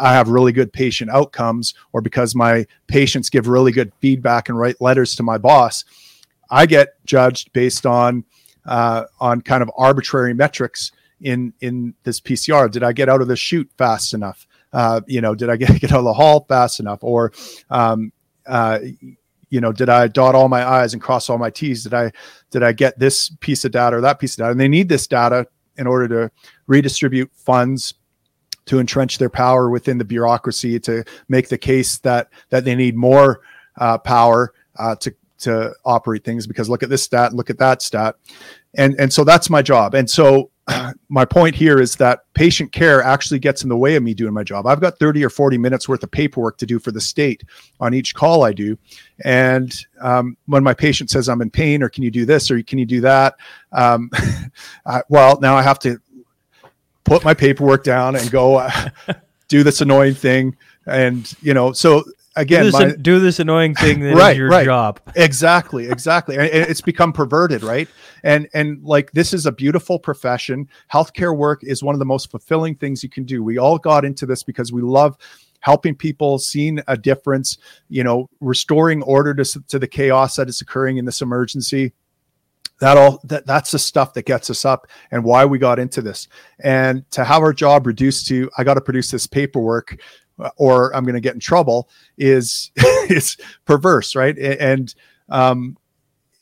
I 0.00 0.12
have 0.12 0.28
really 0.28 0.52
good 0.52 0.72
patient 0.72 1.10
outcomes 1.10 1.74
or 1.92 2.00
because 2.00 2.34
my 2.34 2.66
patients 2.88 3.30
give 3.30 3.46
really 3.46 3.72
good 3.72 3.92
feedback 4.00 4.48
and 4.48 4.58
write 4.58 4.80
letters 4.80 5.14
to 5.16 5.22
my 5.22 5.38
boss. 5.38 5.84
I 6.50 6.66
get 6.66 7.04
judged 7.06 7.52
based 7.52 7.86
on 7.86 8.24
uh, 8.66 9.04
on 9.20 9.40
kind 9.40 9.62
of 9.62 9.70
arbitrary 9.76 10.34
metrics 10.34 10.90
in 11.20 11.52
in 11.60 11.94
this 12.02 12.20
PCR. 12.20 12.68
Did 12.68 12.82
I 12.82 12.92
get 12.92 13.08
out 13.08 13.22
of 13.22 13.28
the 13.28 13.36
chute 13.36 13.70
fast 13.78 14.14
enough? 14.14 14.48
Uh, 14.72 15.00
you 15.06 15.20
know, 15.20 15.34
did 15.34 15.50
I 15.50 15.56
get, 15.56 15.68
get 15.80 15.92
out 15.92 15.98
of 15.98 16.04
the 16.04 16.14
hall 16.14 16.44
fast 16.48 16.80
enough? 16.80 17.00
Or, 17.02 17.32
um, 17.70 18.12
uh, 18.46 18.78
you 19.50 19.60
know, 19.60 19.72
did 19.72 19.88
I 19.88 20.08
dot 20.08 20.34
all 20.34 20.48
my 20.48 20.66
I's 20.66 20.94
and 20.94 21.02
cross 21.02 21.28
all 21.28 21.38
my 21.38 21.50
T's? 21.50 21.82
Did 21.82 21.94
I, 21.94 22.12
did 22.50 22.62
I 22.62 22.72
get 22.72 22.98
this 22.98 23.30
piece 23.40 23.64
of 23.64 23.72
data 23.72 23.96
or 23.96 24.00
that 24.00 24.18
piece 24.18 24.34
of 24.34 24.38
data? 24.38 24.50
And 24.52 24.60
they 24.60 24.68
need 24.68 24.88
this 24.88 25.06
data 25.06 25.46
in 25.76 25.86
order 25.86 26.08
to 26.08 26.30
redistribute 26.66 27.30
funds 27.34 27.94
to 28.66 28.78
entrench 28.78 29.18
their 29.18 29.30
power 29.30 29.70
within 29.70 29.98
the 29.98 30.04
bureaucracy 30.04 30.78
to 30.80 31.04
make 31.28 31.48
the 31.48 31.58
case 31.58 31.98
that 31.98 32.28
that 32.50 32.64
they 32.64 32.74
need 32.74 32.94
more 32.94 33.40
uh, 33.78 33.98
power 33.98 34.52
uh, 34.76 34.94
to 34.96 35.14
to 35.38 35.72
operate 35.84 36.24
things 36.24 36.46
because 36.46 36.68
look 36.68 36.82
at 36.82 36.88
this 36.88 37.02
stat 37.02 37.32
look 37.32 37.50
at 37.50 37.58
that 37.58 37.82
stat 37.82 38.14
and 38.74 38.94
and 39.00 39.12
so 39.12 39.24
that's 39.24 39.50
my 39.50 39.60
job 39.60 39.94
and 39.94 40.08
so 40.08 40.51
my 41.08 41.24
point 41.24 41.54
here 41.54 41.80
is 41.80 41.96
that 41.96 42.20
patient 42.34 42.72
care 42.72 43.02
actually 43.02 43.38
gets 43.38 43.62
in 43.62 43.68
the 43.68 43.76
way 43.76 43.96
of 43.96 44.02
me 44.02 44.14
doing 44.14 44.32
my 44.32 44.44
job. 44.44 44.66
I've 44.66 44.80
got 44.80 44.98
30 44.98 45.24
or 45.24 45.30
40 45.30 45.58
minutes 45.58 45.88
worth 45.88 46.02
of 46.02 46.10
paperwork 46.10 46.58
to 46.58 46.66
do 46.66 46.78
for 46.78 46.92
the 46.92 47.00
state 47.00 47.42
on 47.80 47.94
each 47.94 48.14
call 48.14 48.44
I 48.44 48.52
do. 48.52 48.78
And 49.24 49.74
um, 50.00 50.36
when 50.46 50.62
my 50.62 50.74
patient 50.74 51.10
says 51.10 51.28
I'm 51.28 51.42
in 51.42 51.50
pain, 51.50 51.82
or 51.82 51.88
can 51.88 52.02
you 52.02 52.10
do 52.10 52.24
this, 52.24 52.50
or 52.50 52.62
can 52.62 52.78
you 52.78 52.86
do 52.86 53.00
that? 53.00 53.34
Um, 53.72 54.10
I, 54.86 55.02
well, 55.08 55.38
now 55.40 55.56
I 55.56 55.62
have 55.62 55.78
to 55.80 55.98
put 57.04 57.24
my 57.24 57.34
paperwork 57.34 57.84
down 57.84 58.16
and 58.16 58.30
go 58.30 58.56
uh, 58.56 58.90
do 59.48 59.62
this 59.62 59.80
annoying 59.80 60.14
thing. 60.14 60.56
And, 60.86 61.32
you 61.42 61.54
know, 61.54 61.72
so 61.72 62.04
again 62.36 62.64
do 62.64 62.70
this, 62.70 62.80
my, 62.80 62.92
do 62.96 63.20
this 63.20 63.38
annoying 63.40 63.74
thing 63.74 64.00
that 64.00 64.14
right, 64.16 64.32
is 64.32 64.38
your 64.38 64.48
right. 64.48 64.64
job. 64.64 65.00
Exactly 65.16 65.88
exactly. 65.88 66.36
And 66.36 66.46
it's 66.46 66.80
become 66.80 67.12
perverted 67.12 67.62
right? 67.62 67.88
And 68.22 68.48
and 68.54 68.82
like 68.82 69.12
this 69.12 69.32
is 69.32 69.46
a 69.46 69.52
beautiful 69.52 69.98
profession. 69.98 70.68
Healthcare 70.92 71.36
work 71.36 71.62
is 71.64 71.82
one 71.82 71.94
of 71.94 71.98
the 71.98 72.04
most 72.04 72.30
fulfilling 72.30 72.74
things 72.76 73.02
you 73.02 73.08
can 73.08 73.24
do. 73.24 73.42
We 73.42 73.58
all 73.58 73.78
got 73.78 74.04
into 74.04 74.26
this 74.26 74.42
because 74.42 74.72
we 74.72 74.82
love 74.82 75.16
helping 75.60 75.94
people 75.94 76.38
seeing 76.38 76.80
a 76.88 76.96
difference 76.96 77.56
you 77.88 78.02
know 78.02 78.28
restoring 78.40 79.02
order 79.02 79.32
to, 79.34 79.60
to 79.68 79.78
the 79.78 79.88
chaos 79.88 80.36
that 80.36 80.48
is 80.48 80.60
occurring 80.60 80.96
in 80.96 81.04
this 81.04 81.20
emergency. 81.20 81.92
That 82.80 82.96
all 82.96 83.20
that 83.24 83.46
that's 83.46 83.70
the 83.70 83.78
stuff 83.78 84.12
that 84.14 84.26
gets 84.26 84.50
us 84.50 84.64
up 84.64 84.88
and 85.12 85.22
why 85.22 85.44
we 85.44 85.58
got 85.58 85.78
into 85.78 86.02
this. 86.02 86.26
And 86.64 87.08
to 87.12 87.22
have 87.22 87.42
our 87.42 87.52
job 87.52 87.86
reduced 87.86 88.26
to 88.28 88.50
i 88.58 88.64
got 88.64 88.74
to 88.74 88.80
produce 88.80 89.10
this 89.10 89.26
paperwork 89.26 90.00
or 90.56 90.94
I'm 90.94 91.04
going 91.04 91.14
to 91.14 91.20
get 91.20 91.34
in 91.34 91.40
trouble 91.40 91.88
is 92.18 92.70
it's 92.76 93.36
perverse, 93.64 94.14
right? 94.14 94.36
And 94.38 94.94
um, 95.28 95.76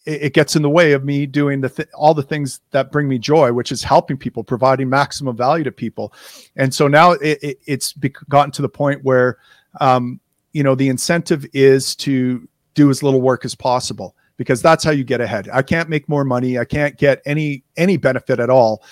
it, 0.06 0.32
gets 0.32 0.56
in 0.56 0.62
the 0.62 0.70
way 0.70 0.92
of 0.92 1.04
me 1.04 1.26
doing 1.26 1.60
the 1.60 1.68
th- 1.68 1.88
all 1.94 2.14
the 2.14 2.22
things 2.22 2.60
that 2.70 2.90
bring 2.90 3.08
me 3.08 3.18
joy, 3.18 3.52
which 3.52 3.70
is 3.70 3.82
helping 3.82 4.16
people, 4.16 4.42
providing 4.42 4.88
maximum 4.88 5.36
value 5.36 5.64
to 5.64 5.72
people. 5.72 6.12
And 6.56 6.74
so 6.74 6.88
now 6.88 7.12
it, 7.12 7.38
it, 7.42 7.58
it's 7.66 7.92
gotten 8.28 8.50
to 8.52 8.62
the 8.62 8.68
point 8.68 9.04
where 9.04 9.38
um, 9.80 10.20
you 10.52 10.62
know 10.62 10.74
the 10.74 10.88
incentive 10.88 11.46
is 11.52 11.94
to 11.96 12.48
do 12.74 12.90
as 12.90 13.02
little 13.02 13.20
work 13.20 13.44
as 13.44 13.54
possible 13.54 14.16
because 14.36 14.62
that's 14.62 14.82
how 14.82 14.90
you 14.90 15.04
get 15.04 15.20
ahead. 15.20 15.48
I 15.52 15.62
can't 15.62 15.88
make 15.88 16.08
more 16.08 16.24
money. 16.24 16.58
I 16.58 16.64
can't 16.64 16.96
get 16.96 17.20
any 17.26 17.62
any 17.76 17.96
benefit 17.96 18.40
at 18.40 18.50
all, 18.50 18.82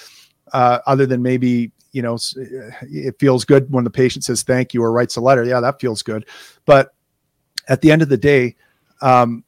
uh, 0.52 0.80
other 0.86 1.06
than 1.06 1.22
maybe 1.22 1.72
you 1.98 2.02
know 2.02 2.16
it 2.82 3.18
feels 3.18 3.44
good 3.44 3.72
when 3.72 3.82
the 3.82 3.90
patient 3.90 4.24
says 4.24 4.44
thank 4.44 4.72
you 4.72 4.80
or 4.84 4.92
writes 4.92 5.16
a 5.16 5.20
letter. 5.20 5.42
Yeah 5.42 5.58
that 5.58 5.80
feels 5.80 6.00
good. 6.04 6.26
But 6.64 6.94
at 7.66 7.80
the 7.80 7.90
end 7.90 8.02
of 8.02 8.08
the 8.08 8.16
day 8.16 8.54
um, 9.02 9.42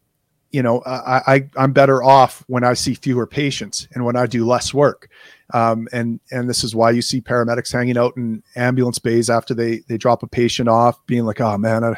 you 0.50 0.64
know 0.64 0.82
I, 0.84 1.22
I 1.34 1.50
i'm 1.56 1.72
better 1.72 2.02
off 2.02 2.42
when 2.48 2.64
i 2.64 2.74
see 2.74 2.94
fewer 2.94 3.24
patients 3.24 3.86
and 3.94 4.04
when 4.04 4.16
i 4.16 4.26
do 4.26 4.44
less 4.44 4.74
work. 4.74 5.08
Um, 5.54 5.86
and 5.92 6.18
and 6.32 6.48
this 6.48 6.64
is 6.64 6.74
why 6.74 6.90
you 6.90 7.02
see 7.02 7.20
paramedics 7.20 7.72
hanging 7.72 7.96
out 7.96 8.16
in 8.16 8.42
ambulance 8.56 8.98
bays 8.98 9.30
after 9.30 9.54
they 9.54 9.78
they 9.88 9.96
drop 9.96 10.24
a 10.24 10.26
patient 10.26 10.68
off 10.68 10.98
being 11.06 11.24
like 11.24 11.40
oh 11.40 11.56
man 11.56 11.84
I, 11.84 11.90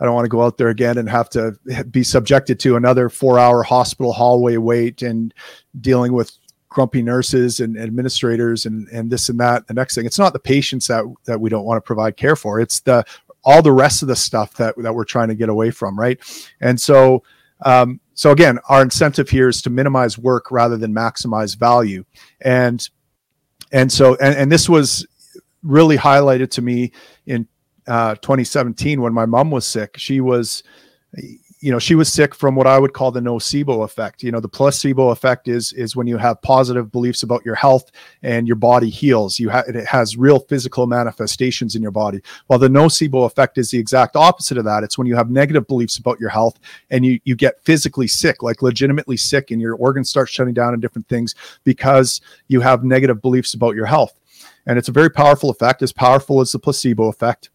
I 0.00 0.04
don't 0.04 0.14
want 0.14 0.26
to 0.26 0.36
go 0.36 0.42
out 0.42 0.58
there 0.58 0.68
again 0.68 0.98
and 0.98 1.08
have 1.08 1.30
to 1.30 1.56
be 1.90 2.02
subjected 2.02 2.60
to 2.60 2.76
another 2.76 3.08
four 3.08 3.38
hour 3.38 3.62
hospital 3.62 4.12
hallway 4.12 4.58
wait 4.58 5.00
and 5.00 5.32
dealing 5.80 6.12
with 6.12 6.36
grumpy 6.72 7.02
nurses 7.02 7.60
and 7.60 7.78
administrators 7.78 8.66
and, 8.66 8.88
and 8.88 9.10
this 9.10 9.28
and 9.28 9.38
that. 9.40 9.66
The 9.66 9.74
next 9.74 9.94
thing, 9.94 10.06
it's 10.06 10.18
not 10.18 10.32
the 10.32 10.38
patients 10.38 10.86
that, 10.88 11.04
that 11.24 11.40
we 11.40 11.50
don't 11.50 11.64
want 11.64 11.76
to 11.76 11.86
provide 11.86 12.16
care 12.16 12.36
for. 12.36 12.60
It's 12.60 12.80
the, 12.80 13.04
all 13.44 13.62
the 13.62 13.72
rest 13.72 14.02
of 14.02 14.08
the 14.08 14.16
stuff 14.16 14.54
that, 14.54 14.74
that 14.78 14.94
we're 14.94 15.04
trying 15.04 15.28
to 15.28 15.34
get 15.34 15.48
away 15.48 15.70
from. 15.70 15.98
Right. 15.98 16.18
And 16.60 16.80
so, 16.80 17.22
um, 17.64 18.00
so 18.14 18.30
again, 18.30 18.58
our 18.68 18.82
incentive 18.82 19.28
here 19.28 19.48
is 19.48 19.62
to 19.62 19.70
minimize 19.70 20.18
work 20.18 20.50
rather 20.50 20.76
than 20.76 20.94
maximize 20.94 21.56
value. 21.56 22.04
And, 22.40 22.88
and 23.70 23.90
so, 23.90 24.16
and, 24.16 24.34
and 24.34 24.52
this 24.52 24.68
was 24.68 25.06
really 25.62 25.96
highlighted 25.96 26.50
to 26.52 26.62
me 26.62 26.92
in 27.26 27.46
uh, 27.86 28.14
2017 28.16 29.00
when 29.00 29.12
my 29.12 29.26
mom 29.26 29.50
was 29.50 29.66
sick. 29.66 29.96
She 29.96 30.20
was, 30.20 30.62
you 31.62 31.70
know, 31.70 31.78
she 31.78 31.94
was 31.94 32.12
sick 32.12 32.34
from 32.34 32.56
what 32.56 32.66
I 32.66 32.76
would 32.76 32.92
call 32.92 33.12
the 33.12 33.20
nocebo 33.20 33.84
effect. 33.84 34.24
You 34.24 34.32
know, 34.32 34.40
the 34.40 34.48
placebo 34.48 35.10
effect 35.10 35.46
is 35.46 35.72
is 35.74 35.94
when 35.94 36.08
you 36.08 36.16
have 36.16 36.42
positive 36.42 36.90
beliefs 36.90 37.22
about 37.22 37.44
your 37.46 37.54
health 37.54 37.92
and 38.24 38.48
your 38.48 38.56
body 38.56 38.90
heals. 38.90 39.38
You 39.38 39.48
have 39.48 39.68
it 39.68 39.86
has 39.86 40.16
real 40.16 40.40
physical 40.40 40.88
manifestations 40.88 41.76
in 41.76 41.80
your 41.80 41.92
body. 41.92 42.20
While 42.48 42.58
the 42.58 42.66
nocebo 42.66 43.26
effect 43.26 43.58
is 43.58 43.70
the 43.70 43.78
exact 43.78 44.16
opposite 44.16 44.58
of 44.58 44.64
that. 44.64 44.82
It's 44.82 44.98
when 44.98 45.06
you 45.06 45.14
have 45.14 45.30
negative 45.30 45.68
beliefs 45.68 45.98
about 45.98 46.18
your 46.18 46.30
health 46.30 46.58
and 46.90 47.06
you 47.06 47.20
you 47.22 47.36
get 47.36 47.62
physically 47.62 48.08
sick, 48.08 48.42
like 48.42 48.60
legitimately 48.60 49.16
sick, 49.16 49.52
and 49.52 49.60
your 49.60 49.76
organs 49.76 50.10
start 50.10 50.28
shutting 50.28 50.54
down 50.54 50.72
and 50.72 50.82
different 50.82 51.06
things 51.06 51.36
because 51.62 52.20
you 52.48 52.60
have 52.60 52.82
negative 52.82 53.22
beliefs 53.22 53.54
about 53.54 53.76
your 53.76 53.86
health. 53.86 54.18
And 54.66 54.78
it's 54.78 54.88
a 54.88 54.92
very 54.92 55.10
powerful 55.10 55.50
effect, 55.50 55.80
as 55.82 55.92
powerful 55.92 56.40
as 56.40 56.50
the 56.50 56.58
placebo 56.58 57.06
effect 57.08 57.50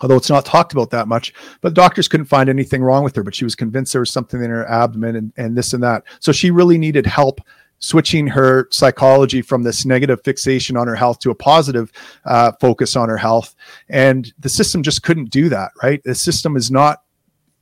although 0.00 0.16
it's 0.16 0.30
not 0.30 0.44
talked 0.44 0.72
about 0.72 0.90
that 0.90 1.08
much. 1.08 1.32
But 1.60 1.74
doctors 1.74 2.08
couldn't 2.08 2.26
find 2.26 2.48
anything 2.48 2.82
wrong 2.82 3.04
with 3.04 3.16
her, 3.16 3.22
but 3.22 3.34
she 3.34 3.44
was 3.44 3.54
convinced 3.54 3.92
there 3.92 4.00
was 4.00 4.10
something 4.10 4.42
in 4.42 4.50
her 4.50 4.68
abdomen 4.68 5.16
and, 5.16 5.32
and 5.36 5.56
this 5.56 5.72
and 5.72 5.82
that. 5.82 6.04
So 6.20 6.32
she 6.32 6.50
really 6.50 6.78
needed 6.78 7.06
help 7.06 7.40
switching 7.78 8.26
her 8.26 8.68
psychology 8.70 9.42
from 9.42 9.62
this 9.62 9.84
negative 9.84 10.20
fixation 10.24 10.76
on 10.76 10.86
her 10.86 10.94
health 10.94 11.18
to 11.20 11.30
a 11.30 11.34
positive 11.34 11.92
uh, 12.24 12.52
focus 12.60 12.96
on 12.96 13.08
her 13.08 13.18
health. 13.18 13.54
And 13.88 14.32
the 14.38 14.48
system 14.48 14.82
just 14.82 15.02
couldn't 15.02 15.30
do 15.30 15.48
that, 15.50 15.72
right? 15.82 16.02
The 16.02 16.14
system 16.14 16.56
is 16.56 16.70
not 16.70 17.02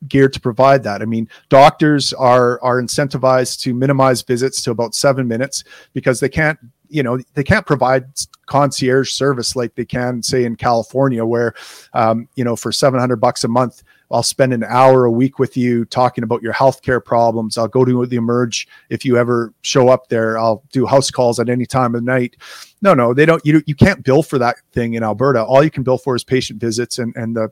geared 0.08 0.32
to 0.34 0.40
provide 0.40 0.82
that. 0.84 1.02
I 1.02 1.04
mean, 1.06 1.28
doctors 1.48 2.12
are 2.12 2.60
are 2.62 2.80
incentivized 2.80 3.60
to 3.60 3.74
minimize 3.74 4.22
visits 4.22 4.62
to 4.62 4.70
about 4.70 4.94
seven 4.94 5.26
minutes 5.26 5.64
because 5.92 6.20
they 6.20 6.28
can't 6.28 6.58
you 6.94 7.02
know 7.02 7.18
they 7.34 7.44
can't 7.44 7.66
provide 7.66 8.06
concierge 8.46 9.10
service 9.10 9.56
like 9.56 9.74
they 9.74 9.84
can 9.84 10.22
say 10.22 10.44
in 10.44 10.54
california 10.54 11.24
where 11.24 11.54
um, 11.94 12.28
you 12.36 12.44
know 12.44 12.54
for 12.54 12.70
700 12.70 13.16
bucks 13.16 13.42
a 13.42 13.48
month 13.48 13.82
i'll 14.10 14.22
spend 14.22 14.52
an 14.52 14.64
hour 14.64 15.04
a 15.04 15.10
week 15.10 15.38
with 15.38 15.56
you 15.56 15.84
talking 15.86 16.22
about 16.22 16.42
your 16.42 16.52
healthcare 16.52 17.04
problems. 17.04 17.58
I'll 17.58 17.68
go 17.68 17.84
to 17.84 18.06
the 18.06 18.16
emerge. 18.16 18.68
If 18.90 19.04
you 19.04 19.16
ever 19.16 19.52
show 19.62 19.88
up 19.88 20.08
there 20.08 20.38
i'll 20.38 20.62
do 20.72 20.86
house 20.86 21.10
calls 21.10 21.40
at 21.40 21.48
any 21.48 21.66
time 21.66 21.94
of 21.94 22.04
night. 22.04 22.36
No 22.80 22.94
no 22.94 23.12
they 23.12 23.26
don't 23.26 23.44
you, 23.44 23.62
you 23.66 23.74
can't 23.74 24.04
bill 24.04 24.22
for 24.22 24.38
that 24.38 24.56
thing 24.72 24.94
in 24.94 25.02
alberta. 25.02 25.42
All 25.42 25.64
you 25.64 25.70
can 25.70 25.82
bill 25.82 25.98
for 25.98 26.14
is 26.14 26.22
patient 26.22 26.60
visits 26.60 26.98
and 26.98 27.14
and 27.16 27.36
the 27.36 27.50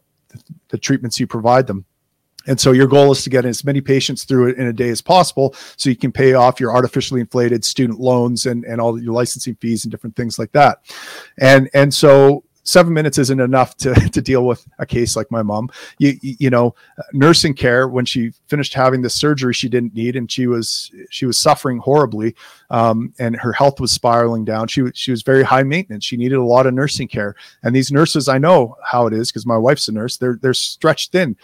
the 0.68 0.78
treatments 0.78 1.18
you 1.20 1.26
provide 1.26 1.66
them 1.66 1.84
and 2.46 2.58
so 2.58 2.72
your 2.72 2.86
goal 2.86 3.12
is 3.12 3.22
to 3.24 3.30
get 3.30 3.44
as 3.44 3.64
many 3.64 3.80
patients 3.80 4.24
through 4.24 4.48
it 4.48 4.58
in 4.58 4.66
a 4.66 4.72
day 4.72 4.88
as 4.88 5.00
possible 5.00 5.54
so 5.76 5.90
you 5.90 5.96
can 5.96 6.12
pay 6.12 6.34
off 6.34 6.60
your 6.60 6.72
artificially 6.74 7.20
inflated 7.20 7.64
student 7.64 8.00
loans 8.00 8.46
and, 8.46 8.64
and 8.64 8.80
all 8.80 9.00
your 9.00 9.12
licensing 9.12 9.54
fees 9.56 9.84
and 9.84 9.90
different 9.90 10.16
things 10.16 10.38
like 10.38 10.52
that. 10.52 10.78
And 11.38 11.68
and 11.74 11.92
so 11.92 12.44
seven 12.64 12.92
minutes 12.92 13.18
isn't 13.18 13.40
enough 13.40 13.76
to, 13.76 13.94
to 14.12 14.20
deal 14.20 14.46
with 14.46 14.66
a 14.78 14.86
case 14.86 15.16
like 15.16 15.30
my 15.30 15.42
mom. 15.42 15.68
You, 15.98 16.18
you 16.22 16.50
know, 16.50 16.74
nursing 17.12 17.54
care 17.54 17.88
when 17.88 18.04
she 18.04 18.32
finished 18.46 18.74
having 18.74 19.02
the 19.02 19.10
surgery 19.10 19.54
she 19.54 19.68
didn't 19.68 19.94
need, 19.94 20.16
and 20.16 20.30
she 20.30 20.46
was 20.46 20.90
she 21.10 21.26
was 21.26 21.38
suffering 21.38 21.78
horribly, 21.78 22.34
um, 22.70 23.12
and 23.18 23.36
her 23.36 23.52
health 23.52 23.80
was 23.80 23.92
spiraling 23.92 24.44
down. 24.44 24.68
She 24.68 24.84
she 24.94 25.10
was 25.10 25.22
very 25.22 25.42
high 25.42 25.62
maintenance. 25.62 26.04
She 26.04 26.16
needed 26.16 26.36
a 26.36 26.44
lot 26.44 26.66
of 26.66 26.74
nursing 26.74 27.08
care, 27.08 27.34
and 27.62 27.74
these 27.74 27.92
nurses, 27.92 28.28
I 28.28 28.38
know 28.38 28.76
how 28.84 29.06
it 29.06 29.12
is 29.12 29.30
because 29.30 29.46
my 29.46 29.58
wife's 29.58 29.88
a 29.88 29.92
nurse. 29.92 30.16
They're 30.16 30.38
they're 30.40 30.54
stretched 30.54 31.12
thin 31.12 31.36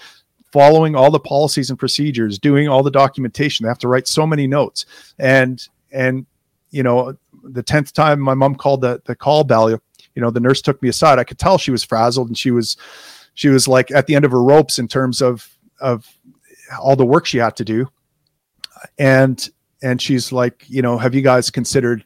following 0.52 0.94
all 0.94 1.10
the 1.10 1.20
policies 1.20 1.70
and 1.70 1.78
procedures, 1.78 2.38
doing 2.38 2.68
all 2.68 2.82
the 2.82 2.90
documentation. 2.90 3.64
They 3.64 3.68
have 3.68 3.78
to 3.78 3.88
write 3.88 4.08
so 4.08 4.26
many 4.26 4.46
notes. 4.46 4.86
And 5.18 5.66
and 5.92 6.26
you 6.70 6.82
know, 6.82 7.16
the 7.42 7.62
tenth 7.62 7.92
time 7.92 8.20
my 8.20 8.34
mom 8.34 8.54
called 8.54 8.80
the 8.80 9.02
the 9.04 9.16
call 9.16 9.44
bell, 9.44 9.70
you 9.70 9.78
know, 10.16 10.30
the 10.30 10.40
nurse 10.40 10.62
took 10.62 10.80
me 10.82 10.88
aside. 10.88 11.18
I 11.18 11.24
could 11.24 11.38
tell 11.38 11.58
she 11.58 11.70
was 11.70 11.84
frazzled 11.84 12.28
and 12.28 12.38
she 12.38 12.50
was 12.50 12.76
she 13.34 13.48
was 13.48 13.68
like 13.68 13.90
at 13.90 14.06
the 14.06 14.14
end 14.14 14.24
of 14.24 14.32
her 14.32 14.42
ropes 14.42 14.78
in 14.78 14.88
terms 14.88 15.22
of 15.22 15.48
of 15.80 16.06
all 16.80 16.96
the 16.96 17.06
work 17.06 17.26
she 17.26 17.38
had 17.38 17.56
to 17.56 17.64
do. 17.64 17.88
And 18.98 19.48
and 19.82 20.00
she's 20.02 20.32
like, 20.32 20.64
you 20.68 20.82
know, 20.82 20.98
have 20.98 21.14
you 21.14 21.22
guys 21.22 21.50
considered 21.50 22.04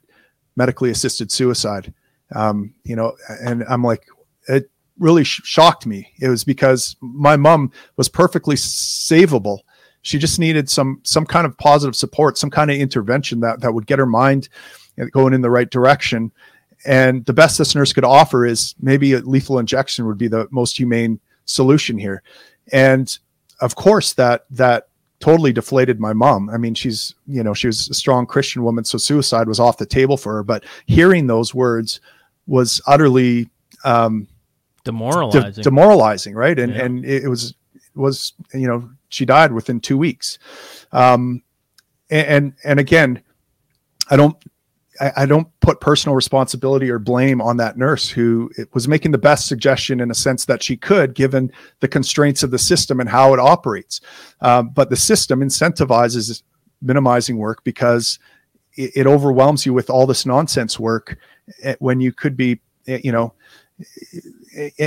medically 0.57 0.91
assisted 0.91 1.33
suicide? 1.33 1.93
Um, 2.35 2.75
you 2.85 2.97
know, 2.97 3.17
and 3.43 3.65
I'm 3.69 3.83
like, 3.83 4.07
it, 4.49 4.71
really 4.99 5.25
sh- 5.25 5.43
shocked 5.45 5.87
me. 5.87 6.13
It 6.21 6.29
was 6.29 6.45
because 6.45 6.97
my 7.01 7.37
mom 7.37 7.73
was 7.97 8.09
perfectly 8.09 8.57
savable. 8.57 9.61
She 10.03 10.19
just 10.19 10.39
needed 10.39 10.69
some 10.69 11.01
some 11.05 11.27
kind 11.27 11.47
of 11.47 11.57
positive 11.59 11.97
support, 11.97 12.39
some 12.39 12.51
kind 12.51 12.71
of 12.71 12.77
intervention 12.77 13.41
that 13.41 13.61
that 13.61 13.73
would 13.73 13.87
get 13.87 13.99
her 13.99 14.07
mind 14.07 14.49
going 15.13 15.33
in 15.33 15.41
the 15.41 15.51
right 15.51 15.71
direction. 15.71 16.33
And 16.85 17.25
the 17.27 17.33
best 17.33 17.59
this 17.59 17.75
nurse 17.75 17.93
could 17.93 18.05
offer 18.05 18.45
is 18.45 18.75
maybe 18.81 19.13
a 19.13 19.21
lethal 19.21 19.59
injection 19.59 20.07
would 20.07 20.19
be 20.19 20.29
the 20.29 20.49
most 20.51 20.77
humane 20.77 21.21
solution 21.45 21.97
here. 21.99 22.23
And 22.73 23.17
of 23.61 23.77
course, 23.77 24.13
that 24.15 24.45
that 24.51 24.89
totally 25.21 25.53
deflated 25.53 26.01
my 26.01 26.13
mom. 26.13 26.51
I 26.51 26.57
mean, 26.57 26.75
she's 26.75 27.15
you 27.27 27.43
know 27.43 27.55
she 27.55 27.69
was 27.69 27.89
a 27.89 27.95
strong 27.95 28.27
Christian 28.27 28.65
woman, 28.65 28.85
so 28.85 28.99
suicide 28.99 29.49
was 29.49 29.61
off 29.61 29.79
the 29.79 29.87
table 29.87 30.17
for 30.17 30.35
her. 30.35 30.43
But 30.43 30.65
hearing 30.87 31.27
those 31.27 31.55
words 31.55 32.01
was 32.47 32.81
utterly 32.87 33.49
um, 33.85 34.27
demoralizing 34.85 35.53
de- 35.53 35.63
demoralizing 35.63 36.35
right 36.35 36.59
and 36.59 36.75
yeah. 36.75 36.85
and 36.85 37.05
it 37.05 37.29
was 37.29 37.55
was 37.95 38.33
you 38.55 38.67
know 38.67 38.89
she 39.09 39.25
died 39.25 39.53
within 39.53 39.81
two 39.81 39.99
weeks 39.99 40.39
um 40.93 41.43
and 42.11 42.27
and, 42.27 42.55
and 42.65 42.81
again 42.81 43.23
i 44.11 44.17
don't 44.17 44.37
I, 45.01 45.13
I 45.19 45.27
don't 45.27 45.49
put 45.61 45.81
personal 45.81 46.15
responsibility 46.15 46.91
or 46.91 46.99
blame 46.99 47.41
on 47.41 47.57
that 47.59 47.77
nurse 47.77 48.09
who 48.09 48.51
was 48.73 48.89
making 48.89 49.13
the 49.13 49.19
best 49.19 49.47
suggestion 49.47 50.01
in 50.01 50.11
a 50.11 50.15
sense 50.15 50.45
that 50.47 50.63
she 50.63 50.77
could, 50.77 51.15
given 51.15 51.53
the 51.81 51.89
constraints 51.89 52.43
of 52.43 52.51
the 52.51 52.59
system 52.59 53.01
and 53.01 53.09
how 53.09 53.33
it 53.33 53.41
operates. 53.41 54.01
Um, 54.41 54.71
but 54.71 54.91
the 54.91 54.97
system 54.97 55.41
incentivizes 55.41 56.43
minimizing 56.81 57.39
work 57.39 57.65
because 57.65 58.19
it, 58.75 58.93
it 58.95 59.07
overwhelms 59.07 59.65
you 59.65 59.73
with 59.73 59.91
all 59.91 60.07
this 60.07 60.27
nonsense 60.27 60.79
work 60.79 61.19
eh, 61.63 61.75
when 61.79 62.01
you 62.01 62.13
could 62.13 62.37
be, 62.37 62.61
eh, 62.87 63.01
you 63.03 63.13
know, 63.13 63.35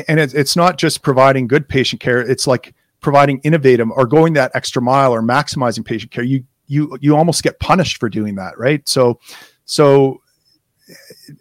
and 0.08 0.20
it's 0.20 0.56
not 0.56 0.78
just 0.78 1.02
providing 1.02 1.48
good 1.48 1.68
patient 1.68 2.02
care 2.02 2.20
it's 2.20 2.46
like 2.46 2.74
providing 3.06 3.40
innovative 3.42 3.90
or 3.92 4.08
going 4.08 4.34
that 4.34 4.52
extra 4.56 4.82
mile 4.82 5.14
or 5.14 5.22
maximizing 5.22 5.86
patient 5.86 6.12
care. 6.12 6.24
You 6.24 6.44
you 6.66 6.98
you 7.02 7.16
almost 7.16 7.44
get 7.44 7.60
punished 7.60 7.98
for 7.98 8.10
doing 8.10 8.34
that 8.36 8.58
right? 8.58 8.88
So 8.88 9.20
so 9.66 10.22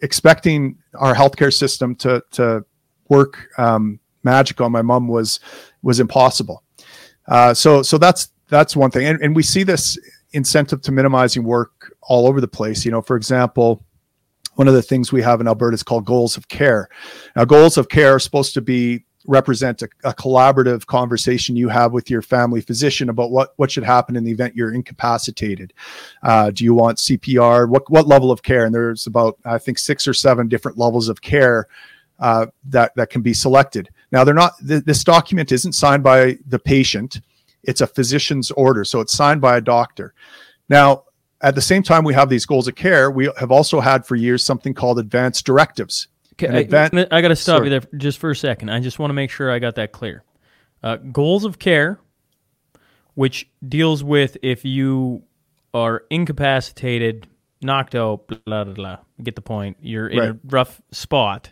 expecting 0.01 0.77
our 0.93 1.15
healthcare 1.15 1.53
system 1.53 1.95
to 1.95 2.23
to 2.31 2.63
work 3.09 3.47
um, 3.57 3.99
magic 4.23 4.61
on 4.61 4.71
my 4.71 4.81
mom 4.81 5.07
was 5.07 5.39
was 5.81 5.99
impossible. 5.99 6.63
Uh, 7.27 7.53
so 7.53 7.81
so 7.81 7.97
that's 7.97 8.29
that's 8.47 8.75
one 8.75 8.91
thing. 8.91 9.07
And, 9.07 9.19
and 9.21 9.35
we 9.35 9.43
see 9.43 9.63
this 9.63 9.97
incentive 10.33 10.81
to 10.83 10.91
minimizing 10.91 11.43
work 11.43 11.95
all 12.03 12.27
over 12.27 12.41
the 12.41 12.47
place. 12.47 12.85
You 12.85 12.91
know 12.91 13.01
for 13.01 13.15
example 13.15 13.83
one 14.55 14.67
of 14.67 14.73
the 14.73 14.81
things 14.81 15.11
we 15.11 15.21
have 15.21 15.41
in 15.41 15.47
Alberta 15.47 15.75
is 15.75 15.83
called 15.83 16.05
goals 16.05 16.37
of 16.37 16.47
care. 16.47 16.89
Now, 17.35 17.45
goals 17.45 17.77
of 17.77 17.89
care 17.89 18.15
are 18.15 18.19
supposed 18.19 18.53
to 18.55 18.61
be 18.61 19.05
represent 19.27 19.81
a, 19.81 19.89
a, 20.03 20.13
collaborative 20.13 20.85
conversation 20.85 21.55
you 21.55 21.67
have 21.67 21.91
with 21.91 22.09
your 22.09 22.21
family 22.21 22.61
physician 22.61 23.09
about 23.09 23.31
what 23.31 23.53
what 23.57 23.71
should 23.71 23.83
happen 23.83 24.15
in 24.15 24.23
the 24.23 24.31
event 24.31 24.55
you're 24.55 24.73
incapacitated. 24.73 25.73
Uh, 26.23 26.51
do 26.51 26.63
you 26.63 26.73
want 26.73 26.97
CPR? 26.97 27.67
What 27.67 27.89
what 27.89 28.07
level 28.07 28.31
of 28.31 28.43
care? 28.43 28.65
And 28.65 28.73
there's 28.73 29.07
about 29.07 29.37
I 29.45 29.57
think 29.57 29.77
six 29.79 30.07
or 30.07 30.13
seven 30.13 30.47
different 30.47 30.77
levels 30.77 31.09
of 31.09 31.21
care 31.21 31.67
uh, 32.19 32.47
that 32.65 32.93
that 32.95 33.09
can 33.09 33.21
be 33.21 33.33
selected. 33.33 33.89
Now 34.11 34.23
they're 34.23 34.33
not. 34.33 34.53
Th- 34.65 34.83
this 34.83 35.03
document 35.03 35.51
isn't 35.51 35.73
signed 35.73 36.03
by 36.03 36.37
the 36.47 36.59
patient. 36.59 37.21
It's 37.63 37.81
a 37.81 37.87
physician's 37.87 38.51
order, 38.51 38.85
so 38.85 38.99
it's 38.99 39.13
signed 39.13 39.41
by 39.41 39.57
a 39.57 39.61
doctor. 39.61 40.13
Now 40.69 41.04
at 41.45 41.53
the 41.53 41.61
same 41.61 41.83
time, 41.83 42.03
we 42.03 42.15
have 42.15 42.27
these 42.27 42.45
goals 42.45 42.67
of 42.67 42.73
care. 42.73 43.11
We 43.11 43.29
have 43.39 43.51
also 43.51 43.79
had 43.79 44.03
for 44.03 44.15
years 44.15 44.43
something 44.43 44.73
called 44.73 44.97
advanced 44.97 45.45
directives. 45.45 46.07
Okay, 46.33 46.49
I, 46.49 46.57
I 47.11 47.21
got 47.21 47.27
to 47.27 47.35
stop 47.35 47.57
sorry. 47.57 47.65
you 47.65 47.79
there 47.79 47.81
just 47.97 48.17
for 48.17 48.31
a 48.31 48.35
second. 48.35 48.69
I 48.69 48.79
just 48.79 48.97
want 48.97 49.11
to 49.11 49.13
make 49.13 49.29
sure 49.29 49.51
I 49.51 49.59
got 49.59 49.75
that 49.75 49.91
clear. 49.91 50.23
Uh, 50.81 50.97
goals 50.97 51.45
of 51.45 51.59
care, 51.59 51.99
which 53.13 53.47
deals 53.65 54.03
with 54.03 54.37
if 54.41 54.65
you 54.65 55.21
are 55.71 56.03
incapacitated, 56.09 57.27
knocked 57.61 57.93
out, 57.93 58.27
blah, 58.27 58.63
blah, 58.63 58.73
blah. 58.73 58.97
Get 59.21 59.35
the 59.35 59.41
point. 59.41 59.77
You're 59.79 60.07
in 60.07 60.19
right. 60.19 60.29
a 60.29 60.39
rough 60.45 60.81
spot. 60.91 61.51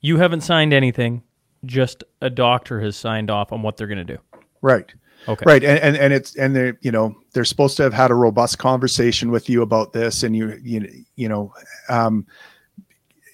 You 0.00 0.16
haven't 0.16 0.40
signed 0.40 0.72
anything, 0.72 1.22
just 1.64 2.02
a 2.20 2.30
doctor 2.30 2.80
has 2.80 2.96
signed 2.96 3.30
off 3.30 3.52
on 3.52 3.62
what 3.62 3.76
they're 3.76 3.86
going 3.86 4.04
to 4.04 4.16
do. 4.16 4.18
Right. 4.60 4.92
Okay. 5.28 5.44
Right. 5.46 5.62
And, 5.62 5.78
and, 5.78 5.96
and 5.96 6.12
it's, 6.12 6.34
and 6.36 6.56
they're, 6.56 6.78
you 6.80 6.90
know, 6.90 7.14
they're 7.32 7.44
supposed 7.44 7.76
to 7.76 7.82
have 7.82 7.92
had 7.92 8.10
a 8.10 8.14
robust 8.14 8.58
conversation 8.58 9.30
with 9.30 9.48
you 9.48 9.62
about 9.62 9.92
this 9.92 10.22
and 10.22 10.34
you, 10.36 10.58
you, 10.62 11.04
you 11.16 11.28
know, 11.28 11.52
um, 11.88 12.26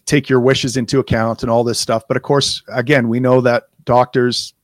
take 0.04 0.28
your 0.28 0.40
wishes 0.40 0.76
into 0.76 0.98
account 0.98 1.42
and 1.42 1.50
all 1.50 1.64
this 1.64 1.80
stuff. 1.80 2.04
But 2.06 2.16
of 2.16 2.22
course, 2.22 2.62
again, 2.68 3.08
we 3.08 3.20
know 3.20 3.40
that 3.40 3.64
doctors 3.84 4.54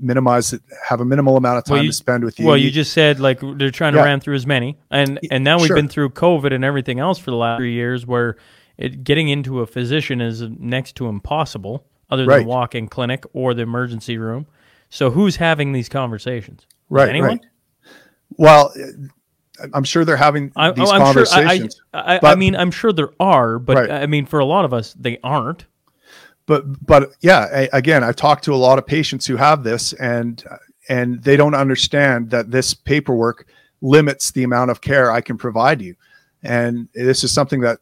minimize 0.00 0.52
it, 0.52 0.62
have 0.88 1.00
a 1.00 1.04
minimal 1.04 1.36
amount 1.36 1.58
of 1.58 1.64
time 1.64 1.74
Well, 1.76 1.84
you- 1.84 1.90
to 1.90 1.96
spend 1.96 2.24
with 2.24 2.38
you. 2.38 2.46
Well, 2.46 2.56
you 2.56 2.70
just 2.70 2.92
said 2.92 3.20
like 3.20 3.40
they're 3.40 3.70
trying 3.70 3.92
to 3.92 3.98
Yeah. 3.98 4.04
ram 4.04 4.20
through 4.20 4.36
as 4.36 4.46
many, 4.46 4.78
and 4.90 5.18
and 5.30 5.44
now 5.44 5.58
we've 5.58 5.66
sure. 5.68 5.76
been 5.76 5.88
through 5.88 6.10
COVID 6.10 6.52
and 6.52 6.64
everything 6.64 6.98
else 6.98 7.18
for 7.18 7.30
the 7.30 7.36
last 7.36 7.58
three 7.58 7.74
years, 7.74 8.06
where 8.06 8.36
it, 8.78 9.04
getting 9.04 9.28
into 9.28 9.60
a 9.60 9.66
physician 9.66 10.20
is 10.20 10.42
next 10.42 10.96
to 10.96 11.06
impossible, 11.08 11.84
other 12.10 12.22
than 12.22 12.28
Right. 12.30 12.46
walk-in 12.46 12.88
clinic 12.88 13.24
or 13.32 13.54
the 13.54 13.62
emergency 13.62 14.18
room. 14.18 14.46
So 14.88 15.10
who's 15.10 15.36
having 15.36 15.72
these 15.72 15.88
conversations? 15.88 16.66
right, 16.88 17.08
anyone? 17.08 17.30
right. 17.30 17.40
Well, 18.38 18.72
I'm 19.74 19.84
sure 19.84 20.04
they're 20.04 20.16
having 20.16 20.52
I, 20.56 20.68
oh, 20.68 20.72
these 20.72 20.88
oh, 20.88 20.92
I'm 20.92 21.12
sure. 21.12 21.22
I, 21.22 21.24
conversations. 21.26 21.80
I, 21.94 22.16
I, 22.22 22.32
I 22.32 22.34
mean, 22.34 22.56
I'm 22.56 22.70
sure 22.70 22.92
there 22.92 23.10
are, 23.20 23.58
but 23.58 23.76
Right. 23.76 23.90
I 23.90 24.06
mean, 24.06 24.26
for 24.26 24.40
a 24.40 24.44
lot 24.44 24.64
of 24.64 24.72
us, 24.72 24.94
they 24.94 25.18
aren't. 25.22 25.66
but 26.46 26.84
but 26.84 27.12
yeah 27.20 27.46
I, 27.54 27.68
again 27.72 28.02
i've 28.02 28.16
talked 28.16 28.42
to 28.44 28.52
a 28.52 28.56
lot 28.58 28.76
of 28.76 28.84
patients 28.84 29.26
who 29.26 29.36
have 29.36 29.62
this 29.62 29.92
and 29.92 30.42
and 30.88 31.22
they 31.22 31.36
don't 31.36 31.54
understand 31.54 32.30
that 32.30 32.50
this 32.50 32.74
paperwork 32.74 33.46
limits 33.80 34.32
the 34.32 34.42
amount 34.42 34.72
of 34.72 34.80
care 34.80 35.12
i 35.12 35.20
can 35.20 35.38
provide 35.38 35.80
you 35.80 35.94
and 36.42 36.88
this 36.94 37.22
is 37.22 37.30
something 37.32 37.60
that 37.60 37.78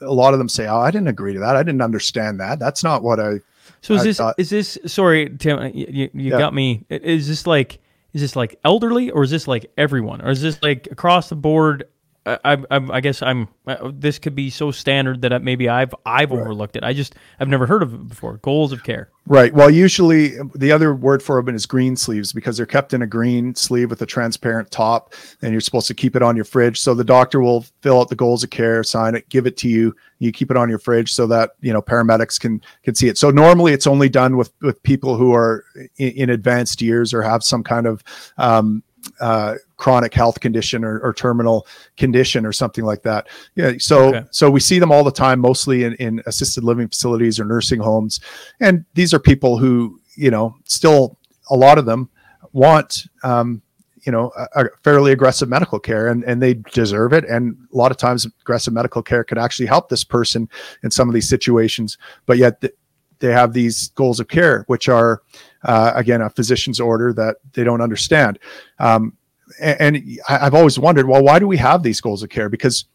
a 0.00 0.12
lot 0.12 0.32
of 0.34 0.38
them 0.40 0.48
say 0.48 0.66
oh 0.66 0.80
i 0.80 0.90
didn't 0.90 1.06
agree 1.06 1.32
to 1.32 1.38
that 1.38 1.54
i 1.54 1.62
didn't 1.62 1.80
understand 1.80 2.40
that 2.40 2.58
that's 2.58 2.82
not 2.82 3.04
what 3.04 3.20
i 3.20 3.34
So 3.82 3.94
is 3.94 4.00
I 4.00 4.04
this 4.04 4.16
thought- 4.16 4.34
is 4.36 4.50
this 4.50 4.78
sorry 4.86 5.30
Tim 5.38 5.70
you, 5.72 5.86
you, 5.88 6.10
you 6.12 6.30
Yeah. 6.32 6.38
got 6.38 6.52
me 6.54 6.84
is 6.90 7.28
this 7.28 7.46
like 7.46 7.78
is 8.12 8.20
this 8.20 8.36
like 8.36 8.58
elderly 8.64 9.10
or 9.10 9.22
is 9.22 9.30
this 9.30 9.48
like 9.48 9.70
everyone? 9.76 10.20
Or 10.20 10.30
is 10.30 10.42
this 10.42 10.62
like 10.62 10.88
across 10.90 11.28
the 11.28 11.36
board 11.36 11.84
I, 12.24 12.56
I, 12.70 12.80
I 12.90 13.00
guess 13.00 13.20
I'm 13.20 13.48
uh, 13.66 13.90
this 13.92 14.20
could 14.20 14.36
be 14.36 14.48
so 14.48 14.70
standard 14.70 15.22
that 15.22 15.42
maybe 15.42 15.68
I've 15.68 15.92
I've 16.06 16.30
overlooked 16.30 16.76
it. 16.76 16.84
I 16.84 16.92
just 16.92 17.16
I've 17.40 17.48
never 17.48 17.66
heard 17.66 17.82
of 17.82 17.94
it 17.94 18.08
before. 18.08 18.36
Goals 18.38 18.70
of 18.70 18.84
care. 18.84 19.10
Right. 19.26 19.52
Well 19.52 19.70
usually 19.70 20.34
the 20.54 20.70
other 20.70 20.94
word 20.94 21.22
for 21.22 21.42
them 21.42 21.54
is 21.54 21.66
green 21.66 21.96
sleeves 21.96 22.32
because 22.32 22.56
they're 22.56 22.66
kept 22.66 22.94
in 22.94 23.02
a 23.02 23.08
green 23.08 23.56
sleeve 23.56 23.90
with 23.90 24.02
a 24.02 24.06
transparent 24.06 24.70
top 24.70 25.14
and 25.42 25.50
you're 25.50 25.60
supposed 25.60 25.88
to 25.88 25.94
keep 25.94 26.14
it 26.14 26.22
on 26.22 26.36
your 26.36 26.44
fridge. 26.44 26.78
So 26.78 26.94
the 26.94 27.04
doctor 27.04 27.40
will 27.40 27.64
fill 27.82 28.00
out 28.00 28.08
the 28.08 28.16
goals 28.16 28.44
of 28.44 28.50
care 28.50 28.84
sign 28.84 29.16
it 29.16 29.28
give 29.28 29.46
it 29.46 29.56
to 29.58 29.68
you. 29.68 29.94
You 30.20 30.30
keep 30.30 30.52
it 30.52 30.56
on 30.56 30.68
your 30.68 30.78
fridge 30.78 31.12
so 31.12 31.26
that 31.26 31.52
you 31.60 31.72
know 31.72 31.82
paramedics 31.82 32.38
can 32.38 32.62
can 32.84 32.94
see 32.94 33.08
it. 33.08 33.18
So 33.18 33.30
normally 33.30 33.72
it's 33.72 33.88
only 33.88 34.08
done 34.08 34.36
with 34.36 34.52
with 34.60 34.80
people 34.84 35.16
who 35.16 35.34
are 35.34 35.64
in, 35.96 36.10
in 36.10 36.30
advanced 36.30 36.80
years 36.80 37.12
or 37.12 37.22
have 37.22 37.42
some 37.42 37.64
kind 37.64 37.86
of 37.88 38.04
um, 38.38 38.84
uh, 39.20 39.54
chronic 39.76 40.14
health 40.14 40.40
condition 40.40 40.84
or, 40.84 41.00
or 41.00 41.12
terminal 41.12 41.66
condition 41.96 42.46
or 42.46 42.52
something 42.52 42.84
like 42.84 43.02
that. 43.02 43.28
Yeah. 43.54 43.72
So 43.78 44.08
Okay. 44.14 44.24
so 44.30 44.50
we 44.50 44.60
see 44.60 44.78
them 44.78 44.92
all 44.92 45.04
the 45.04 45.10
time, 45.12 45.40
mostly 45.40 45.84
in, 45.84 45.94
in 45.94 46.22
assisted 46.26 46.64
living 46.64 46.88
facilities 46.88 47.40
or 47.40 47.44
nursing 47.44 47.80
homes, 47.80 48.20
and 48.60 48.84
these 48.94 49.12
are 49.12 49.18
people 49.18 49.58
who 49.58 50.00
you 50.14 50.30
know 50.30 50.54
still 50.64 51.18
a 51.50 51.56
lot 51.56 51.78
of 51.78 51.86
them 51.86 52.08
want 52.52 53.06
um, 53.24 53.62
you 54.04 54.12
know 54.12 54.32
a, 54.36 54.64
a 54.64 54.68
fairly 54.82 55.12
aggressive 55.12 55.48
medical 55.48 55.78
care 55.78 56.08
and 56.08 56.24
and 56.24 56.42
they 56.42 56.54
deserve 56.72 57.12
it 57.12 57.24
and 57.24 57.56
a 57.72 57.76
lot 57.76 57.90
of 57.90 57.96
times 57.96 58.26
aggressive 58.42 58.74
medical 58.74 59.02
care 59.02 59.24
could 59.24 59.38
actually 59.38 59.66
help 59.66 59.88
this 59.88 60.04
person 60.04 60.48
in 60.82 60.90
some 60.90 61.08
of 61.08 61.14
these 61.14 61.28
situations 61.28 61.98
but 62.26 62.36
yet 62.36 62.60
th- 62.60 62.74
they 63.20 63.32
have 63.32 63.52
these 63.52 63.88
goals 63.90 64.18
of 64.20 64.28
care 64.28 64.64
which 64.66 64.88
are 64.88 65.22
uh, 65.64 65.92
again 65.94 66.20
a 66.20 66.30
physician's 66.30 66.80
order 66.80 67.12
that 67.12 67.36
they 67.52 67.64
don't 67.64 67.80
understand 67.80 68.38
um, 68.78 69.16
and, 69.60 69.96
I- 70.28 70.46
i've 70.46 70.54
always 70.54 70.78
wondered 70.78 71.06
well 71.08 71.22
why 71.22 71.38
do 71.38 71.46
we 71.46 71.56
have 71.58 71.82
these 71.82 72.00
goals 72.00 72.22
of 72.22 72.28
care 72.30 72.48
because 72.48 72.86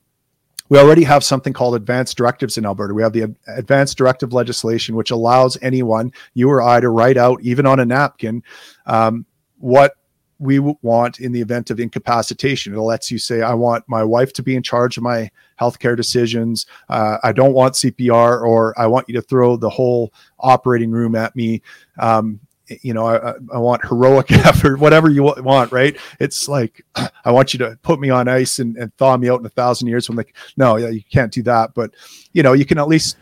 we 0.69 0.77
already 0.79 1.03
have 1.03 1.23
something 1.23 1.53
called 1.53 1.75
advanced 1.75 2.17
directives 2.17 2.57
in 2.57 2.65
Alberta. 2.65 2.93
We 2.93 3.01
have 3.01 3.13
the 3.13 3.23
ad- 3.23 3.35
advanced 3.47 3.97
directive 3.97 4.33
legislation, 4.33 4.95
which 4.95 5.11
allows 5.11 5.57
anyone, 5.61 6.11
you 6.33 6.49
or 6.49 6.61
I, 6.61 6.79
to 6.81 6.89
write 6.89 7.17
out, 7.17 7.39
even 7.41 7.65
on 7.65 7.79
a 7.79 7.85
napkin, 7.85 8.43
um, 8.85 9.25
what 9.59 9.93
we 10.39 10.59
want 10.59 11.19
in 11.19 11.31
the 11.31 11.41
event 11.41 11.71
of 11.71 11.79
incapacitation. 11.79 12.73
It 12.73 12.79
lets 12.79 13.09
you 13.09 13.17
say, 13.17 13.41
I 13.41 13.53
want 13.53 13.85
my 13.87 14.03
wife 14.03 14.33
to 14.33 14.43
be 14.43 14.55
in 14.55 14.61
charge 14.61 14.97
of 14.97 15.03
my 15.03 15.31
healthcare 15.59 15.95
decisions. 15.95 16.65
Uh, 16.89 17.17
I 17.23 17.31
don't 17.31 17.53
want 17.53 17.73
CPR, 17.75 18.41
or 18.41 18.77
I 18.79 18.85
want 18.87 19.07
you 19.07 19.15
to 19.15 19.21
throw 19.21 19.55
the 19.57 19.69
whole 19.69 20.13
operating 20.39 20.91
room 20.91 21.15
at 21.15 21.35
me. 21.35 21.61
Um, 21.97 22.39
you 22.81 22.93
know, 22.93 23.05
I, 23.07 23.33
I- 23.53 23.57
want 23.59 23.85
heroic 23.85 24.31
effort, 24.45 24.79
whatever 24.79 25.09
you 25.09 25.23
want, 25.23 25.71
right? 25.71 25.97
It's 26.19 26.47
like, 26.47 26.85
I 27.25 27.31
want 27.31 27.53
you 27.53 27.59
to 27.59 27.77
put 27.81 27.99
me 27.99 28.09
on 28.09 28.27
ice 28.27 28.59
and, 28.59 28.77
and 28.77 28.93
thaw 28.97 29.17
me 29.17 29.29
out 29.29 29.39
in 29.39 29.45
a 29.45 29.49
thousand 29.49 29.87
years. 29.87 30.09
I'm 30.09 30.15
like, 30.15 30.35
no, 30.57 30.77
yeah, 30.77 30.89
you 30.89 31.03
can't 31.11 31.31
do 31.31 31.43
that. 31.43 31.73
But, 31.73 31.91
you 32.33 32.43
know, 32.43 32.53
you 32.53 32.65
can 32.65 32.77
at 32.77 32.87
least 32.87 33.17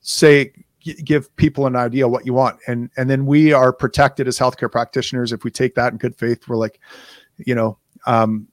say, 0.00 0.52
give 1.04 1.34
people 1.36 1.66
an 1.66 1.76
idea 1.76 2.08
what 2.08 2.24
you 2.24 2.32
want. 2.32 2.58
And, 2.66 2.90
and 2.96 3.08
then 3.08 3.26
we 3.26 3.52
are 3.52 3.72
protected 3.72 4.26
as 4.26 4.38
healthcare 4.38 4.70
practitioners. 4.72 5.32
If 5.32 5.44
we 5.44 5.50
take 5.50 5.74
that 5.74 5.92
in 5.92 5.98
good 5.98 6.16
faith, 6.16 6.48
we're 6.48 6.56
like, 6.56 6.80
you 7.36 7.54
know, 7.54 7.78
um, 8.06 8.48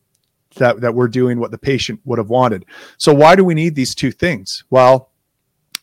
that, 0.55 0.81
that 0.81 0.93
we're 0.93 1.07
doing 1.07 1.39
what 1.39 1.51
the 1.51 1.57
patient 1.57 2.01
would 2.03 2.17
have 2.17 2.29
wanted. 2.29 2.65
So 2.97 3.13
why 3.13 3.35
do 3.35 3.45
we 3.45 3.53
need 3.53 3.75
these 3.75 3.95
two 3.95 4.11
things? 4.11 4.63
Well, 4.69 5.11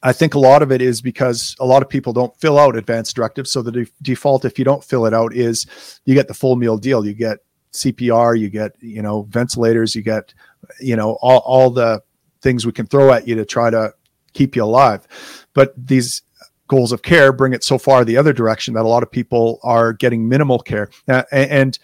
I 0.04 0.12
think 0.12 0.34
a 0.34 0.38
lot 0.38 0.62
of 0.62 0.70
it 0.70 0.82
is 0.82 1.00
because 1.00 1.56
a 1.58 1.66
lot 1.66 1.82
of 1.82 1.88
people 1.88 2.12
don't 2.12 2.36
fill 2.38 2.58
out 2.58 2.76
advanced 2.76 3.16
directives. 3.16 3.50
So 3.50 3.62
the 3.62 3.72
de- 3.72 3.86
default, 4.02 4.44
if 4.44 4.58
you 4.58 4.64
don't 4.64 4.84
fill 4.84 5.06
it 5.06 5.14
out, 5.14 5.34
is 5.34 5.66
you 6.04 6.14
get 6.14 6.28
the 6.28 6.34
full 6.34 6.56
meal 6.56 6.76
deal. 6.76 7.06
You 7.06 7.14
get 7.14 7.38
CPR, 7.72 8.38
you 8.38 8.50
get 8.50 8.72
you 8.80 9.00
know 9.02 9.22
ventilators, 9.30 9.94
you 9.96 10.02
get 10.02 10.34
you 10.78 10.94
know 10.94 11.18
all, 11.22 11.38
all 11.38 11.70
the 11.70 12.02
things 12.42 12.66
we 12.66 12.72
can 12.72 12.86
throw 12.86 13.12
at 13.12 13.26
you 13.26 13.34
to 13.36 13.46
try 13.46 13.70
to 13.70 13.94
keep 14.34 14.54
you 14.54 14.62
alive. 14.64 15.08
But 15.54 15.72
these 15.74 16.22
goals 16.68 16.92
of 16.92 17.02
care 17.02 17.32
bring 17.32 17.54
it 17.54 17.64
so 17.64 17.78
far 17.78 18.04
the 18.04 18.16
other 18.16 18.32
direction 18.32 18.74
that 18.74 18.84
a 18.84 18.88
lot 18.88 19.02
of 19.02 19.10
people 19.10 19.58
are 19.62 19.92
getting 19.92 20.28
minimal 20.28 20.58
care. 20.58 20.90
Uh, 21.08 21.22
a- 21.32 21.52
and 21.52 21.78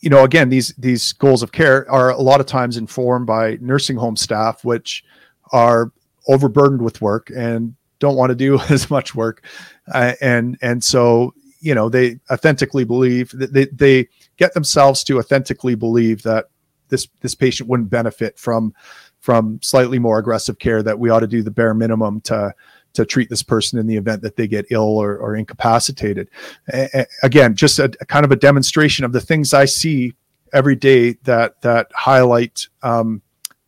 you 0.00 0.08
know 0.08 0.24
again 0.24 0.48
these 0.48 0.74
these 0.78 1.12
goals 1.12 1.42
of 1.42 1.52
care 1.52 1.90
are 1.90 2.10
a 2.10 2.20
lot 2.20 2.40
of 2.40 2.46
times 2.46 2.78
informed 2.78 3.26
by 3.26 3.58
nursing 3.60 3.96
home 3.96 4.16
staff 4.16 4.64
which 4.64 5.04
are 5.52 5.92
overburdened 6.28 6.82
with 6.82 7.00
work 7.00 7.30
and 7.34 7.74
don't 7.98 8.16
want 8.16 8.30
to 8.30 8.36
do 8.36 8.58
as 8.70 8.90
much 8.90 9.14
work. 9.14 9.44
Uh, 9.92 10.12
and 10.20 10.58
and 10.62 10.82
so 10.82 11.34
you 11.60 11.74
know 11.74 11.88
they 11.88 12.18
authentically 12.30 12.84
believe 12.84 13.30
that 13.30 13.52
they, 13.52 13.66
they 13.66 14.08
get 14.36 14.52
themselves 14.54 15.02
to 15.04 15.18
authentically 15.18 15.74
believe 15.74 16.22
that 16.22 16.46
this 16.88 17.08
this 17.20 17.34
patient 17.34 17.68
wouldn't 17.68 17.90
benefit 17.90 18.38
from 18.38 18.74
from 19.20 19.58
slightly 19.62 19.98
more 19.98 20.18
aggressive 20.18 20.58
care 20.58 20.82
that 20.82 20.98
we 20.98 21.08
ought 21.08 21.20
to 21.20 21.26
do 21.26 21.42
the 21.42 21.50
bare 21.50 21.74
minimum 21.74 22.20
to 22.20 22.54
to 22.92 23.04
treat 23.04 23.28
this 23.28 23.42
person 23.42 23.78
in 23.78 23.86
the 23.86 23.96
event 23.96 24.22
that 24.22 24.36
they 24.36 24.46
get 24.46 24.66
ill 24.70 24.98
or, 24.98 25.16
or 25.16 25.34
incapacitated. 25.34 26.28
A- 26.72 27.06
again 27.22 27.56
just 27.56 27.78
a, 27.78 27.92
a 28.00 28.06
kind 28.06 28.24
of 28.24 28.30
a 28.30 28.36
demonstration 28.36 29.04
of 29.04 29.12
the 29.12 29.20
things 29.20 29.54
i 29.54 29.64
see 29.64 30.12
every 30.52 30.76
day 30.76 31.14
that 31.24 31.60
that 31.62 31.88
highlight 31.94 32.68
um, 32.82 33.20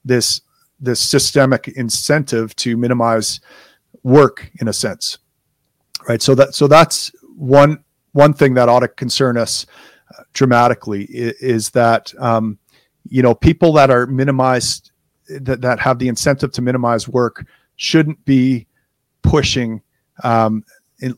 this 0.04 0.40
this 0.78 1.00
systemic 1.00 1.68
incentive 1.68 2.54
to 2.56 2.76
minimize 2.76 3.40
work 4.02 4.50
in 4.60 4.68
a 4.68 4.72
sense 4.72 5.18
right? 6.08 6.22
So 6.22 6.34
that 6.34 6.54
so 6.54 6.66
that's 6.66 7.12
one 7.36 7.82
one 8.12 8.32
thing 8.32 8.54
that 8.54 8.68
ought 8.68 8.80
to 8.80 8.88
concern 8.88 9.36
us 9.36 9.66
uh, 10.16 10.22
dramatically 10.32 11.04
is, 11.04 11.32
is 11.34 11.70
that 11.70 12.12
um, 12.18 12.58
you 13.08 13.22
know 13.22 13.34
people 13.34 13.72
that 13.74 13.90
are 13.90 14.06
minimized 14.06 14.92
that, 15.40 15.60
that 15.60 15.80
have 15.80 15.98
the 15.98 16.08
incentive 16.08 16.52
to 16.52 16.62
minimize 16.62 17.08
work 17.08 17.44
shouldn't 17.76 18.24
be 18.24 18.66
pushing 19.22 19.82
um, 20.22 20.64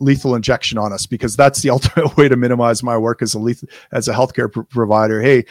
lethal 0.00 0.34
injection 0.34 0.78
on 0.78 0.92
us 0.92 1.06
because 1.06 1.36
that's 1.36 1.62
the 1.62 1.70
ultimate 1.70 2.16
way 2.16 2.28
to 2.28 2.36
minimize 2.36 2.82
my 2.82 2.96
work 2.96 3.22
as 3.22 3.34
a 3.34 3.38
lethal 3.38 3.68
as 3.92 4.08
a 4.08 4.12
healthcare 4.12 4.50
pr- 4.50 4.62
provider. 4.62 5.20
Hey 5.20 5.44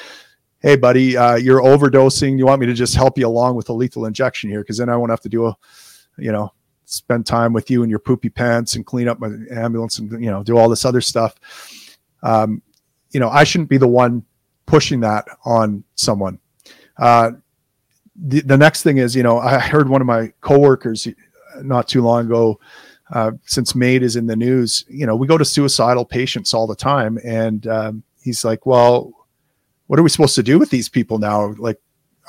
hey 0.59 0.75
buddy 0.75 1.15
uh, 1.15 1.35
you're 1.35 1.61
overdosing. 1.61 2.38
You 2.38 2.45
want 2.45 2.61
me 2.61 2.67
to 2.67 2.73
just 2.73 2.95
help 2.95 3.17
you 3.17 3.27
along 3.27 3.55
with 3.55 3.69
a 3.69 3.73
lethal 3.73 4.05
injection 4.05 4.49
here? 4.49 4.61
Because 4.61 4.77
then 4.77 4.89
i 4.89 4.95
won't 4.95 5.11
have 5.11 5.21
to 5.21 5.29
do 5.29 5.45
a 5.45 5.57
you 6.17 6.31
know 6.31 6.51
spend 6.85 7.25
time 7.25 7.53
with 7.53 7.69
you 7.69 7.84
in 7.84 7.89
your 7.89 7.99
poopy 7.99 8.29
pants 8.29 8.75
and 8.75 8.85
clean 8.85 9.07
up 9.07 9.19
my 9.19 9.29
ambulance 9.51 9.99
and 9.99 10.23
you 10.23 10.31
know 10.31 10.43
do 10.43 10.57
all 10.57 10.69
this 10.69 10.85
other 10.85 11.01
stuff. 11.01 11.35
Um, 12.23 12.61
you 13.11 13.19
know 13.19 13.29
i 13.29 13.43
shouldn't 13.43 13.69
be 13.69 13.77
the 13.77 13.88
one 13.88 14.23
pushing 14.65 14.99
that 15.01 15.25
on 15.45 15.84
someone. 15.95 16.39
Uh, 16.97 17.31
the, 18.15 18.41
the 18.41 18.57
next 18.57 18.81
thing 18.81 18.97
is 18.97 19.15
you 19.15 19.23
know 19.23 19.38
i 19.38 19.59
heard 19.59 19.88
one 19.88 20.01
of 20.01 20.07
my 20.07 20.34
coworkers 20.41 21.07
not 21.61 21.88
too 21.88 22.01
long 22.01 22.25
ago 22.25 22.59
uh, 23.11 23.31
since 23.45 23.75
MAID 23.75 24.03
is 24.03 24.15
in 24.15 24.27
the 24.27 24.35
news, 24.35 24.84
you 24.89 25.05
know, 25.05 25.15
we 25.15 25.27
go 25.27 25.38
to 25.38 25.45
suicidal 25.45 26.05
patients 26.05 26.53
all 26.53 26.67
the 26.67 26.75
time. 26.75 27.17
And 27.23 27.65
um, 27.67 28.03
he's 28.21 28.43
like, 28.43 28.65
well, 28.65 29.13
what 29.88 29.99
are 29.99 30.03
we 30.03 30.09
supposed 30.09 30.35
to 30.35 30.43
do 30.43 30.59
with 30.59 30.69
these 30.69 30.89
people 30.89 31.18
now? 31.18 31.53
Like, 31.57 31.80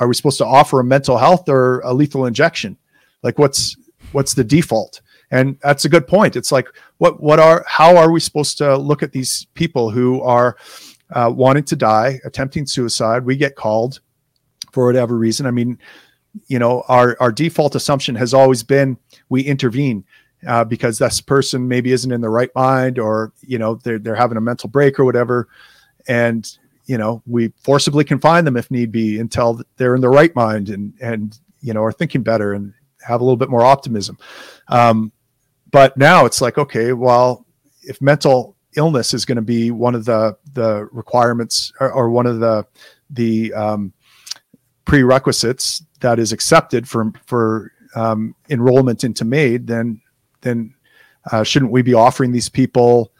are 0.00 0.08
we 0.08 0.14
supposed 0.14 0.38
to 0.38 0.46
offer 0.46 0.80
a 0.80 0.84
mental 0.84 1.18
health 1.18 1.48
or 1.48 1.80
a 1.80 1.92
lethal 1.92 2.26
injection? 2.26 2.76
Like, 3.22 3.38
what's 3.38 3.76
what's 4.12 4.34
the 4.34 4.44
default? 4.44 5.00
And 5.30 5.58
that's 5.60 5.84
a 5.84 5.88
good 5.88 6.06
point. 6.06 6.36
It's 6.36 6.52
like, 6.52 6.68
what 6.98 7.20
what 7.20 7.38
are 7.38 7.64
how 7.68 7.96
are 7.96 8.10
we 8.10 8.20
supposed 8.20 8.58
to 8.58 8.76
look 8.76 9.02
at 9.02 9.12
these 9.12 9.46
people 9.54 9.90
who 9.90 10.22
are 10.22 10.56
uh, 11.10 11.32
wanting 11.34 11.64
to 11.64 11.76
die, 11.76 12.20
attempting 12.24 12.66
suicide. 12.66 13.24
We 13.24 13.36
get 13.36 13.56
called 13.56 14.00
for 14.72 14.86
whatever 14.86 15.16
reason. 15.16 15.46
I 15.46 15.50
mean, 15.50 15.78
you 16.46 16.58
know, 16.58 16.84
our 16.88 17.16
our 17.20 17.32
default 17.32 17.74
assumption 17.74 18.14
has 18.16 18.34
always 18.34 18.62
been 18.62 18.98
we 19.28 19.42
intervene 19.42 20.04
uh, 20.46 20.64
because 20.64 20.98
this 20.98 21.20
person 21.20 21.66
maybe 21.66 21.92
isn't 21.92 22.12
in 22.12 22.20
the 22.20 22.28
right 22.28 22.50
mind, 22.54 22.98
or 22.98 23.32
you 23.40 23.58
know, 23.58 23.76
they're 23.76 23.98
they're 23.98 24.14
having 24.14 24.36
a 24.36 24.42
mental 24.42 24.68
break 24.68 24.98
or 24.98 25.04
whatever, 25.04 25.48
and 26.06 26.58
you 26.88 26.96
know, 26.96 27.22
we 27.26 27.52
forcibly 27.62 28.02
confine 28.02 28.44
them 28.44 28.56
if 28.56 28.70
need 28.70 28.90
be 28.90 29.20
until 29.20 29.60
they're 29.76 29.94
in 29.94 30.00
the 30.00 30.08
right 30.08 30.34
mind 30.34 30.70
and 30.70 30.94
and 31.00 31.38
you 31.60 31.74
know 31.74 31.84
are 31.84 31.92
thinking 31.92 32.22
better 32.22 32.54
and 32.54 32.72
have 33.06 33.20
a 33.20 33.24
little 33.24 33.36
bit 33.36 33.50
more 33.50 33.64
optimism. 33.64 34.18
Um, 34.68 35.12
but 35.70 35.96
now 35.96 36.24
it's 36.24 36.40
like, 36.40 36.56
okay, 36.56 36.94
well, 36.94 37.46
if 37.82 38.00
mental 38.00 38.56
illness 38.74 39.12
is 39.12 39.26
going 39.26 39.36
to 39.36 39.42
be 39.42 39.70
one 39.70 39.94
of 39.94 40.06
the 40.06 40.36
the 40.54 40.88
requirements 40.90 41.72
or, 41.78 41.92
or 41.92 42.10
one 42.10 42.26
of 42.26 42.40
the 42.40 42.66
the 43.10 43.52
um, 43.52 43.92
prerequisites 44.86 45.84
that 46.00 46.18
is 46.18 46.32
accepted 46.32 46.88
for 46.88 47.12
for 47.26 47.70
um, 47.96 48.34
enrollment 48.48 49.04
into 49.04 49.26
MAID, 49.26 49.66
then 49.66 50.00
then 50.40 50.74
uh, 51.30 51.44
shouldn't 51.44 51.70
we 51.70 51.82
be 51.82 51.92
offering 51.92 52.32
these 52.32 52.48
people 52.48 53.12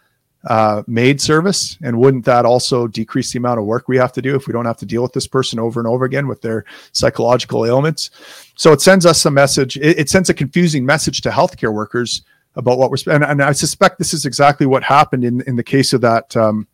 uh, 0.45 0.83
MAID 0.87 1.21
service? 1.21 1.77
And 1.83 1.99
wouldn't 1.99 2.25
that 2.25 2.45
also 2.45 2.87
decrease 2.87 3.33
the 3.33 3.39
amount 3.39 3.61
of 3.61 3.67
work 3.67 3.89
we 3.89 3.97
have 3.97 4.13
to 4.13 4.23
do 4.23 4.35
if 4.35 4.47
we 4.47 4.53
don't 4.53 4.67
have 4.67 4.77
to 4.79 4.87
deal 4.87 5.03
with 5.03 5.13
this 5.13 5.27
person 5.27 5.59
over 5.59 5.81
and 5.81 5.87
over 5.87 6.05
again 6.05 6.29
with 6.29 6.41
their 6.43 6.65
psychological 6.93 7.67
ailments? 7.67 8.11
So 8.55 8.73
it 8.73 8.81
sends 8.81 9.07
us 9.07 9.25
a 9.27 9.31
message. 9.31 9.77
It, 9.77 9.99
it 9.99 10.11
sends 10.11 10.31
a 10.31 10.35
confusing 10.35 10.85
message 10.87 11.21
to 11.23 11.31
healthcare 11.31 11.73
workers 11.73 12.23
about 12.55 12.79
what 12.79 12.91
we're 12.91 12.97
and, 13.15 13.25
and 13.25 13.43
I 13.43 13.53
suspect 13.53 13.99
this 13.99 14.13
is 14.13 14.27
exactly 14.27 14.67
what 14.67 14.83
happened 14.83 15.25
in 15.25 15.43
in 15.43 15.55
the 15.55 15.63
case 15.63 15.93
of 15.93 16.01
that 16.01 16.37
um, 16.37 16.67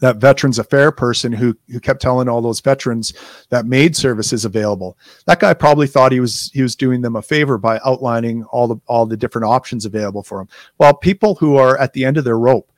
that 0.00 0.16
Veterans 0.16 0.58
Affair 0.58 0.92
person 0.92 1.32
who 1.32 1.56
who 1.70 1.80
kept 1.80 2.02
telling 2.02 2.28
all 2.28 2.42
those 2.42 2.60
veterans 2.60 3.14
that 3.48 3.66
MAID 3.66 3.96
service 3.96 4.32
is 4.32 4.44
available. 4.44 4.98
That 5.26 5.40
guy 5.40 5.54
probably 5.54 5.86
thought 5.86 6.12
he 6.12 6.20
was 6.20 6.50
he 6.52 6.62
was 6.62 6.76
doing 6.76 7.00
them 7.00 7.16
a 7.16 7.22
favor 7.22 7.58
by 7.58 7.80
outlining 7.84 8.44
all 8.44 8.68
the 8.68 8.76
all 8.86 9.06
the 9.06 9.16
different 9.16 9.46
options 9.46 9.84
available 9.84 10.22
for 10.22 10.38
them. 10.38 10.48
Well, 10.78 10.94
people 10.94 11.34
who 11.36 11.56
are 11.56 11.78
at 11.78 11.92
the 11.92 12.04
end 12.04 12.18
of 12.18 12.24
their 12.24 12.38
rope 12.38 12.70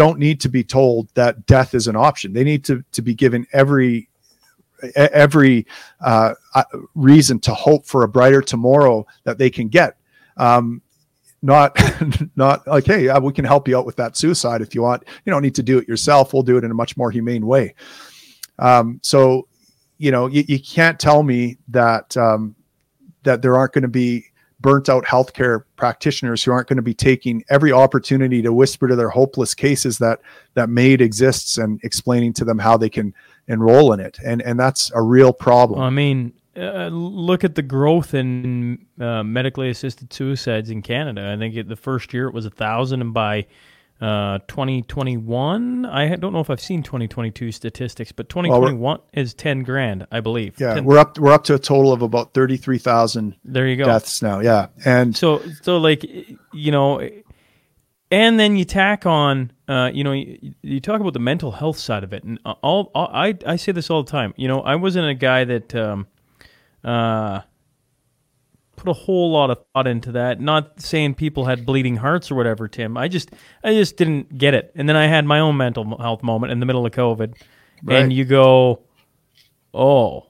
don't 0.00 0.18
need 0.18 0.40
to 0.40 0.48
be 0.48 0.64
told 0.64 1.12
that 1.12 1.44
death 1.44 1.74
is 1.74 1.86
an 1.86 1.94
option. 1.94 2.32
They 2.32 2.42
need 2.42 2.64
to 2.64 2.82
to 2.92 3.02
be 3.02 3.12
given 3.12 3.46
every 3.52 4.08
every 4.96 5.66
uh, 6.00 6.32
uh 6.54 6.64
reason 6.94 7.38
to 7.40 7.52
hope 7.52 7.84
for 7.84 8.02
a 8.02 8.08
brighter 8.08 8.40
tomorrow 8.40 9.06
that 9.24 9.36
they 9.36 9.50
can 9.50 9.68
get. 9.68 9.98
Um, 10.38 10.80
not 11.42 11.78
not 12.36 12.66
like 12.66 12.86
hey 12.86 13.10
uh, 13.10 13.20
we 13.20 13.30
can 13.30 13.44
help 13.44 13.68
you 13.68 13.76
out 13.76 13.84
with 13.84 13.96
that 13.96 14.16
suicide 14.16 14.62
if 14.62 14.74
you 14.74 14.82
want 14.82 15.02
you 15.24 15.30
don't 15.32 15.42
need 15.42 15.54
to 15.54 15.62
do 15.62 15.78
it 15.78 15.88
yourself 15.88 16.34
we'll 16.34 16.42
do 16.42 16.58
it 16.58 16.64
in 16.64 16.70
a 16.70 16.74
much 16.74 16.98
more 16.98 17.10
humane 17.10 17.46
way 17.46 17.74
um, 18.58 19.00
so 19.02 19.48
you 19.96 20.10
know 20.10 20.26
you, 20.26 20.44
you 20.48 20.60
can't 20.60 20.98
tell 21.00 21.22
me 21.22 21.56
that 21.68 22.14
um, 22.18 22.54
that 23.22 23.40
there 23.40 23.56
aren't 23.56 23.72
going 23.72 23.80
to 23.82 23.88
be 23.88 24.22
burnt 24.60 24.88
out 24.88 25.04
healthcare 25.04 25.64
practitioners 25.76 26.42
who 26.42 26.52
aren't 26.52 26.68
going 26.68 26.76
to 26.76 26.82
be 26.82 26.94
taking 26.94 27.42
every 27.50 27.72
opportunity 27.72 28.42
to 28.42 28.52
whisper 28.52 28.88
to 28.88 28.96
their 28.96 29.08
hopeless 29.08 29.54
cases 29.54 29.98
that 29.98 30.20
that 30.54 30.68
MAID 30.68 31.00
exists 31.00 31.58
and 31.58 31.80
explaining 31.82 32.32
to 32.34 32.44
them 32.44 32.58
how 32.58 32.76
they 32.76 32.90
can 32.90 33.14
enroll 33.48 33.92
in 33.92 34.00
it 34.00 34.18
and 34.24 34.42
and 34.42 34.58
that's 34.60 34.90
a 34.92 35.02
real 35.02 35.32
problem 35.32 35.80
i 35.80 35.90
mean 35.90 36.32
uh, 36.56 36.88
look 36.88 37.44
at 37.44 37.54
the 37.54 37.62
growth 37.62 38.12
in 38.12 38.84
uh, 39.00 39.22
medically 39.22 39.70
assisted 39.70 40.12
suicides 40.12 40.68
in 40.68 40.82
Canada. 40.82 41.32
I 41.32 41.38
think 41.38 41.54
it, 41.54 41.68
the 41.68 41.76
first 41.76 42.12
year 42.12 42.26
it 42.26 42.34
was 42.34 42.44
a 42.44 42.50
thousand, 42.50 43.00
and 43.00 43.14
by 43.14 43.46
uh, 44.00 44.38
2021, 44.48 45.84
I 45.84 46.16
don't 46.16 46.32
know 46.32 46.40
if 46.40 46.48
I've 46.48 46.60
seen 46.60 46.82
2022 46.82 47.52
statistics, 47.52 48.12
but 48.12 48.30
2021 48.30 48.80
well, 48.80 49.04
is 49.12 49.34
10 49.34 49.62
grand, 49.62 50.06
I 50.10 50.20
believe. 50.20 50.58
Yeah, 50.58 50.74
10, 50.74 50.84
we're 50.84 50.98
up 50.98 51.18
we're 51.18 51.32
up 51.32 51.44
to 51.44 51.54
a 51.54 51.58
total 51.58 51.92
of 51.92 52.00
about 52.00 52.32
33,000. 52.32 53.36
There 53.44 53.68
you 53.68 53.76
go. 53.76 53.84
Deaths 53.84 54.22
now. 54.22 54.40
Yeah, 54.40 54.68
and 54.86 55.14
so 55.14 55.42
so 55.60 55.76
like 55.76 56.04
you 56.52 56.72
know, 56.72 57.06
and 58.10 58.40
then 58.40 58.56
you 58.56 58.64
tack 58.64 59.04
on, 59.04 59.52
uh, 59.68 59.90
you 59.92 60.02
know, 60.02 60.12
you, 60.12 60.54
you, 60.62 60.80
talk 60.80 61.00
about 61.00 61.12
the 61.12 61.20
mental 61.20 61.52
health 61.52 61.78
side 61.78 62.02
of 62.02 62.14
it, 62.14 62.24
and 62.24 62.38
all, 62.44 62.90
all 62.94 63.10
I 63.12 63.36
I 63.46 63.56
say 63.56 63.72
this 63.72 63.90
all 63.90 64.02
the 64.02 64.10
time. 64.10 64.32
You 64.36 64.48
know, 64.48 64.60
I 64.60 64.76
wasn't 64.76 65.08
a 65.08 65.14
guy 65.14 65.44
that. 65.44 65.74
Um, 65.74 66.06
uh, 66.82 67.42
put 68.80 68.90
a 68.90 68.94
whole 68.94 69.30
lot 69.30 69.50
of 69.50 69.58
thought 69.72 69.86
into 69.86 70.12
that. 70.12 70.40
Not 70.40 70.80
saying 70.80 71.14
people 71.14 71.44
had 71.44 71.66
bleeding 71.66 71.96
hearts 71.96 72.30
or 72.30 72.34
whatever, 72.34 72.66
Tim. 72.68 72.96
I 72.96 73.08
just 73.08 73.30
I 73.62 73.74
just 73.74 73.96
didn't 73.96 74.36
get 74.36 74.54
it. 74.54 74.72
And 74.74 74.88
then 74.88 74.96
I 74.96 75.06
had 75.06 75.24
my 75.24 75.40
own 75.40 75.56
mental 75.56 75.98
health 75.98 76.22
moment 76.22 76.52
in 76.52 76.60
the 76.60 76.66
middle 76.66 76.86
of 76.86 76.92
COVID, 76.92 77.34
right. 77.84 78.02
and 78.02 78.12
you 78.12 78.24
go, 78.24 78.82
oh, 79.74 80.26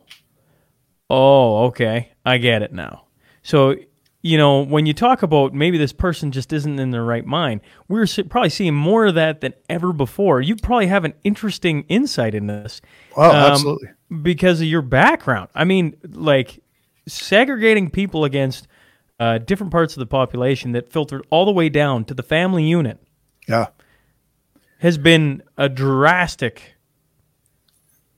oh, 1.09 1.64
okay, 1.66 2.12
I 2.27 2.39
get 2.39 2.62
it 2.62 2.72
now. 2.72 3.05
So 3.43 3.77
you 4.22 4.36
know, 4.36 4.62
when 4.62 4.85
you 4.85 4.93
talk 4.93 5.22
about 5.22 5.55
maybe 5.55 5.78
this 5.78 5.94
person 5.94 6.31
just 6.31 6.52
isn't 6.52 6.78
in 6.78 6.90
their 6.90 7.05
right 7.05 7.24
mind, 7.24 7.62
we're 7.89 8.06
probably 8.28 8.51
seeing 8.51 8.74
more 8.74 9.06
of 9.06 9.14
that 9.14 9.40
than 9.40 9.55
ever 9.70 9.94
before. 9.94 10.43
You 10.43 10.56
probably 10.56 10.89
have 10.89 11.06
an 11.06 11.14
interesting 11.24 11.85
insight 11.89 12.35
in 12.35 12.47
this. 12.47 12.82
Oh, 13.16 13.31
um, 13.31 13.52
absolutely 13.52 13.89
because 14.22 14.60
of 14.60 14.66
your 14.66 14.82
background. 14.82 15.48
I 15.55 15.64
mean, 15.64 15.97
like 16.09 16.62
segregating 17.12 17.90
people 17.90 18.24
against 18.24 18.66
uh, 19.18 19.38
different 19.38 19.72
parts 19.72 19.94
of 19.94 20.00
the 20.00 20.06
population 20.06 20.72
that 20.72 20.90
filtered 20.90 21.26
all 21.30 21.44
the 21.44 21.52
way 21.52 21.68
down 21.68 22.04
to 22.06 22.14
the 22.14 22.22
family 22.22 22.64
unit. 22.64 22.98
Yeah. 23.46 23.68
Has 24.78 24.96
been 24.96 25.42
a 25.58 25.68
drastic 25.68 26.74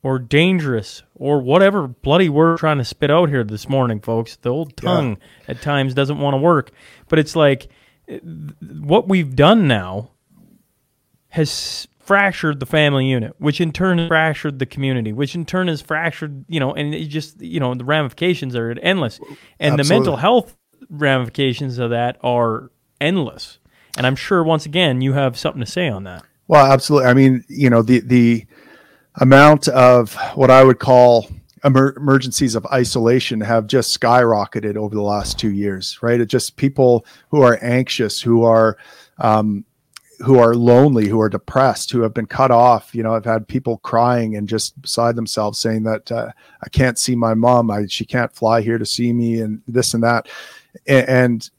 or 0.03 0.19
dangerous 0.19 1.03
or 1.15 1.41
whatever 1.41 1.87
bloody 1.89 2.29
word 2.29 2.59
trying 2.59 2.79
to 2.79 2.85
spit 2.85 3.11
out 3.11 3.29
here 3.29 3.45
this 3.45 3.69
morning, 3.69 4.01
folks. 4.01 4.37
The 4.37 4.51
old 4.51 4.77
tongue 4.77 5.17
yeah. 5.21 5.53
at 5.53 5.63
times 5.63 5.95
doesn't 5.95 6.19
want 6.19 6.35
to 6.35 6.39
work. 6.39 6.71
But 7.09 7.19
it's 7.19 7.37
like 7.37 7.69
what 8.61 9.09
we've 9.09 9.35
done 9.35 9.69
now 9.69 10.11
has 11.29 11.89
fractured 12.03 12.61
the 12.61 12.67
family 12.67 13.07
unit, 13.07 13.35
which 13.39 13.61
in 13.61 13.73
turn 13.73 14.09
fractured 14.09 14.59
the 14.59 14.67
community, 14.67 15.13
which 15.13 15.35
in 15.35 15.45
turn 15.45 15.69
has 15.69 15.81
fractured, 15.81 16.45
you 16.49 16.59
know, 16.61 16.75
and 16.75 16.95
it 16.95 17.07
just, 17.07 17.41
you 17.41 17.61
know, 17.61 17.75
the 17.75 17.85
ramifications 17.85 18.57
are 18.57 18.73
endless. 18.83 19.19
And 19.59 19.79
Absolutely. 19.79 19.83
the 19.83 19.95
mental 19.95 20.17
health 20.17 20.57
ramifications 20.91 21.79
of 21.79 21.91
that 21.91 22.19
are 22.23 22.71
endless. 23.01 23.59
And 23.97 24.07
I'm 24.07 24.17
sure 24.17 24.43
once 24.43 24.67
again 24.67 25.01
you 25.01 25.13
have 25.13 25.39
something 25.39 25.61
to 25.61 25.71
say 25.71 25.89
on 25.89 26.05
that. 26.05 26.25
Well, 26.49 26.67
absolutely. 26.67 27.09
I 27.09 27.15
mean, 27.15 27.45
you 27.49 27.71
know, 27.71 27.83
the 27.83 28.01
the 28.01 28.47
amount 29.17 29.69
of 29.69 30.15
what 30.35 30.51
I 30.51 30.65
would 30.65 30.79
call 30.79 31.29
emer- 31.65 31.95
emergencies 31.97 32.55
of 32.55 32.67
isolation 32.67 33.41
have 33.41 33.67
just 33.67 33.99
skyrocketed 33.99 34.77
over 34.77 34.95
the 34.95 35.03
last 35.03 35.39
two 35.39 35.53
years, 35.53 35.99
right? 36.03 36.21
It 36.21 36.27
just 36.27 36.57
people 36.57 37.07
who 37.29 37.43
are 37.43 37.59
anxious, 37.63 38.21
who 38.21 38.43
are 38.43 38.77
um, 39.19 39.65
who 40.23 40.39
are 40.39 40.55
lonely, 40.55 41.09
who 41.09 41.21
are 41.21 41.29
depressed, 41.29 41.91
who 41.91 42.01
have 42.03 42.15
been 42.15 42.27
cut 42.27 42.51
off. 42.51 42.95
You 42.95 43.03
know, 43.03 43.15
I've 43.15 43.25
had 43.25 43.49
people 43.49 43.79
crying 43.79 44.37
and 44.37 44.49
just 44.49 44.81
beside 44.81 45.17
themselves 45.17 45.59
saying 45.59 45.83
that 45.85 46.11
uh, 46.13 46.31
I 46.63 46.69
can't 46.69 46.99
see 46.99 47.17
my 47.17 47.35
mom. 47.35 47.71
I, 47.71 47.87
she 47.87 48.05
can't 48.05 48.33
fly 48.33 48.63
here 48.63 48.79
to 48.79 48.87
see 48.87 49.13
me 49.13 49.41
and 49.41 49.61
this 49.67 49.95
and 49.95 50.03
that. 50.03 50.29
And, 50.87 51.09
and 51.09 51.51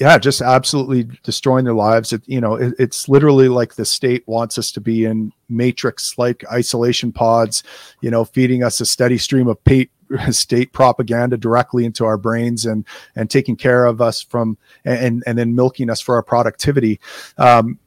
yeah, 0.00 0.16
just 0.16 0.40
absolutely 0.40 1.08
destroying 1.22 1.64
their 1.64 1.74
lives. 1.74 2.12
It, 2.12 2.22
you 2.26 2.40
know, 2.40 2.54
it, 2.54 2.74
it's 2.78 3.08
literally 3.08 3.48
like 3.48 3.74
the 3.74 3.84
state 3.84 4.22
wants 4.26 4.56
us 4.56 4.72
to 4.72 4.80
be 4.80 5.04
in 5.04 5.32
matrix 5.48 6.16
like 6.16 6.44
isolation 6.50 7.12
pods, 7.12 7.62
you 8.00 8.10
know, 8.10 8.24
feeding 8.24 8.62
us 8.62 8.80
a 8.80 8.86
steady 8.86 9.18
stream 9.18 9.48
of 9.48 9.58
state 10.30 10.72
propaganda 10.72 11.36
directly 11.36 11.84
into 11.84 12.04
our 12.04 12.16
brains 12.16 12.64
and 12.64 12.86
and 13.16 13.28
taking 13.28 13.56
care 13.56 13.84
of 13.84 14.00
us 14.00 14.22
from 14.22 14.56
and 14.84 15.22
and 15.26 15.36
then 15.36 15.54
milking 15.54 15.90
us 15.90 16.00
for 16.00 16.14
our 16.14 16.22
productivity 16.22 16.98
um, 17.36 17.78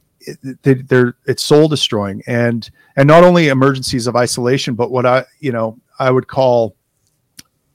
they, 0.62 0.74
they're 0.74 1.16
it's 1.26 1.42
soul 1.42 1.68
destroying. 1.68 2.22
And 2.26 2.68
and 2.96 3.06
not 3.06 3.24
only 3.24 3.48
emergencies 3.48 4.06
of 4.06 4.16
isolation 4.16 4.74
but 4.74 4.90
what 4.90 5.06
i 5.06 5.24
you 5.40 5.52
know 5.52 5.78
i 5.98 6.10
would 6.10 6.28
call 6.28 6.76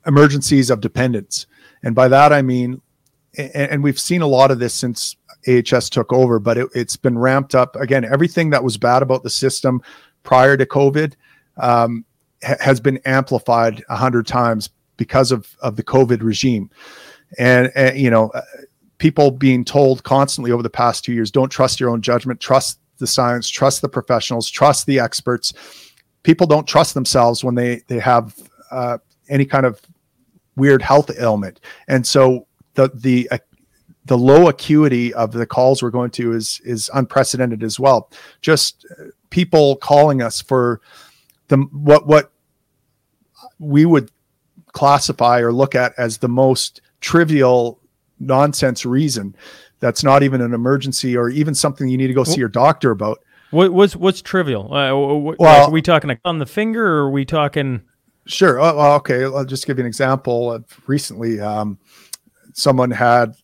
emergencies 0.05 0.69
of 0.69 0.81
dependence. 0.81 1.47
And 1.83 1.95
by 1.95 2.07
that 2.07 2.33
i 2.33 2.41
mean 2.41 2.81
and, 3.37 3.71
and 3.71 3.83
we've 3.83 3.99
seen 3.99 4.21
a 4.21 4.27
lot 4.27 4.51
of 4.51 4.59
this 4.59 4.73
since 4.73 5.15
ahs 5.47 5.89
took 5.89 6.11
over 6.11 6.39
but 6.39 6.57
it, 6.57 6.69
has 6.75 6.95
been 6.95 7.17
ramped 7.17 7.55
up. 7.55 7.75
Again 7.75 8.05
everything 8.05 8.49
that 8.51 8.63
was 8.63 8.77
bad 8.77 9.01
about 9.01 9.23
the 9.23 9.29
system 9.29 9.81
prior 10.23 10.57
to 10.57 10.65
covid 10.65 11.13
um, 11.57 12.05
ha- 12.43 12.57
has 12.59 12.79
been 12.79 12.97
amplified 13.05 13.83
a 13.89 13.95
hundred 13.95 14.27
times 14.27 14.69
because 14.97 15.31
of 15.31 15.55
of 15.61 15.75
the 15.75 15.83
covid 15.83 16.21
regime. 16.21 16.69
And, 17.37 17.71
and 17.75 17.97
you 17.97 18.09
know 18.09 18.31
people 18.97 19.31
being 19.31 19.63
told 19.63 20.03
constantly 20.03 20.51
over 20.51 20.63
the 20.63 20.69
past 20.69 21.03
two 21.03 21.13
years 21.13 21.31
don't 21.31 21.49
trust 21.49 21.79
your 21.79 21.89
own 21.89 22.01
judgment, 22.01 22.39
trust 22.39 22.79
the 22.97 23.07
science, 23.07 23.49
trust 23.49 23.81
the 23.81 23.89
professionals, 23.89 24.49
trust 24.49 24.85
the 24.85 24.99
experts. 24.99 25.53
People 26.23 26.47
don't 26.47 26.67
trust 26.67 26.93
themselves 26.93 27.43
when 27.43 27.55
they 27.55 27.81
they 27.87 27.99
have 27.99 28.35
uh, 28.71 28.97
any 29.29 29.45
kind 29.45 29.65
of 29.65 29.81
weird 30.55 30.81
health 30.81 31.11
ailment, 31.19 31.59
and 31.87 32.05
so 32.05 32.47
the 32.73 32.91
the 32.93 33.29
uh, 33.31 33.37
the 34.05 34.17
low 34.17 34.47
acuity 34.47 35.13
of 35.13 35.31
the 35.31 35.45
calls 35.45 35.83
we're 35.83 35.89
going 35.89 36.11
to 36.11 36.33
is 36.33 36.59
is 36.65 36.89
unprecedented 36.93 37.63
as 37.63 37.79
well. 37.79 38.09
Just 38.41 38.85
people 39.29 39.75
calling 39.77 40.21
us 40.21 40.41
for 40.41 40.81
the 41.49 41.57
what 41.57 42.07
what 42.07 42.31
we 43.59 43.85
would 43.85 44.11
classify 44.73 45.39
or 45.39 45.51
look 45.51 45.75
at 45.75 45.93
as 45.97 46.17
the 46.17 46.29
most 46.29 46.81
trivial 47.01 47.79
nonsense 48.19 48.85
reason 48.85 49.35
that's 49.79 50.03
not 50.03 50.23
even 50.23 50.41
an 50.41 50.53
emergency 50.53 51.15
or 51.15 51.29
even 51.29 51.53
something 51.53 51.87
you 51.87 51.97
need 51.97 52.07
to 52.07 52.13
go 52.13 52.23
see 52.23 52.39
your 52.39 52.49
doctor 52.49 52.91
about. 52.91 53.19
What, 53.51 53.71
what's 53.71 53.95
what's 53.95 54.21
trivial? 54.21 54.73
Uh, 54.73 54.93
what, 54.95 55.39
well, 55.39 55.67
are 55.67 55.71
we 55.71 55.81
talking 55.81 56.17
on 56.25 56.39
the 56.39 56.45
finger, 56.45 56.85
or 56.85 57.05
are 57.05 57.09
we 57.09 57.23
talking? 57.23 57.81
Sure. 58.25 58.59
Oh, 58.59 58.95
okay. 58.95 59.23
I'll 59.23 59.45
just 59.45 59.65
give 59.65 59.77
you 59.77 59.83
an 59.83 59.87
example. 59.87 60.63
Recently, 60.85 61.39
um, 61.39 61.77
someone 62.53 62.91
had 62.91 63.35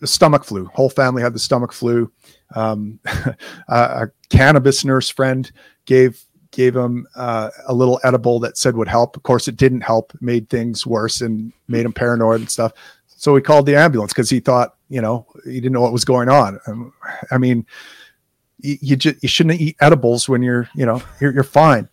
the 0.00 0.06
stomach 0.06 0.44
flu. 0.44 0.66
Whole 0.74 0.90
family 0.90 1.22
had 1.22 1.34
the 1.34 1.38
stomach 1.38 1.72
flu. 1.72 2.12
Um, 2.54 3.00
a, 3.68 3.74
a 3.74 4.10
cannabis 4.28 4.84
nurse 4.84 5.08
friend 5.08 5.50
gave 5.86 6.22
gave 6.50 6.76
him 6.76 7.06
uh, 7.16 7.50
a 7.66 7.74
little 7.74 8.00
edible 8.04 8.40
that 8.40 8.56
said 8.58 8.76
would 8.76 8.88
help. 8.88 9.16
Of 9.16 9.22
course, 9.22 9.48
it 9.48 9.56
didn't 9.56 9.82
help. 9.82 10.12
Made 10.20 10.48
things 10.48 10.86
worse 10.86 11.20
and 11.20 11.52
made 11.68 11.84
him 11.86 11.92
paranoid 11.92 12.40
and 12.40 12.50
stuff. 12.50 12.72
So 13.26 13.34
he 13.34 13.42
called 13.42 13.66
the 13.66 13.74
ambulance 13.74 14.12
because 14.12 14.30
he 14.30 14.38
thought, 14.38 14.76
you 14.88 15.00
know, 15.00 15.26
he 15.44 15.54
didn't 15.54 15.72
know 15.72 15.80
what 15.80 15.92
was 15.92 16.04
going 16.04 16.28
on. 16.28 16.60
I 17.32 17.38
mean, 17.38 17.66
you 18.60 18.78
you, 18.80 18.94
ju- 18.94 19.16
you 19.20 19.28
shouldn't 19.28 19.60
eat 19.60 19.74
edibles 19.80 20.28
when 20.28 20.42
you're, 20.42 20.70
you 20.76 20.86
know, 20.86 21.02
you're, 21.20 21.34
you're 21.34 21.42
fine, 21.42 21.88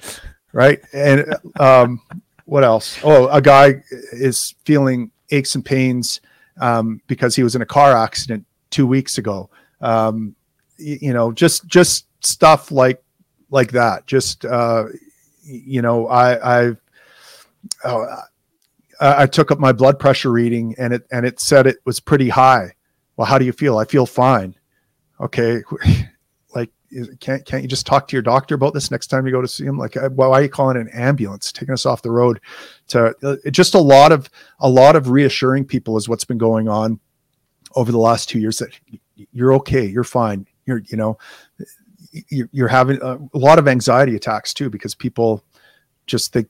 right? 0.51 0.79
And 0.93 1.33
um, 1.59 1.99
what 2.45 2.63
else? 2.63 2.99
Oh, 3.03 3.29
a 3.29 3.41
guy 3.41 3.81
is 4.11 4.53
feeling 4.63 5.09
aches 5.31 5.55
and 5.55 5.65
pains 5.65 6.21
um, 6.61 7.01
because 7.07 7.35
he 7.35 7.41
was 7.41 7.55
in 7.55 7.63
a 7.63 7.65
car 7.65 7.97
accident 7.97 8.45
two 8.69 8.85
weeks 8.85 9.17
ago. 9.17 9.49
Um, 9.81 10.35
y- 10.77 10.99
you 11.01 11.13
know, 11.13 11.31
just 11.31 11.65
just 11.65 12.05
stuff 12.23 12.69
like 12.69 13.03
like 13.49 13.71
that. 13.71 14.05
Just 14.05 14.45
uh, 14.45 14.83
you 15.43 15.81
know, 15.81 16.05
I 16.09 16.67
I 16.67 16.75
oh, 17.85 18.17
I 19.03 19.23
I 19.23 19.25
took 19.25 19.51
up 19.51 19.59
my 19.59 19.71
blood 19.71 19.99
pressure 19.99 20.31
reading 20.31 20.75
and 20.77 20.93
it 20.93 21.05
and 21.11 21.25
it 21.25 21.39
said 21.39 21.67
it 21.67 21.77
was 21.85 21.99
pretty 21.99 22.29
high. 22.29 22.73
Well, 23.17 23.27
how 23.27 23.37
do 23.37 23.45
you 23.45 23.51
feel? 23.51 23.77
I 23.77 23.85
feel 23.85 24.05
fine. 24.05 24.55
Okay, 25.19 25.61
like 26.55 26.71
can't 27.19 27.45
can't 27.45 27.61
you 27.61 27.69
just 27.69 27.85
talk 27.85 28.07
to 28.07 28.15
your 28.15 28.23
doctor 28.23 28.55
about 28.55 28.73
this 28.73 28.91
next 28.91 29.07
time 29.07 29.25
you 29.25 29.31
go 29.31 29.41
to 29.41 29.47
see 29.47 29.65
him? 29.65 29.77
Like, 29.77 29.97
uh, 29.97 30.09
why 30.09 30.27
are 30.27 30.41
you 30.41 30.49
calling 30.49 30.77
an 30.77 30.89
ambulance, 30.89 31.51
taking 31.51 31.73
us 31.73 31.85
off 31.85 32.01
the 32.01 32.11
road? 32.11 32.39
To 32.89 33.13
uh, 33.23 33.35
just 33.51 33.75
a 33.75 33.79
lot 33.79 34.11
of 34.11 34.29
a 34.59 34.69
lot 34.69 34.95
of 34.95 35.09
reassuring 35.09 35.65
people 35.65 35.97
is 35.97 36.09
what's 36.09 36.25
been 36.25 36.37
going 36.37 36.67
on 36.67 36.99
over 37.75 37.91
the 37.91 37.99
last 37.99 38.29
two 38.29 38.39
years 38.39 38.59
that 38.59 38.69
you're 39.31 39.53
okay, 39.53 39.85
you're 39.85 40.03
fine, 40.03 40.47
you're 40.65 40.81
you 40.87 40.97
know 40.97 41.17
you're, 42.29 42.49
you're 42.51 42.67
having 42.67 42.99
a, 43.01 43.17
a 43.17 43.37
lot 43.37 43.59
of 43.59 43.67
anxiety 43.67 44.15
attacks 44.15 44.53
too 44.53 44.69
because 44.69 44.95
people 44.95 45.43
just 46.05 46.31
think 46.33 46.47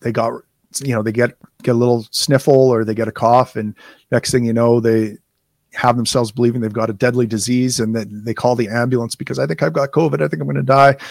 they 0.00 0.12
got 0.12 0.32
you 0.78 0.94
know 0.94 1.02
they 1.02 1.12
get 1.12 1.36
get 1.62 1.72
a 1.72 1.78
little 1.78 2.06
sniffle 2.10 2.70
or 2.70 2.84
they 2.84 2.94
get 2.94 3.08
a 3.08 3.12
cough 3.12 3.56
and 3.56 3.74
next 4.12 4.30
thing 4.30 4.44
you 4.44 4.52
know 4.52 4.80
they 4.80 5.18
have 5.72 5.96
themselves 5.96 6.32
believing 6.32 6.60
they've 6.60 6.72
got 6.72 6.90
a 6.90 6.94
deadly 6.94 7.26
disease 7.26 7.80
and 7.80 7.94
that 7.94 8.06
they 8.24 8.34
call 8.34 8.56
the 8.56 8.68
ambulance 8.68 9.14
because 9.14 9.38
I 9.38 9.46
think 9.46 9.62
I've 9.62 9.72
got 9.72 9.92
COVID. 9.92 10.14
I 10.14 10.28
think 10.28 10.42
I'm 10.42 10.48
going 10.48 10.56
to 10.56 10.62
die. 10.62 10.96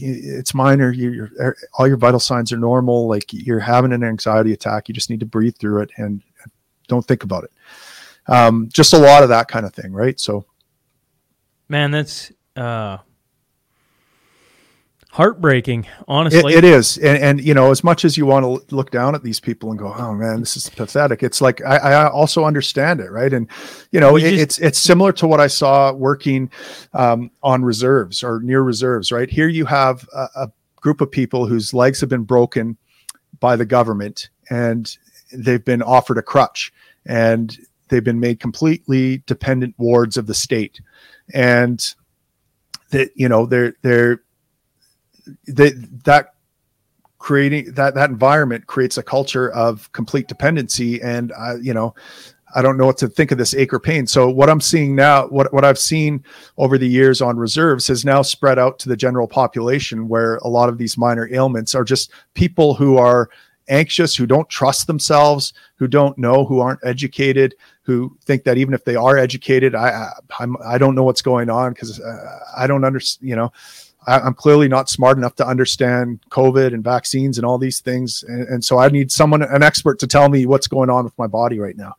It's 0.00 0.52
minor. 0.52 0.92
You, 0.92 1.10
you're 1.12 1.56
all 1.78 1.88
your 1.88 1.96
vital 1.96 2.20
signs 2.20 2.52
are 2.52 2.58
normal. 2.58 3.08
Like 3.08 3.32
you're 3.32 3.58
having 3.58 3.92
an 3.94 4.04
anxiety 4.04 4.52
attack. 4.52 4.86
You 4.86 4.94
just 4.94 5.08
need 5.08 5.20
to 5.20 5.26
breathe 5.26 5.56
through 5.56 5.80
it 5.80 5.90
and 5.96 6.22
don't 6.88 7.06
think 7.06 7.24
about 7.24 7.44
it. 7.44 7.52
Um, 8.26 8.68
just 8.70 8.92
a 8.92 8.98
lot 8.98 9.22
of 9.22 9.30
that 9.30 9.48
kind 9.48 9.64
of 9.64 9.72
thing, 9.72 9.92
right? 9.94 10.20
So 10.20 10.44
Man, 11.70 11.90
that's 11.90 12.30
uh, 12.54 12.98
heartbreaking. 15.12 15.84
it, 15.84 15.90
Honestly, 16.08 16.54
it 16.54 16.64
is, 16.64 16.96
and, 16.98 17.22
and 17.22 17.44
you 17.44 17.54
know, 17.54 17.70
as 17.70 17.84
much 17.84 18.04
as 18.04 18.16
you 18.16 18.26
want 18.26 18.44
to 18.44 18.74
look 18.74 18.90
down 18.90 19.14
at 19.14 19.22
these 19.22 19.38
people 19.40 19.70
and 19.70 19.78
go, 19.78 19.94
"Oh 19.96 20.14
man, 20.14 20.40
this 20.40 20.56
is 20.56 20.68
pathetic," 20.68 21.22
it's 21.22 21.40
like 21.40 21.62
I, 21.62 21.76
I 21.76 22.10
also 22.10 22.44
understand 22.44 23.00
it, 23.00 23.10
right? 23.10 23.32
And 23.32 23.48
you 23.92 24.00
know, 24.00 24.16
it, 24.16 24.20
just- 24.20 24.42
it's 24.42 24.58
it's 24.58 24.78
similar 24.78 25.12
to 25.12 25.26
what 25.26 25.38
I 25.40 25.46
saw 25.46 25.92
working 25.92 26.50
um, 26.94 27.30
on 27.42 27.62
reserves 27.64 28.24
or 28.24 28.40
near 28.40 28.62
reserves, 28.62 29.12
right? 29.12 29.30
Here 29.30 29.48
you 29.48 29.66
have 29.66 30.08
a, 30.14 30.28
a 30.36 30.52
group 30.76 31.00
of 31.00 31.10
people 31.10 31.46
whose 31.46 31.72
legs 31.72 32.00
have 32.00 32.08
been 32.08 32.24
broken 32.24 32.76
by 33.38 33.56
the 33.56 33.66
government, 33.66 34.30
and 34.50 34.96
they've 35.32 35.64
been 35.64 35.82
offered 35.82 36.18
a 36.18 36.22
crutch, 36.22 36.72
and 37.06 37.56
they've 37.88 38.04
been 38.04 38.20
made 38.20 38.40
completely 38.40 39.22
dependent 39.26 39.74
wards 39.78 40.16
of 40.16 40.26
the 40.26 40.34
state, 40.34 40.80
and 41.34 41.94
that 42.90 43.10
you 43.14 43.28
know 43.28 43.44
they're 43.46 43.74
they're 43.82 44.22
they, 45.46 45.70
that 46.04 46.34
creating 47.22 47.72
that 47.72 47.94
that 47.94 48.10
environment 48.10 48.66
creates 48.66 48.98
a 48.98 49.02
culture 49.02 49.50
of 49.52 49.90
complete 49.92 50.26
dependency 50.26 51.00
and 51.02 51.32
uh, 51.38 51.54
you 51.62 51.72
know 51.72 51.94
i 52.56 52.60
don't 52.60 52.76
know 52.76 52.84
what 52.84 52.98
to 52.98 53.08
think 53.08 53.30
of 53.30 53.38
this 53.38 53.54
acre 53.54 53.78
pain. 53.78 54.08
So 54.08 54.28
what 54.28 54.50
i'm 54.50 54.60
seeing 54.60 54.96
now 54.96 55.28
what, 55.28 55.52
what 55.52 55.64
i've 55.64 55.78
seen 55.78 56.24
over 56.58 56.76
the 56.76 56.88
years 56.88 57.22
on 57.22 57.36
reserves 57.36 57.86
has 57.86 58.04
now 58.04 58.22
spread 58.22 58.58
out 58.58 58.80
to 58.80 58.88
the 58.88 58.96
general 58.96 59.28
population 59.28 60.08
where 60.08 60.36
a 60.38 60.48
lot 60.48 60.68
of 60.68 60.78
these 60.78 60.98
minor 60.98 61.32
ailments 61.32 61.76
are 61.76 61.84
just 61.84 62.10
people 62.34 62.74
who 62.74 62.98
are 62.98 63.30
anxious 63.68 64.16
who 64.16 64.26
don't 64.26 64.48
trust 64.48 64.88
themselves 64.88 65.54
who 65.76 65.86
don't 65.86 66.18
know 66.18 66.44
who 66.44 66.58
aren't 66.58 66.80
educated 66.84 67.54
who 67.82 68.16
think 68.24 68.42
that 68.42 68.58
even 68.58 68.74
if 68.74 68.84
they 68.84 68.96
are 68.96 69.16
educated 69.16 69.76
i 69.76 69.88
I, 69.88 70.12
I'm, 70.40 70.56
I 70.64 70.76
don't 70.76 70.96
know 70.96 71.04
what's 71.04 71.22
going 71.22 71.48
on 71.48 71.72
because 71.72 72.00
uh, 72.00 72.40
i 72.56 72.66
don't 72.66 72.84
understand 72.84 73.28
you 73.28 73.36
know. 73.36 73.44
I, 73.46 73.50
I'm 74.06 74.34
clearly 74.34 74.68
not 74.68 74.88
smart 74.88 75.16
enough 75.16 75.36
to 75.36 75.46
understand 75.46 76.20
COVID 76.30 76.74
and 76.74 76.82
vaccines 76.82 77.38
and 77.38 77.46
all 77.46 77.58
these 77.58 77.80
things, 77.80 78.24
and, 78.26 78.46
and 78.48 78.64
so 78.64 78.78
I 78.78 78.88
need 78.88 79.12
someone, 79.12 79.42
an 79.42 79.62
expert, 79.62 79.98
to 80.00 80.06
tell 80.06 80.28
me 80.28 80.46
what's 80.46 80.66
going 80.66 80.90
on 80.90 81.04
with 81.04 81.16
my 81.18 81.26
body 81.26 81.58
right 81.58 81.76
now. 81.76 81.94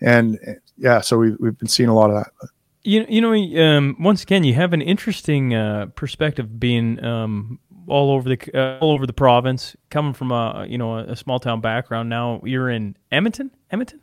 And 0.00 0.38
yeah, 0.76 1.00
so 1.00 1.18
we've 1.18 1.36
we've 1.40 1.58
been 1.58 1.68
seeing 1.68 1.88
a 1.88 1.94
lot 1.94 2.10
of 2.10 2.16
that. 2.16 2.48
you 2.82 3.06
you 3.08 3.20
know, 3.20 3.62
um, 3.62 3.96
once 3.98 4.22
again, 4.22 4.44
you 4.44 4.54
have 4.54 4.72
an 4.72 4.82
interesting 4.82 5.54
uh, 5.54 5.86
perspective 5.94 6.60
being 6.60 7.02
um, 7.02 7.58
all 7.86 8.10
over 8.10 8.28
the 8.28 8.50
uh, 8.54 8.78
all 8.80 8.92
over 8.92 9.06
the 9.06 9.12
province, 9.12 9.76
coming 9.90 10.12
from 10.12 10.30
a 10.32 10.66
you 10.68 10.78
know 10.78 10.98
a 10.98 11.16
small 11.16 11.38
town 11.38 11.60
background. 11.60 12.08
Now 12.08 12.40
you're 12.44 12.70
in 12.70 12.96
Edmonton, 13.10 13.50
Edmonton, 13.70 14.00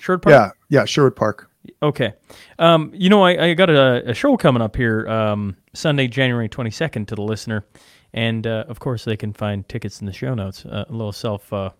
Sherwood 0.00 0.22
Park. 0.22 0.32
Yeah, 0.32 0.80
yeah, 0.80 0.84
Sherwood 0.84 1.16
Park. 1.16 1.50
Okay. 1.82 2.12
Um, 2.58 2.90
you 2.94 3.08
know, 3.08 3.22
I, 3.22 3.46
I 3.46 3.54
got 3.54 3.70
a, 3.70 4.10
a 4.10 4.14
show 4.14 4.36
coming 4.36 4.62
up 4.62 4.76
here 4.76 5.06
um, 5.08 5.56
Sunday, 5.74 6.08
January 6.08 6.48
22nd 6.48 7.06
to 7.08 7.14
the 7.14 7.22
listener. 7.22 7.64
And 8.12 8.46
uh, 8.46 8.64
of 8.68 8.78
course, 8.80 9.04
they 9.04 9.16
can 9.16 9.32
find 9.32 9.68
tickets 9.68 10.00
in 10.00 10.06
the 10.06 10.12
show 10.12 10.34
notes. 10.34 10.64
Uh, 10.64 10.84
a 10.88 10.92
little 10.92 11.12
self 11.12 11.52
uh, 11.52 11.70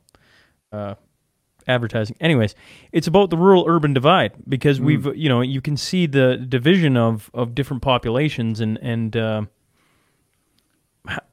uh, 0.72 0.94
advertising. 1.66 2.16
Anyways, 2.20 2.54
it's 2.92 3.06
about 3.06 3.30
the 3.30 3.36
rural 3.36 3.64
urban 3.68 3.94
divide 3.94 4.32
because 4.48 4.80
we've, 4.80 5.06
you 5.16 5.28
know, 5.28 5.40
you 5.42 5.60
can 5.60 5.76
see 5.76 6.06
the 6.06 6.36
division 6.36 6.96
of, 6.96 7.30
of 7.34 7.54
different 7.54 7.82
populations 7.82 8.60
and, 8.60 8.78
and 8.82 9.16
uh, 9.16 9.42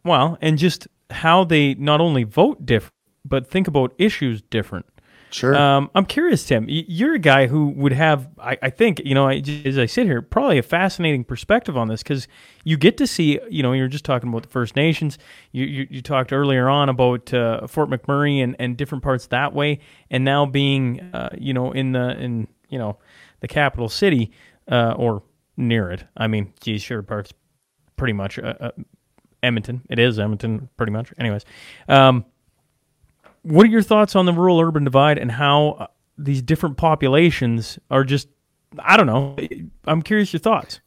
well, 0.04 0.38
and 0.42 0.58
just 0.58 0.88
how 1.10 1.44
they 1.44 1.74
not 1.76 2.00
only 2.00 2.24
vote 2.24 2.66
different, 2.66 2.94
but 3.26 3.48
think 3.48 3.68
about 3.68 3.94
issues 3.98 4.42
different. 4.42 4.86
Sure. 5.32 5.56
Um, 5.56 5.90
I'm 5.96 6.06
curious, 6.06 6.46
Tim. 6.46 6.66
You're 6.68 7.14
a 7.14 7.20
guy 7.20 7.48
who 7.48 7.70
would 7.70 7.94
have, 7.94 8.28
I, 8.38 8.58
I 8.62 8.70
think, 8.70 9.02
you 9.06 9.16
know, 9.16 9.30
I, 9.30 9.42
as 9.66 9.78
I 9.78 9.86
sit 9.86 10.06
here, 10.06 10.22
probably 10.22 10.58
a 10.58 10.64
fascinating 10.64 11.24
perspective 11.24 11.78
on 11.78 11.88
this 11.88 12.04
because 12.04 12.28
you 12.66 12.78
get 12.78 12.98
to 12.98 13.08
see, 13.08 13.40
you 13.50 13.64
know, 13.64 13.72
you're 13.72 13.88
just 13.88 14.04
talking 14.04 14.30
about 14.30 14.44
the 14.44 14.50
First 14.50 14.76
Nations. 14.76 15.18
You 15.52 15.66
you, 15.66 15.88
you 15.90 16.02
talked 16.02 16.34
earlier 16.34 16.70
on 16.70 16.90
about 16.90 17.34
uh, 17.34 17.66
Fort 17.68 17.90
McMurray 17.90 18.44
and, 18.44 18.56
and 18.60 18.76
different 18.76 19.04
parts 19.04 19.28
that 19.28 19.54
way, 19.54 19.80
and 20.10 20.26
now 20.26 20.46
being, 20.46 21.00
uh, 21.14 21.30
you 21.38 21.54
know, 21.54 21.72
in 21.72 21.94
the 21.94 22.10
in 22.20 22.48
you 22.70 22.78
know 22.78 22.98
the 23.40 23.48
capital 23.48 23.90
city 23.90 24.32
uh, 24.70 24.94
or 24.98 25.24
near 25.56 25.92
it. 25.92 26.04
I 26.18 26.28
mean, 26.28 26.54
geez, 26.60 26.82
Sherwood 26.82 27.08
Park's 27.08 27.34
pretty 27.96 28.14
much 28.14 28.38
uh, 28.38 28.54
uh, 28.60 28.72
Edmonton. 29.44 29.82
It 29.90 30.00
is 30.00 30.20
Edmonton, 30.20 30.70
pretty 30.78 30.92
much. 30.92 31.14
Anyways, 31.18 31.46
um, 31.88 32.26
what 33.44 33.66
are 33.66 33.70
your 33.70 33.82
thoughts 33.82 34.16
on 34.16 34.26
the 34.26 34.34
rural 34.34 34.60
urban 34.60 34.84
divide 34.84 35.18
and 35.18 35.32
how 35.32 35.72
uh, 35.72 35.88
these 36.18 36.42
different 36.42 36.78
populations 36.78 37.80
are 37.90 38.04
just 38.04 38.28
I 38.80 38.96
don't 38.96 39.08
know. 39.08 39.36
I'm 39.86 40.02
curious 40.02 40.32
your 40.32 40.40
thoughts. 40.40 40.80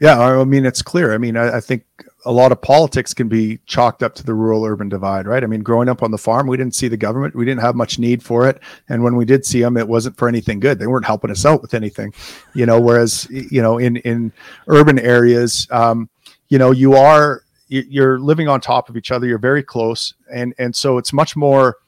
yeah, 0.00 0.20
I 0.20 0.44
mean, 0.44 0.64
it's 0.64 0.82
clear. 0.82 1.12
I 1.12 1.18
mean, 1.18 1.36
I, 1.36 1.56
I 1.56 1.60
think 1.60 1.84
a 2.24 2.32
lot 2.32 2.52
of 2.52 2.62
politics 2.62 3.12
can 3.12 3.28
be 3.28 3.58
chalked 3.66 4.02
up 4.02 4.14
to 4.16 4.24
the 4.24 4.34
rural 4.34 4.64
urban 4.64 4.88
divide, 4.88 5.26
right? 5.26 5.42
I 5.42 5.46
mean, 5.46 5.62
growing 5.62 5.88
up 5.88 6.02
on 6.02 6.10
the 6.10 6.18
farm, 6.18 6.46
we 6.46 6.56
didn't 6.56 6.74
see 6.74 6.88
the 6.88 6.96
government, 6.96 7.34
we 7.34 7.44
didn't 7.44 7.60
have 7.60 7.74
much 7.74 7.98
need 7.98 8.22
for 8.22 8.48
it, 8.48 8.60
and 8.88 9.02
when 9.02 9.16
we 9.16 9.24
did 9.24 9.44
see 9.44 9.60
them, 9.60 9.76
it 9.76 9.88
wasn't 9.88 10.16
for 10.16 10.28
anything 10.28 10.60
good. 10.60 10.78
They 10.78 10.86
weren't 10.86 11.06
helping 11.06 11.30
us 11.30 11.44
out 11.44 11.60
with 11.60 11.74
anything, 11.74 12.14
you 12.54 12.66
know. 12.66 12.80
Whereas, 12.80 13.26
you 13.30 13.60
know, 13.60 13.78
in 13.78 13.96
in 13.98 14.32
urban 14.68 14.98
areas, 14.98 15.66
um, 15.70 16.08
you 16.48 16.58
know, 16.58 16.70
you 16.70 16.94
are 16.94 17.42
you're 17.68 18.18
living 18.20 18.48
on 18.48 18.60
top 18.60 18.88
of 18.88 18.96
each 18.96 19.10
other. 19.10 19.26
You're 19.26 19.38
very 19.38 19.62
close, 19.62 20.14
and 20.32 20.54
and 20.58 20.74
so 20.74 20.98
it's 20.98 21.12
much 21.12 21.34
more 21.34 21.78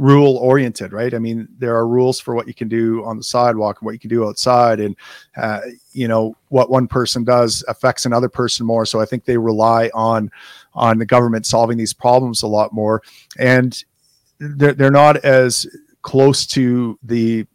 rule 0.00 0.38
oriented, 0.38 0.92
right? 0.92 1.12
I 1.12 1.18
mean, 1.18 1.46
there 1.58 1.76
are 1.76 1.86
rules 1.86 2.18
for 2.18 2.34
what 2.34 2.48
you 2.48 2.54
can 2.54 2.68
do 2.68 3.04
on 3.04 3.18
the 3.18 3.22
sidewalk 3.22 3.80
and 3.80 3.86
what 3.86 3.92
you 3.92 3.98
can 3.98 4.08
do 4.08 4.26
outside, 4.26 4.80
and 4.80 4.96
uh, 5.36 5.60
you 5.92 6.08
know 6.08 6.34
what 6.48 6.70
one 6.70 6.88
person 6.88 7.22
does 7.22 7.62
affects 7.68 8.06
another 8.06 8.28
person 8.28 8.64
more. 8.64 8.86
So 8.86 9.00
I 9.00 9.04
think 9.04 9.24
they 9.24 9.36
rely 9.36 9.90
on 9.92 10.30
on 10.74 10.98
the 10.98 11.06
government 11.06 11.44
solving 11.44 11.76
these 11.76 11.92
problems 11.92 12.42
a 12.42 12.46
lot 12.46 12.72
more, 12.72 13.02
and 13.38 13.84
they're 14.38 14.72
they're 14.72 14.90
not 14.90 15.18
as 15.18 15.66
close 16.00 16.46
to 16.46 16.98
the 17.02 17.46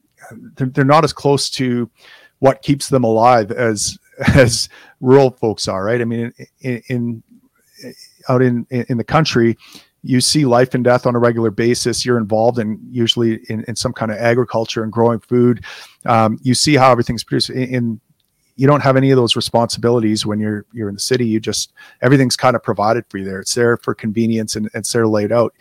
they're, 0.56 0.68
they're 0.68 0.86
not 0.86 1.04
as 1.04 1.14
close 1.14 1.50
to 1.50 1.90
what 2.40 2.62
keeps 2.62 2.90
them 2.90 3.04
alive 3.04 3.52
as 3.52 3.98
as 4.36 4.70
rural 5.02 5.32
folks 5.32 5.68
are, 5.68 5.84
right? 5.84 6.00
I 6.00 6.06
mean, 6.06 6.32
in, 6.62 6.82
in 6.90 7.24
out 8.30 8.44
in 8.44 8.68
in 8.70 8.98
the 8.98 9.04
country 9.04 9.58
you 10.06 10.22
see 10.22 10.46
life 10.46 10.76
and 10.76 10.84
death 10.84 11.08
on 11.08 11.16
a 11.16 11.20
regular 11.20 11.50
basis. 11.50 12.06
You're 12.06 12.20
involved 12.20 12.60
in 12.60 12.80
usually 12.92 13.44
in, 13.50 13.66
in 13.68 13.76
some 13.76 13.92
kind 13.92 14.12
of 14.12 14.18
agriculture 14.18 14.84
and 14.84 14.92
growing 14.92 15.20
food. 15.20 15.66
Um, 16.06 16.38
you 16.44 16.54
see 16.54 16.76
how 16.76 16.92
everything's 16.92 17.24
produced 17.24 17.50
in, 17.50 17.64
in, 17.64 18.02
you 18.56 18.68
don't 18.68 18.82
have 18.82 18.96
any 18.96 19.12
of 19.12 19.18
those 19.18 19.36
responsibilities 19.36 20.26
when 20.26 20.40
you're 20.40 20.66
you're 20.72 20.88
in 20.88 20.96
the 20.96 21.02
city. 21.02 21.26
You 21.26 21.40
just 21.40 21.74
everything's 22.02 22.38
kind 22.38 22.56
of 22.56 22.64
provided 22.64 23.04
for 23.10 23.18
you 23.18 23.26
there. 23.26 23.42
It's 23.42 23.54
there 23.54 23.78
for 23.78 23.94
convenience 23.94 24.56
and, 24.56 24.70
it's 24.74 24.94
there 24.94 25.08
laid 25.08 25.32
out. 25.32 25.54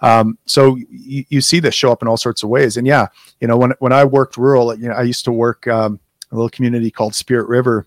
Um, 0.00 0.36
so 0.44 0.76
you, 0.90 1.24
you, 1.30 1.40
see 1.40 1.60
this 1.60 1.74
show 1.74 1.90
up 1.90 2.02
in 2.02 2.08
all 2.08 2.18
sorts 2.18 2.42
of 2.42 2.50
ways. 2.50 2.76
And 2.76 2.86
yeah, 2.86 3.06
you 3.40 3.48
know 3.48 3.56
when 3.56 3.72
when 3.78 3.92
I 3.92 4.04
worked 4.04 4.36
rural, 4.36 4.74
you 4.76 4.88
know 4.88 4.94
I 4.94 5.02
used 5.02 5.24
to 5.24 5.32
work 5.32 5.66
um, 5.66 5.98
a 6.30 6.34
little 6.34 6.50
community 6.50 6.90
called 6.90 7.14
Spirit 7.14 7.48
River, 7.48 7.86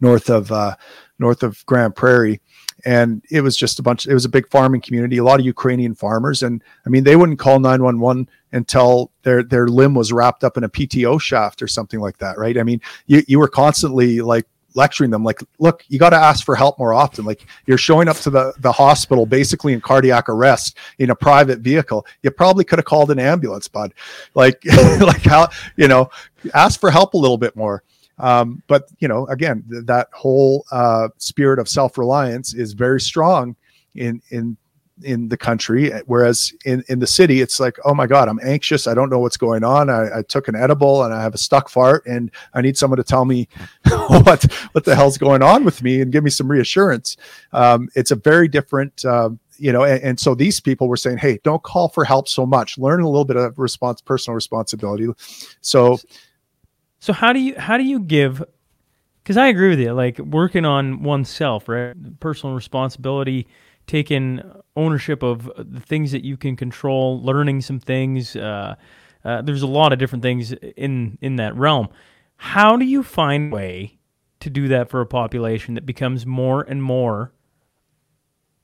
north 0.00 0.30
of 0.30 0.52
uh, 0.52 0.76
north 1.18 1.42
of 1.42 1.64
Grande 1.66 1.96
Prairie, 1.96 2.40
and 2.84 3.22
it 3.30 3.40
was 3.42 3.56
just 3.56 3.78
a 3.78 3.82
bunch 3.82 4.06
it 4.06 4.14
was 4.14 4.24
a 4.24 4.28
big 4.28 4.48
farming 4.48 4.80
community 4.80 5.18
a 5.18 5.24
lot 5.24 5.40
of 5.40 5.46
ukrainian 5.46 5.94
farmers. 5.94 6.42
And 6.42 6.62
i 6.86 6.88
mean 6.88 7.04
they 7.04 7.16
wouldn't 7.16 7.38
call 7.38 7.60
911 7.60 8.28
until 8.52 9.10
their 9.22 9.42
their 9.42 9.68
limb 9.68 9.94
was 9.94 10.12
wrapped 10.12 10.44
up 10.44 10.56
in 10.56 10.64
a 10.64 10.68
pto 10.68 11.20
shaft 11.20 11.62
or 11.62 11.66
something 11.66 12.00
like 12.00 12.18
that 12.18 12.38
right? 12.38 12.58
I 12.58 12.62
mean 12.62 12.80
you, 13.06 13.22
you 13.26 13.38
were 13.38 13.48
constantly 13.48 14.20
like 14.20 14.46
lecturing 14.74 15.10
them 15.10 15.24
like 15.24 15.40
look 15.58 15.84
you 15.88 15.98
got 15.98 16.10
to 16.10 16.16
ask 16.16 16.44
for 16.44 16.54
help 16.54 16.78
more 16.78 16.94
often. 16.94 17.24
Like 17.24 17.46
you're 17.66 17.78
showing 17.78 18.08
up 18.08 18.16
to 18.18 18.30
the 18.30 18.52
the 18.58 18.72
hospital 18.72 19.26
basically 19.26 19.72
in 19.72 19.80
cardiac 19.80 20.28
arrest 20.28 20.76
in 20.98 21.10
a 21.10 21.14
private 21.14 21.60
vehicle. 21.60 22.06
You 22.22 22.30
probably 22.30 22.64
could 22.64 22.78
have 22.78 22.86
called 22.86 23.10
an 23.10 23.18
ambulance 23.18 23.68
bud. 23.68 23.92
Like 24.34 24.62
like 25.00 25.22
how 25.22 25.48
you 25.76 25.88
know 25.88 26.10
ask 26.54 26.80
for 26.80 26.90
help 26.90 27.14
a 27.14 27.18
little 27.18 27.38
bit 27.38 27.56
more 27.56 27.82
um, 28.20 28.62
but 28.66 28.84
you 28.98 29.08
know, 29.08 29.26
again, 29.26 29.64
th- 29.70 29.86
that 29.86 30.08
whole 30.12 30.64
uh, 30.70 31.08
spirit 31.16 31.58
of 31.58 31.68
self-reliance 31.68 32.54
is 32.54 32.74
very 32.74 33.00
strong 33.00 33.56
in 33.94 34.22
in 34.30 34.56
in 35.02 35.28
the 35.28 35.36
country. 35.36 35.90
Whereas 36.06 36.52
in 36.64 36.84
in 36.88 36.98
the 36.98 37.06
city 37.06 37.40
it's 37.40 37.58
like 37.58 37.78
oh 37.84 37.94
my 37.94 38.06
god 38.06 38.28
i'm 38.28 38.40
anxious. 38.42 38.86
I 38.86 38.94
don't 38.94 39.10
know 39.10 39.18
what's 39.18 39.36
going 39.36 39.64
on. 39.64 39.88
I, 39.90 40.18
I, 40.18 40.22
took 40.22 40.48
an 40.48 40.54
edible 40.54 41.04
and 41.04 41.14
i 41.14 41.22
have 41.22 41.34
a 41.34 41.38
stuck 41.38 41.68
fart 41.68 42.04
and 42.06 42.30
i 42.54 42.60
need 42.60 42.76
someone 42.76 42.98
to 42.98 43.04
tell 43.04 43.24
me 43.24 43.48
what 44.08 44.44
what 44.72 44.84
the 44.84 44.94
hell's 44.94 45.18
going 45.18 45.42
on 45.42 45.64
with 45.64 45.82
me 45.82 46.00
and 46.00 46.12
give 46.12 46.24
me 46.24 46.30
some 46.30 46.50
reassurance. 46.50 47.16
Um, 47.52 47.88
it's 47.94 48.10
a 48.10 48.16
very 48.16 48.48
different 48.48 49.04
uh, 49.04 49.30
you 49.58 49.72
know 49.72 49.84
and, 49.84 50.02
and, 50.02 50.20
so 50.20 50.34
these 50.34 50.60
people 50.60 50.88
were 50.88 50.96
saying 50.96 51.18
hey 51.18 51.38
don't 51.44 51.62
call 51.62 51.88
for 51.88 52.04
help 52.04 52.28
so 52.28 52.46
much. 52.46 52.78
Learn 52.78 53.00
a 53.00 53.08
little 53.08 53.24
bit 53.24 53.36
of 53.36 53.58
response 53.58 54.00
personal 54.00 54.34
responsibility. 54.34 55.06
So 55.60 55.98
so 57.00 57.14
how 57.14 57.32
do 57.32 57.40
you 57.40 57.54
how 57.58 57.76
do 57.78 57.82
you 57.84 57.98
give? 57.98 58.44
Because 59.22 59.36
I 59.36 59.48
agree 59.48 59.70
with 59.70 59.80
you. 59.80 59.92
Like 59.92 60.18
working 60.18 60.64
on 60.64 61.02
oneself, 61.02 61.68
right? 61.68 61.94
Personal 62.20 62.54
responsibility, 62.54 63.48
taking 63.86 64.40
ownership 64.76 65.22
of 65.22 65.50
the 65.56 65.80
things 65.80 66.12
that 66.12 66.24
you 66.24 66.36
can 66.36 66.56
control, 66.56 67.22
learning 67.22 67.62
some 67.62 67.80
things. 67.80 68.36
Uh, 68.36 68.76
uh, 69.24 69.42
there's 69.42 69.62
a 69.62 69.66
lot 69.66 69.92
of 69.92 69.98
different 69.98 70.22
things 70.22 70.52
in 70.52 71.18
in 71.20 71.36
that 71.36 71.56
realm. 71.56 71.88
How 72.36 72.76
do 72.76 72.84
you 72.84 73.02
find 73.02 73.52
a 73.52 73.56
way 73.56 73.98
to 74.40 74.50
do 74.50 74.68
that 74.68 74.90
for 74.90 75.00
a 75.00 75.06
population 75.06 75.74
that 75.74 75.84
becomes 75.84 76.24
more 76.24 76.62
and 76.62 76.82
more, 76.82 77.32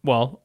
well, 0.02 0.42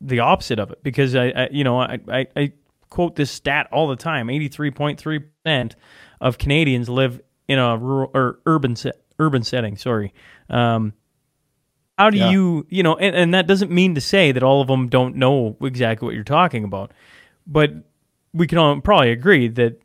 the 0.00 0.20
opposite 0.20 0.58
of 0.58 0.70
it? 0.70 0.82
Because 0.82 1.14
I, 1.14 1.26
I 1.28 1.48
you 1.50 1.64
know, 1.64 1.80
I, 1.80 1.98
I, 2.08 2.26
I 2.36 2.52
quote 2.88 3.16
this 3.16 3.30
stat 3.30 3.68
all 3.72 3.88
the 3.88 3.96
time: 3.96 4.30
eighty 4.30 4.48
three 4.48 4.70
point 4.70 4.98
three 4.98 5.20
percent 5.20 5.76
of 6.20 6.38
Canadians 6.38 6.88
live 6.88 7.20
in 7.48 7.58
a 7.58 7.76
rural 7.76 8.10
or 8.14 8.40
urban 8.46 8.76
set, 8.76 9.00
urban 9.18 9.42
setting. 9.42 9.76
Sorry. 9.76 10.12
Um, 10.50 10.92
how 11.98 12.10
do 12.10 12.18
yeah. 12.18 12.30
you, 12.30 12.66
you 12.68 12.82
know, 12.82 12.96
and, 12.96 13.16
and 13.16 13.34
that 13.34 13.46
doesn't 13.46 13.70
mean 13.70 13.94
to 13.94 14.00
say 14.00 14.32
that 14.32 14.42
all 14.42 14.60
of 14.60 14.68
them 14.68 14.88
don't 14.88 15.16
know 15.16 15.56
exactly 15.62 16.06
what 16.06 16.14
you're 16.14 16.24
talking 16.24 16.64
about, 16.64 16.92
but 17.46 17.72
we 18.34 18.46
can 18.46 18.58
all 18.58 18.80
probably 18.80 19.10
agree 19.12 19.48
that 19.48 19.80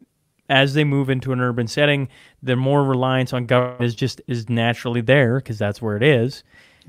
as 0.49 0.73
they 0.73 0.83
move 0.83 1.09
into 1.09 1.31
an 1.31 1.39
urban 1.39 1.67
setting, 1.67 2.09
the 2.43 2.57
more 2.57 2.83
reliance 2.83 3.31
on 3.31 3.45
government 3.45 3.81
is 3.81 3.95
just 3.95 4.21
is 4.27 4.49
naturally 4.49 4.99
there 4.99 5.37
because 5.37 5.57
that's 5.57 5.81
where 5.81 5.95
it 5.95 6.03
is. 6.03 6.43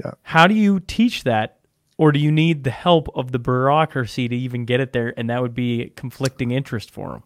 Yeah. 0.04 0.12
How 0.22 0.48
do 0.48 0.54
you 0.54 0.80
teach 0.80 1.22
that, 1.24 1.60
or 1.96 2.10
do 2.10 2.18
you 2.18 2.32
need 2.32 2.64
the 2.64 2.72
help 2.72 3.08
of 3.14 3.30
the 3.30 3.38
bureaucracy 3.38 4.26
to 4.26 4.34
even 4.34 4.64
get 4.64 4.80
it 4.80 4.92
there? 4.92 5.14
And 5.16 5.30
that 5.30 5.40
would 5.40 5.54
be 5.54 5.82
a 5.82 5.88
conflicting 5.90 6.50
interest 6.50 6.90
for 6.90 7.10
them. 7.10 7.22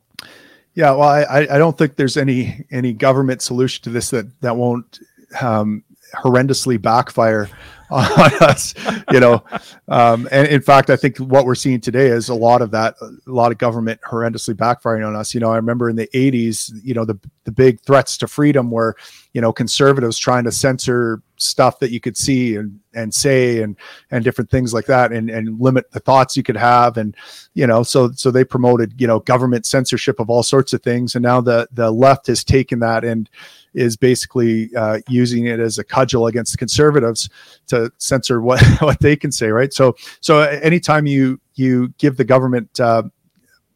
Yeah, 0.77 0.90
well, 0.90 1.09
I, 1.09 1.48
I 1.51 1.57
don't 1.57 1.77
think 1.77 1.97
there's 1.97 2.19
any 2.19 2.66
any 2.70 2.93
government 2.93 3.40
solution 3.40 3.82
to 3.85 3.90
this 3.90 4.11
that 4.11 4.27
that 4.43 4.57
won't 4.57 5.01
um, 5.40 5.82
horrendously 6.15 6.81
backfire 6.81 7.48
on 7.90 8.32
us, 8.43 8.74
you 9.11 9.19
know. 9.19 9.43
Um, 9.89 10.28
and 10.31 10.47
in 10.48 10.61
fact, 10.61 10.90
I 10.90 10.97
think 10.97 11.16
what 11.16 11.47
we're 11.47 11.55
seeing 11.55 11.81
today 11.81 12.09
is 12.09 12.28
a 12.28 12.35
lot 12.35 12.61
of 12.61 12.73
that, 12.73 12.94
a 13.01 13.11
lot 13.27 13.53
of 13.53 13.59
government 13.59 14.01
horrendously 14.03 14.55
backfiring 14.55 15.07
on 15.07 15.16
us. 15.16 15.32
You 15.32 15.40
know, 15.40 15.51
I 15.51 15.57
remember 15.57 15.89
in 15.89 15.97
the 15.97 16.09
'80s, 16.09 16.70
you 16.85 16.93
know, 16.93 17.07
the 17.07 17.19
the 17.44 17.53
big 17.53 17.81
threats 17.81 18.19
to 18.19 18.27
freedom 18.27 18.70
were, 18.70 18.97
you 19.36 19.42
know, 19.42 19.52
conservatives 19.52 20.16
trying 20.16 20.44
to 20.44 20.50
censor 20.50 21.20
stuff 21.36 21.78
that 21.80 21.90
you 21.90 22.00
could 22.00 22.16
see 22.16 22.56
and 22.56 22.80
and 22.94 23.12
say 23.12 23.62
and 23.62 23.76
and 24.10 24.24
different 24.24 24.48
things 24.48 24.72
like 24.72 24.86
that 24.86 25.12
and 25.12 25.28
and 25.28 25.60
limit 25.60 25.90
the 25.90 26.00
thoughts 26.00 26.38
you 26.38 26.42
could 26.42 26.56
have 26.56 26.96
and 26.96 27.14
you 27.52 27.66
know 27.66 27.82
so 27.82 28.10
so 28.12 28.30
they 28.30 28.42
promoted 28.42 28.98
you 28.98 29.06
know 29.06 29.20
government 29.20 29.66
censorship 29.66 30.18
of 30.18 30.30
all 30.30 30.42
sorts 30.42 30.72
of 30.72 30.82
things 30.82 31.14
and 31.14 31.22
now 31.22 31.38
the 31.42 31.68
the 31.72 31.90
left 31.90 32.26
has 32.26 32.42
taken 32.42 32.78
that 32.78 33.04
and 33.04 33.28
is 33.74 33.94
basically 33.94 34.74
uh, 34.74 35.00
using 35.06 35.44
it 35.44 35.60
as 35.60 35.76
a 35.76 35.84
cudgel 35.84 36.28
against 36.28 36.56
conservatives 36.56 37.28
to 37.66 37.92
censor 37.98 38.40
what 38.40 38.62
what 38.80 38.98
they 39.00 39.16
can 39.16 39.30
say, 39.30 39.48
right? 39.48 39.74
So 39.74 39.94
so 40.22 40.40
anytime 40.40 41.04
you 41.04 41.38
you 41.56 41.92
give 41.98 42.16
the 42.16 42.24
government 42.24 42.80
uh, 42.80 43.02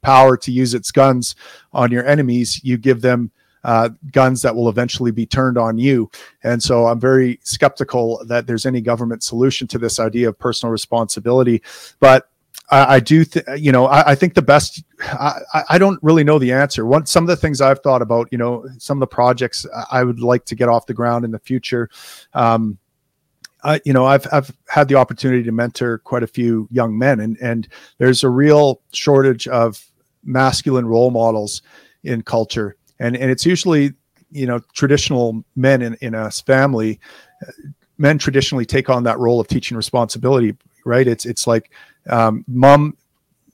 power 0.01 0.39
to 0.39 0.51
use 0.51 0.73
its 0.73 0.91
guns 0.91 1.37
on 1.74 1.93
your 1.93 2.07
enemies, 2.07 2.65
you 2.65 2.78
give 2.78 3.03
them 3.03 3.31
uh, 3.65 3.91
guns 4.12 4.43
that 4.43 4.55
will 4.55 4.69
eventually 4.69 5.11
be 5.11 5.27
turned 5.27 5.59
on 5.59 5.78
you. 5.78 6.11
And 6.43 6.62
so 6.62 6.87
I'm 6.87 7.01
very 7.01 7.39
skeptical 7.43 8.24
that 8.27 8.47
there's 8.47 8.66
any 8.66 8.81
government 8.81 9.23
solution 9.23 9.66
to 9.69 9.78
this 9.78 10.01
idea 10.01 10.28
of 10.28 10.39
personal 10.39 10.73
responsibility. 10.73 11.62
But 11.99 12.28
I, 12.70 12.97
I 12.97 13.01
do, 13.01 13.24
th- 13.24 13.45
you 13.59 13.73
know, 13.73 13.87
I, 13.87 14.12
I, 14.12 14.15
think 14.15 14.35
the 14.35 14.43
best. 14.43 14.82
I, 15.01 15.65
I 15.70 15.78
don't 15.78 16.03
really 16.03 16.24
know 16.24 16.39
the 16.39 16.53
answer. 16.53 16.87
One, 16.87 17.07
some 17.07 17.24
of 17.24 17.28
the 17.28 17.37
things 17.37 17.61
I've 17.61 17.81
thought 17.81 18.03
about, 18.03 18.28
you 18.31 18.39
know, 18.39 18.66
some 18.78 18.99
of 18.99 19.01
the 19.01 19.07
projects 19.07 19.66
I 19.91 20.05
would 20.05 20.20
like 20.20 20.45
to 20.47 20.55
get 20.55 20.69
off 20.69 20.87
the 20.87 20.95
ground 20.95 21.24
in 21.24 21.31
the 21.31 21.39
future. 21.39 21.91
Um, 22.32 22.78
I, 23.62 23.81
you 23.85 23.93
know, 23.93 24.07
I've 24.07 24.27
I've 24.32 24.57
had 24.69 24.89
the 24.89 24.95
opportunity 24.95 25.43
to 25.43 25.53
mentor 25.53 25.99
quite 25.99 26.23
a 26.23 26.27
few 26.27 26.66
young 26.70 26.97
men, 26.97 27.20
and 27.20 27.37
and 27.43 27.69
there's 27.99 28.24
a 28.24 28.28
real 28.28 28.81
shortage 28.93 29.47
of 29.49 29.85
masculine 30.24 30.87
role 30.87 31.11
models 31.11 31.62
in 32.03 32.23
culture, 32.23 32.77
and 33.01 33.17
and 33.17 33.31
it's 33.31 33.45
usually 33.45 33.95
you 34.31 34.47
know 34.47 34.61
traditional 34.73 35.45
men 35.57 35.83
in 35.83 35.95
in 36.01 36.15
a 36.15 36.31
family. 36.31 37.01
Men 37.99 38.17
traditionally 38.17 38.65
take 38.65 38.89
on 38.89 39.03
that 39.05 39.19
role 39.19 39.41
of 39.41 39.49
teaching 39.49 39.77
responsibility, 39.77 40.57
right? 40.85 41.07
It's 41.07 41.27
it's 41.27 41.47
like 41.47 41.71
um, 42.09 42.45
mom 42.47 42.97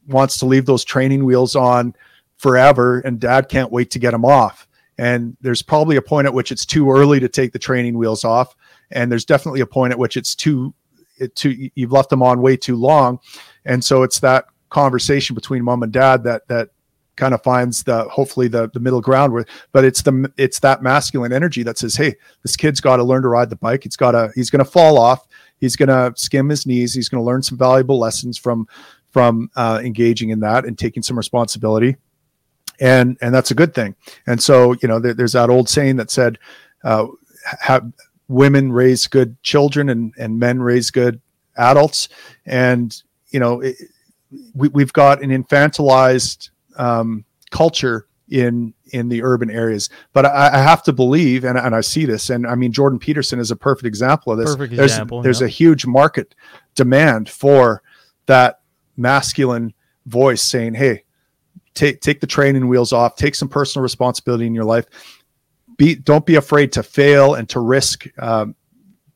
wants 0.06 0.39
to 0.39 0.47
leave 0.47 0.66
those 0.66 0.85
training 0.85 1.24
wheels 1.24 1.56
on 1.56 1.94
forever, 2.36 3.01
and 3.01 3.18
dad 3.18 3.48
can't 3.48 3.73
wait 3.73 3.90
to 3.93 3.98
get 3.98 4.12
them 4.12 4.24
off. 4.24 4.68
And 4.98 5.36
there's 5.40 5.62
probably 5.62 5.97
a 5.97 6.02
point 6.02 6.27
at 6.27 6.35
which 6.35 6.52
it's 6.52 6.64
too 6.64 6.90
early 6.90 7.20
to 7.20 7.28
take 7.28 7.52
the 7.52 7.59
training 7.59 7.98
wheels 7.98 8.24
off, 8.24 8.55
and 8.90 9.10
there's 9.10 9.24
definitely 9.24 9.60
a 9.60 9.66
point 9.66 9.93
at 9.93 9.98
which 9.98 10.16
it's 10.16 10.35
too 10.35 10.74
it 11.18 11.35
too 11.35 11.70
you've 11.74 11.93
left 11.93 12.10
them 12.10 12.23
on 12.23 12.40
way 12.40 12.56
too 12.56 12.77
long, 12.77 13.18
and 13.64 13.85
so 13.85 14.02
it's 14.02 14.20
that 14.20 14.47
conversation 14.68 15.35
between 15.35 15.64
mom 15.64 15.82
and 15.82 15.93
dad 15.93 16.23
that 16.24 16.47
that 16.48 16.70
kind 17.16 17.34
of 17.34 17.43
finds 17.43 17.82
the 17.82 18.05
hopefully 18.05 18.48
the 18.48 18.68
the 18.74 18.80
middle 18.80 19.01
ground 19.01 19.32
where 19.32 19.44
but 19.72 19.84
it's 19.84 20.02
the 20.02 20.30
it's 20.36 20.60
that 20.60 20.82
masculine 20.82 21.32
energy 21.32 21.62
that 21.62 21.78
says 21.78 21.97
hey 21.97 22.14
this 22.43 22.56
kid's 22.56 22.80
got 22.80 22.97
to 22.97 23.05
learn 23.05 23.22
to 23.22 23.28
ride 23.28 23.51
the 23.51 23.56
bike. 23.56 23.82
He's 23.84 23.97
got 23.97 24.12
to 24.12 24.30
he's 24.34 24.51
going 24.51 24.64
to 24.64 24.70
fall 24.70 24.98
off. 24.98 25.26
He's 25.59 25.76
going 25.76 25.88
to 25.88 26.12
skim 26.16 26.48
his 26.48 26.66
knees. 26.66 26.94
He's 26.94 27.09
going 27.09 27.20
to 27.20 27.26
learn 27.26 27.43
some 27.43 27.59
valuable 27.59 27.98
lessons 27.98 28.36
from 28.38 28.66
from 29.10 29.51
uh, 29.56 29.80
engaging 29.82 30.30
in 30.30 30.40
that 30.40 30.64
and 30.64 30.78
taking 30.78 31.02
some 31.02 31.16
responsibility. 31.16 31.97
And 32.78 33.16
and 33.22 33.34
that's 33.34 33.51
a 33.51 33.55
good 33.55 33.74
thing. 33.74 33.97
And 34.26 34.43
so 34.43 34.74
you 34.82 34.88
know 34.88 34.98
there, 34.98 35.14
there's 35.14 35.32
that 35.32 35.51
old 35.51 35.68
saying 35.68 35.97
that 35.97 36.10
said 36.10 36.38
uh, 36.84 37.06
have 37.60 37.90
women 38.28 38.72
raise 38.72 39.06
good 39.06 39.43
children 39.43 39.88
and 39.88 40.12
and 40.18 40.38
men 40.38 40.60
raise 40.60 40.90
good 40.90 41.20
adults. 41.56 42.09
And 42.44 42.94
you 43.30 43.40
know 43.40 43.60
it, 43.60 43.76
we, 44.55 44.68
we've 44.68 44.93
got 44.93 45.22
an 45.22 45.30
infantilized 45.30 46.51
um, 46.76 47.24
culture 47.50 48.06
in 48.28 48.74
in 48.92 49.08
the 49.08 49.22
urban 49.22 49.50
areas. 49.50 49.88
But 50.12 50.26
I, 50.26 50.54
I 50.54 50.58
have 50.58 50.82
to 50.84 50.92
believe, 50.92 51.44
and, 51.44 51.58
and 51.58 51.74
I 51.74 51.80
see 51.80 52.04
this, 52.04 52.30
and 52.30 52.46
I 52.46 52.54
mean 52.54 52.72
Jordan 52.72 52.98
Peterson 52.98 53.38
is 53.38 53.50
a 53.50 53.56
perfect 53.56 53.86
example 53.86 54.32
of 54.32 54.38
this. 54.38 54.54
Perfect 54.54 54.76
there's 54.76 54.92
example, 54.92 55.22
there's 55.22 55.40
yeah. 55.40 55.46
a 55.46 55.50
huge 55.50 55.86
market 55.86 56.34
demand 56.74 57.28
for 57.28 57.82
that 58.26 58.60
masculine 58.96 59.72
voice 60.06 60.42
saying, 60.42 60.74
"Hey, 60.74 61.04
take 61.74 62.00
take 62.00 62.20
the 62.20 62.26
training 62.26 62.68
wheels 62.68 62.92
off, 62.92 63.16
take 63.16 63.34
some 63.34 63.48
personal 63.48 63.82
responsibility 63.82 64.46
in 64.46 64.54
your 64.54 64.64
life. 64.64 64.86
Be 65.76 65.94
don't 65.94 66.26
be 66.26 66.36
afraid 66.36 66.72
to 66.72 66.82
fail 66.82 67.34
and 67.34 67.48
to 67.50 67.60
risk." 67.60 68.06
Um, 68.18 68.54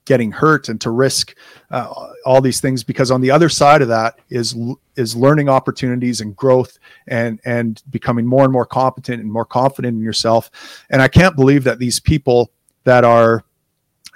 getting 0.04 0.32
hurt 0.32 0.68
and 0.68 0.80
to 0.80 0.90
risk 0.90 1.36
uh, 1.70 2.08
all 2.24 2.40
these 2.40 2.60
things 2.60 2.82
because 2.82 3.10
on 3.10 3.20
the 3.20 3.30
other 3.30 3.48
side 3.48 3.82
of 3.82 3.88
that 3.88 4.18
is 4.28 4.56
is 4.96 5.14
learning 5.14 5.48
opportunities 5.48 6.20
and 6.20 6.34
growth 6.36 6.78
and 7.08 7.40
and 7.44 7.82
becoming 7.90 8.26
more 8.26 8.44
and 8.44 8.52
more 8.52 8.66
competent 8.66 9.22
and 9.22 9.30
more 9.30 9.44
confident 9.44 9.96
in 9.96 10.02
yourself. 10.02 10.50
And 10.90 11.00
i 11.02 11.08
can't 11.08 11.36
believe 11.36 11.64
that 11.64 11.78
these 11.78 12.00
people 12.00 12.50
that 12.84 13.04
are 13.04 13.44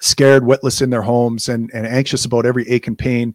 scared 0.01 0.45
witless 0.45 0.83
in 0.83 0.91
their 0.91 1.03
homes 1.03 1.49
and, 1.49 1.71
and 1.73 1.87
anxious 1.87 2.25
about 2.25 2.45
every 2.45 2.69
ache 2.69 2.87
and 2.87 2.99
pain 2.99 3.35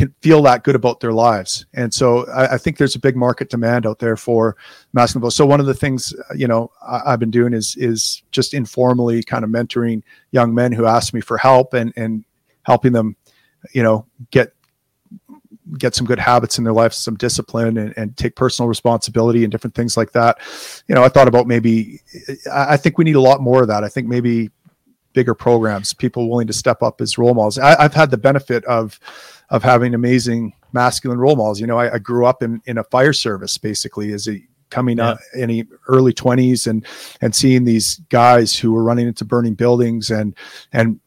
can 0.00 0.14
feel 0.22 0.40
that 0.40 0.64
good 0.64 0.74
about 0.74 1.00
their 1.00 1.12
lives. 1.12 1.66
And 1.74 1.92
so 1.92 2.26
I, 2.30 2.54
I 2.54 2.58
think 2.58 2.78
there's 2.78 2.94
a 2.94 2.98
big 2.98 3.16
market 3.16 3.50
demand 3.50 3.86
out 3.86 3.98
there 3.98 4.16
for 4.16 4.56
masculine. 4.94 5.30
So 5.30 5.44
one 5.44 5.60
of 5.60 5.66
the 5.66 5.74
things, 5.74 6.14
uh, 6.14 6.34
you 6.34 6.48
know, 6.48 6.70
I, 6.80 7.10
have 7.10 7.20
been 7.20 7.30
doing 7.30 7.52
is, 7.52 7.76
is 7.76 8.22
just 8.30 8.54
informally 8.54 9.22
kind 9.22 9.44
of 9.44 9.50
mentoring 9.50 10.02
young 10.30 10.54
men 10.54 10.72
who 10.72 10.86
ask 10.86 11.12
me 11.12 11.20
for 11.20 11.36
help 11.36 11.74
and, 11.74 11.92
and 11.96 12.24
helping 12.62 12.92
them, 12.92 13.14
you 13.74 13.82
know, 13.82 14.06
get, 14.30 14.54
get 15.78 15.94
some 15.94 16.06
good 16.06 16.18
habits 16.18 16.56
in 16.56 16.64
their 16.64 16.72
life, 16.72 16.94
some 16.94 17.16
discipline 17.16 17.76
and, 17.76 17.92
and 17.98 18.16
take 18.16 18.36
personal 18.36 18.70
responsibility 18.70 19.44
and 19.44 19.52
different 19.52 19.74
things 19.74 19.98
like 19.98 20.12
that. 20.12 20.38
You 20.88 20.94
know, 20.94 21.04
I 21.04 21.10
thought 21.10 21.28
about 21.28 21.46
maybe, 21.46 22.00
I 22.50 22.78
think 22.78 22.96
we 22.96 23.04
need 23.04 23.16
a 23.16 23.20
lot 23.20 23.42
more 23.42 23.60
of 23.60 23.68
that. 23.68 23.84
I 23.84 23.90
think 23.90 24.08
maybe 24.08 24.50
bigger 25.12 25.34
programs, 25.34 25.92
people 25.92 26.30
willing 26.30 26.46
to 26.46 26.54
step 26.54 26.82
up 26.82 27.02
as 27.02 27.18
role 27.18 27.34
models. 27.34 27.58
I, 27.58 27.82
have 27.82 27.92
had 27.92 28.10
the 28.10 28.16
benefit 28.16 28.64
of 28.64 28.98
of 29.50 29.62
having 29.62 29.94
amazing 29.94 30.52
masculine 30.72 31.18
role 31.18 31.36
models. 31.36 31.60
You 31.60 31.66
know, 31.66 31.78
I, 31.78 31.94
I 31.94 31.98
grew 31.98 32.26
up 32.26 32.42
in 32.42 32.62
in 32.66 32.78
a 32.78 32.84
fire 32.84 33.12
service 33.12 33.58
basically 33.58 34.12
as 34.12 34.28
a 34.28 34.42
coming 34.70 34.98
yeah. 34.98 35.10
up 35.10 35.18
in 35.34 35.48
the 35.48 35.66
early 35.88 36.12
20s 36.12 36.66
and 36.66 36.86
and 37.20 37.34
seeing 37.34 37.64
these 37.64 37.96
guys 38.08 38.56
who 38.56 38.72
were 38.72 38.84
running 38.84 39.06
into 39.06 39.24
burning 39.24 39.54
buildings 39.54 40.10
and 40.10 40.34
and 40.72 40.98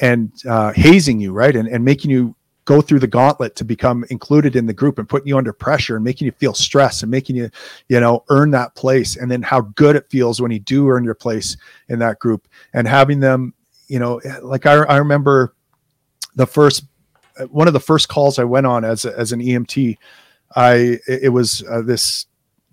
and 0.00 0.32
uh, 0.48 0.72
hazing 0.72 1.20
you 1.20 1.32
right 1.32 1.56
and, 1.56 1.68
and 1.68 1.84
making 1.84 2.10
you 2.10 2.34
go 2.64 2.80
through 2.80 3.00
the 3.00 3.06
gauntlet 3.06 3.56
to 3.56 3.64
become 3.64 4.04
included 4.10 4.54
in 4.54 4.64
the 4.64 4.72
group 4.72 4.98
and 4.98 5.08
putting 5.08 5.26
you 5.26 5.36
under 5.36 5.52
pressure 5.52 5.96
and 5.96 6.04
making 6.04 6.26
you 6.26 6.32
feel 6.32 6.54
stress 6.54 7.02
and 7.02 7.10
making 7.10 7.34
you 7.34 7.50
you 7.88 7.98
know 7.98 8.24
earn 8.28 8.50
that 8.50 8.74
place 8.76 9.16
and 9.16 9.30
then 9.30 9.42
how 9.42 9.60
good 9.60 9.96
it 9.96 10.08
feels 10.08 10.40
when 10.40 10.52
you 10.52 10.60
do 10.60 10.88
earn 10.88 11.04
your 11.04 11.14
place 11.14 11.56
in 11.88 11.98
that 11.98 12.18
group 12.20 12.46
and 12.72 12.86
having 12.86 13.18
them 13.18 13.52
you 13.88 13.98
know 13.98 14.20
like 14.42 14.66
i, 14.66 14.74
I 14.74 14.98
remember 14.98 15.54
the 16.36 16.46
first 16.46 16.84
one 17.50 17.66
of 17.66 17.72
the 17.72 17.80
first 17.80 18.08
calls 18.08 18.38
i 18.38 18.44
went 18.44 18.66
on 18.66 18.84
as, 18.84 19.04
as 19.04 19.32
an 19.32 19.40
emt 19.40 19.96
i 20.56 20.98
it 21.06 21.32
was 21.32 21.62
uh, 21.70 21.82
this 21.82 22.26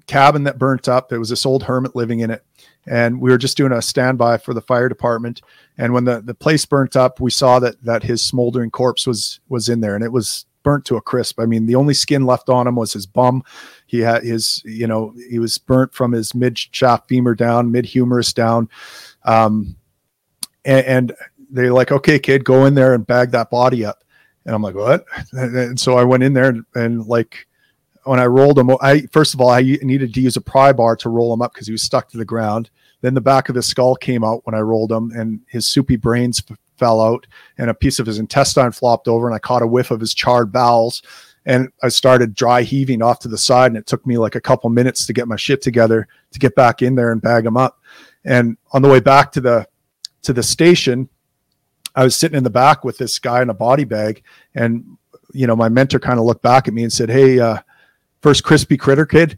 cabin 0.07 0.45
that 0.45 0.57
burnt 0.57 0.87
up. 0.87 1.09
There 1.09 1.19
was 1.19 1.29
this 1.29 1.45
old 1.45 1.63
hermit 1.63 1.95
living 1.95 2.21
in 2.21 2.31
it. 2.31 2.43
And 2.87 3.19
we 3.19 3.29
were 3.29 3.37
just 3.37 3.57
doing 3.57 3.73
a 3.73 3.81
standby 3.81 4.37
for 4.37 4.53
the 4.53 4.61
fire 4.61 4.87
department. 4.87 5.41
And 5.77 5.93
when 5.93 6.05
the, 6.05 6.21
the 6.21 6.33
place 6.33 6.65
burnt 6.65 6.95
up 6.95 7.19
we 7.19 7.29
saw 7.29 7.59
that 7.59 7.83
that 7.83 8.03
his 8.03 8.23
smoldering 8.23 8.71
corpse 8.71 9.05
was 9.05 9.41
was 9.49 9.69
in 9.69 9.81
there. 9.81 9.93
And 9.93 10.03
it 10.03 10.11
was 10.11 10.45
burnt 10.63 10.85
to 10.85 10.95
a 10.95 11.01
crisp. 11.01 11.39
I 11.39 11.45
mean 11.45 11.65
the 11.65 11.75
only 11.75 11.93
skin 11.93 12.25
left 12.25 12.49
on 12.49 12.65
him 12.65 12.75
was 12.75 12.93
his 12.93 13.05
bum. 13.05 13.43
He 13.85 13.99
had 13.99 14.23
his 14.23 14.61
you 14.65 14.87
know 14.87 15.13
he 15.29 15.37
was 15.37 15.57
burnt 15.57 15.93
from 15.93 16.13
his 16.13 16.33
mid 16.33 16.57
shaft 16.57 17.09
femur 17.09 17.35
down 17.35 17.71
mid 17.71 17.85
humerus 17.85 18.31
down. 18.31 18.69
Um, 19.25 19.75
and, 20.63 20.85
and 20.85 21.15
they're 21.49 21.73
like 21.73 21.91
okay 21.91 22.19
kid 22.19 22.45
go 22.45 22.65
in 22.65 22.73
there 22.73 22.93
and 22.93 23.05
bag 23.05 23.31
that 23.31 23.49
body 23.49 23.83
up 23.83 24.03
and 24.47 24.55
i'm 24.55 24.63
like 24.63 24.73
what 24.73 25.05
and 25.33 25.79
so 25.79 25.95
i 25.95 26.03
went 26.03 26.23
in 26.23 26.33
there 26.33 26.49
and, 26.49 26.65
and 26.73 27.05
like 27.05 27.45
when 28.07 28.19
I 28.19 28.25
rolled 28.25 28.57
him, 28.57 28.71
I 28.81 29.01
first 29.11 29.33
of 29.33 29.41
all 29.41 29.49
I 29.49 29.61
needed 29.61 30.13
to 30.13 30.21
use 30.21 30.37
a 30.37 30.41
pry 30.41 30.71
bar 30.71 30.95
to 30.97 31.09
roll 31.09 31.33
him 31.33 31.41
up 31.41 31.53
because 31.53 31.67
he 31.67 31.73
was 31.73 31.81
stuck 31.81 32.09
to 32.09 32.17
the 32.17 32.25
ground. 32.25 32.69
Then 33.01 33.13
the 33.13 33.21
back 33.21 33.49
of 33.49 33.55
his 33.55 33.67
skull 33.67 33.95
came 33.95 34.23
out 34.23 34.45
when 34.45 34.55
I 34.55 34.59
rolled 34.59 34.91
him, 34.91 35.11
and 35.11 35.41
his 35.47 35.67
soupy 35.67 35.97
brains 35.97 36.41
f- 36.49 36.57
fell 36.77 36.99
out, 36.99 37.27
and 37.57 37.69
a 37.69 37.75
piece 37.75 37.99
of 37.99 38.07
his 38.07 38.17
intestine 38.17 38.71
flopped 38.71 39.07
over, 39.07 39.27
and 39.27 39.35
I 39.35 39.39
caught 39.39 39.61
a 39.61 39.67
whiff 39.67 39.91
of 39.91 39.99
his 39.99 40.13
charred 40.13 40.51
bowels. 40.51 41.03
And 41.45 41.69
I 41.81 41.89
started 41.89 42.33
dry 42.33 42.63
heaving 42.63 43.01
off 43.01 43.19
to 43.19 43.27
the 43.27 43.37
side, 43.37 43.67
and 43.67 43.77
it 43.77 43.85
took 43.85 44.05
me 44.05 44.17
like 44.17 44.35
a 44.35 44.41
couple 44.41 44.69
minutes 44.69 45.05
to 45.05 45.13
get 45.13 45.27
my 45.27 45.37
shit 45.37 45.61
together 45.61 46.07
to 46.31 46.39
get 46.39 46.55
back 46.55 46.81
in 46.81 46.95
there 46.95 47.11
and 47.11 47.21
bag 47.21 47.45
him 47.45 47.55
up. 47.55 47.79
And 48.25 48.57
on 48.73 48.81
the 48.81 48.89
way 48.89 48.99
back 48.99 49.31
to 49.33 49.41
the 49.41 49.67
to 50.23 50.33
the 50.33 50.43
station, 50.43 51.07
I 51.97 52.05
was 52.05 52.15
sitting 52.15 52.37
in 52.37 52.45
the 52.45 52.49
back 52.49 52.85
with 52.85 52.97
this 52.97 53.19
guy 53.19 53.41
in 53.41 53.49
a 53.49 53.53
body 53.53 53.83
bag, 53.83 54.23
and 54.55 54.97
you 55.33 55.47
know 55.47 55.55
my 55.57 55.67
mentor 55.67 55.99
kind 55.99 56.17
of 56.19 56.25
looked 56.25 56.43
back 56.43 56.69
at 56.69 56.73
me 56.73 56.83
and 56.83 56.93
said, 56.93 57.09
"Hey." 57.09 57.39
Uh, 57.39 57.57
first 58.21 58.43
crispy 58.43 58.77
critter 58.77 59.05
kid. 59.05 59.37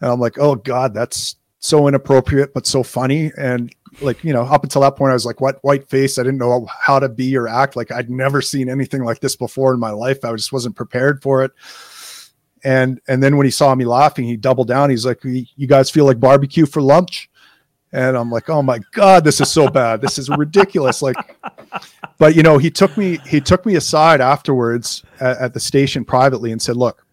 And 0.00 0.10
I'm 0.10 0.20
like, 0.20 0.38
oh 0.38 0.56
God, 0.56 0.94
that's 0.94 1.36
so 1.58 1.86
inappropriate, 1.86 2.54
but 2.54 2.66
so 2.66 2.82
funny. 2.82 3.30
And 3.36 3.74
like, 4.00 4.24
you 4.24 4.32
know, 4.32 4.42
up 4.42 4.64
until 4.64 4.82
that 4.82 4.96
point, 4.96 5.10
I 5.10 5.14
was 5.14 5.26
like, 5.26 5.40
what 5.40 5.62
white 5.62 5.88
face? 5.88 6.18
I 6.18 6.22
didn't 6.22 6.38
know 6.38 6.66
how 6.80 6.98
to 6.98 7.08
be 7.08 7.36
or 7.36 7.46
act. 7.46 7.76
Like 7.76 7.92
I'd 7.92 8.10
never 8.10 8.40
seen 8.40 8.68
anything 8.68 9.04
like 9.04 9.20
this 9.20 9.36
before 9.36 9.74
in 9.74 9.80
my 9.80 9.90
life. 9.90 10.24
I 10.24 10.32
just 10.34 10.52
wasn't 10.52 10.76
prepared 10.76 11.22
for 11.22 11.44
it. 11.44 11.52
And 12.64 13.00
and 13.08 13.22
then 13.22 13.36
when 13.36 13.44
he 13.44 13.50
saw 13.50 13.74
me 13.74 13.84
laughing, 13.84 14.24
he 14.24 14.36
doubled 14.36 14.68
down. 14.68 14.88
He's 14.88 15.04
like, 15.04 15.20
you 15.24 15.66
guys 15.66 15.90
feel 15.90 16.04
like 16.04 16.20
barbecue 16.20 16.64
for 16.64 16.80
lunch? 16.80 17.28
And 17.92 18.16
I'm 18.16 18.30
like, 18.30 18.48
oh 18.48 18.62
my 18.62 18.80
God, 18.92 19.22
this 19.22 19.40
is 19.40 19.50
so 19.50 19.68
bad. 19.68 20.00
This 20.00 20.18
is 20.18 20.30
ridiculous. 20.30 21.02
Like, 21.02 21.16
but 22.18 22.34
you 22.34 22.42
know, 22.42 22.56
he 22.56 22.70
took 22.70 22.96
me, 22.96 23.18
he 23.26 23.40
took 23.40 23.66
me 23.66 23.76
aside 23.76 24.20
afterwards 24.20 25.04
at, 25.20 25.38
at 25.38 25.54
the 25.54 25.60
station 25.60 26.04
privately 26.04 26.52
and 26.52 26.62
said, 26.62 26.76
look, 26.76 27.04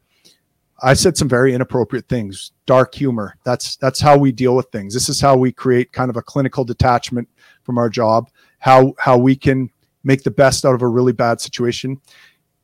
I 0.81 0.93
said 0.93 1.17
some 1.17 1.27
very 1.27 1.53
inappropriate 1.53 2.07
things, 2.07 2.51
dark 2.65 2.95
humor. 2.95 3.35
That's 3.43 3.75
that's 3.77 3.99
how 3.99 4.17
we 4.17 4.31
deal 4.31 4.55
with 4.55 4.67
things. 4.71 4.93
This 4.93 5.09
is 5.09 5.19
how 5.19 5.35
we 5.35 5.51
create 5.51 5.91
kind 5.91 6.09
of 6.09 6.17
a 6.17 6.21
clinical 6.21 6.63
detachment 6.63 7.27
from 7.63 7.77
our 7.77 7.89
job. 7.89 8.29
How 8.59 8.93
how 8.97 9.17
we 9.17 9.35
can 9.35 9.69
make 10.03 10.23
the 10.23 10.31
best 10.31 10.65
out 10.65 10.75
of 10.75 10.81
a 10.81 10.87
really 10.87 11.11
bad 11.11 11.41
situation. 11.41 11.99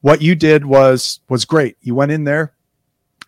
What 0.02 0.22
you 0.22 0.36
did 0.36 0.66
was 0.66 1.20
was 1.30 1.46
great. 1.46 1.78
You 1.82 1.96
went 1.96 2.12
in 2.12 2.24
there 2.24 2.54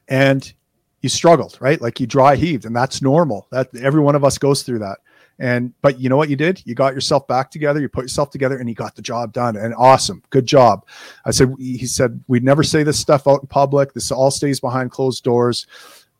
and 0.07 0.53
you 1.01 1.09
struggled, 1.09 1.57
right? 1.59 1.79
Like 1.79 1.99
you 1.99 2.07
dry 2.07 2.35
heaved, 2.35 2.65
and 2.65 2.75
that's 2.75 3.01
normal. 3.01 3.47
That 3.51 3.75
every 3.75 4.01
one 4.01 4.15
of 4.15 4.23
us 4.23 4.37
goes 4.37 4.63
through 4.63 4.79
that. 4.79 4.97
And 5.39 5.73
but 5.81 5.99
you 5.99 6.09
know 6.09 6.17
what 6.17 6.29
you 6.29 6.35
did? 6.35 6.63
You 6.65 6.73
got 6.73 6.95
yourself 6.95 7.27
back 7.27 7.51
together, 7.51 7.79
you 7.79 7.89
put 7.89 8.05
yourself 8.05 8.31
together, 8.31 8.57
and 8.57 8.67
you 8.67 8.73
got 8.73 8.95
the 8.95 9.03
job 9.03 9.33
done. 9.33 9.55
And 9.55 9.73
awesome, 9.75 10.23
good 10.31 10.47
job. 10.47 10.85
I 11.25 11.31
said 11.31 11.53
he 11.59 11.85
said 11.85 12.23
we'd 12.27 12.43
never 12.43 12.63
say 12.63 12.83
this 12.83 12.99
stuff 12.99 13.27
out 13.27 13.41
in 13.41 13.47
public. 13.47 13.93
This 13.93 14.11
all 14.11 14.31
stays 14.31 14.59
behind 14.59 14.91
closed 14.91 15.23
doors, 15.23 15.67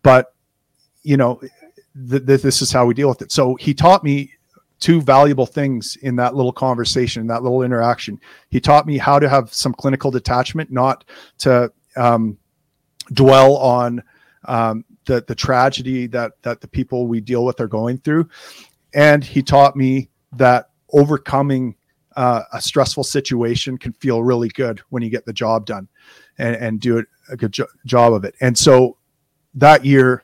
but 0.04 0.36
you 1.02 1.18
know, 1.18 1.40
th- 2.10 2.26
th- 2.26 2.42
this 2.42 2.62
is 2.62 2.72
how 2.72 2.86
we 2.86 2.94
deal 2.94 3.10
with 3.10 3.24
it. 3.24 3.32
So 3.32 3.56
he 3.56 3.74
taught 3.74 4.04
me 4.04 4.34
two 4.80 5.02
valuable 5.02 5.48
things 5.48 5.96
in 6.04 6.16
that 6.18 6.36
little 6.36 6.52
conversation, 6.52 7.26
that 7.28 7.42
little 7.42 7.64
interaction. 7.64 8.20
He 8.50 8.60
taught 8.60 8.86
me 8.86 9.00
how 9.00 9.18
to 9.18 9.28
have 9.28 9.52
some 9.52 9.74
clinical 9.74 10.12
detachment, 10.12 10.72
not 10.72 11.06
to 11.40 11.72
um, 11.96 12.38
dwell 13.14 13.56
on 13.58 14.04
um, 14.46 14.86
the 15.06 15.24
the 15.28 15.36
tragedy 15.36 16.08
that 16.08 16.34
that 16.44 16.62
the 16.62 16.68
people 16.68 17.08
we 17.08 17.22
deal 17.22 17.46
with 17.46 17.60
are 17.60 17.68
going 17.68 17.98
through, 17.98 18.30
and 18.94 19.24
he 19.24 19.42
taught 19.42 19.76
me 19.76 20.10
that 20.34 20.70
overcoming 20.94 21.76
uh, 22.16 22.42
a 22.52 22.62
stressful 22.62 23.04
situation 23.04 23.78
can 23.78 23.94
feel 23.94 24.24
really 24.24 24.50
good 24.50 24.82
when 24.90 25.04
you 25.04 25.10
get 25.10 25.26
the 25.26 25.34
job 25.34 25.66
done 25.66 25.88
and, 26.40 26.56
and 26.56 26.80
do 26.80 26.98
it 26.98 27.06
a 27.30 27.38
good 27.38 27.52
jo- 27.52 27.68
job 27.86 28.12
of 28.12 28.24
it. 28.24 28.36
And 28.42 28.58
so 28.58 28.98
that 29.54 29.86
year, 29.86 30.24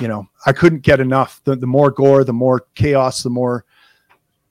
you 0.00 0.08
know, 0.08 0.28
I 0.46 0.52
couldn't 0.52 0.80
get 0.80 1.00
enough. 1.00 1.40
The, 1.44 1.56
the 1.56 1.66
more 1.66 1.90
gore, 1.90 2.24
the 2.24 2.32
more 2.32 2.66
chaos, 2.74 3.22
the 3.22 3.30
more 3.30 3.64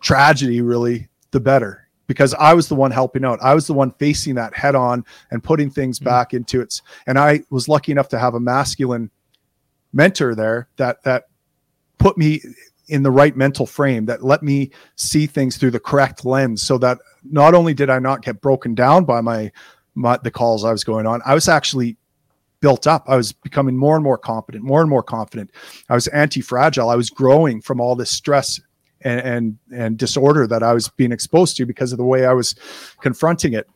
tragedy, 0.02 0.62
really, 0.62 1.08
the 1.32 1.40
better. 1.40 1.81
Because 2.12 2.34
I 2.34 2.54
was 2.54 2.68
the 2.68 2.76
one 2.76 2.92
helping 2.92 3.24
out. 3.24 3.40
I 3.42 3.56
was 3.56 3.68
the 3.68 3.74
one 3.74 3.92
facing 3.92 4.36
that 4.36 4.54
head 4.54 4.76
on 4.76 5.06
and 5.32 5.42
putting 5.42 5.70
things 5.70 5.98
mm-hmm. 5.98 6.10
back 6.10 6.34
into 6.34 6.60
its. 6.60 6.82
And 7.08 7.18
I 7.18 7.44
was 7.50 7.70
lucky 7.70 7.94
enough 7.94 8.10
to 8.10 8.20
have 8.20 8.34
a 8.34 8.40
masculine 8.40 9.10
mentor 9.94 10.36
there 10.36 10.68
that 10.76 11.02
that 11.04 11.28
put 12.00 12.18
me 12.18 12.42
in 12.88 13.04
the 13.04 13.12
right 13.12 13.38
mental 13.38 13.66
frame 13.66 14.06
that 14.06 14.24
let 14.24 14.44
me 14.44 14.72
see 14.98 15.26
things 15.26 15.56
through 15.56 15.72
the 15.72 15.80
correct 15.80 16.26
lens 16.26 16.62
so 16.62 16.78
that 16.78 16.98
not 17.24 17.54
only 17.54 17.74
did 17.74 17.90
I 17.90 18.00
not 18.00 18.24
get 18.24 18.42
broken 18.42 18.76
down 18.76 19.06
by 19.06 19.22
my, 19.22 19.50
my 19.96 20.18
the 20.18 20.32
calls 20.32 20.66
I 20.66 20.72
was 20.74 20.84
going 20.84 21.08
on, 21.08 21.22
I 21.26 21.34
was 21.34 21.48
actually 21.48 21.96
built 22.60 22.88
up. 22.88 23.06
I 23.08 23.16
was 23.16 23.32
becoming 23.32 23.78
more 23.78 23.96
and 23.96 24.04
more 24.04 24.18
competent, 24.18 24.66
more 24.66 24.82
and 24.82 24.90
more 24.90 25.04
confident. 25.04 25.52
I 25.90 25.96
was 25.96 26.08
anti-fragile. 26.08 26.90
I 26.90 26.96
was 26.96 27.10
growing 27.10 27.62
from 27.62 27.80
all 27.80 27.96
this 27.96 28.12
stress 28.12 28.60
and, 29.03 29.19
and 29.19 29.57
and 29.73 29.98
disorder 29.98 30.48
that 30.48 30.64
I 30.64 30.73
was 30.73 30.90
being 30.90 31.11
exposed 31.11 31.57
to 31.57 31.65
because 31.65 31.91
of 31.91 31.98
the 31.98 32.06
way 32.06 32.26
I 32.26 32.34
was 32.34 32.56
confronting 33.02 33.53
it. 33.53 33.68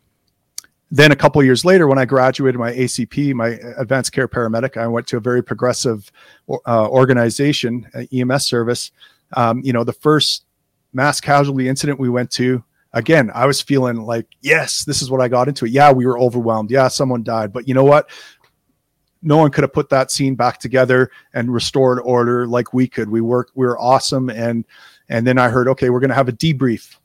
then 0.91 1.11
a 1.11 1.15
couple 1.15 1.43
years 1.43 1.65
later, 1.65 1.87
when 1.87 1.97
I 1.97 2.05
graduated 2.05 2.59
my 2.59 2.71
ACP, 2.71 3.33
my 3.33 3.57
advanced 3.77 4.11
care 4.11 4.27
paramedic, 4.27 4.77
I 4.77 4.87
went 4.87 5.07
to 5.07 5.17
a 5.17 5.19
very 5.19 5.43
progressive 5.43 6.11
uh, 6.49 6.87
organization, 6.87 7.87
uh, 7.93 8.03
EMS 8.13 8.45
service. 8.45 8.91
Um, 9.33 9.61
you 9.63 9.73
know, 9.73 9.83
the 9.83 9.93
first 9.93 10.45
mass 10.93 11.19
casualty 11.19 11.67
incident 11.67 11.99
we 11.99 12.09
went 12.09 12.31
to, 12.31 12.63
again, 12.93 13.31
I 13.33 13.45
was 13.45 13.61
feeling 13.61 13.97
like, 13.97 14.27
yes, 14.41 14.85
this 14.85 15.01
is 15.01 15.09
what 15.09 15.21
I 15.21 15.27
got 15.27 15.47
into. 15.47 15.65
It. 15.65 15.71
Yeah, 15.71 15.91
we 15.91 16.05
were 16.05 16.19
overwhelmed. 16.19 16.71
Yeah, 16.71 16.87
someone 16.87 17.23
died, 17.23 17.51
but 17.51 17.67
you 17.67 17.73
know 17.73 17.83
what? 17.83 18.09
No 19.21 19.37
one 19.37 19.49
could 19.49 19.63
have 19.63 19.73
put 19.73 19.89
that 19.89 20.11
scene 20.11 20.35
back 20.35 20.59
together 20.59 21.09
and 21.33 21.51
restored 21.51 21.99
order 22.03 22.47
like 22.47 22.73
we 22.73 22.87
could. 22.87 23.09
We 23.09 23.21
worked. 23.21 23.51
We 23.55 23.65
were 23.65 23.77
awesome, 23.79 24.29
and 24.29 24.65
and 25.09 25.25
then 25.25 25.37
I 25.37 25.49
heard, 25.49 25.67
okay, 25.69 25.89
we're 25.89 25.99
going 25.99 26.09
to 26.09 26.15
have 26.15 26.29
a 26.29 26.33
debrief 26.33 26.97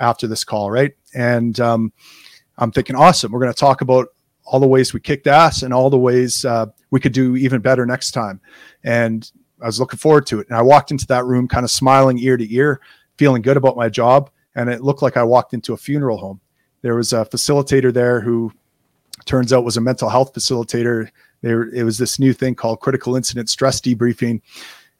after 0.00 0.26
this 0.26 0.44
call, 0.44 0.70
right? 0.70 0.92
And 1.14 1.58
um, 1.60 1.92
I'm 2.58 2.70
thinking, 2.70 2.96
awesome. 2.96 3.32
We're 3.32 3.40
going 3.40 3.52
to 3.52 3.58
talk 3.58 3.80
about 3.80 4.08
all 4.44 4.60
the 4.60 4.66
ways 4.66 4.92
we 4.92 5.00
kicked 5.00 5.26
ass 5.26 5.62
and 5.62 5.74
all 5.74 5.90
the 5.90 5.98
ways 5.98 6.44
uh, 6.44 6.66
we 6.90 7.00
could 7.00 7.12
do 7.12 7.36
even 7.36 7.60
better 7.60 7.84
next 7.84 8.12
time. 8.12 8.40
And 8.84 9.30
I 9.60 9.66
was 9.66 9.80
looking 9.80 9.98
forward 9.98 10.26
to 10.26 10.40
it. 10.40 10.48
And 10.48 10.56
I 10.56 10.62
walked 10.62 10.90
into 10.90 11.06
that 11.08 11.24
room 11.24 11.48
kind 11.48 11.64
of 11.64 11.70
smiling 11.70 12.18
ear 12.18 12.36
to 12.36 12.54
ear, 12.54 12.80
feeling 13.16 13.42
good 13.42 13.56
about 13.56 13.76
my 13.76 13.88
job. 13.88 14.30
And 14.54 14.70
it 14.70 14.82
looked 14.82 15.02
like 15.02 15.16
I 15.16 15.24
walked 15.24 15.54
into 15.54 15.72
a 15.72 15.76
funeral 15.76 16.18
home. 16.18 16.40
There 16.82 16.94
was 16.94 17.12
a 17.12 17.24
facilitator 17.24 17.92
there 17.92 18.20
who 18.20 18.52
turns 19.24 19.52
out 19.52 19.64
was 19.64 19.76
a 19.76 19.80
mental 19.80 20.08
health 20.08 20.32
facilitator. 20.32 21.10
There, 21.42 21.68
it 21.74 21.82
was 21.82 21.98
this 21.98 22.18
new 22.18 22.32
thing 22.32 22.54
called 22.54 22.80
critical 22.80 23.16
incident 23.16 23.50
stress 23.50 23.80
debriefing. 23.80 24.40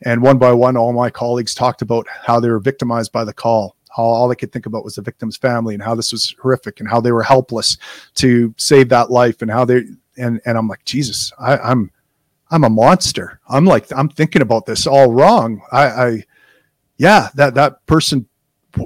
And 0.02 0.23
one 0.23 0.39
by 0.39 0.52
one, 0.52 0.77
all 0.77 0.93
my 0.93 1.10
colleagues 1.10 1.55
talked 1.55 1.82
about 1.82 2.06
how 2.09 2.39
they 2.39 2.51
were 2.51 2.60
victimized 2.60 3.12
by 3.12 3.24
the 3.24 3.32
call. 3.32 3.77
All, 3.97 4.14
all 4.14 4.28
they 4.28 4.35
could 4.35 4.52
think 4.52 4.66
about 4.66 4.85
was 4.85 4.97
the 4.97 5.02
victim's 5.02 5.36
family 5.36 5.74
and 5.74 5.82
how 5.82 5.94
this 5.94 6.12
was 6.12 6.35
horrific 6.40 6.81
and 6.81 6.89
how 6.89 7.01
they 7.01 7.12
were 7.12 7.23
helpless 7.23 7.78
to 8.16 8.55
save 8.59 8.90
that 8.90 9.10
life 9.10 9.40
and 9.40 9.51
how 9.51 9.64
they 9.64 9.85
and 10.18 10.40
and 10.44 10.59
I'm 10.59 10.68
like 10.68 10.85
Jesus 10.85 11.32
I, 11.39 11.56
I'm 11.56 11.90
I'm 12.51 12.64
a 12.64 12.70
monster. 12.70 13.40
I'm 13.48 13.64
like 13.64 13.90
I'm 13.97 14.10
thinking 14.10 14.43
about 14.43 14.66
this 14.66 14.86
all 14.86 15.12
wrong. 15.12 15.62
I, 15.73 15.86
I 15.86 16.24
yeah 16.98 17.31
that 17.36 17.55
that 17.55 17.86
person 17.86 18.28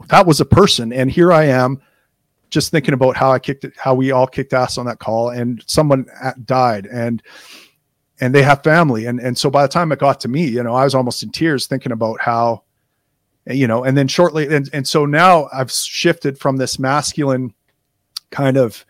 that 0.08 0.26
was 0.26 0.40
a 0.40 0.44
person. 0.44 0.92
And 0.92 1.10
here 1.10 1.32
I 1.32 1.46
am 1.46 1.80
just 2.50 2.70
thinking 2.70 2.94
about 2.94 3.16
how 3.16 3.32
I 3.32 3.38
kicked 3.38 3.64
it, 3.64 3.72
how 3.76 3.94
we 3.94 4.10
all 4.10 4.26
kicked 4.26 4.52
ass 4.52 4.76
on 4.76 4.86
that 4.86 4.98
call, 4.98 5.30
and 5.30 5.62
someone 5.66 6.06
died, 6.44 6.86
and 6.86 7.22
and 8.20 8.34
they 8.34 8.42
have 8.42 8.62
family, 8.62 9.06
and 9.06 9.20
and 9.20 9.36
so 9.36 9.50
by 9.50 9.62
the 9.62 9.68
time 9.68 9.92
it 9.92 9.98
got 9.98 10.20
to 10.20 10.28
me, 10.28 10.46
you 10.46 10.62
know, 10.62 10.74
I 10.74 10.84
was 10.84 10.94
almost 10.94 11.22
in 11.22 11.30
tears 11.30 11.66
thinking 11.66 11.92
about 11.92 12.20
how 12.20 12.62
you 13.46 13.66
know, 13.66 13.84
and 13.84 13.96
then 13.96 14.08
shortly, 14.08 14.54
and, 14.54 14.68
and 14.72 14.86
so 14.86 15.06
now 15.06 15.48
I've 15.52 15.70
shifted 15.70 16.38
from 16.38 16.56
this 16.56 16.78
masculine 16.78 17.54
kind 18.30 18.56
of 18.56 18.84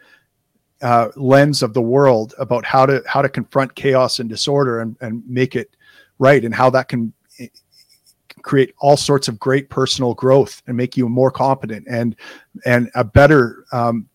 uh, 0.82 1.08
lens 1.16 1.62
of 1.62 1.74
the 1.74 1.82
world 1.82 2.34
about 2.38 2.64
how 2.64 2.86
to 2.86 3.02
how 3.06 3.22
to 3.22 3.28
confront 3.28 3.74
chaos 3.74 4.18
and 4.18 4.28
disorder 4.28 4.80
and, 4.80 4.96
and 5.00 5.22
make 5.26 5.54
it 5.54 5.76
right, 6.18 6.44
and 6.44 6.54
how 6.54 6.70
that 6.70 6.88
can 6.88 7.12
eh, 7.38 7.46
create 8.42 8.74
all 8.80 8.96
sorts 8.96 9.28
of 9.28 9.38
great 9.38 9.70
personal 9.70 10.14
growth 10.14 10.62
and 10.66 10.76
make 10.76 10.96
you 10.96 11.08
more 11.08 11.30
competent 11.30 11.86
and 11.88 12.16
and 12.66 12.90
a 12.94 13.04
better 13.04 13.64
um, 13.72 14.08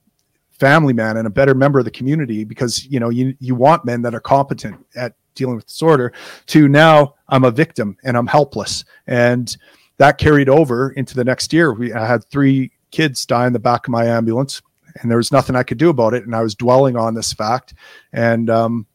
family 0.59 0.93
man 0.93 1.17
and 1.17 1.27
a 1.27 1.29
better 1.29 1.53
member 1.53 1.79
of 1.79 1.85
the 1.85 1.91
community 1.91 2.43
because 2.43 2.85
you 2.85 2.99
know 2.99 3.09
you 3.09 3.35
you 3.39 3.55
want 3.55 3.85
men 3.85 4.01
that 4.01 4.15
are 4.15 4.19
competent 4.19 4.77
at 4.95 5.13
dealing 5.33 5.55
with 5.55 5.67
disorder 5.67 6.13
to 6.45 6.69
now 6.69 7.13
I'm 7.27 7.43
a 7.43 7.51
victim 7.51 7.97
and 8.03 8.15
I'm 8.15 8.27
helpless 8.27 8.85
and 9.05 9.55
that 9.97 10.17
carried 10.17 10.49
over 10.49 10.91
into 10.91 11.15
the 11.15 11.23
next 11.23 11.53
year. 11.53 11.73
We 11.73 11.93
I 11.93 12.05
had 12.05 12.25
three 12.25 12.71
kids 12.91 13.25
die 13.25 13.47
in 13.47 13.53
the 13.53 13.59
back 13.59 13.87
of 13.87 13.91
my 13.91 14.05
ambulance, 14.05 14.61
and 15.01 15.09
there 15.09 15.17
was 15.17 15.31
nothing 15.31 15.55
I 15.55 15.63
could 15.63 15.77
do 15.77 15.89
about 15.89 16.13
it. 16.13 16.25
And 16.25 16.35
I 16.35 16.41
was 16.41 16.55
dwelling 16.55 16.97
on 16.97 17.13
this 17.13 17.33
fact, 17.33 17.73
and 18.13 18.49
um, 18.49 18.85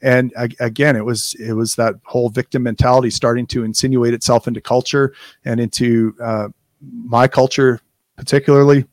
and 0.00 0.32
again, 0.60 0.96
it 0.96 1.04
was 1.04 1.34
it 1.38 1.52
was 1.52 1.74
that 1.76 1.96
whole 2.04 2.28
victim 2.28 2.62
mentality 2.62 3.10
starting 3.10 3.46
to 3.48 3.64
insinuate 3.64 4.14
itself 4.14 4.48
into 4.48 4.60
culture 4.60 5.14
and 5.44 5.60
into 5.60 6.14
uh, 6.20 6.48
my 6.80 7.28
culture, 7.28 7.80
particularly 8.16 8.86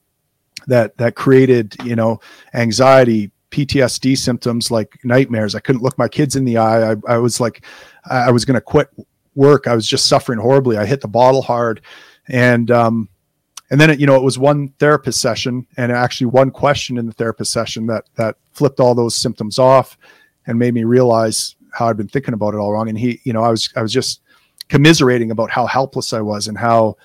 that 0.70 0.98
that 0.98 1.16
created 1.16 1.76
you 1.84 1.96
know 1.96 2.20
anxiety 2.54 3.32
PTSD 3.52 4.18
symptoms 4.18 4.72
like 4.72 5.00
nightmares. 5.04 5.56
I 5.56 5.60
couldn't 5.60 5.82
look 5.82 5.98
my 5.98 6.08
kids 6.08 6.36
in 6.36 6.46
the 6.46 6.58
eye. 6.58 6.92
I, 6.92 6.96
I 7.08 7.18
was 7.18 7.40
like, 7.40 7.66
I 8.10 8.32
was 8.32 8.46
going 8.46 8.56
to 8.56 8.62
quit 8.62 8.90
work. 9.36 9.68
I 9.68 9.76
was 9.76 9.88
just 9.88 10.06
suffering 10.06 10.40
horribly. 10.40 10.78
I 10.78 10.86
hit 10.86 11.02
the 11.02 11.08
bottle 11.08 11.42
hard, 11.42 11.82
and 12.28 12.70
um, 12.72 13.10
and 13.72 13.80
then 13.80 13.90
it, 13.90 14.00
you 14.00 14.08
know 14.08 14.16
it 14.16 14.24
was 14.24 14.40
one 14.40 14.70
therapist 14.80 15.22
session 15.22 15.66
and 15.78 15.92
actually 15.92 16.28
one 16.28 16.52
question 16.52 16.98
in 16.98 17.06
the 17.06 17.14
therapist 17.14 17.52
session 17.52 17.88
that 17.88 18.06
that 18.16 18.36
flipped 18.52 18.80
all 18.80 18.96
those 18.96 19.16
symptoms 19.16 19.60
off 19.60 19.98
and 20.48 20.58
made 20.58 20.74
me 20.74 20.84
realize 20.84 21.56
how 21.72 21.88
I'd 21.88 21.98
been 21.98 22.08
thinking 22.08 22.34
about 22.34 22.54
it 22.54 22.58
all 22.58 22.74
wrong. 22.74 22.90
And 22.90 22.98
he, 22.98 23.20
you 23.24 23.34
know, 23.34 23.44
I 23.44 23.50
was 23.50 23.72
I 23.76 23.82
was 23.82 23.94
just 23.94 24.22
commiserating 24.68 25.32
about 25.32 25.50
how 25.50 25.66
helpless 25.66 26.14
I 26.14 26.22
was 26.22 26.48
and 26.48 26.58
how 26.58 26.98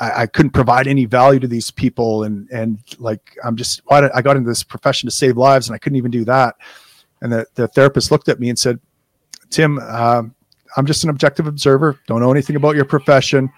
I, 0.00 0.22
I 0.22 0.26
couldn't 0.26 0.50
provide 0.50 0.86
any 0.86 1.04
value 1.04 1.38
to 1.40 1.46
these 1.46 1.70
people 1.70 2.24
and 2.24 2.48
and 2.50 2.78
like 2.98 3.36
I'm 3.44 3.56
just 3.56 3.82
why 3.84 4.00
did, 4.00 4.10
I 4.12 4.22
got 4.22 4.36
into 4.36 4.48
this 4.48 4.64
profession 4.64 5.08
to 5.08 5.14
save 5.14 5.36
lives 5.36 5.68
and 5.68 5.74
I 5.74 5.78
couldn't 5.78 5.96
even 5.96 6.10
do 6.10 6.24
that. 6.24 6.56
And 7.20 7.32
the, 7.32 7.46
the 7.54 7.68
therapist 7.68 8.10
looked 8.10 8.28
at 8.28 8.40
me 8.40 8.48
and 8.48 8.58
said, 8.58 8.80
Tim, 9.50 9.78
um, 9.78 10.34
I'm 10.76 10.86
just 10.86 11.04
an 11.04 11.10
objective 11.10 11.46
observer. 11.46 11.98
Don't 12.06 12.20
know 12.20 12.30
anything 12.30 12.56
about 12.56 12.76
your 12.76 12.86
profession, 12.86 13.50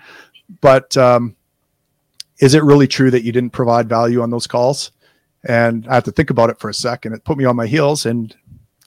but 0.61 0.97
um, 0.97 1.37
is 2.41 2.55
it 2.55 2.65
really 2.65 2.89
true 2.89 3.11
that 3.11 3.23
you 3.23 3.31
didn't 3.31 3.53
provide 3.53 3.89
value 3.89 4.21
on 4.21 4.31
those 4.31 4.47
calls? 4.47 4.91
And 5.45 5.87
I 5.89 5.95
had 5.95 6.05
to 6.07 6.13
think 6.13 6.31
about 6.31 6.51
it 6.51 6.59
for 6.59 6.69
a 6.71 6.75
second. 6.75 7.13
It 7.13 7.25
put 7.25 7.39
me 7.39 7.45
on 7.45 7.57
my 7.57 7.67
heels, 7.67 8.07
and 8.07 8.35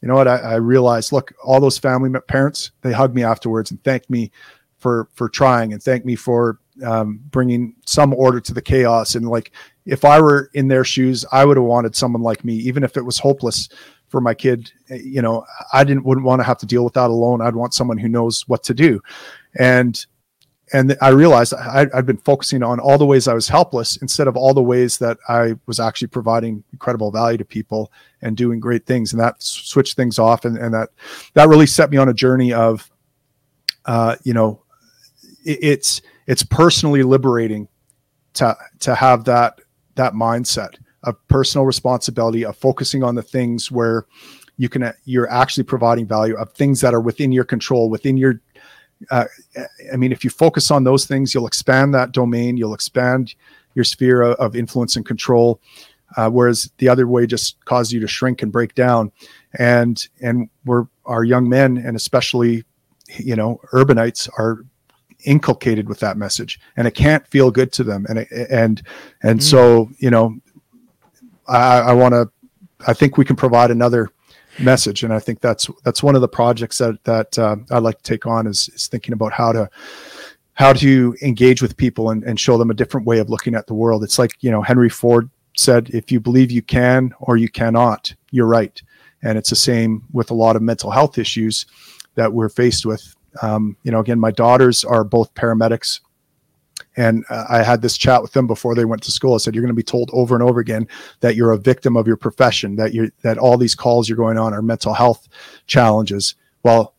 you 0.02 0.08
know 0.08 0.16
what? 0.16 0.28
I, 0.28 0.38
I 0.38 0.56
realized, 0.56 1.12
look, 1.12 1.34
all 1.44 1.60
those 1.60 1.78
family 1.78 2.10
parents 2.28 2.72
they 2.82 2.94
hugged 2.94 3.16
me 3.16 3.24
afterwards 3.24 3.72
and 3.72 3.84
thanked 3.84 4.10
me 4.10 4.32
for 4.78 5.10
for 5.14 5.30
trying 5.30 5.74
and 5.74 5.82
thanked 5.82 6.06
me 6.06 6.16
for 6.16 6.60
um, 6.84 7.20
bringing 7.30 7.76
some 7.86 8.14
order 8.14 8.40
to 8.40 8.54
the 8.54 8.62
chaos. 8.62 9.16
And 9.16 9.28
like, 9.28 9.52
if 9.86 10.04
I 10.04 10.20
were 10.20 10.50
in 10.54 10.68
their 10.68 10.84
shoes, 10.84 11.26
I 11.32 11.46
would 11.46 11.58
have 11.58 11.66
wanted 11.66 11.96
someone 11.96 12.22
like 12.22 12.44
me, 12.44 12.56
even 12.56 12.84
if 12.84 12.98
it 12.98 13.06
was 13.06 13.20
hopeless 13.20 13.70
for 14.08 14.22
my 14.22 14.34
kid. 14.34 14.72
You 14.90 15.22
know 15.22 15.46
i 15.74 15.84
didn't 15.84 16.06
wouldn't 16.06 16.26
want 16.26 16.40
to 16.40 16.44
have 16.44 16.60
to 16.60 16.66
deal 16.66 16.84
with 16.84 16.94
that 16.94 17.10
alone. 17.10 17.42
I'd 17.42 17.56
want 17.56 17.74
someone 17.74 17.98
who 17.98 18.10
knows 18.10 18.48
what 18.48 18.64
to 18.64 18.74
do. 18.74 19.02
And 19.58 20.06
and 20.74 20.98
i 21.00 21.10
realized 21.10 21.54
I, 21.54 21.86
i'd 21.94 22.08
been 22.08 22.18
focusing 22.18 22.64
on 22.64 22.80
all 22.80 22.98
the 22.98 23.06
ways 23.06 23.28
i 23.28 23.36
was 23.36 23.48
helpless 23.48 23.98
instead 23.98 24.28
of 24.28 24.36
all 24.36 24.52
the 24.52 24.64
ways 24.64 24.98
that 24.98 25.20
i 25.30 25.54
was 25.68 25.80
actually 25.80 26.08
providing 26.08 26.64
incredible 26.74 27.12
value 27.12 27.38
to 27.38 27.46
people 27.46 27.92
and 28.26 28.36
doing 28.36 28.60
great 28.60 28.86
things. 28.86 29.14
And 29.14 29.22
that 29.22 29.42
switched 29.42 29.96
things 29.96 30.20
off 30.20 30.44
and, 30.44 30.58
and 30.58 30.74
that 30.74 30.90
that 31.36 31.48
really 31.48 31.68
set 31.68 31.92
me 31.92 31.98
on 31.98 32.10
a 32.10 32.14
journey 32.14 32.52
of 32.52 32.92
uh, 33.86 34.16
you 34.24 34.34
know 34.34 34.64
it, 35.46 35.60
it's 35.62 36.02
it's 36.28 36.44
personally 36.44 37.04
liberating 37.04 37.68
to 38.34 38.56
to 38.80 38.96
have 38.96 39.26
that 39.26 39.60
that 39.96 40.14
mindset 40.14 40.76
of 41.04 41.16
personal 41.28 41.66
responsibility 41.66 42.44
of 42.44 42.58
focusing 42.58 43.04
on 43.04 43.16
the 43.16 43.22
things 43.22 43.72
where 43.72 44.06
you 44.58 44.70
can 44.70 44.92
you're 45.06 45.30
actually 45.30 45.64
providing 45.64 46.06
value 46.06 46.36
of 46.36 46.52
things 46.54 46.82
that 46.82 46.94
are 46.94 47.02
within 47.02 47.32
your 47.32 47.44
control 47.44 47.90
within 47.90 48.18
your 48.18 48.42
uh, 49.12 49.26
i 49.94 49.96
mean 49.96 50.12
if 50.12 50.24
you 50.24 50.30
focus 50.30 50.72
on 50.72 50.84
those 50.84 51.06
things 51.06 51.34
you'll 51.34 51.48
expand 51.48 51.94
that 51.94 52.12
domain 52.12 52.58
you'll 52.58 52.74
expand 52.74 53.36
your 53.76 53.84
sphere 53.84 54.24
of 54.24 54.56
influence 54.56 54.96
and 54.96 55.06
control 55.06 55.60
uh, 56.18 56.30
whereas 56.30 56.72
the 56.78 56.90
other 56.90 57.08
way 57.08 57.26
just 57.26 57.64
causes 57.66 57.92
you 57.92 58.00
to 58.00 58.08
shrink 58.08 58.42
and 58.42 58.52
break 58.52 58.76
down. 58.76 59.12
And 59.58 60.06
and 60.22 60.50
we're 60.66 60.86
our 61.06 61.24
young 61.24 61.48
men 61.50 61.78
and 61.78 61.96
especially 61.96 62.64
you 63.18 63.36
know 63.36 63.60
urbanites 63.72 64.30
are 64.38 64.66
inculcated 65.26 65.88
with 65.90 66.00
that 66.00 66.18
message 66.18 66.60
and 66.78 66.88
it 66.88 66.92
can't 66.92 67.28
feel 67.28 67.52
good 67.52 67.72
to 67.72 67.84
them 67.84 68.06
and 68.10 68.20
and 68.50 68.82
and 69.24 69.40
mm. 69.40 69.44
so 69.44 69.90
you 70.00 70.10
know 70.10 70.36
I, 71.48 71.80
I 71.80 71.94
want 71.94 72.14
to. 72.14 72.30
I 72.88 72.94
think 72.94 73.18
we 73.18 73.26
can 73.26 73.36
provide 73.36 73.72
another 73.72 74.10
message, 74.60 75.04
and 75.04 75.14
I 75.14 75.20
think 75.20 75.42
that's 75.42 75.70
that's 75.84 76.04
one 76.04 76.16
of 76.16 76.22
the 76.22 76.28
projects 76.28 76.78
that 76.80 77.04
that 77.04 77.38
uh, 77.38 77.58
I'd 77.72 77.84
like 77.84 77.98
to 77.98 78.04
take 78.04 78.26
on 78.26 78.48
is, 78.48 78.70
is 78.70 78.88
thinking 78.88 79.14
about 79.14 79.34
how 79.34 79.52
to 79.52 79.70
how 80.54 80.74
to 80.74 81.16
engage 81.22 81.62
with 81.62 81.76
people 81.76 82.12
and, 82.12 82.24
and 82.24 82.40
show 82.40 82.58
them 82.58 82.72
a 82.72 82.74
different 82.74 83.06
way 83.06 83.20
of 83.20 83.30
looking 83.30 83.56
at 83.56 83.68
the 83.68 83.74
world. 83.74 84.04
It's 84.04 84.20
like 84.20 84.32
you 84.42 84.52
know 84.52 84.62
Henry 84.62 84.90
Ford 84.90 85.30
said, 85.56 85.90
"If 85.92 86.12
you 86.12 86.20
believe 86.20 86.52
you 86.52 86.62
can 86.62 87.14
or 87.20 87.38
you 87.38 87.50
cannot, 87.50 88.14
you're 88.32 88.48
right." 88.48 88.82
And 89.24 89.38
it's 89.38 89.50
the 89.50 89.56
same 89.56 90.04
with 90.12 90.30
a 90.30 90.36
lot 90.36 90.56
of 90.56 90.62
mental 90.62 90.92
health 90.92 91.18
issues 91.18 91.66
that 92.14 92.32
we're 92.32 92.50
faced 92.50 92.86
with. 92.86 93.15
Um, 93.42 93.78
you 93.84 93.92
know, 93.92 94.00
again, 94.00 94.20
my 94.20 94.32
daughters 94.32 94.84
are 94.84 95.04
both 95.04 95.34
paramedics 95.34 96.00
and 96.98 97.26
uh, 97.30 97.46
I 97.50 97.64
had 97.64 97.82
this 97.82 97.98
chat 97.98 98.22
with 98.22 98.34
them 98.34 98.48
before 98.48 98.76
they 98.76 98.86
went 98.86 99.04
to 99.04 99.12
school. 99.12 99.34
I 99.34 99.38
said, 99.38 99.54
"You're 99.54 99.64
going 99.64 99.70
to 99.70 99.74
be 99.74 99.84
told 99.84 100.10
over 100.14 100.36
and 100.36 100.44
over 100.44 100.60
again 100.60 100.88
that 101.20 101.36
you're 101.36 101.52
a 101.52 101.58
victim 101.58 101.98
of 101.98 102.08
your 102.08 102.18
profession. 102.18 102.76
That 102.76 102.94
you 102.94 103.12
that 103.22 103.38
all 103.38 103.58
these 103.58 103.76
calls 103.76 104.08
you're 104.08 104.18
going 104.18 104.38
on 104.38 104.54
are 104.54 104.62
mental 104.62 104.94
health 104.94 105.28
challenges." 105.68 106.36
Well, 106.64 106.96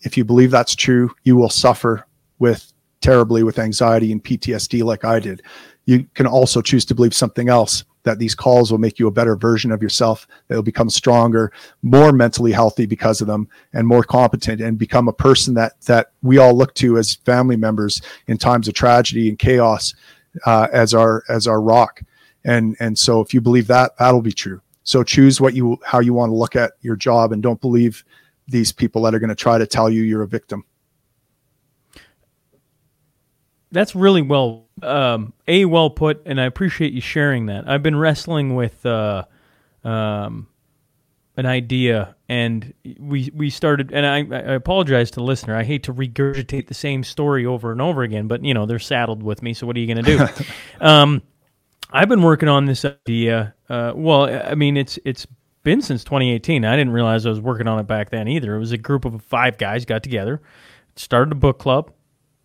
if 0.00 0.16
you 0.16 0.24
believe 0.24 0.50
that's 0.50 0.74
true, 0.74 1.10
you 1.24 1.36
will 1.36 1.50
suffer 1.50 2.06
with 2.38 2.72
terribly 3.00 3.42
with 3.42 3.58
anxiety 3.58 4.12
and 4.12 4.22
PTSD, 4.22 4.82
like 4.82 5.04
I 5.04 5.20
did. 5.20 5.42
You 5.84 6.06
can 6.14 6.26
also 6.26 6.60
choose 6.60 6.84
to 6.86 6.94
believe 6.94 7.14
something 7.14 7.48
else. 7.48 7.84
That 8.02 8.18
these 8.18 8.34
calls 8.34 8.70
will 8.70 8.78
make 8.78 8.98
you 8.98 9.06
a 9.06 9.12
better 9.12 9.36
version 9.36 9.70
of 9.70 9.82
yourself 9.82 10.26
that 10.46 10.54
you'll 10.54 10.62
become 10.62 10.90
stronger 10.90 11.52
more 11.82 12.12
mentally 12.12 12.52
healthy 12.52 12.86
because 12.86 13.20
of 13.20 13.26
them 13.26 13.48
and 13.72 13.86
more 13.86 14.02
competent 14.02 14.60
and 14.60 14.78
become 14.78 15.08
a 15.08 15.12
person 15.12 15.54
that 15.54 15.80
that 15.82 16.12
we 16.22 16.38
all 16.38 16.54
look 16.54 16.74
to 16.74 16.98
as 16.98 17.14
family 17.14 17.56
members 17.56 18.00
in 18.26 18.38
times 18.38 18.68
of 18.68 18.74
tragedy 18.74 19.28
and 19.28 19.38
chaos 19.38 19.94
uh, 20.46 20.68
as 20.72 20.94
our 20.94 21.24
as 21.28 21.46
our 21.46 21.60
rock. 21.60 22.02
And 22.44 22.76
and 22.80 22.98
so 22.98 23.20
if 23.20 23.34
you 23.34 23.40
believe 23.40 23.66
that 23.66 23.96
that'll 23.98 24.22
be 24.22 24.32
true. 24.32 24.60
So 24.84 25.02
choose 25.02 25.40
what 25.40 25.54
you 25.54 25.78
how 25.84 26.00
you 26.00 26.14
want 26.14 26.30
to 26.30 26.36
look 26.36 26.56
at 26.56 26.72
your 26.80 26.96
job 26.96 27.32
and 27.32 27.42
don't 27.42 27.60
believe 27.60 28.04
these 28.46 28.72
people 28.72 29.02
that 29.02 29.14
are 29.14 29.18
going 29.18 29.28
to 29.28 29.34
try 29.34 29.58
to 29.58 29.66
tell 29.66 29.90
you 29.90 30.02
you're 30.02 30.22
a 30.22 30.28
victim 30.28 30.64
that's 33.70 33.94
really 33.94 34.22
well 34.22 34.66
um, 34.82 35.32
a 35.46 35.64
well 35.64 35.90
put, 35.90 36.22
and 36.26 36.40
I 36.40 36.44
appreciate 36.44 36.92
you 36.92 37.00
sharing 37.00 37.46
that. 37.46 37.68
I've 37.68 37.82
been 37.82 37.96
wrestling 37.96 38.54
with 38.54 38.84
uh, 38.86 39.24
um, 39.84 40.48
an 41.36 41.46
idea, 41.46 42.16
and 42.28 42.72
we 42.98 43.30
we 43.34 43.50
started. 43.50 43.92
And 43.92 44.06
I, 44.06 44.36
I 44.36 44.54
apologize 44.54 45.10
to 45.12 45.16
the 45.16 45.24
listener. 45.24 45.56
I 45.56 45.64
hate 45.64 45.82
to 45.84 45.94
regurgitate 45.94 46.68
the 46.68 46.74
same 46.74 47.04
story 47.04 47.44
over 47.44 47.72
and 47.72 47.80
over 47.80 48.02
again, 48.02 48.26
but 48.26 48.44
you 48.44 48.54
know 48.54 48.66
they're 48.66 48.78
saddled 48.78 49.22
with 49.22 49.42
me. 49.42 49.54
So 49.54 49.66
what 49.66 49.76
are 49.76 49.80
you 49.80 49.92
going 49.92 50.04
to 50.04 50.16
do? 50.16 50.44
um, 50.84 51.22
I've 51.90 52.08
been 52.08 52.22
working 52.22 52.48
on 52.48 52.66
this 52.66 52.84
idea. 52.84 53.54
Uh, 53.68 53.92
well, 53.94 54.24
I 54.24 54.54
mean 54.54 54.76
it's 54.76 54.98
it's 55.04 55.26
been 55.62 55.82
since 55.82 56.04
2018. 56.04 56.64
I 56.64 56.76
didn't 56.76 56.92
realize 56.92 57.26
I 57.26 57.30
was 57.30 57.40
working 57.40 57.68
on 57.68 57.78
it 57.78 57.86
back 57.86 58.10
then 58.10 58.28
either. 58.28 58.54
It 58.56 58.60
was 58.60 58.72
a 58.72 58.78
group 58.78 59.04
of 59.04 59.22
five 59.22 59.58
guys 59.58 59.84
got 59.84 60.02
together, 60.02 60.40
started 60.96 61.32
a 61.32 61.34
book 61.34 61.58
club 61.58 61.92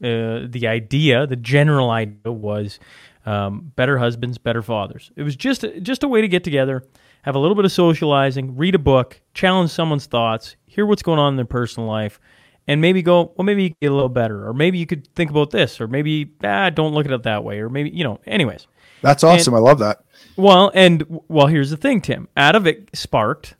uh, 0.01 0.47
the 0.49 0.67
idea, 0.67 1.27
the 1.27 1.35
general 1.35 1.89
idea 1.89 2.31
was 2.31 2.79
um, 3.25 3.71
better 3.75 3.97
husbands, 3.97 4.37
better 4.37 4.61
fathers. 4.61 5.11
It 5.15 5.23
was 5.23 5.35
just 5.35 5.65
just 5.81 6.03
a 6.03 6.07
way 6.07 6.21
to 6.21 6.27
get 6.27 6.43
together, 6.43 6.83
have 7.23 7.35
a 7.35 7.39
little 7.39 7.55
bit 7.55 7.65
of 7.65 7.71
socializing, 7.71 8.55
read 8.55 8.75
a 8.75 8.79
book, 8.79 9.21
challenge 9.33 9.71
someone's 9.71 10.05
thoughts, 10.05 10.55
hear 10.65 10.85
what's 10.85 11.03
going 11.03 11.19
on 11.19 11.33
in 11.33 11.35
their 11.37 11.45
personal 11.45 11.87
life, 11.87 12.19
and 12.67 12.81
maybe 12.81 13.01
go, 13.01 13.33
well, 13.37 13.45
maybe 13.45 13.63
you 13.63 13.69
get 13.81 13.91
a 13.91 13.93
little 13.93 14.09
better, 14.09 14.47
or 14.47 14.53
maybe 14.53 14.77
you 14.77 14.85
could 14.85 15.07
think 15.15 15.29
about 15.29 15.51
this, 15.51 15.79
or 15.79 15.87
maybe 15.87 16.33
ah, 16.43 16.69
don't 16.69 16.93
look 16.93 17.05
at 17.05 17.11
it 17.11 17.23
that 17.23 17.43
way, 17.43 17.59
or 17.59 17.69
maybe 17.69 17.89
you 17.89 18.03
know. 18.03 18.19
Anyways, 18.25 18.67
that's 19.01 19.23
awesome. 19.23 19.53
And, 19.53 19.65
I 19.65 19.69
love 19.69 19.79
that. 19.79 20.03
Well, 20.35 20.71
and 20.73 21.03
well, 21.27 21.47
here's 21.47 21.69
the 21.69 21.77
thing, 21.77 22.01
Tim. 22.01 22.27
Out 22.35 22.55
of 22.55 22.67
it 22.67 22.89
sparked 22.93 23.55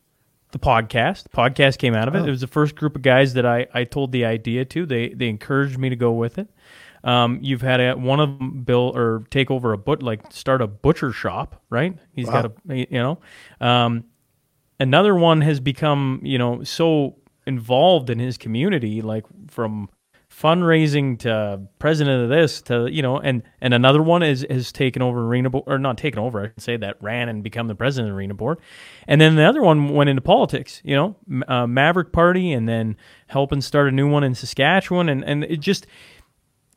the 0.54 0.60
podcast. 0.60 1.24
The 1.24 1.30
podcast 1.30 1.78
came 1.78 1.94
out 1.94 2.08
of 2.08 2.16
it. 2.16 2.20
Oh. 2.20 2.26
It 2.26 2.30
was 2.30 2.42
the 2.42 2.48
first 2.48 2.76
group 2.76 2.96
of 2.96 3.02
guys 3.02 3.34
that 3.34 3.46
I, 3.46 3.68
I 3.74 3.84
told 3.84 4.14
the 4.14 4.24
idea 4.24 4.64
to. 4.64 4.86
They 4.86 5.10
they 5.10 5.28
encouraged 5.28 5.78
me 5.78 5.90
to 5.90 5.98
go 5.98 6.14
with 6.14 6.38
it. 6.38 6.48
Um, 7.04 7.40
you've 7.42 7.62
had 7.62 7.82
a, 7.82 7.96
one 7.96 8.22
of 8.22 8.40
them 8.40 8.64
build 8.64 8.98
or 8.98 9.26
take 9.30 9.52
over 9.52 9.74
a 9.74 9.78
but 9.78 10.02
like 10.02 10.32
start 10.32 10.62
a 10.62 10.68
butcher 10.68 11.12
shop, 11.12 11.62
right? 11.70 11.98
He's 12.14 12.28
wow. 12.28 12.44
got 12.44 12.54
a 12.70 12.76
you 12.76 12.88
know. 12.92 13.20
Um, 13.60 14.06
another 14.80 15.14
one 15.14 15.42
has 15.42 15.60
become 15.60 16.22
you 16.24 16.38
know 16.38 16.64
so 16.64 17.18
involved 17.46 18.10
in 18.10 18.20
his 18.20 18.38
community, 18.38 19.02
like 19.02 19.26
from 19.50 19.90
fundraising 20.34 21.20
to 21.20 21.62
president 21.78 22.24
of 22.24 22.30
this 22.30 22.62
to 22.62 22.88
you 22.88 23.02
know 23.02 23.18
and 23.20 23.44
and 23.62 23.74
another 23.74 24.02
one 24.02 24.24
is 24.24 24.46
has 24.50 24.72
taken 24.72 25.02
over 25.02 25.28
arena 25.28 25.50
board 25.50 25.64
or 25.68 25.78
not 25.78 25.98
taken 25.98 26.20
over 26.20 26.42
i 26.42 26.48
should 26.48 26.62
say 26.62 26.76
that 26.76 26.98
ran 27.02 27.30
and 27.30 27.44
become 27.44 27.68
the 27.68 27.76
president 27.76 28.10
of 28.10 28.18
arena 28.18 28.34
board. 28.34 28.60
And 29.08 29.22
then 29.22 29.36
the 29.36 29.44
other 29.44 29.62
one 29.62 29.90
went 29.90 30.10
into 30.10 30.22
politics 30.22 30.82
you 30.84 30.96
know 30.96 31.16
uh, 31.48 31.68
maverick 31.68 32.12
party 32.12 32.52
and 32.52 32.68
then 32.68 32.98
helping 33.28 33.62
start 33.62 33.88
a 33.88 33.92
new 33.92 34.10
one 34.10 34.24
in 34.24 34.34
saskatchewan. 34.34 35.10
And 35.10 35.24
and 35.24 35.44
it 35.44 35.60
just 35.60 35.86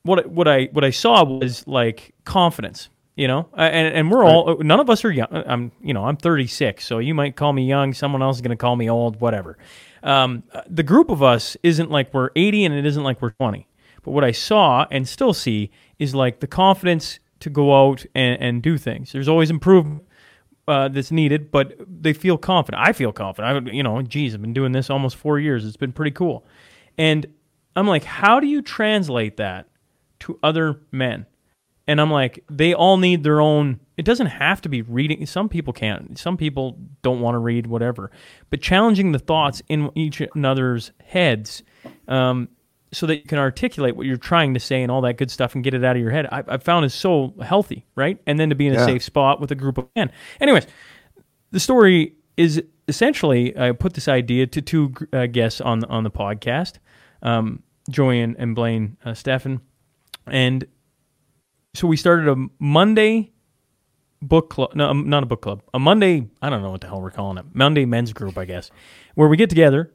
what 0.02 0.28
what 0.30 0.46
i 0.46 0.68
what 0.72 0.84
i 0.84 0.90
saw 0.90 1.24
was 1.24 1.66
like 1.66 2.14
confidence 2.24 2.90
you 3.16 3.26
know? 3.26 3.48
And 3.54 3.94
and 3.94 4.10
we're 4.10 4.24
all 4.24 4.58
none 4.58 4.78
of 4.78 4.90
us 4.90 5.04
are 5.04 5.10
young 5.10 5.28
i'm 5.30 5.72
you 5.80 5.94
know 5.94 6.04
i'm 6.04 6.18
36 6.18 6.84
so 6.84 6.98
you 6.98 7.14
might 7.14 7.34
call 7.34 7.52
me 7.52 7.66
young 7.66 7.94
someone 7.94 8.22
else 8.22 8.36
is 8.36 8.42
going 8.42 8.50
to 8.50 8.56
call 8.56 8.76
me 8.76 8.90
old 8.90 9.20
whatever 9.20 9.56
um, 10.02 10.42
the 10.68 10.82
group 10.82 11.10
of 11.10 11.22
us 11.22 11.56
isn't 11.62 11.90
like 11.90 12.12
we're 12.12 12.30
80 12.36 12.64
and 12.64 12.74
it 12.74 12.86
isn't 12.86 13.02
like 13.02 13.20
we're 13.20 13.30
20. 13.30 13.66
But 14.02 14.12
what 14.12 14.24
I 14.24 14.32
saw 14.32 14.86
and 14.90 15.06
still 15.08 15.34
see 15.34 15.70
is 15.98 16.14
like 16.14 16.40
the 16.40 16.46
confidence 16.46 17.18
to 17.40 17.50
go 17.50 17.74
out 17.74 18.04
and, 18.14 18.40
and 18.40 18.62
do 18.62 18.78
things. 18.78 19.12
There's 19.12 19.28
always 19.28 19.50
improvement 19.50 20.04
uh, 20.68 20.88
that's 20.88 21.10
needed, 21.10 21.50
but 21.50 21.74
they 21.88 22.12
feel 22.12 22.38
confident. 22.38 22.82
I 22.84 22.92
feel 22.92 23.12
confident. 23.12 23.68
I, 23.68 23.72
you 23.72 23.82
know, 23.82 24.00
geez, 24.02 24.34
I've 24.34 24.40
been 24.40 24.52
doing 24.52 24.72
this 24.72 24.90
almost 24.90 25.16
four 25.16 25.38
years. 25.38 25.64
It's 25.64 25.76
been 25.76 25.92
pretty 25.92 26.10
cool. 26.12 26.44
And 26.98 27.26
I'm 27.74 27.86
like, 27.86 28.04
how 28.04 28.40
do 28.40 28.46
you 28.46 28.62
translate 28.62 29.36
that 29.36 29.68
to 30.20 30.38
other 30.42 30.80
men? 30.90 31.26
And 31.86 32.00
I'm 32.00 32.10
like, 32.10 32.44
they 32.50 32.74
all 32.74 32.96
need 32.96 33.22
their 33.22 33.40
own. 33.40 33.80
It 33.96 34.04
doesn't 34.04 34.26
have 34.26 34.60
to 34.62 34.68
be 34.68 34.82
reading. 34.82 35.24
Some 35.26 35.48
people 35.48 35.72
can't. 35.72 36.18
Some 36.18 36.36
people 36.36 36.78
don't 37.02 37.20
want 37.20 37.34
to 37.34 37.38
read, 37.38 37.66
whatever. 37.66 38.10
But 38.50 38.60
challenging 38.60 39.12
the 39.12 39.18
thoughts 39.18 39.62
in 39.68 39.90
each 39.94 40.20
another's 40.34 40.92
heads, 41.02 41.62
um, 42.06 42.48
so 42.92 43.06
that 43.06 43.16
you 43.16 43.22
can 43.22 43.38
articulate 43.38 43.96
what 43.96 44.06
you're 44.06 44.16
trying 44.16 44.54
to 44.54 44.60
say 44.60 44.82
and 44.82 44.90
all 44.90 45.00
that 45.02 45.16
good 45.16 45.30
stuff 45.30 45.54
and 45.54 45.64
get 45.64 45.74
it 45.74 45.84
out 45.84 45.96
of 45.96 46.02
your 46.02 46.10
head. 46.10 46.26
I, 46.30 46.44
I 46.46 46.56
found 46.58 46.84
is 46.84 46.94
so 46.94 47.34
healthy, 47.42 47.84
right? 47.94 48.18
And 48.26 48.38
then 48.38 48.48
to 48.50 48.54
be 48.54 48.66
in 48.66 48.74
a 48.74 48.78
yeah. 48.78 48.86
safe 48.86 49.02
spot 49.02 49.40
with 49.40 49.50
a 49.50 49.54
group 49.54 49.78
of 49.78 49.88
men. 49.96 50.10
Anyways, 50.40 50.66
the 51.50 51.60
story 51.60 52.16
is 52.36 52.62
essentially 52.88 53.56
I 53.58 53.72
put 53.72 53.94
this 53.94 54.08
idea 54.08 54.46
to 54.46 54.62
two 54.62 54.94
uh, 55.12 55.26
guests 55.26 55.60
on 55.60 55.84
on 55.84 56.04
the 56.04 56.10
podcast, 56.10 56.74
um, 57.22 57.62
Joanne 57.90 58.36
and 58.38 58.54
Blaine 58.54 58.96
uh, 59.04 59.10
Steffen, 59.10 59.60
and 60.26 60.66
so 61.74 61.86
we 61.86 61.96
started 61.96 62.28
a 62.28 62.46
Monday 62.58 63.32
book 64.28 64.50
club. 64.50 64.74
No, 64.74 64.88
um, 64.88 65.08
not 65.08 65.22
a 65.22 65.26
book 65.26 65.42
club. 65.42 65.62
A 65.74 65.78
Monday. 65.78 66.28
I 66.42 66.50
don't 66.50 66.62
know 66.62 66.70
what 66.70 66.80
the 66.80 66.88
hell 66.88 67.00
we're 67.00 67.10
calling 67.10 67.38
it. 67.38 67.46
Monday 67.52 67.84
men's 67.84 68.12
group, 68.12 68.36
I 68.38 68.44
guess, 68.44 68.70
where 69.14 69.28
we 69.28 69.36
get 69.36 69.48
together 69.50 69.92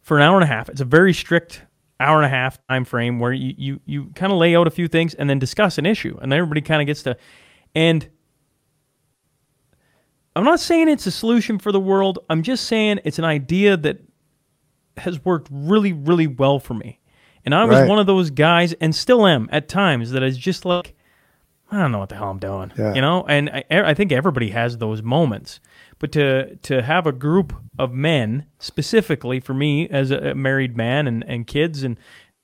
for 0.00 0.16
an 0.16 0.22
hour 0.22 0.36
and 0.36 0.44
a 0.44 0.48
half. 0.48 0.68
It's 0.68 0.80
a 0.80 0.84
very 0.84 1.12
strict 1.12 1.62
hour 2.00 2.16
and 2.16 2.26
a 2.26 2.28
half 2.28 2.58
time 2.68 2.84
frame 2.84 3.18
where 3.18 3.32
you 3.32 3.54
you 3.56 3.80
you 3.86 4.04
kind 4.14 4.32
of 4.32 4.38
lay 4.38 4.56
out 4.56 4.66
a 4.66 4.70
few 4.70 4.88
things 4.88 5.14
and 5.14 5.28
then 5.28 5.38
discuss 5.38 5.78
an 5.78 5.86
issue, 5.86 6.18
and 6.20 6.32
everybody 6.32 6.60
kind 6.60 6.80
of 6.80 6.86
gets 6.86 7.02
to. 7.04 7.16
And 7.74 8.08
I'm 10.36 10.44
not 10.44 10.60
saying 10.60 10.88
it's 10.88 11.06
a 11.06 11.10
solution 11.10 11.58
for 11.58 11.72
the 11.72 11.80
world. 11.80 12.18
I'm 12.28 12.42
just 12.42 12.66
saying 12.66 13.00
it's 13.04 13.18
an 13.18 13.24
idea 13.24 13.76
that 13.76 14.00
has 14.96 15.24
worked 15.24 15.48
really, 15.50 15.92
really 15.92 16.26
well 16.26 16.58
for 16.58 16.74
me. 16.74 17.00
And 17.44 17.54
I 17.54 17.64
was 17.64 17.78
right. 17.78 17.88
one 17.88 17.98
of 17.98 18.06
those 18.06 18.30
guys, 18.30 18.72
and 18.74 18.94
still 18.94 19.26
am 19.26 19.48
at 19.52 19.68
times, 19.68 20.10
that 20.12 20.22
is 20.22 20.38
just 20.38 20.64
like 20.64 20.93
I 21.74 21.80
don't 21.80 21.92
know 21.92 21.98
what 21.98 22.08
the 22.08 22.16
hell 22.16 22.30
I'm 22.30 22.38
doing. 22.38 22.72
Yeah. 22.78 22.94
You 22.94 23.00
know, 23.00 23.24
and 23.28 23.50
I, 23.50 23.64
I 23.70 23.94
think 23.94 24.12
everybody 24.12 24.50
has 24.50 24.78
those 24.78 25.02
moments. 25.02 25.60
But 25.98 26.12
to 26.12 26.56
to 26.56 26.82
have 26.82 27.06
a 27.06 27.12
group 27.12 27.52
of 27.78 27.92
men, 27.92 28.46
specifically 28.58 29.40
for 29.40 29.54
me 29.54 29.88
as 29.88 30.10
a 30.10 30.34
married 30.34 30.76
man 30.76 31.06
and, 31.06 31.24
and 31.26 31.46
kids, 31.46 31.82
and 31.82 31.98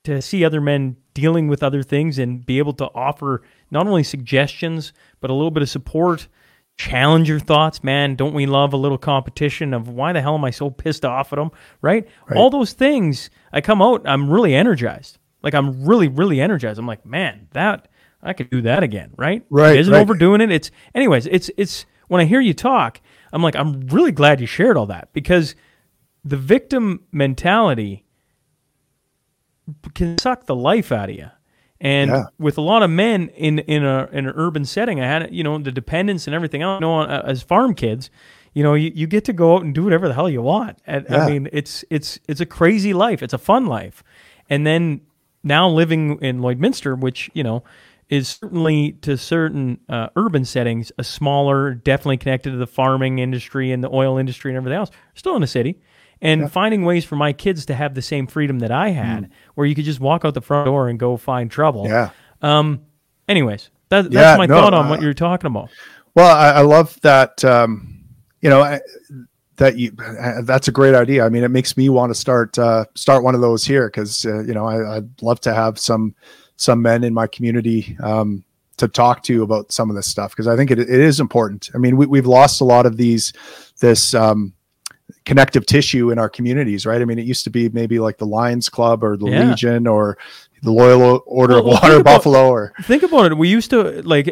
to 0.05 0.21
see 0.23 0.45
other 0.45 0.61
men 0.61 0.97
dealing 1.15 1.49
with 1.49 1.63
other 1.63 1.83
things 1.83 2.19
and 2.19 2.45
be 2.45 2.59
able 2.59 2.73
to 2.75 2.87
offer 2.95 3.43
not 3.71 3.87
only 3.87 4.03
suggestions 4.03 4.93
but 5.21 5.31
a 5.31 5.35
little 5.35 5.51
bit 5.51 5.63
of 5.63 5.69
support, 5.69 6.29
challenge 6.77 7.29
your 7.29 7.39
thoughts, 7.41 7.85
man. 7.85 8.15
Don't 8.15 8.33
we 8.35 8.47
love 8.47 8.73
a 8.73 8.79
little 8.79 8.99
competition 8.99 9.75
of 9.75 9.89
why 9.89 10.13
the 10.13 10.23
hell 10.23 10.35
am 10.35 10.45
I 10.45 10.51
so 10.51 10.71
pissed 10.71 11.05
off 11.05 11.33
at 11.33 11.37
them, 11.37 11.51
right? 11.83 12.09
right? 12.27 12.39
All 12.39 12.51
those 12.51 12.73
things. 12.73 13.29
I 13.53 13.61
come 13.61 13.83
out, 13.83 14.03
I'm 14.07 14.31
really 14.31 14.55
energized. 14.55 15.19
Like 15.43 15.55
I'm 15.55 15.85
really, 15.85 16.09
really 16.09 16.41
energized. 16.41 16.79
I'm 16.79 16.87
like, 16.87 17.05
man, 17.05 17.49
that 17.53 17.89
I 18.23 18.33
could 18.33 18.51
do 18.51 18.63
that 18.63 18.83
again, 18.83 19.13
right? 19.17 19.45
Right. 19.51 19.79
Isn't 19.79 19.93
right. 19.93 20.01
overdoing 20.01 20.41
it. 20.41 20.51
It's 20.51 20.71
anyways. 20.95 21.27
It's 21.27 21.51
it's 21.57 21.87
when 22.09 22.21
I 22.21 22.25
hear 22.25 22.41
you 22.41 22.55
talk, 22.55 23.01
I'm 23.33 23.43
like, 23.43 23.57
I'm 23.57 23.87
really 23.89 24.13
glad 24.13 24.41
you 24.41 24.47
shared 24.47 24.77
all 24.77 24.87
that 24.87 25.13
because 25.13 25.55
the 26.25 26.37
victim 26.37 27.05
mentality 27.13 28.05
can 29.95 30.19
suck 30.19 30.47
the 30.47 30.55
life 30.55 30.93
out 30.93 31.09
of 31.11 31.17
you. 31.17 31.31
And 31.81 32.11
yeah. 32.11 32.25
with 32.39 32.59
a 32.59 32.61
lot 32.61 32.83
of 32.83 32.91
men 32.91 33.29
in 33.31 33.61
in 33.61 33.85
a 33.85 34.09
in 34.13 34.27
an 34.27 34.35
urban 34.37 34.67
setting, 34.67 35.01
I 35.01 35.07
had 35.07 35.35
you 35.35 35.43
know 35.43 35.59
the 35.59 35.73
dependence 35.73 36.27
and 36.27 36.35
everything 36.35 36.61
else. 36.61 36.81
You 36.81 36.87
know, 36.87 37.01
uh, 37.01 37.23
as 37.25 37.43
farm 37.43 37.75
kids, 37.75 38.11
you 38.53 38.63
know, 38.63 38.75
you, 38.75 38.93
you 38.95 39.07
get 39.07 39.25
to 39.27 39.33
go 39.33 39.55
out 39.55 39.63
and 39.63 39.75
do 39.75 39.85
whatever 39.85 40.09
the 40.09 40.15
hell 40.15 40.29
you 40.29 40.43
want. 40.43 40.79
And, 40.85 41.07
yeah. 41.09 41.25
I 41.25 41.31
mean, 41.31 41.49
it's 41.53 41.85
it's 41.89 42.19
it's 42.29 42.41
a 42.41 42.47
crazy 42.47 42.93
life. 42.93 43.23
It's 43.23 43.33
a 43.33 43.39
fun 43.39 43.67
life. 43.67 44.03
And 44.49 44.67
then 44.67 45.03
now 45.43 45.69
living 45.69 46.19
in 46.21 46.41
Lloydminster, 46.41 46.99
which 46.99 47.31
you 47.33 47.43
know 47.43 47.63
is 48.11 48.29
certainly 48.29 48.93
to 48.93 49.17
certain 49.17 49.79
uh, 49.89 50.09
urban 50.17 50.45
settings 50.45 50.91
a 50.99 51.05
smaller, 51.05 51.75
definitely 51.75 52.17
connected 52.17 52.51
to 52.51 52.57
the 52.57 52.67
farming 52.67 53.21
industry 53.21 53.71
and 53.71 53.83
the 53.83 53.89
oil 53.89 54.19
industry 54.19 54.51
and 54.51 54.57
everything 54.57 54.77
else. 54.77 54.91
Still 55.15 55.37
in 55.37 55.41
the 55.41 55.47
city, 55.47 55.81
and 56.21 56.43
yeah. 56.43 56.47
finding 56.49 56.85
ways 56.85 57.05
for 57.05 57.15
my 57.17 57.33
kids 57.33 57.65
to 57.67 57.75
have 57.75 57.95
the 57.95 58.03
same 58.03 58.27
freedom 58.27 58.59
that 58.59 58.73
I 58.73 58.91
had, 58.91 59.25
mm. 59.25 59.31
where 59.55 59.67
you 59.67 59.77
could 59.77 59.85
just 59.85 60.01
walk 60.01 60.25
out 60.25 60.35
the 60.35 60.41
front 60.41 60.67
door 60.67 60.89
and 60.89 60.99
go 60.99 61.17
find 61.17 61.51
trouble. 61.51 61.87
Yeah. 61.87 62.11
Um. 62.43 62.83
Anyways, 63.29 63.71
that, 63.91 64.11
that's 64.11 64.15
yeah, 64.15 64.37
my 64.37 64.47
no, 64.47 64.61
thought 64.61 64.75
on 64.75 64.87
uh, 64.87 64.91
what 64.91 65.01
you're 65.01 65.15
talking 65.15 65.47
about. 65.47 65.71
Well, 66.17 66.37
I, 66.37 66.51
I 66.51 66.61
love 66.63 67.01
that. 67.03 67.45
Um, 67.45 68.05
you 68.41 68.51
know. 68.51 68.61
I, 68.61 68.81
that 69.57 69.77
you 69.77 69.93
that's 70.45 70.69
a 70.69 70.73
great 70.73 70.95
idea. 70.95 71.23
I 71.23 71.29
mean, 71.29 71.45
it 71.45 71.51
makes 71.51 71.77
me 71.77 71.91
want 71.91 72.09
to 72.09 72.15
start 72.19 72.59
uh, 72.59 72.87
start 72.95 73.23
one 73.23 73.35
of 73.35 73.43
those 73.43 73.63
here 73.63 73.89
because 73.89 74.25
uh, 74.25 74.43
you 74.43 74.55
know 74.55 74.67
I, 74.67 74.95
would 74.95 75.13
love 75.21 75.39
to 75.43 75.53
have 75.53 75.79
some 75.79 76.15
some 76.61 76.83
men 76.83 77.03
in 77.05 77.15
my 77.15 77.27
community 77.27 77.97
um, 78.03 78.45
to 78.77 78.87
talk 78.87 79.23
to 79.23 79.33
you 79.33 79.43
about 79.43 79.73
some 79.73 79.89
of 79.89 79.97
this 79.97 80.07
stuff 80.07 80.31
because 80.33 80.47
I 80.47 80.57
think 80.57 80.71
it, 80.71 80.79
it 80.79 80.89
is 80.91 81.19
important. 81.19 81.71
I 81.75 81.79
mean, 81.79 81.97
we, 81.97 82.05
we've 82.05 82.27
lost 82.27 82.61
a 82.61 82.65
lot 82.65 82.85
of 82.85 82.99
these 82.99 83.33
this 83.81 84.13
um, 84.15 84.53
connective 85.25 85.65
tissue 85.65 86.11
in 86.11 86.19
our 86.19 86.29
communities, 86.29 86.85
right? 86.85 87.01
I 87.01 87.05
mean, 87.07 87.19
it 87.19 87.25
used 87.25 87.45
to 87.45 87.51
be 87.51 87.71
maybe 87.71 87.99
like 87.99 88.19
the 88.19 88.27
Lions 88.27 88.69
Club 88.69 89.03
or 89.03 89.17
the 89.17 89.27
Yeah. 89.31 89.49
Legion 89.51 89.87
or 89.87 90.19
the 90.63 90.71
Loyal 90.71 91.23
Order 91.25 91.55
Well, 91.55 91.61
of 91.61 91.65
well, 91.67 91.81
Water 91.83 91.95
about- 92.01 92.05
Buffalo 92.19 92.51
or 92.51 92.73
think 92.83 93.03
about 93.03 93.33
it. 93.33 93.39
We 93.39 93.49
used 93.49 93.71
to 93.71 94.03
like, 94.03 94.29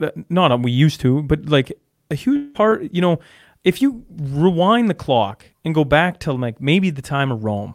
uh, 0.00 0.10
not 0.28 0.56
we 0.62 0.70
used 0.70 1.00
to, 1.00 1.22
but 1.24 1.46
like 1.48 1.72
a 2.10 2.14
huge 2.14 2.54
part. 2.54 2.94
You 2.94 3.00
know, 3.00 3.18
if 3.64 3.82
you 3.82 4.04
rewind 4.16 4.88
the 4.88 4.94
clock 4.94 5.46
and 5.64 5.74
go 5.74 5.84
back 5.84 6.20
to 6.20 6.32
like 6.32 6.60
maybe 6.60 6.90
the 6.90 7.02
time 7.02 7.32
of 7.32 7.42
Rome, 7.42 7.74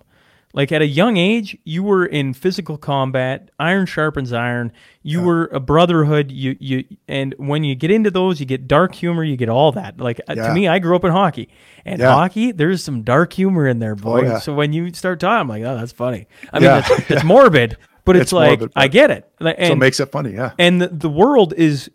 like 0.53 0.72
at 0.72 0.82
a 0.82 0.88
young 0.88 1.18
age, 1.18 1.57
you 1.65 1.84
were 1.84 2.06
in 2.06 2.34
physical 2.34 2.78
combat. 2.78 3.52
Iron 3.60 3.86
sharpens 3.86 4.34
iron. 4.34 4.72
You 5.03 5.22
were 5.22 5.45
a 5.53 5.60
brotherhood. 5.60 6.32
You 6.32 6.56
you 6.60 6.84
and 7.07 7.36
when 7.38 7.64
you 7.64 7.76
get 7.76 7.91
into 7.91 8.10
those, 8.10 8.40
you 8.40 8.45
get 8.45 8.68
dark 8.68 8.95
humor. 8.95 9.24
You 9.24 9.38
get 9.38 9.49
all 9.49 9.72
that. 9.74 9.99
Like 9.99 10.19
uh, 10.28 10.34
Yeah. 10.36 10.48
to 10.48 10.53
me, 10.53 10.68
I 10.68 10.80
grew 10.80 10.95
up 10.95 11.03
in 11.03 11.11
hockey, 11.11 11.49
and 11.86 11.99
Yeah. 11.99 12.14
hockey, 12.14 12.52
there's 12.53 12.84
some 12.84 13.03
dark 13.03 13.34
humor 13.34 13.68
in 13.68 13.80
there, 13.80 13.95
boy. 13.95 14.24
yeah. 14.24 14.40
So 14.40 14.53
when 14.53 14.74
you 14.74 14.91
start 14.94 15.19
talking, 15.19 15.41
I'm 15.41 15.48
like, 15.49 15.64
oh, 15.64 15.76
that's 15.78 15.91
funny. 15.91 16.28
I 16.52 16.60
mean, 16.60 16.64
Yeah. 16.69 16.84
it's, 16.88 16.90
it's 17.11 17.24
morbid, 17.24 17.78
but 18.06 18.15
it's, 18.15 18.24
It's 18.24 18.34
like 18.34 18.60
morbid, 18.60 18.72
I 18.76 18.88
get 18.88 19.11
it. 19.11 19.30
Like, 19.40 19.57
so 19.57 19.74
it 19.74 19.78
makes 19.78 19.99
it 19.99 20.11
funny. 20.11 20.32
Yeah. 20.34 20.52
and 20.57 20.82
the, 20.82 20.88
the 20.88 21.10
world 21.10 21.53
is 21.56 21.91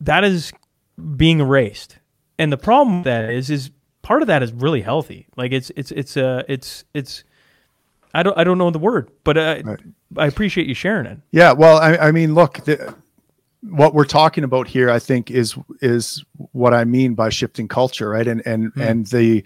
that 0.00 0.24
is 0.24 0.52
being 1.16 1.40
erased 1.40 1.98
and 2.38 2.52
the 2.52 2.56
problem 2.56 2.98
with 2.98 3.04
that 3.04 3.30
is 3.30 3.50
is 3.50 3.70
part 4.02 4.20
of 4.22 4.28
that 4.28 4.42
is 4.42 4.52
really 4.52 4.80
healthy 4.82 5.26
like 5.36 5.52
it's 5.52 5.70
it's 5.76 5.90
it's 5.92 6.16
uh 6.16 6.42
it's 6.48 6.84
it's 6.92 7.24
i 8.14 8.22
don't 8.22 8.36
i 8.38 8.44
don't 8.44 8.58
know 8.58 8.70
the 8.70 8.78
word 8.78 9.10
but 9.24 9.36
uh, 9.36 9.62
Right. 9.64 9.80
i 10.16 10.26
appreciate 10.26 10.66
you 10.66 10.74
sharing 10.74 11.06
it 11.06 11.18
Yeah, 11.30 11.52
well, 11.52 11.78
I, 11.78 11.96
I 12.08 12.12
mean, 12.12 12.34
look, 12.34 12.64
the, 12.64 12.94
what 13.62 13.94
we're 13.94 14.04
talking 14.04 14.42
about 14.44 14.66
here, 14.66 14.90
I 14.90 14.98
think, 14.98 15.30
is 15.30 15.56
is 15.80 16.24
what 16.50 16.74
I 16.74 16.84
mean 16.84 17.14
by 17.14 17.28
shifting 17.28 17.68
culture, 17.68 18.08
right? 18.08 18.26
And 18.26 18.42
and 18.44 18.72
and 18.76 19.06
the 19.06 19.44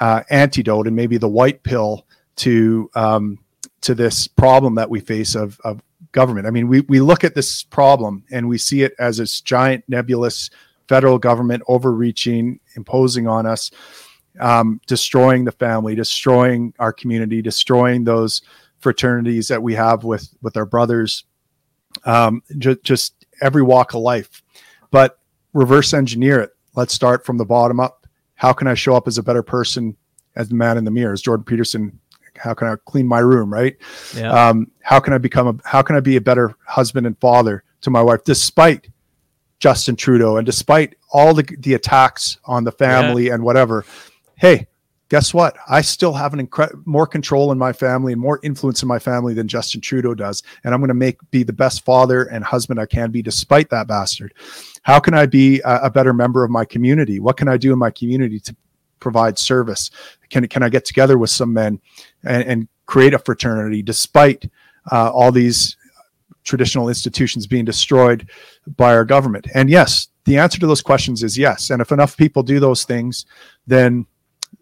uh, 0.00 0.22
antidote, 0.30 0.86
and 0.86 0.96
maybe 0.96 1.18
the 1.18 1.28
white 1.28 1.62
pill 1.62 2.06
to 2.36 2.90
um, 2.94 3.38
to 3.82 3.94
this 3.94 4.26
problem 4.26 4.74
that 4.76 4.88
we 4.88 5.00
face 5.00 5.34
of 5.34 5.60
of 5.64 5.82
government. 6.12 6.46
I 6.46 6.50
mean, 6.50 6.66
we 6.68 6.80
we 6.80 7.00
look 7.00 7.24
at 7.24 7.34
this 7.34 7.62
problem 7.62 8.24
and 8.32 8.48
we 8.48 8.56
see 8.56 8.82
it 8.82 8.94
as 8.98 9.18
this 9.18 9.42
giant 9.42 9.84
nebulous 9.86 10.48
federal 10.88 11.18
government 11.18 11.62
overreaching, 11.68 12.60
imposing 12.74 13.28
on 13.28 13.44
us, 13.44 13.70
um, 14.40 14.80
destroying 14.86 15.44
the 15.44 15.52
family, 15.52 15.94
destroying 15.94 16.72
our 16.78 16.92
community, 16.92 17.42
destroying 17.42 18.04
those 18.04 18.42
fraternities 18.78 19.48
that 19.48 19.62
we 19.62 19.74
have 19.74 20.04
with 20.04 20.34
with 20.42 20.56
our 20.56 20.66
brothers 20.66 21.24
um, 22.04 22.42
ju- 22.58 22.78
just 22.82 23.26
every 23.40 23.62
walk 23.62 23.94
of 23.94 24.00
life. 24.00 24.42
But 24.90 25.18
reverse 25.52 25.92
engineer 25.92 26.40
it. 26.40 26.50
Let's 26.74 26.94
start 26.94 27.24
from 27.24 27.38
the 27.38 27.44
bottom 27.44 27.80
up. 27.80 28.06
How 28.34 28.52
can 28.52 28.68
I 28.68 28.74
show 28.74 28.94
up 28.94 29.08
as 29.08 29.18
a 29.18 29.22
better 29.22 29.42
person 29.42 29.96
as 30.36 30.48
the 30.48 30.54
man 30.54 30.78
in 30.78 30.84
the 30.84 30.90
mirror? 30.90 31.12
As 31.12 31.22
Jordan 31.22 31.44
Peterson, 31.44 31.98
how 32.36 32.54
can 32.54 32.68
I 32.68 32.76
clean 32.86 33.06
my 33.06 33.18
room? 33.18 33.52
Right? 33.52 33.76
yeah 34.14 34.48
Um, 34.48 34.70
how 34.80 35.00
can 35.00 35.12
I 35.12 35.18
become 35.18 35.48
a? 35.48 35.68
How 35.68 35.82
can 35.82 35.96
I 35.96 36.00
be 36.00 36.16
a 36.16 36.20
better 36.20 36.54
husband 36.66 37.06
and 37.06 37.18
father 37.18 37.64
to 37.80 37.90
my 37.90 38.02
wife, 38.02 38.22
despite 38.24 38.88
Justin 39.58 39.96
Trudeau 39.96 40.36
and 40.36 40.46
despite 40.46 40.94
all 41.10 41.34
the 41.34 41.42
the 41.58 41.74
attacks 41.74 42.38
on 42.44 42.64
the 42.64 42.72
family 42.72 43.28
and 43.30 43.42
whatever? 43.42 43.84
Hey, 44.38 44.68
guess 45.08 45.34
what? 45.34 45.56
I 45.68 45.80
still 45.80 46.12
have 46.12 46.32
an 46.32 46.46
incre- 46.46 46.86
more 46.86 47.06
control 47.06 47.50
in 47.50 47.58
my 47.58 47.72
family 47.72 48.12
and 48.12 48.20
more 48.20 48.38
influence 48.44 48.82
in 48.82 48.88
my 48.88 48.98
family 48.98 49.34
than 49.34 49.48
Justin 49.48 49.80
Trudeau 49.80 50.14
does, 50.14 50.42
and 50.62 50.72
I'm 50.72 50.80
going 50.80 50.88
to 50.88 50.94
make 50.94 51.18
be 51.30 51.42
the 51.42 51.52
best 51.52 51.84
father 51.84 52.24
and 52.24 52.44
husband 52.44 52.78
I 52.78 52.86
can 52.86 53.10
be, 53.10 53.20
despite 53.20 53.68
that 53.70 53.88
bastard. 53.88 54.34
How 54.82 55.00
can 55.00 55.14
I 55.14 55.26
be 55.26 55.60
a, 55.64 55.80
a 55.84 55.90
better 55.90 56.12
member 56.12 56.44
of 56.44 56.50
my 56.50 56.64
community? 56.64 57.18
What 57.18 57.36
can 57.36 57.48
I 57.48 57.56
do 57.56 57.72
in 57.72 57.78
my 57.78 57.90
community 57.90 58.38
to 58.40 58.54
provide 59.00 59.38
service? 59.38 59.90
Can 60.30 60.46
can 60.46 60.62
I 60.62 60.68
get 60.68 60.84
together 60.84 61.18
with 61.18 61.30
some 61.30 61.52
men 61.52 61.80
and, 62.24 62.42
and 62.44 62.68
create 62.86 63.14
a 63.14 63.18
fraternity, 63.18 63.82
despite 63.82 64.48
uh, 64.92 65.10
all 65.10 65.32
these 65.32 65.76
traditional 66.44 66.88
institutions 66.88 67.46
being 67.46 67.64
destroyed 67.64 68.30
by 68.76 68.94
our 68.94 69.04
government? 69.04 69.48
And 69.54 69.68
yes, 69.68 70.08
the 70.26 70.38
answer 70.38 70.60
to 70.60 70.66
those 70.66 70.82
questions 70.82 71.24
is 71.24 71.36
yes. 71.36 71.70
And 71.70 71.82
if 71.82 71.90
enough 71.90 72.16
people 72.16 72.42
do 72.42 72.60
those 72.60 72.84
things, 72.84 73.26
then 73.66 74.06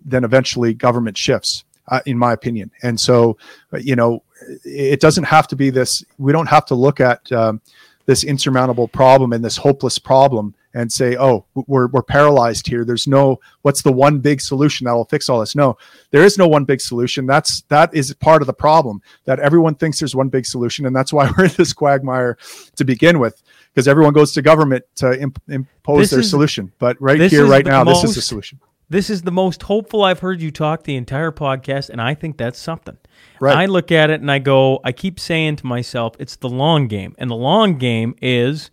then 0.07 0.25
eventually 0.25 0.73
government 0.73 1.19
shifts, 1.19 1.65
uh, 1.89 2.01
in 2.07 2.17
my 2.17 2.33
opinion. 2.33 2.71
And 2.83 2.99
so, 2.99 3.37
uh, 3.73 3.79
you 3.79 3.97
know, 3.97 4.23
it 4.65 5.01
doesn't 5.01 5.25
have 5.25 5.47
to 5.49 5.57
be 5.57 5.71
this. 5.71 6.05
We 6.19 6.33
don't 6.33 6.49
have 6.49 6.65
to 6.67 6.75
look 6.75 7.01
at 7.01 7.31
um, 7.33 7.61
this 8.07 8.23
insurmountable 8.25 8.89
problem 8.89 9.33
and 9.33 9.45
this 9.45 9.57
hopeless 9.57 9.99
problem 9.99 10.55
and 10.75 10.93
say, 10.93 11.17
"Oh, 11.17 11.47
we're 11.55 11.87
we're 11.89 12.03
paralyzed 12.03 12.67
here." 12.67 12.85
There's 12.85 13.07
no 13.07 13.41
what's 13.63 13.81
the 13.81 13.91
one 13.91 14.19
big 14.21 14.43
solution 14.43 14.85
that 14.85 14.93
will 14.93 15.07
fix 15.07 15.31
all 15.31 15.41
this? 15.41 15.57
No, 15.57 15.79
there 16.11 16.23
is 16.23 16.37
no 16.37 16.47
one 16.47 16.65
big 16.65 16.83
solution. 16.83 17.27
That's 17.27 17.63
that 17.63 17.95
is 17.95 18.13
part 18.15 18.43
of 18.43 18.47
the 18.47 18.53
problem 18.53 19.01
that 19.25 19.41
everyone 19.41 19.75
thinks 19.75 19.99
there's 19.99 20.15
one 20.15 20.29
big 20.29 20.45
solution, 20.45 20.85
and 20.85 20.95
that's 20.95 21.15
why 21.15 21.33
we're 21.39 21.47
in 21.47 21.53
this 21.57 21.73
quagmire 21.73 22.37
to 22.77 22.85
begin 22.85 23.19
with. 23.19 23.43
Because 23.75 23.89
everyone 23.89 24.13
goes 24.13 24.33
to 24.33 24.43
government 24.43 24.85
to 24.97 25.19
imp- 25.21 25.43
impose 25.49 26.03
This 26.03 26.11
their 26.11 26.21
is- 26.21 26.31
solution, 26.31 26.73
but 26.79 27.01
right 27.01 27.21
here, 27.31 27.47
right 27.47 27.65
now, 27.65 27.85
this 27.85 28.05
is 28.05 28.15
the 28.15 28.23
solution. 28.23 28.61
This 28.89 29.11
is 29.11 29.23
the 29.23 29.31
most 29.33 29.63
hopeful 29.65 30.03
i've 30.05 30.21
heard 30.21 30.41
you 30.41 30.51
talk 30.51 30.85
the 30.85 30.97
entire 30.97 31.33
podcast 31.33 31.89
and 31.91 32.01
i 32.01 32.15
think 32.15 32.37
that's 32.37 32.59
something 32.59 32.97
Right. 33.41 33.57
i 33.57 33.67
look 33.67 33.91
at 33.93 34.11
it 34.11 34.21
and 34.21 34.31
i 34.31 34.39
go 34.39 34.81
i 34.85 34.93
keep 34.93 35.19
saying 35.21 35.57
to 35.57 35.67
myself 35.67 36.15
it's 36.19 36.37
the 36.37 36.49
long 36.49 36.87
game 36.87 37.15
and 37.19 37.31
the 37.31 37.35
long 37.37 37.79
game 37.79 38.15
is 38.23 38.71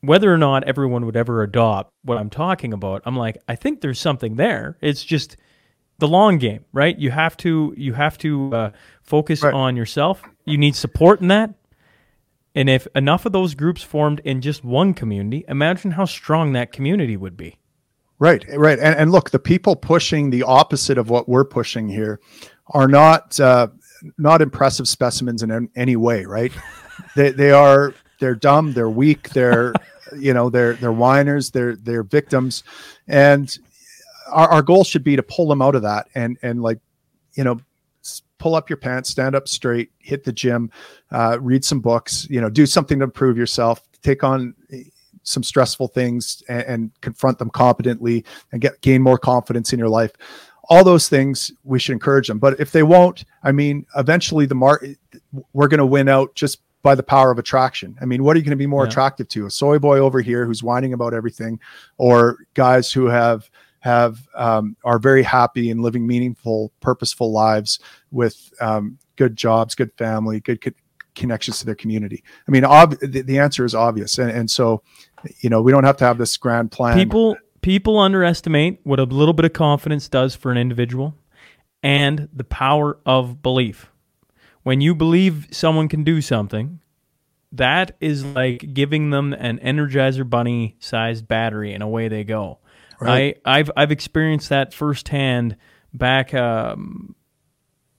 whether 0.00 0.32
or 0.32 0.36
not 0.36 0.64
everyone 0.64 1.06
would 1.06 1.16
ever 1.16 1.42
adopt 1.42 1.90
what 2.02 2.18
I'm 2.18 2.28
talking 2.28 2.74
about, 2.74 3.00
I'm 3.06 3.16
like, 3.16 3.38
I 3.48 3.54
think 3.56 3.80
there's 3.80 3.98
something 3.98 4.34
there. 4.36 4.76
It's 4.82 5.02
just 5.02 5.38
the 5.98 6.06
long 6.06 6.36
game, 6.36 6.66
right? 6.74 6.94
You 6.98 7.10
have 7.10 7.38
to 7.38 7.72
you 7.78 7.94
have 7.94 8.18
to 8.18 8.52
uh, 8.54 8.70
focus 9.02 9.42
Right. 9.42 9.54
on 9.54 9.76
yourself. 9.76 10.22
You 10.44 10.58
need 10.58 10.76
support 10.76 11.22
in 11.22 11.28
that. 11.28 11.54
And 12.54 12.68
if 12.68 12.86
enough 12.94 13.24
of 13.24 13.32
those 13.32 13.54
groups 13.54 13.82
formed 13.82 14.20
in 14.26 14.42
just 14.42 14.62
one 14.62 14.92
community, 14.92 15.42
imagine 15.48 15.92
how 15.92 16.04
strong 16.04 16.52
that 16.52 16.70
community 16.70 17.16
would 17.16 17.38
be. 17.38 17.56
Right, 18.18 18.44
right, 18.56 18.78
and 18.78 18.94
and 18.96 19.10
look, 19.10 19.30
the 19.30 19.38
people 19.40 19.74
pushing 19.74 20.30
the 20.30 20.44
opposite 20.44 20.98
of 20.98 21.10
what 21.10 21.28
we're 21.28 21.44
pushing 21.44 21.88
here 21.88 22.20
are 22.68 22.86
not 22.86 23.38
uh, 23.40 23.68
not 24.18 24.40
impressive 24.40 24.86
specimens 24.86 25.42
in 25.42 25.68
any 25.74 25.96
way. 25.96 26.24
Right? 26.24 26.52
they 27.16 27.30
they 27.30 27.50
are 27.50 27.92
they're 28.20 28.36
dumb, 28.36 28.72
they're 28.72 28.90
weak, 28.90 29.30
they're 29.30 29.74
you 30.16 30.32
know 30.32 30.48
they're 30.48 30.74
they're 30.74 30.92
whiners, 30.92 31.50
they're 31.50 31.74
they're 31.76 32.04
victims, 32.04 32.62
and 33.08 33.58
our, 34.30 34.48
our 34.48 34.62
goal 34.62 34.84
should 34.84 35.04
be 35.04 35.16
to 35.16 35.22
pull 35.22 35.48
them 35.48 35.60
out 35.60 35.74
of 35.74 35.82
that 35.82 36.06
and 36.14 36.38
and 36.42 36.62
like 36.62 36.78
you 37.34 37.42
know 37.42 37.58
pull 38.38 38.54
up 38.54 38.68
your 38.68 38.76
pants, 38.76 39.08
stand 39.08 39.34
up 39.34 39.48
straight, 39.48 39.90
hit 39.98 40.22
the 40.22 40.32
gym, 40.32 40.70
uh, 41.10 41.38
read 41.40 41.64
some 41.64 41.80
books, 41.80 42.26
you 42.28 42.40
know, 42.42 42.50
do 42.50 42.66
something 42.66 42.98
to 42.98 43.04
improve 43.04 43.38
yourself, 43.38 43.80
take 44.02 44.22
on 44.22 44.54
some 45.24 45.42
stressful 45.42 45.88
things 45.88 46.42
and, 46.48 46.62
and 46.62 47.00
confront 47.00 47.38
them 47.38 47.50
competently 47.50 48.24
and 48.52 48.60
get 48.60 48.80
gain 48.80 49.02
more 49.02 49.18
confidence 49.18 49.72
in 49.72 49.78
your 49.78 49.88
life. 49.88 50.12
All 50.70 50.84
those 50.84 51.08
things 51.08 51.50
we 51.64 51.78
should 51.78 51.92
encourage 51.92 52.28
them. 52.28 52.38
But 52.38 52.60
if 52.60 52.70
they 52.72 52.82
won't 52.84 53.24
i 53.42 53.50
mean 53.52 53.84
eventually 53.96 54.46
the 54.46 54.54
mark 54.54 54.86
we're 55.52 55.68
going 55.68 55.78
to 55.78 55.86
win 55.86 56.08
out 56.08 56.34
just 56.34 56.60
by 56.82 56.94
the 56.94 57.02
power 57.02 57.30
of 57.30 57.38
attraction. 57.38 57.96
I 58.00 58.04
mean 58.04 58.22
what 58.22 58.36
are 58.36 58.38
you 58.38 58.44
going 58.44 58.50
to 58.50 58.56
be 58.56 58.66
more 58.66 58.84
Yeah. 58.84 58.90
attractive 58.90 59.28
to? 59.28 59.46
A 59.46 59.50
soy 59.50 59.78
boy 59.78 59.98
over 59.98 60.20
here 60.20 60.46
who's 60.46 60.62
whining 60.62 60.92
about 60.92 61.14
everything 61.14 61.58
or 61.98 62.38
guys 62.54 62.92
who 62.92 63.06
have 63.06 63.50
have 63.80 64.26
um, 64.34 64.76
are 64.84 64.98
very 64.98 65.22
happy 65.22 65.70
and 65.70 65.80
living 65.82 66.06
meaningful 66.06 66.72
purposeful 66.80 67.32
lives 67.32 67.78
with 68.10 68.50
um, 68.60 68.98
good 69.16 69.36
jobs 69.36 69.74
good 69.74 69.92
family 69.98 70.40
good 70.40 70.60
connections 71.14 71.58
to 71.58 71.66
their 71.66 71.74
community 71.74 72.22
i 72.48 72.50
mean 72.50 72.64
ob- 72.64 72.98
the, 73.00 73.22
the 73.22 73.38
answer 73.38 73.64
is 73.64 73.74
obvious 73.74 74.18
and, 74.18 74.30
and 74.30 74.50
so 74.50 74.82
you 75.40 75.48
know 75.48 75.62
we 75.62 75.70
don't 75.72 75.84
have 75.84 75.96
to 75.96 76.04
have 76.04 76.18
this 76.18 76.36
grand 76.36 76.70
plan 76.70 76.96
People 76.96 77.36
people 77.64 77.98
underestimate 77.98 78.78
what 78.84 79.00
a 79.00 79.04
little 79.04 79.32
bit 79.32 79.46
of 79.46 79.54
confidence 79.54 80.06
does 80.06 80.34
for 80.34 80.52
an 80.52 80.58
individual 80.58 81.14
and 81.82 82.28
the 82.32 82.44
power 82.44 82.98
of 83.06 83.42
belief. 83.42 83.90
When 84.64 84.80
you 84.80 84.94
believe 84.94 85.48
someone 85.50 85.88
can 85.88 86.04
do 86.04 86.20
something, 86.20 86.80
that 87.52 87.96
is 88.00 88.24
like 88.24 88.74
giving 88.74 89.10
them 89.10 89.32
an 89.32 89.58
energizer 89.60 90.28
bunny 90.28 90.76
sized 90.78 91.26
battery 91.26 91.72
and 91.72 91.82
away 91.82 92.08
they 92.08 92.24
go. 92.24 92.58
Right. 93.00 93.40
I, 93.44 93.58
I've 93.58 93.70
I've 93.76 93.90
experienced 93.90 94.50
that 94.50 94.74
firsthand 94.74 95.56
back 95.92 96.34
um, 96.34 97.14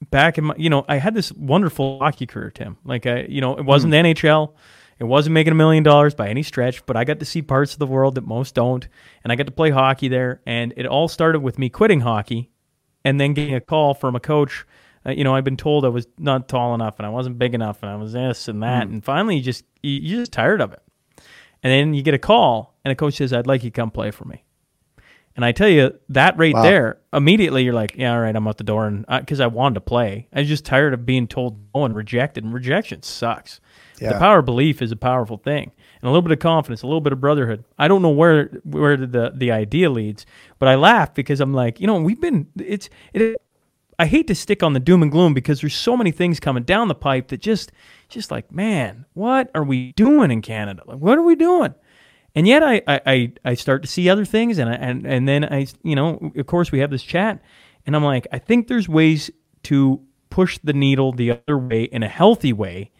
back 0.09 0.37
in 0.37 0.45
my 0.45 0.55
you 0.57 0.69
know 0.69 0.85
I 0.87 0.97
had 0.97 1.13
this 1.13 1.31
wonderful 1.33 1.99
hockey 1.99 2.25
career, 2.25 2.51
Tim. 2.51 2.77
Like 2.85 3.05
I 3.05 3.21
you 3.23 3.41
know 3.41 3.57
it 3.57 3.65
wasn't 3.65 3.91
the 3.91 3.97
NHL, 3.97 4.53
it 4.99 5.03
wasn't 5.03 5.33
making 5.33 5.51
a 5.51 5.55
million 5.55 5.83
dollars 5.83 6.15
by 6.15 6.29
any 6.29 6.43
stretch, 6.43 6.85
but 6.85 6.95
I 6.95 7.03
got 7.03 7.19
to 7.19 7.25
see 7.25 7.41
parts 7.41 7.73
of 7.73 7.79
the 7.79 7.87
world 7.87 8.15
that 8.15 8.25
most 8.25 8.55
don't, 8.55 8.87
and 9.23 9.31
I 9.31 9.35
got 9.35 9.45
to 9.47 9.51
play 9.51 9.69
hockey 9.69 10.07
there. 10.07 10.41
And 10.45 10.73
it 10.77 10.85
all 10.85 11.07
started 11.07 11.41
with 11.41 11.59
me 11.59 11.69
quitting 11.69 12.01
hockey, 12.01 12.49
and 13.03 13.19
then 13.19 13.33
getting 13.33 13.55
a 13.55 13.61
call 13.61 13.93
from 13.93 14.15
a 14.15 14.19
coach. 14.19 14.65
Uh, 15.05 15.11
you 15.11 15.23
know, 15.23 15.35
I've 15.35 15.43
been 15.43 15.57
told 15.57 15.85
I 15.85 15.89
was 15.89 16.07
not 16.17 16.47
tall 16.47 16.73
enough, 16.73 16.97
and 16.97 17.05
I 17.05 17.09
wasn't 17.09 17.37
big 17.37 17.53
enough, 17.53 17.83
and 17.83 17.91
I 17.91 17.95
was 17.95 18.13
this 18.13 18.47
and 18.47 18.63
that, 18.63 18.87
and 18.87 19.03
finally, 19.03 19.37
you 19.37 19.41
just 19.41 19.65
you, 19.83 19.91
you're 19.91 20.21
just 20.21 20.31
tired 20.31 20.61
of 20.61 20.71
it. 20.71 20.81
And 21.61 21.71
then 21.71 21.93
you 21.93 22.01
get 22.01 22.13
a 22.13 22.19
call, 22.19 22.75
and 22.85 22.91
a 22.91 22.95
coach 22.95 23.15
says, 23.15 23.33
"I'd 23.33 23.47
like 23.47 23.63
you 23.63 23.71
to 23.71 23.75
come 23.75 23.91
play 23.91 24.11
for 24.11 24.25
me." 24.25 24.44
And 25.35 25.43
I 25.43 25.51
tell 25.51 25.67
you 25.67 25.97
that 26.09 26.37
right 26.37 26.53
Wow. 26.53 26.61
there, 26.61 26.97
immediately 27.11 27.63
you're 27.63 27.73
like, 27.73 27.95
"Yeah, 27.97 28.13
all 28.13 28.21
right, 28.21 28.33
I'm 28.35 28.47
out 28.47 28.57
the 28.57 28.63
door," 28.63 28.87
and 28.87 29.03
uh, 29.09 29.19
because 29.19 29.41
I 29.41 29.47
wanted 29.47 29.75
to 29.75 29.81
play, 29.81 30.27
I 30.33 30.39
was 30.39 30.47
just 30.47 30.63
tired 30.65 30.93
of 30.93 31.05
being 31.05 31.27
told 31.27 31.57
no 31.75 31.83
and 31.85 31.93
rejected. 31.95 32.43
And 32.45 32.53
rejection 32.53 33.03
sucks. 33.03 33.59
The 34.13 34.19
power 34.19 34.39
of 34.39 34.45
belief 34.45 34.81
is 34.81 34.91
a 34.91 34.95
powerful 34.95 35.37
thing, 35.37 35.71
and 36.01 36.03
a 36.03 36.07
little 36.07 36.21
bit 36.21 36.31
of 36.31 36.39
confidence, 36.39 36.83
a 36.83 36.87
little 36.87 37.01
bit 37.01 37.11
of 37.13 37.19
brotherhood. 37.19 37.65
I 37.77 37.87
don't 37.89 38.01
know 38.01 38.09
where 38.09 38.45
where 38.63 38.95
the 38.95 39.33
the 39.35 39.51
idea 39.51 39.89
leads, 39.89 40.25
but 40.57 40.69
I 40.69 40.75
laugh 40.75 41.13
because 41.13 41.41
I'm 41.41 41.53
like, 41.53 41.81
you 41.81 41.87
know, 41.87 41.99
we've 41.99 42.21
been 42.21 42.47
it's 42.57 42.89
it. 43.13 43.35
I 43.97 44.07
hate 44.07 44.27
to 44.27 44.35
stick 44.35 44.61
on 44.61 44.73
the 44.73 44.81
doom 44.81 45.01
and 45.03 45.11
gloom 45.11 45.33
because 45.33 45.61
there's 45.61 45.73
so 45.75 45.95
many 45.95 46.11
things 46.11 46.41
coming 46.41 46.63
down 46.63 46.89
the 46.89 46.95
pipe 46.95 47.29
that 47.29 47.39
just 47.39 47.71
just 48.09 48.29
like, 48.31 48.51
man, 48.51 49.05
what 49.13 49.49
are 49.55 49.63
we 49.63 49.93
doing 49.93 50.31
in 50.31 50.41
Canada? 50.41 50.83
Like, 50.85 50.99
what 50.99 51.17
are 51.17 51.21
we 51.23 51.35
doing? 51.35 51.73
And 52.35 52.45
yet 52.47 52.63
I, 52.63 52.81
I, 52.87 53.31
I, 53.45 53.53
start 53.53 53.81
to 53.83 53.87
see 53.87 54.09
other 54.09 54.25
things 54.25 54.57
and 54.57 54.69
I, 54.69 54.73
and 54.73 55.05
and 55.05 55.27
then 55.27 55.45
I 55.45 55.67
you 55.83 55.95
know 55.95 56.31
of 56.35 56.45
course 56.47 56.71
we 56.71 56.79
have 56.79 56.91
this 56.91 57.03
chat 57.03 57.41
and 57.85 57.95
I'm 57.95 58.03
like 58.03 58.27
I 58.31 58.39
think 58.39 58.67
there's 58.67 58.89
ways 58.89 59.31
to 59.63 60.01
push 60.29 60.59
the 60.63 60.73
needle 60.73 61.13
the 61.13 61.31
other 61.31 61.57
way 61.57 61.83
in 61.83 62.03
a 62.03 62.09
healthy 62.09 62.53
way 62.53 62.91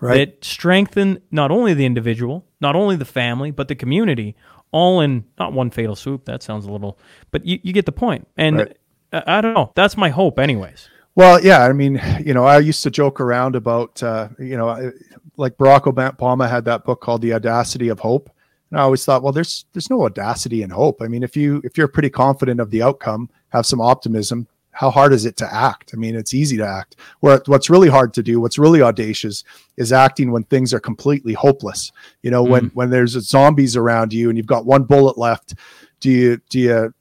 Right. 0.00 0.28
that 0.28 0.44
strengthen 0.44 1.22
not 1.30 1.50
only 1.50 1.72
the 1.72 1.86
individual, 1.86 2.44
not 2.60 2.76
only 2.76 2.96
the 2.96 3.06
family, 3.06 3.50
but 3.52 3.68
the 3.68 3.74
community, 3.74 4.36
all 4.70 5.00
in 5.00 5.24
not 5.38 5.52
one 5.54 5.70
fatal 5.70 5.96
swoop. 5.96 6.26
That 6.26 6.42
sounds 6.42 6.66
a 6.66 6.70
little, 6.70 6.98
but 7.30 7.46
you, 7.46 7.58
you 7.62 7.72
get 7.72 7.86
the 7.86 7.92
point. 7.92 8.28
And 8.36 8.58
Right. 8.58 8.76
I, 9.12 9.38
I 9.38 9.40
don't 9.40 9.54
know. 9.54 9.72
That's 9.74 9.96
my 9.96 10.10
hope, 10.10 10.38
anyways. 10.38 10.88
Well, 11.14 11.42
yeah, 11.42 11.64
I 11.64 11.72
mean, 11.72 12.02
you 12.24 12.34
know, 12.34 12.44
I 12.44 12.58
used 12.58 12.82
to 12.82 12.90
joke 12.90 13.20
around 13.20 13.56
about, 13.56 14.02
uh, 14.02 14.28
you 14.38 14.56
know, 14.56 14.92
like 15.36 15.56
Barack 15.56 15.84
Obama 15.84 16.50
had 16.50 16.64
that 16.66 16.84
book 16.84 17.00
called 17.00 17.22
The 17.22 17.32
Audacity 17.32 17.88
of 17.88 18.00
Hope, 18.00 18.30
and 18.70 18.80
I 18.80 18.82
always 18.82 19.04
thought, 19.04 19.22
well, 19.22 19.32
there's 19.32 19.66
there's 19.72 19.90
no 19.90 20.04
audacity 20.04 20.62
and 20.62 20.72
hope. 20.72 21.02
I 21.02 21.06
mean, 21.06 21.22
if 21.22 21.36
you 21.36 21.60
if 21.64 21.78
you're 21.78 21.88
pretty 21.88 22.10
confident 22.10 22.60
of 22.60 22.70
the 22.70 22.82
outcome, 22.82 23.30
have 23.50 23.66
some 23.66 23.80
optimism. 23.80 24.46
How 24.72 24.90
hard 24.90 25.12
is 25.12 25.24
it 25.24 25.36
to 25.36 25.54
act? 25.54 25.92
I 25.94 25.96
mean, 25.96 26.16
it's 26.16 26.34
easy 26.34 26.56
to 26.56 26.66
act. 26.66 26.96
Where 27.20 27.40
what's 27.46 27.70
really 27.70 27.88
hard 27.88 28.12
to 28.14 28.22
do, 28.24 28.40
what's 28.40 28.58
really 28.58 28.82
audacious, 28.82 29.44
is 29.76 29.92
acting 29.92 30.32
when 30.32 30.42
things 30.44 30.74
are 30.74 30.80
completely 30.80 31.32
hopeless. 31.32 31.92
You 32.22 32.32
know, 32.32 32.42
when 32.42 32.70
mm. 32.70 32.74
when 32.74 32.90
there's 32.90 33.12
zombies 33.12 33.76
around 33.76 34.12
you 34.12 34.28
and 34.28 34.36
you've 34.36 34.46
got 34.46 34.66
one 34.66 34.82
bullet 34.84 35.16
left. 35.16 35.54
Do 36.00 36.10
you 36.10 36.40
do 36.50 36.58
you 36.58 36.94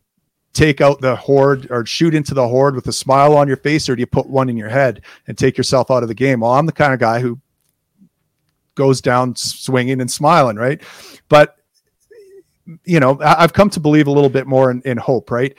take 0.53 0.81
out 0.81 1.01
the 1.01 1.15
horde 1.15 1.69
or 1.71 1.85
shoot 1.85 2.13
into 2.13 2.35
the 2.35 2.47
horde 2.47 2.75
with 2.75 2.87
a 2.87 2.93
smile 2.93 3.35
on 3.35 3.47
your 3.47 3.57
face, 3.57 3.89
or 3.89 3.95
do 3.95 4.01
you 4.01 4.07
put 4.07 4.29
one 4.29 4.49
in 4.49 4.57
your 4.57 4.69
head 4.69 5.01
and 5.27 5.37
take 5.37 5.57
yourself 5.57 5.89
out 5.89 6.03
of 6.03 6.09
the 6.09 6.15
game? 6.15 6.41
Well, 6.41 6.51
I'm 6.51 6.67
the 6.67 6.71
kind 6.71 6.93
of 6.93 6.99
guy 6.99 7.19
who 7.19 7.39
goes 8.75 9.01
down 9.01 9.35
swinging 9.35 10.01
and 10.01 10.11
smiling, 10.11 10.55
right? 10.55 10.81
But 11.29 11.57
you 12.85 12.99
know, 12.99 13.19
I've 13.21 13.53
come 13.53 13.69
to 13.71 13.79
believe 13.79 14.07
a 14.07 14.11
little 14.11 14.29
bit 14.29 14.47
more 14.47 14.71
in, 14.71 14.81
in 14.83 14.97
hope, 14.97 15.31
right? 15.31 15.53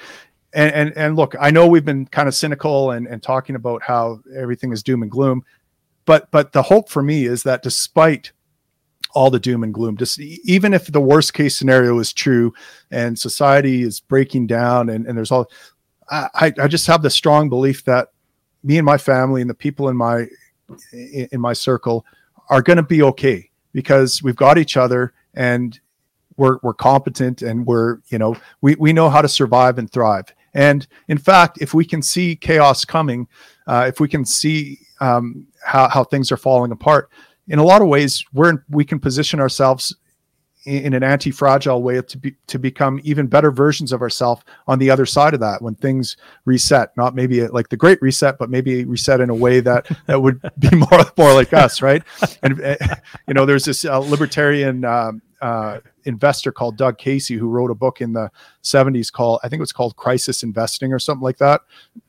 And, 0.53 0.73
and 0.73 0.97
and 0.97 1.17
look, 1.17 1.35
I 1.39 1.51
know 1.51 1.67
we've 1.67 1.85
been 1.85 2.07
kind 2.07 2.29
of 2.29 2.35
cynical 2.35 2.93
and, 2.93 3.07
and 3.07 3.23
talking 3.23 3.57
about 3.57 3.83
how 3.83 4.21
everything 4.35 4.73
is 4.73 4.83
doom 4.83 5.03
and 5.03 5.11
gloom, 5.11 5.45
but 6.07 6.31
but 6.31 6.53
the 6.53 6.63
hope 6.63 6.89
for 6.89 7.03
me 7.03 7.27
is 7.27 7.43
that 7.43 7.63
despite 7.63 8.33
all 9.15 9.31
the 9.31 9.41
doom 9.41 9.63
and 9.63 9.75
gloom, 9.75 9.97
just 9.97 10.19
even 10.21 10.73
if 10.73 10.91
the 10.91 11.01
worst 11.01 11.35
case 11.35 11.57
scenario 11.57 11.99
is 11.99 12.13
true 12.13 12.55
and 12.91 13.19
society 13.19 13.83
is 13.83 14.01
breaking 14.01 14.47
down 14.47 14.89
and, 14.89 15.07
and 15.07 15.17
there's 15.17 15.31
all 15.31 15.51
I, 16.11 16.53
I 16.59 16.69
just 16.69 16.87
have 16.87 17.03
the 17.03 17.11
strong 17.11 17.49
belief 17.49 17.85
that 17.85 18.09
me 18.63 18.79
and 18.79 18.87
my 18.87 18.99
family 18.99 19.41
and 19.41 19.51
the 19.51 19.55
people 19.55 19.89
in 19.89 19.97
my 19.97 20.27
in 20.93 21.41
my 21.41 21.53
circle 21.53 22.05
are 22.51 22.63
going 22.63 22.77
to 22.77 22.83
be 22.83 23.03
okay 23.03 23.51
because 23.73 24.23
we've 24.23 24.37
got 24.37 24.59
each 24.59 24.77
other 24.77 25.13
and 25.35 25.81
we're 26.37 26.59
we're 26.63 26.75
competent 26.75 27.43
and 27.43 27.67
we're 27.67 27.99
you 28.09 28.19
know 28.19 28.37
we 28.61 28.75
we 28.77 28.93
know 28.93 29.09
how 29.09 29.23
to 29.23 29.29
survive 29.29 29.79
and 29.79 29.91
thrive. 29.91 30.35
And 30.53 30.87
in 31.09 31.19
fact 31.19 31.59
if 31.61 31.75
we 31.75 31.85
can 31.85 32.03
see 32.03 32.37
chaos 32.37 32.85
coming 32.85 33.29
uh, 33.67 33.87
if 33.89 34.01
we 34.01 34.09
can 34.09 34.25
see 34.25 34.79
um, 35.01 35.47
how, 35.65 35.89
how 35.89 36.05
things 36.05 36.31
are 36.31 36.37
falling 36.37 36.73
apart 36.73 37.11
in 37.49 37.59
a 37.59 37.65
lot 37.65 37.83
of 37.83 37.89
ways 37.89 38.25
we're 38.33 38.65
we 38.69 38.85
can 38.85 38.99
position 38.99 39.41
ourselves 39.41 39.95
in, 40.65 40.95
an 40.95 41.03
anti-fragile 41.03 41.83
way 41.83 42.01
to 42.01 42.19
be 42.19 42.35
to 42.47 42.59
become 42.59 43.01
even 43.05 43.27
better 43.27 43.51
versions 43.51 43.93
of 43.93 44.01
ourselves 44.01 44.43
on 44.67 44.79
the 44.79 44.91
other 44.91 45.07
side 45.07 45.35
of 45.35 45.41
that 45.41 45.61
when 45.61 45.75
things 45.75 46.17
reset 46.45 46.97
not 46.97 47.15
maybe 47.15 47.47
like 47.49 47.69
the 47.69 47.77
great 47.77 48.01
reset 48.01 48.39
but 48.39 48.51
maybe 48.51 48.85
reset 48.85 49.21
in 49.21 49.31
a 49.31 49.35
way 49.35 49.61
that 49.61 49.87
that 50.07 50.21
would 50.21 50.41
be 50.59 50.71
more 50.71 51.05
more 51.17 51.35
like 51.35 51.53
us 51.53 51.83
right 51.83 52.03
and 52.43 52.63
uh, 52.63 52.77
you 53.29 53.35
know 53.35 53.45
there's 53.45 53.65
this 53.65 53.85
uh, 53.85 53.99
libertarian 53.99 54.85
um, 54.85 55.21
uh, 55.43 55.81
investor 56.05 56.51
called 56.51 56.79
Doug 56.79 56.97
Casey 56.97 57.37
who 57.37 57.49
wrote 57.49 57.71
a 57.71 57.75
book 57.75 58.01
in 58.01 58.15
the 58.15 58.31
70s 58.63 59.13
called 59.13 59.41
I 59.43 59.49
think 59.49 59.59
it 59.59 59.63
was 59.63 59.73
called 59.73 59.97
Crisis 59.97 60.43
Investing 60.43 60.91
or 60.93 60.99
something 60.99 61.23
like 61.23 61.37
that. 61.39 61.61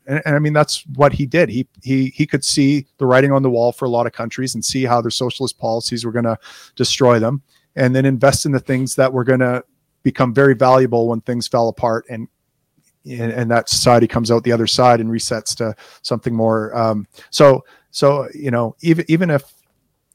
And, 0.08 0.22
and 0.26 0.36
I 0.36 0.40
mean 0.40 0.54
that's 0.54 0.86
what 0.96 1.12
he 1.12 1.26
did. 1.26 1.50
He 1.50 1.68
he 1.84 2.08
he 2.16 2.26
could 2.26 2.46
see 2.46 2.86
the 2.98 3.06
writing 3.06 3.34
on 3.34 3.44
the 3.44 3.50
wall 3.50 3.74
for 3.74 3.84
a 3.84 3.90
lot 3.90 4.08
of 4.08 4.14
countries 4.14 4.56
and 4.56 4.64
see 4.64 4.86
how 4.86 5.02
their 5.02 5.12
socialist 5.12 5.58
policies 5.58 6.06
were 6.06 6.14
going 6.14 6.26
to 6.26 6.38
destroy 6.76 7.20
them 7.20 7.42
and 7.76 7.96
then 7.96 8.06
invest 8.06 8.46
in 8.46 8.52
the 8.52 8.60
things 8.60 8.96
that 8.96 9.12
were 9.12 9.24
going 9.24 9.40
to 9.40 9.64
become 10.04 10.34
very 10.34 10.54
valuable 10.56 11.08
when 11.08 11.22
things 11.22 11.48
fell 11.48 11.68
apart 11.70 12.06
and 12.10 12.28
and, 13.08 13.32
and 13.32 13.52
that 13.52 13.70
society 13.70 14.08
comes 14.08 14.32
out 14.32 14.44
the 14.44 14.52
other 14.52 14.66
side 14.66 15.00
and 15.00 15.10
resets 15.12 15.56
to 15.56 15.76
something 16.02 16.34
more 16.34 16.76
um, 16.76 17.08
so 17.30 17.64
so 17.92 18.28
you 18.34 18.50
know 18.52 18.76
even 18.82 19.06
even 19.08 19.30
if 19.30 19.44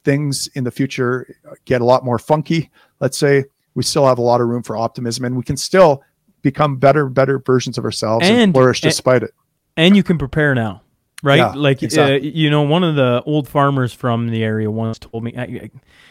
things 0.04 0.48
in 0.54 0.64
the 0.64 0.70
future 0.70 1.36
get 1.66 1.80
a 1.80 1.84
lot 1.84 2.04
more 2.04 2.18
funky 2.18 2.70
let's 3.00 3.18
say 3.18 3.44
we 3.74 3.82
still 3.82 4.06
have 4.06 4.18
a 4.18 4.22
lot 4.22 4.40
of 4.40 4.48
room 4.48 4.62
for 4.62 4.76
optimism 4.76 5.24
and 5.24 5.36
we 5.36 5.42
can 5.42 5.56
still 5.56 6.02
become 6.42 6.76
better 6.78 7.08
better 7.08 7.38
versions 7.38 7.76
of 7.78 7.84
ourselves 7.84 8.26
and, 8.28 8.36
And- 8.38 8.52
flourish 8.54 8.82
and- 8.82 8.90
despite 8.90 9.22
it. 9.22 9.32
and 9.76 9.94
you 9.96 10.02
can 10.02 10.18
prepare 10.18 10.54
now 10.54 10.82
right? 11.22 11.38
Yeah, 11.38 11.52
like 11.54 11.82
exactly. 11.82 12.28
uh, 12.28 12.32
you 12.34 12.50
know 12.50 12.62
one 12.62 12.84
of 12.84 12.94
the 12.96 13.22
old 13.26 13.48
farmers 13.48 13.92
from 13.92 14.28
the 14.28 14.42
area 14.42 14.70
once 14.70 14.98
told 14.98 15.24
me 15.24 15.34
I, 15.36 15.42
I- 15.42 15.70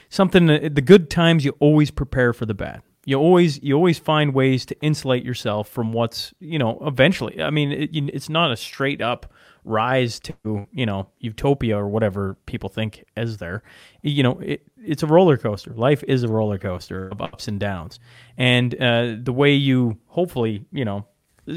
something 0.10 0.48
that- 0.48 0.76
the 0.76 0.82
good 0.82 1.10
times 1.10 1.44
you 1.46 1.56
always 1.60 1.92
prepare 1.92 2.34
for 2.34 2.46
the 2.46 2.54
bad. 2.54 2.82
You 3.06 3.18
always 3.18 3.62
you 3.64 3.76
always 3.76 3.98
find 3.98 4.34
ways 4.34 4.66
to 4.68 4.80
insulate 4.82 5.24
yourself 5.24 5.68
from 5.70 5.94
what's 5.94 6.34
you 6.40 6.60
know 6.60 6.78
eventually 6.86 7.42
i 7.42 7.50
mean 7.50 7.72
it, 7.72 7.90
it's 7.94 8.30
not 8.30 8.52
a 8.52 8.58
straight 8.58 9.02
up 9.02 9.34
rise 9.64 10.20
to 10.20 10.68
you 10.72 10.86
know 10.86 11.08
utopia 11.20 11.78
or 11.78 11.88
whatever 11.88 12.36
people 12.46 12.70
think 12.70 13.04
is 13.18 13.38
there. 13.38 13.62
You 14.04 14.24
know 14.24 14.40
it, 14.40 14.62
it's 14.78 15.02
a 15.04 15.08
roller 15.08 15.38
coaster. 15.38 15.74
Life 15.74 16.04
is 16.08 16.24
a 16.24 16.28
roller 16.28 16.58
coaster 16.58 17.08
of 17.10 17.22
ups 17.22 17.48
and 17.48 17.60
downs. 17.60 18.00
And 18.38 18.74
uh, 18.82 19.16
the 19.22 19.34
way 19.34 19.54
you 19.54 19.98
hopefully 20.08 20.66
you 20.72 20.86
know 20.86 21.06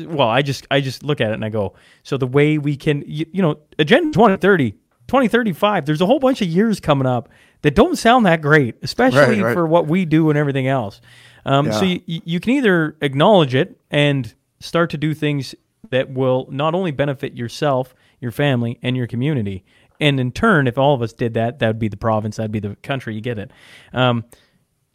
well 0.06 0.28
i 0.28 0.42
just 0.42 0.66
i 0.70 0.80
just 0.80 1.02
look 1.02 1.20
at 1.20 1.30
it 1.30 1.34
and 1.34 1.44
i 1.44 1.48
go 1.48 1.74
so 2.02 2.16
the 2.16 2.26
way 2.26 2.58
we 2.58 2.76
can 2.76 3.02
you, 3.06 3.26
you 3.32 3.42
know 3.42 3.58
agenda 3.78 4.10
2030 4.12 4.72
2035 5.08 5.84
there's 5.86 6.00
a 6.00 6.06
whole 6.06 6.18
bunch 6.18 6.40
of 6.40 6.48
years 6.48 6.80
coming 6.80 7.06
up 7.06 7.28
that 7.62 7.74
don't 7.74 7.96
sound 7.96 8.24
that 8.26 8.40
great 8.40 8.76
especially 8.82 9.18
Right, 9.20 9.42
right. 9.42 9.54
for 9.54 9.66
what 9.66 9.86
we 9.86 10.04
do 10.04 10.30
and 10.30 10.38
everything 10.38 10.66
else. 10.66 11.00
Um, 11.44 11.72
so 11.72 11.82
you, 11.82 12.00
you 12.06 12.40
can 12.40 12.52
either 12.52 12.96
acknowledge 13.00 13.54
it 13.54 13.76
and 13.90 14.32
start 14.60 14.90
to 14.90 14.96
do 14.96 15.12
things 15.12 15.54
that 15.90 16.10
will 16.10 16.46
not 16.50 16.74
only 16.74 16.92
benefit 16.92 17.34
yourself 17.36 17.94
your 18.20 18.30
family 18.30 18.78
and 18.82 18.96
your 18.96 19.06
community. 19.08 19.64
And 20.00 20.18
in 20.20 20.30
turn 20.32 20.66
if 20.68 20.78
all 20.78 20.94
of 20.94 21.02
us 21.02 21.12
did 21.12 21.34
that 21.34 21.58
that 21.58 21.66
would 21.66 21.78
be 21.80 21.88
the 21.88 21.96
province 21.96 22.36
that'd 22.36 22.52
be 22.52 22.60
the 22.60 22.76
country 22.76 23.14
you 23.14 23.20
get 23.20 23.38
it. 23.38 23.50
Um, 23.92 24.24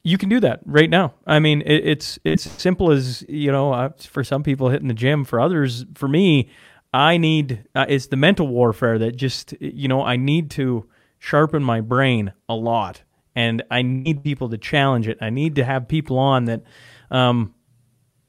you 0.08 0.18
can 0.18 0.30
do 0.30 0.40
that 0.40 0.62
right 0.66 0.90
now. 0.90 1.14
I 1.26 1.40
mean, 1.40 1.62
it, 1.64 1.86
it's 1.86 2.18
it's 2.24 2.50
simple 2.50 2.92
as 2.92 3.26
you 3.28 3.52
know. 3.52 3.74
Uh, 3.74 3.90
for 4.00 4.24
some 4.24 4.42
people, 4.42 4.70
hitting 4.70 4.88
the 4.88 4.94
gym. 4.94 5.26
For 5.26 5.40
others, 5.40 5.86
for 5.96 6.08
me, 6.08 6.50
I 6.94 7.18
need 7.18 7.66
uh, 7.76 7.86
it's 7.90 8.08
the 8.08 8.16
mental 8.16 8.48
warfare 8.48 8.98
that 9.00 9.18
just 9.18 9.54
you 9.60 9.90
know 9.90 10.02
I 10.02 10.16
need 10.16 10.50
to 10.52 10.88
sharpen 11.20 11.62
my 11.62 11.82
brain 11.82 12.32
a 12.48 12.56
lot, 12.56 13.04
and 13.36 13.64
I 13.70 13.82
need 13.82 14.24
people 14.24 14.48
to 14.50 14.58
challenge 14.58 15.10
it. 15.10 15.18
I 15.20 15.30
need 15.30 15.56
to 15.56 15.66
have 15.66 15.90
people 15.90 16.18
on 16.18 16.46
that 16.46 16.64
um, 17.12 17.54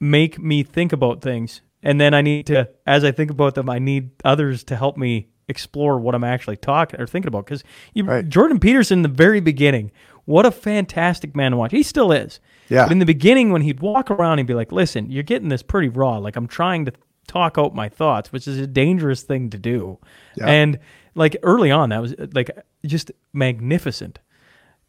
make 0.00 0.36
me 0.40 0.64
think 0.64 0.92
about 0.92 1.22
things, 1.22 1.60
and 1.84 2.00
then 2.00 2.12
I 2.12 2.22
need 2.22 2.46
to, 2.46 2.68
as 2.86 3.04
I 3.04 3.12
think 3.12 3.30
about 3.30 3.54
them, 3.54 3.70
I 3.70 3.78
need 3.78 4.10
others 4.24 4.64
to 4.64 4.76
help 4.76 4.96
me 4.96 5.28
explore 5.46 5.98
what 5.98 6.14
I'm 6.14 6.24
actually 6.24 6.56
talking 6.56 7.00
or 7.00 7.06
thinking 7.06 7.28
about. 7.28 7.46
Because 7.46 7.62
Right. 7.96 8.28
Jordan 8.28 8.58
Peterson, 8.58 8.98
in 8.98 9.02
the 9.02 9.08
very 9.08 9.40
beginning, 9.40 9.92
what 10.28 10.44
a 10.44 10.50
fantastic 10.50 11.34
man 11.34 11.52
to 11.52 11.56
watch. 11.56 11.72
He 11.72 11.82
still 11.82 12.12
is. 12.12 12.38
Yeah. 12.68 12.84
But 12.84 12.92
in 12.92 12.98
the 12.98 13.06
beginning, 13.06 13.50
when 13.50 13.62
he'd 13.62 13.80
walk 13.80 14.10
around 14.10 14.38
and 14.38 14.46
be 14.46 14.52
like, 14.52 14.70
"Listen, 14.70 15.10
you're 15.10 15.22
getting 15.22 15.48
this 15.48 15.62
pretty 15.62 15.88
raw. 15.88 16.18
Like 16.18 16.36
I'm 16.36 16.46
trying 16.46 16.84
to 16.84 16.92
talk 17.26 17.56
out 17.56 17.74
my 17.74 17.88
thoughts, 17.88 18.30
which 18.30 18.46
is 18.46 18.58
a 18.58 18.66
dangerous 18.66 19.22
thing 19.22 19.48
to 19.48 19.58
do." 19.58 19.98
Yeah. 20.36 20.48
And 20.48 20.78
like 21.14 21.38
early 21.42 21.70
on, 21.70 21.88
that 21.88 22.02
was 22.02 22.14
like 22.34 22.50
just 22.84 23.10
magnificent. 23.32 24.18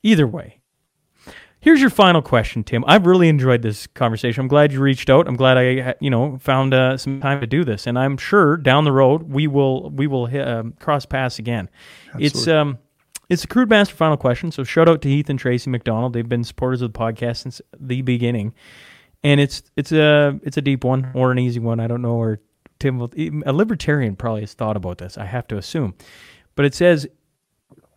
Either 0.04 0.28
way, 0.28 0.60
Here's 1.62 1.82
your 1.82 1.90
final 1.90 2.22
question, 2.22 2.64
Tim. 2.64 2.86
I've 2.88 3.06
really 3.06 3.28
enjoyed 3.28 3.62
this 3.64 3.86
conversation. 3.88 4.40
I'm 4.40 4.48
glad 4.48 4.72
you 4.72 4.80
reached 4.80 5.10
out. 5.10 5.28
I'm 5.28 5.36
glad 5.36 5.58
I, 5.58 5.94
you 6.00 6.10
know, 6.10 6.38
found 6.38 6.74
uh, 6.74 6.96
some 6.96 7.20
time 7.20 7.42
to 7.42 7.48
do 7.48 7.66
this, 7.66 7.86
and 7.86 8.00
I'm 8.00 8.16
sure 8.16 8.56
down 8.56 8.86
the 8.86 8.94
road 8.94 9.24
we 9.24 9.46
will 9.46 9.90
we 9.90 10.08
will 10.08 10.34
um, 10.42 10.74
cross 10.80 11.06
paths 11.06 11.38
again. 11.38 11.70
It's 12.18 12.48
um, 12.48 12.78
it's 13.30 13.44
a 13.44 13.48
Crude 13.48 13.70
Master 13.70 13.96
final 13.96 14.18
question. 14.18 14.52
So 14.52 14.64
shout 14.64 14.90
out 14.90 15.02
to 15.04 15.10
Heath 15.10 15.30
and 15.30 15.40
Tracy 15.40 15.70
McDonald. 15.70 16.14
They've 16.14 16.28
been 16.28 16.44
supporters 16.44 16.82
of 16.82 16.94
the 16.94 17.00
podcast 17.00 17.38
since 17.38 17.62
the 17.80 18.02
beginning, 18.02 18.54
and 19.24 19.40
it's 19.40 19.64
it's 19.76 19.92
a 19.92 20.40
it's 20.44 20.58
a 20.58 20.62
deep 20.62 20.84
one 20.84 21.12
or 21.14 21.32
an 21.32 21.40
easy 21.40 21.60
one. 21.60 21.80
I 21.80 21.88
don't 21.88 22.02
know. 22.02 22.16
where 22.16 22.42
Tim, 22.80 23.02
a 23.46 23.54
libertarian 23.54 24.16
probably 24.16 24.42
has 24.42 24.54
thought 24.54 24.78
about 24.78 24.98
this. 24.98 25.18
I 25.18 25.26
have 25.26 25.48
to 25.50 25.58
assume, 25.58 25.96
but 26.56 26.66
it 26.66 26.74
says 26.74 27.08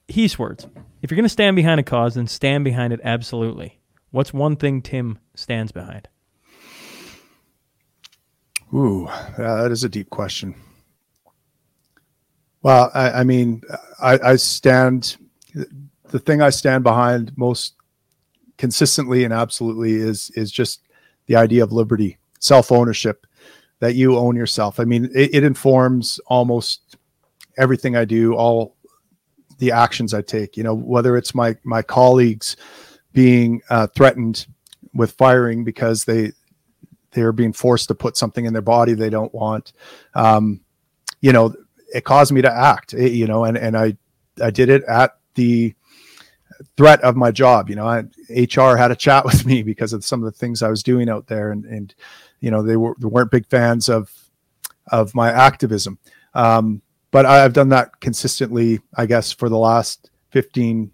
Heath's 0.09 0.39
words: 0.39 0.67
If 1.01 1.11
you're 1.11 1.17
going 1.17 1.25
to 1.25 1.29
stand 1.29 1.57
behind 1.57 1.81
a 1.81 1.85
cause, 1.85 2.15
then 2.15 2.27
stand 2.27 2.65
behind 2.65 2.93
it 2.93 3.01
absolutely. 3.03 3.81
What's 4.11 4.35
one 4.35 4.57
thing 4.57 4.83
Tim 4.83 5.19
stands 5.35 5.73
behind? 5.73 6.09
Ooh, 8.75 9.09
that 9.37 9.71
is 9.71 9.85
a 9.85 9.89
deep 9.89 10.11
question. 10.11 10.55
Well, 12.63 12.91
I, 12.95 13.11
I 13.11 13.25
mean, 13.25 13.63
I, 14.01 14.19
I, 14.19 14.37
stand. 14.37 15.17
The 15.55 16.19
thing 16.19 16.43
I 16.43 16.51
stand 16.51 16.85
behind 16.85 17.33
most 17.37 17.75
consistently 18.59 19.25
and 19.25 19.33
absolutely 19.33 19.95
is 19.95 20.31
is 20.31 20.51
just 20.51 20.83
the 21.27 21.37
idea 21.37 21.63
of 21.63 21.73
liberty, 21.73 22.19
self 22.39 22.71
ownership, 22.73 23.27
that 23.81 23.95
you 23.95 24.17
own 24.17 24.37
yourself. 24.37 24.79
I 24.79 24.85
mean, 24.85 25.11
it, 25.15 25.35
it 25.35 25.45
informs 25.45 26.21
almost 26.27 26.97
everything 27.59 27.97
I 27.97 28.05
do, 28.05 28.35
all 28.35 28.77
the 29.59 29.73
actions 29.73 30.15
I 30.15 30.23
take. 30.23 30.57
You 30.57 30.65
know, 30.65 30.75
whether 30.75 31.17
it's 31.17 31.35
my 31.35 31.57
my 31.65 31.83
colleagues 31.83 32.57
being 33.13 33.63
uh, 33.71 33.87
threatened 33.89 34.47
with 34.95 35.13
firing 35.13 35.65
because 35.65 36.05
they 36.05 36.33
they're 37.13 37.33
being 37.33 37.53
forced 37.53 37.89
to 37.89 37.95
put 37.95 38.17
something 38.17 38.45
in 38.45 38.53
their 38.53 38.63
body 38.63 38.95
they 38.95 39.11
don't 39.11 39.33
want. 39.35 39.73
Um, 40.15 40.61
you 41.21 41.33
know, 41.33 41.55
it 41.95 42.05
caused 42.05 42.33
me 42.33 42.43
to 42.43 42.53
act, 42.53 42.95
it, 42.95 43.13
you 43.13 43.27
know, 43.27 43.45
and, 43.45 43.57
and 43.57 43.77
I, 43.77 43.97
I 44.43 44.51
did 44.51 44.71
it 44.71 44.83
at 44.85 45.17
the 45.35 45.75
threat 46.77 47.03
of 47.03 47.17
my 47.17 47.31
job. 47.31 47.69
You 47.69 47.77
know, 47.77 47.87
I, 47.87 48.05
HR 48.31 48.77
had 48.77 48.91
a 48.91 48.97
chat 48.97 49.25
with 49.27 49.47
me 49.47 49.63
because 49.63 49.93
of 49.93 50.05
some 50.05 50.23
of 50.23 50.33
the 50.33 50.39
things 50.39 50.63
I 50.63 50.69
was 50.69 50.83
doing 50.83 51.09
out 51.09 51.27
there. 51.27 51.51
And, 51.51 51.65
and, 51.65 51.95
you 52.41 52.51
know, 52.51 52.63
they 52.63 52.77
were, 52.77 52.97
they 52.99 53.07
weren't 53.07 53.31
big 53.31 53.47
fans 53.49 53.89
of, 53.89 54.11
of 54.91 55.15
my 55.15 55.31
activism. 55.31 55.99
Um, 56.35 56.83
but 57.11 57.27
I've 57.27 57.53
done 57.53 57.69
that 57.71 58.01
consistently, 58.01 58.81
I 58.97 59.07
guess, 59.07 59.33
for 59.33 59.49
the 59.49 59.59
last 59.59 60.11
15 60.31 60.91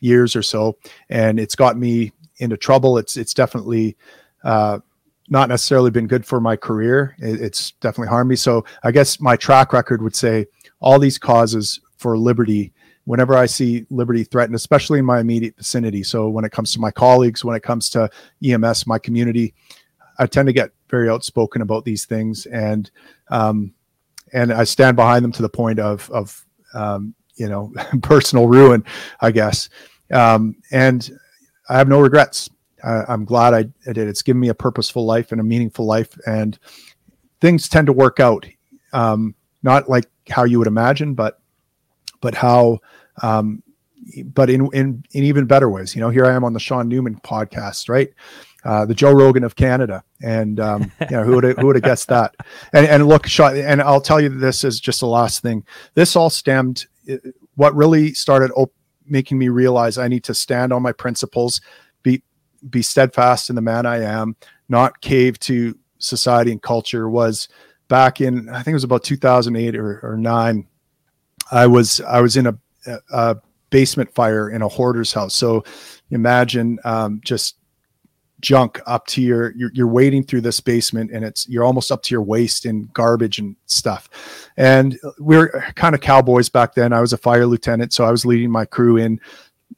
years 0.00 0.34
or 0.34 0.42
so. 0.42 0.78
And 1.08 1.38
it's 1.38 1.54
got 1.54 1.78
me 1.78 2.12
into 2.38 2.56
trouble. 2.56 2.98
It's, 2.98 3.16
it's 3.16 3.34
definitely, 3.34 3.96
uh, 4.42 4.80
not 5.28 5.48
necessarily 5.48 5.90
been 5.90 6.06
good 6.06 6.26
for 6.26 6.40
my 6.40 6.56
career. 6.56 7.16
It, 7.18 7.40
it's 7.40 7.70
definitely 7.80 8.08
harmed 8.08 8.28
me. 8.28 8.36
So 8.36 8.64
I 8.82 8.90
guess 8.90 9.20
my 9.20 9.36
track 9.36 9.72
record 9.72 10.02
would 10.02 10.14
say 10.14 10.46
all 10.80 10.98
these 10.98 11.18
causes 11.18 11.80
for 11.96 12.18
liberty. 12.18 12.73
Whenever 13.06 13.34
I 13.34 13.46
see 13.46 13.84
liberty 13.90 14.24
threatened, 14.24 14.56
especially 14.56 14.98
in 14.98 15.04
my 15.04 15.20
immediate 15.20 15.56
vicinity, 15.56 16.02
so 16.02 16.28
when 16.28 16.44
it 16.44 16.52
comes 16.52 16.72
to 16.72 16.80
my 16.80 16.90
colleagues, 16.90 17.44
when 17.44 17.54
it 17.54 17.62
comes 17.62 17.90
to 17.90 18.10
EMS, 18.42 18.86
my 18.86 18.98
community, 18.98 19.54
I 20.18 20.26
tend 20.26 20.46
to 20.46 20.52
get 20.52 20.70
very 20.88 21.10
outspoken 21.10 21.60
about 21.60 21.84
these 21.84 22.04
things, 22.04 22.46
and 22.46 22.90
um, 23.28 23.74
and 24.32 24.52
I 24.52 24.64
stand 24.64 24.96
behind 24.96 25.24
them 25.24 25.32
to 25.32 25.42
the 25.42 25.48
point 25.48 25.78
of 25.78 26.10
of 26.10 26.44
um, 26.72 27.14
you 27.36 27.48
know 27.48 27.72
personal 28.02 28.48
ruin, 28.48 28.84
I 29.20 29.30
guess. 29.30 29.68
Um, 30.12 30.56
and 30.70 31.10
I 31.68 31.78
have 31.78 31.88
no 31.88 32.00
regrets. 32.00 32.50
I, 32.82 33.12
am 33.12 33.24
glad 33.24 33.54
I, 33.54 33.60
I, 33.88 33.92
did. 33.92 34.08
It's 34.08 34.22
given 34.22 34.40
me 34.40 34.48
a 34.48 34.54
purposeful 34.54 35.06
life 35.06 35.32
and 35.32 35.40
a 35.40 35.44
meaningful 35.44 35.86
life, 35.86 36.16
and 36.26 36.58
things 37.40 37.68
tend 37.68 37.86
to 37.86 37.92
work 37.92 38.20
out. 38.20 38.46
Um, 38.92 39.34
not 39.62 39.88
like 39.88 40.06
how 40.28 40.44
you 40.44 40.58
would 40.58 40.68
imagine, 40.68 41.14
but 41.14 41.40
but 42.24 42.34
how, 42.34 42.78
um, 43.20 43.62
but 44.24 44.48
in, 44.48 44.66
in 44.72 45.04
in 45.12 45.24
even 45.24 45.44
better 45.44 45.68
ways. 45.68 45.94
You 45.94 46.00
know, 46.00 46.08
here 46.08 46.24
I 46.24 46.32
am 46.32 46.42
on 46.42 46.54
the 46.54 46.58
Shaun 46.58 46.88
Newman 46.88 47.16
podcast, 47.16 47.90
right? 47.90 48.08
Uh, 48.64 48.86
the 48.86 48.94
Joe 48.94 49.12
Rogan 49.12 49.44
of 49.44 49.56
Canada, 49.56 50.02
and 50.22 50.58
um, 50.58 50.90
you 51.02 51.16
know 51.16 51.22
who 51.22 51.34
would 51.34 51.58
who 51.58 51.66
would 51.66 51.76
have 51.76 51.84
guessed 51.84 52.08
that? 52.08 52.34
And 52.72 52.86
and 52.86 53.06
look, 53.06 53.26
Shaun, 53.26 53.58
and 53.58 53.82
I'll 53.82 54.00
tell 54.00 54.22
you 54.22 54.30
this 54.30 54.64
is 54.64 54.80
just 54.80 55.00
the 55.00 55.06
last 55.06 55.42
thing. 55.42 55.64
This 55.92 56.16
all 56.16 56.30
stemmed. 56.30 56.86
Uh, 57.08 57.16
what 57.56 57.74
really 57.74 58.14
started 58.14 58.50
op- 58.56 58.72
making 59.04 59.38
me 59.38 59.50
realize 59.50 59.98
I 59.98 60.08
need 60.08 60.24
to 60.24 60.34
stand 60.34 60.72
on 60.72 60.80
my 60.80 60.92
principles, 60.92 61.60
be 62.02 62.22
be 62.68 62.80
steadfast 62.80 63.50
in 63.50 63.54
the 63.54 63.62
man 63.62 63.84
I 63.84 64.02
am, 64.02 64.36
not 64.66 65.02
cave 65.02 65.38
to 65.40 65.78
society 65.98 66.52
and 66.52 66.62
culture 66.62 67.06
was 67.06 67.48
back 67.88 68.22
in 68.22 68.48
I 68.48 68.62
think 68.62 68.68
it 68.68 68.74
was 68.74 68.84
about 68.84 69.04
2008 69.04 69.76
or, 69.76 70.00
or 70.02 70.16
nine. 70.16 70.68
I 71.50 71.66
was 71.66 72.00
I 72.00 72.20
was 72.20 72.36
in 72.36 72.46
a, 72.46 72.58
a 73.12 73.36
basement 73.70 74.14
fire 74.14 74.50
in 74.50 74.62
a 74.62 74.68
hoarder's 74.68 75.12
house. 75.12 75.34
So 75.34 75.64
imagine 76.10 76.78
um, 76.84 77.20
just 77.24 77.56
junk 78.40 78.80
up 78.86 79.06
to 79.06 79.22
your 79.22 79.54
you're, 79.56 79.70
you're 79.72 79.88
wading 79.88 80.22
through 80.22 80.42
this 80.42 80.60
basement 80.60 81.10
and 81.10 81.24
it's 81.24 81.48
you're 81.48 81.64
almost 81.64 81.90
up 81.90 82.02
to 82.02 82.14
your 82.14 82.22
waist 82.22 82.66
in 82.66 82.82
garbage 82.92 83.38
and 83.38 83.56
stuff 83.64 84.50
and 84.58 84.98
we 85.18 85.34
are 85.34 85.64
kind 85.76 85.94
of 85.94 86.02
cowboys 86.02 86.50
back 86.50 86.74
then 86.74 86.92
i 86.92 87.00
was 87.00 87.14
a 87.14 87.16
fire 87.16 87.46
lieutenant 87.46 87.90
so 87.90 88.04
i 88.04 88.10
was 88.10 88.26
leading 88.26 88.50
my 88.50 88.66
crew 88.66 88.98
in 88.98 89.18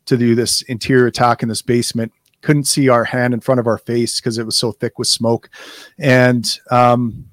to 0.04 0.16
do 0.16 0.34
this 0.34 0.62
interior 0.62 1.06
attack 1.06 1.44
in 1.44 1.48
this 1.48 1.62
basement 1.62 2.12
couldn't 2.46 2.64
see 2.64 2.88
our 2.88 3.04
hand 3.04 3.34
in 3.34 3.40
front 3.40 3.58
of 3.58 3.66
our 3.66 3.78
face 3.78 4.20
because 4.20 4.38
it 4.38 4.46
was 4.46 4.56
so 4.56 4.70
thick 4.70 4.98
with 4.98 5.08
smoke, 5.08 5.50
and 5.98 6.60
um, 6.70 7.26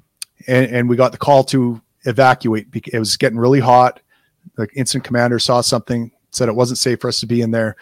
and, 0.47 0.65
and 0.71 0.89
we 0.89 0.95
got 0.95 1.11
the 1.11 1.17
call 1.17 1.43
to 1.45 1.79
evacuate. 2.05 2.67
It 2.73 2.99
was 2.99 3.15
getting 3.15 3.37
really 3.37 3.59
hot. 3.59 4.01
The 4.55 4.67
incident 4.75 5.05
commander 5.05 5.39
saw 5.39 5.61
something, 5.61 6.11
said 6.31 6.49
it 6.49 6.55
wasn't 6.55 6.79
safe 6.79 7.01
for 7.01 7.07
us 7.07 7.19
to 7.19 7.27
be 7.27 7.41
in 7.41 7.51
there, 7.51 7.75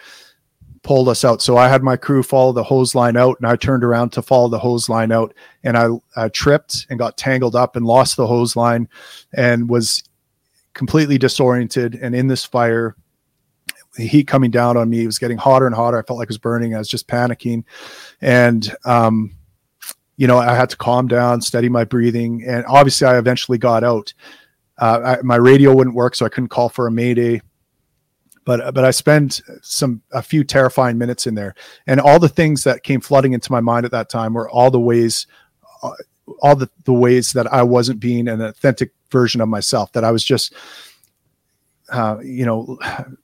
pulled 0.82 1.08
us 1.08 1.24
out. 1.24 1.42
So 1.42 1.56
I 1.56 1.68
had 1.68 1.82
my 1.82 1.96
crew 1.96 2.22
follow 2.22 2.52
the 2.52 2.64
hose 2.64 2.94
line 2.94 3.16
out, 3.16 3.38
and 3.38 3.46
I 3.46 3.56
turned 3.56 3.84
around 3.84 4.10
to 4.12 4.22
follow 4.22 4.48
the 4.48 4.58
hose 4.58 4.88
line 4.88 5.12
out, 5.12 5.34
and 5.62 5.76
I, 5.76 5.88
I 6.16 6.28
tripped 6.28 6.86
and 6.90 6.98
got 6.98 7.16
tangled 7.16 7.54
up 7.54 7.76
and 7.76 7.86
lost 7.86 8.16
the 8.16 8.26
hose 8.26 8.56
line, 8.56 8.88
and 9.32 9.68
was 9.68 10.02
completely 10.74 11.18
disoriented 11.18 11.94
and 11.96 12.14
in 12.14 12.28
this 12.28 12.44
fire 12.44 12.96
the 13.96 14.06
heat 14.06 14.26
coming 14.26 14.50
down 14.50 14.76
on 14.76 14.88
me. 14.88 15.02
It 15.02 15.06
was 15.06 15.18
getting 15.18 15.36
hotter 15.36 15.66
and 15.66 15.74
hotter. 15.74 15.98
I 15.98 16.02
felt 16.02 16.18
like 16.18 16.26
it 16.26 16.30
was 16.30 16.38
burning. 16.38 16.74
I 16.74 16.78
was 16.78 16.88
just 16.88 17.08
panicking. 17.08 17.64
And, 18.20 18.74
um, 18.84 19.36
you 20.16 20.26
know, 20.26 20.38
I 20.38 20.54
had 20.54 20.70
to 20.70 20.76
calm 20.76 21.08
down, 21.08 21.42
steady 21.42 21.68
my 21.68 21.84
breathing. 21.84 22.44
And 22.46 22.64
obviously, 22.66 23.06
I 23.06 23.18
eventually 23.18 23.58
got 23.58 23.84
out. 23.84 24.14
Uh, 24.82 25.16
I, 25.18 25.22
my 25.22 25.36
radio 25.36 25.72
wouldn't 25.72 25.94
work, 25.94 26.16
so 26.16 26.26
I 26.26 26.28
couldn't 26.28 26.48
call 26.48 26.68
for 26.68 26.88
a 26.88 26.90
mayday. 26.90 27.40
But 28.44 28.74
but 28.74 28.84
I 28.84 28.90
spent 28.90 29.40
some 29.62 30.02
a 30.10 30.20
few 30.20 30.42
terrifying 30.42 30.98
minutes 30.98 31.28
in 31.28 31.36
there, 31.36 31.54
and 31.86 32.00
all 32.00 32.18
the 32.18 32.28
things 32.28 32.64
that 32.64 32.82
came 32.82 33.00
flooding 33.00 33.32
into 33.32 33.52
my 33.52 33.60
mind 33.60 33.86
at 33.86 33.92
that 33.92 34.10
time 34.10 34.34
were 34.34 34.50
all 34.50 34.72
the 34.72 34.80
ways, 34.80 35.28
uh, 35.84 35.92
all 36.40 36.56
the 36.56 36.68
the 36.84 36.92
ways 36.92 37.32
that 37.34 37.46
I 37.52 37.62
wasn't 37.62 38.00
being 38.00 38.26
an 38.26 38.40
authentic 38.40 38.92
version 39.10 39.40
of 39.40 39.48
myself. 39.48 39.92
That 39.92 40.02
I 40.02 40.10
was 40.10 40.24
just 40.24 40.52
uh, 41.92 42.18
you 42.24 42.44
know, 42.44 42.78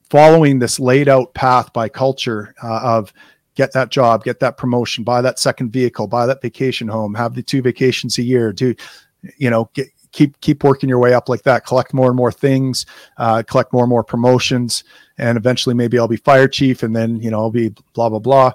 following 0.09 0.59
this 0.59 0.79
laid 0.79 1.09
out 1.09 1.33
path 1.33 1.73
by 1.73 1.89
culture 1.89 2.55
uh, 2.63 2.79
of 2.83 3.11
get 3.55 3.73
that 3.73 3.89
job, 3.89 4.23
get 4.23 4.39
that 4.39 4.55
promotion, 4.55 5.03
buy 5.03 5.21
that 5.21 5.39
second 5.39 5.71
vehicle, 5.71 6.07
buy 6.07 6.25
that 6.25 6.41
vacation 6.41 6.87
home, 6.87 7.13
have 7.15 7.35
the 7.35 7.43
two 7.43 7.61
vacations 7.61 8.17
a 8.17 8.23
year, 8.23 8.53
do, 8.53 8.73
you 9.37 9.49
know, 9.49 9.69
get, 9.73 9.87
keep 10.11 10.39
keep 10.41 10.63
working 10.63 10.89
your 10.89 10.99
way 10.99 11.13
up 11.13 11.29
like 11.29 11.43
that. 11.43 11.65
Collect 11.65 11.93
more 11.93 12.07
and 12.07 12.15
more 12.15 12.31
things, 12.31 12.85
uh, 13.17 13.43
collect 13.43 13.73
more 13.73 13.83
and 13.83 13.89
more 13.89 14.03
promotions, 14.03 14.83
and 15.17 15.37
eventually 15.37 15.75
maybe 15.75 15.97
I'll 15.97 16.07
be 16.07 16.17
fire 16.17 16.47
chief, 16.47 16.83
and 16.83 16.95
then 16.95 17.19
you 17.21 17.31
know 17.31 17.39
I'll 17.39 17.51
be 17.51 17.73
blah 17.93 18.09
blah 18.09 18.19
blah. 18.19 18.51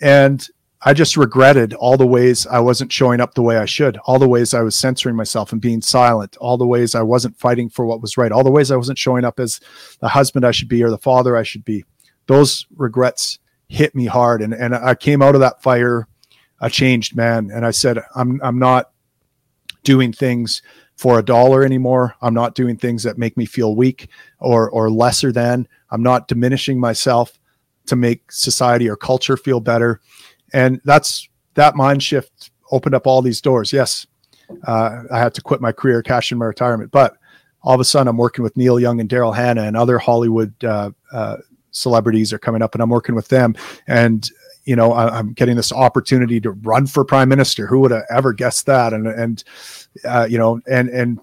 And 0.00 0.46
I 0.82 0.94
just 0.94 1.16
regretted 1.18 1.74
all 1.74 1.98
the 1.98 2.06
ways 2.06 2.46
I 2.46 2.58
wasn't 2.60 2.90
showing 2.90 3.20
up 3.20 3.34
the 3.34 3.42
way 3.42 3.58
I 3.58 3.66
should, 3.66 3.98
all 3.98 4.18
the 4.18 4.28
ways 4.28 4.54
I 4.54 4.62
was 4.62 4.74
censoring 4.74 5.14
myself 5.14 5.52
and 5.52 5.60
being 5.60 5.82
silent, 5.82 6.38
all 6.38 6.56
the 6.56 6.66
ways 6.66 6.94
I 6.94 7.02
wasn't 7.02 7.38
fighting 7.38 7.68
for 7.68 7.84
what 7.84 8.00
was 8.00 8.16
right, 8.16 8.32
all 8.32 8.44
the 8.44 8.50
ways 8.50 8.70
I 8.70 8.76
wasn't 8.76 8.96
showing 8.96 9.24
up 9.24 9.38
as 9.38 9.60
the 10.00 10.08
husband 10.08 10.46
I 10.46 10.52
should 10.52 10.68
be 10.68 10.82
or 10.82 10.88
the 10.88 10.96
father 10.96 11.36
I 11.36 11.42
should 11.42 11.66
be. 11.66 11.84
Those 12.28 12.66
regrets 12.76 13.40
hit 13.68 13.94
me 13.94 14.06
hard. 14.06 14.40
And, 14.40 14.54
and 14.54 14.74
I 14.74 14.94
came 14.94 15.20
out 15.20 15.34
of 15.34 15.42
that 15.42 15.62
fire 15.62 16.08
a 16.60 16.70
changed 16.70 17.16
man. 17.16 17.50
And 17.50 17.64
I 17.64 17.70
said, 17.70 17.98
I'm, 18.14 18.40
I'm 18.42 18.58
not 18.58 18.90
doing 19.82 20.12
things 20.12 20.62
for 20.96 21.18
a 21.18 21.24
dollar 21.24 21.64
anymore. 21.64 22.14
I'm 22.20 22.34
not 22.34 22.54
doing 22.54 22.76
things 22.76 23.02
that 23.04 23.18
make 23.18 23.36
me 23.36 23.46
feel 23.46 23.74
weak 23.74 24.08
or, 24.38 24.70
or 24.70 24.90
lesser 24.90 25.32
than. 25.32 25.66
I'm 25.90 26.02
not 26.02 26.28
diminishing 26.28 26.78
myself 26.78 27.38
to 27.86 27.96
make 27.96 28.30
society 28.30 28.88
or 28.88 28.96
culture 28.96 29.36
feel 29.36 29.60
better 29.60 30.00
and 30.52 30.80
that's 30.84 31.28
that 31.54 31.76
mind 31.76 32.02
shift 32.02 32.50
opened 32.70 32.94
up 32.94 33.06
all 33.06 33.22
these 33.22 33.40
doors. 33.40 33.72
Yes, 33.72 34.06
uh, 34.64 35.02
I 35.10 35.18
had 35.18 35.34
to 35.34 35.42
quit 35.42 35.60
my 35.60 35.72
career, 35.72 36.02
cash 36.02 36.32
in 36.32 36.38
my 36.38 36.46
retirement, 36.46 36.90
but 36.90 37.16
all 37.62 37.74
of 37.74 37.80
a 37.80 37.84
sudden 37.84 38.08
I'm 38.08 38.16
working 38.16 38.42
with 38.42 38.56
Neil 38.56 38.80
Young 38.80 39.00
and 39.00 39.08
Daryl 39.08 39.34
Hannah 39.34 39.64
and 39.64 39.76
other 39.76 39.98
Hollywood 39.98 40.52
uh, 40.64 40.90
uh, 41.12 41.38
celebrities 41.72 42.32
are 42.32 42.38
coming 42.38 42.62
up, 42.62 42.74
and 42.74 42.82
I'm 42.82 42.90
working 42.90 43.14
with 43.14 43.28
them. 43.28 43.54
And 43.86 44.28
you 44.64 44.76
know, 44.76 44.92
I, 44.92 45.18
am 45.18 45.32
getting 45.32 45.56
this 45.56 45.72
opportunity 45.72 46.40
to 46.40 46.50
run 46.50 46.86
for 46.86 47.04
prime 47.04 47.28
minister. 47.28 47.66
Who 47.66 47.80
would 47.80 47.90
have 47.90 48.04
ever 48.10 48.32
guessed 48.32 48.66
that? 48.66 48.92
And 48.92 49.06
and 49.06 49.42
uh, 50.04 50.26
you 50.28 50.38
know, 50.38 50.60
and 50.70 50.88
and 50.88 51.20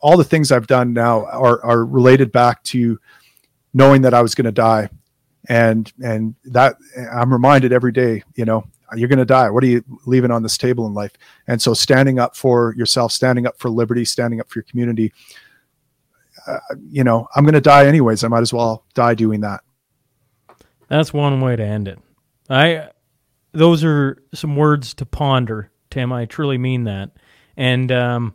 all 0.00 0.16
the 0.16 0.24
things 0.24 0.52
I've 0.52 0.66
done 0.66 0.92
now 0.92 1.24
are 1.26 1.64
are 1.64 1.84
related 1.84 2.32
back 2.32 2.62
to 2.64 2.98
knowing 3.74 4.02
that 4.02 4.14
I 4.14 4.22
was 4.22 4.34
going 4.34 4.46
to 4.46 4.52
die, 4.52 4.88
and 5.48 5.92
and 6.02 6.34
that 6.44 6.76
I'm 7.12 7.32
reminded 7.32 7.72
every 7.72 7.92
day, 7.92 8.22
you 8.34 8.44
know, 8.44 8.64
you're 8.94 9.08
going 9.08 9.18
to 9.18 9.24
die. 9.24 9.50
What 9.50 9.64
are 9.64 9.68
you 9.68 9.84
leaving 10.06 10.30
on 10.30 10.42
this 10.42 10.56
table 10.56 10.86
in 10.86 10.94
life? 10.94 11.12
And 11.48 11.60
so, 11.60 11.74
standing 11.74 12.18
up 12.18 12.36
for 12.36 12.74
yourself, 12.76 13.12
standing 13.12 13.46
up 13.46 13.58
for 13.58 13.68
liberty, 13.68 14.04
standing 14.04 14.40
up 14.40 14.48
for 14.48 14.60
your 14.60 14.64
community. 14.64 15.12
Uh, 16.46 16.58
you 16.88 17.02
know, 17.02 17.26
I'm 17.34 17.44
going 17.44 17.54
to 17.54 17.60
die 17.60 17.86
anyways. 17.86 18.22
I 18.22 18.28
might 18.28 18.42
as 18.42 18.52
well 18.52 18.84
die 18.94 19.14
doing 19.14 19.40
that. 19.40 19.62
That's 20.86 21.12
one 21.12 21.40
way 21.40 21.56
to 21.56 21.64
end 21.64 21.88
it. 21.88 21.98
I 22.48 22.90
those 23.52 23.84
are 23.84 24.22
some 24.34 24.56
words 24.56 24.94
to 24.94 25.06
ponder, 25.06 25.70
Tim. 25.90 26.12
I 26.12 26.26
truly 26.26 26.58
mean 26.58 26.84
that. 26.84 27.10
And 27.56 27.90
um, 27.90 28.34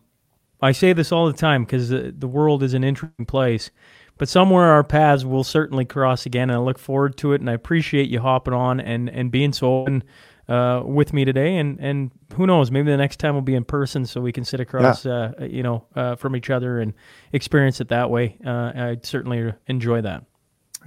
I 0.62 0.72
say 0.72 0.94
this 0.94 1.12
all 1.12 1.28
the 1.28 1.34
time 1.34 1.64
because 1.64 1.90
the, 1.90 2.14
the 2.18 2.28
world 2.28 2.64
is 2.64 2.74
an 2.74 2.84
interesting 2.84 3.26
place. 3.26 3.72
But 4.18 4.30
somewhere 4.30 4.72
our 4.72 4.84
paths 4.84 5.26
will 5.26 5.44
certainly 5.44 5.86
cross 5.86 6.26
again, 6.26 6.50
and 6.50 6.58
I 6.58 6.62
look 6.62 6.78
forward 6.78 7.18
to 7.18 7.34
it. 7.34 7.42
And 7.42 7.50
I 7.50 7.54
appreciate 7.54 8.10
you 8.10 8.20
hopping 8.20 8.54
on 8.54 8.80
and, 8.80 9.10
and 9.10 9.32
being 9.32 9.54
so 9.54 9.82
open 9.82 10.04
uh, 10.48 10.84
with 10.86 11.14
me 11.14 11.26
today. 11.26 11.58
And, 11.58 11.80
and 11.80 12.12
who 12.36 12.46
knows, 12.46 12.70
maybe 12.70 12.92
the 12.92 12.98
next 12.98 13.18
time 13.18 13.34
we'll 13.34 13.42
be 13.42 13.56
in 13.56 13.64
person 13.64 14.06
so 14.06 14.22
we 14.22 14.32
can 14.32 14.44
sit 14.44 14.60
across, 14.60 15.06
yeah. 15.06 15.32
uh, 15.40 15.46
you 15.46 15.64
know, 15.64 15.86
uh, 15.96 16.16
from 16.16 16.36
each 16.36 16.50
other 16.52 16.80
and 16.80 16.94
experience 17.32 17.82
it 17.82 17.88
that 17.88 18.10
way. 18.12 18.38
Uh, 18.46 18.72
I'd 18.76 19.06
certainly 19.06 19.54
enjoy 19.68 20.02
that. 20.02 20.24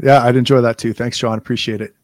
Yeah, 0.00 0.22
I'd 0.22 0.36
enjoy 0.36 0.60
that 0.60 0.78
too. 0.78 0.92
Thanks, 0.92 1.18
John. 1.18 1.38
Appreciate 1.38 1.80
it. 1.80 1.94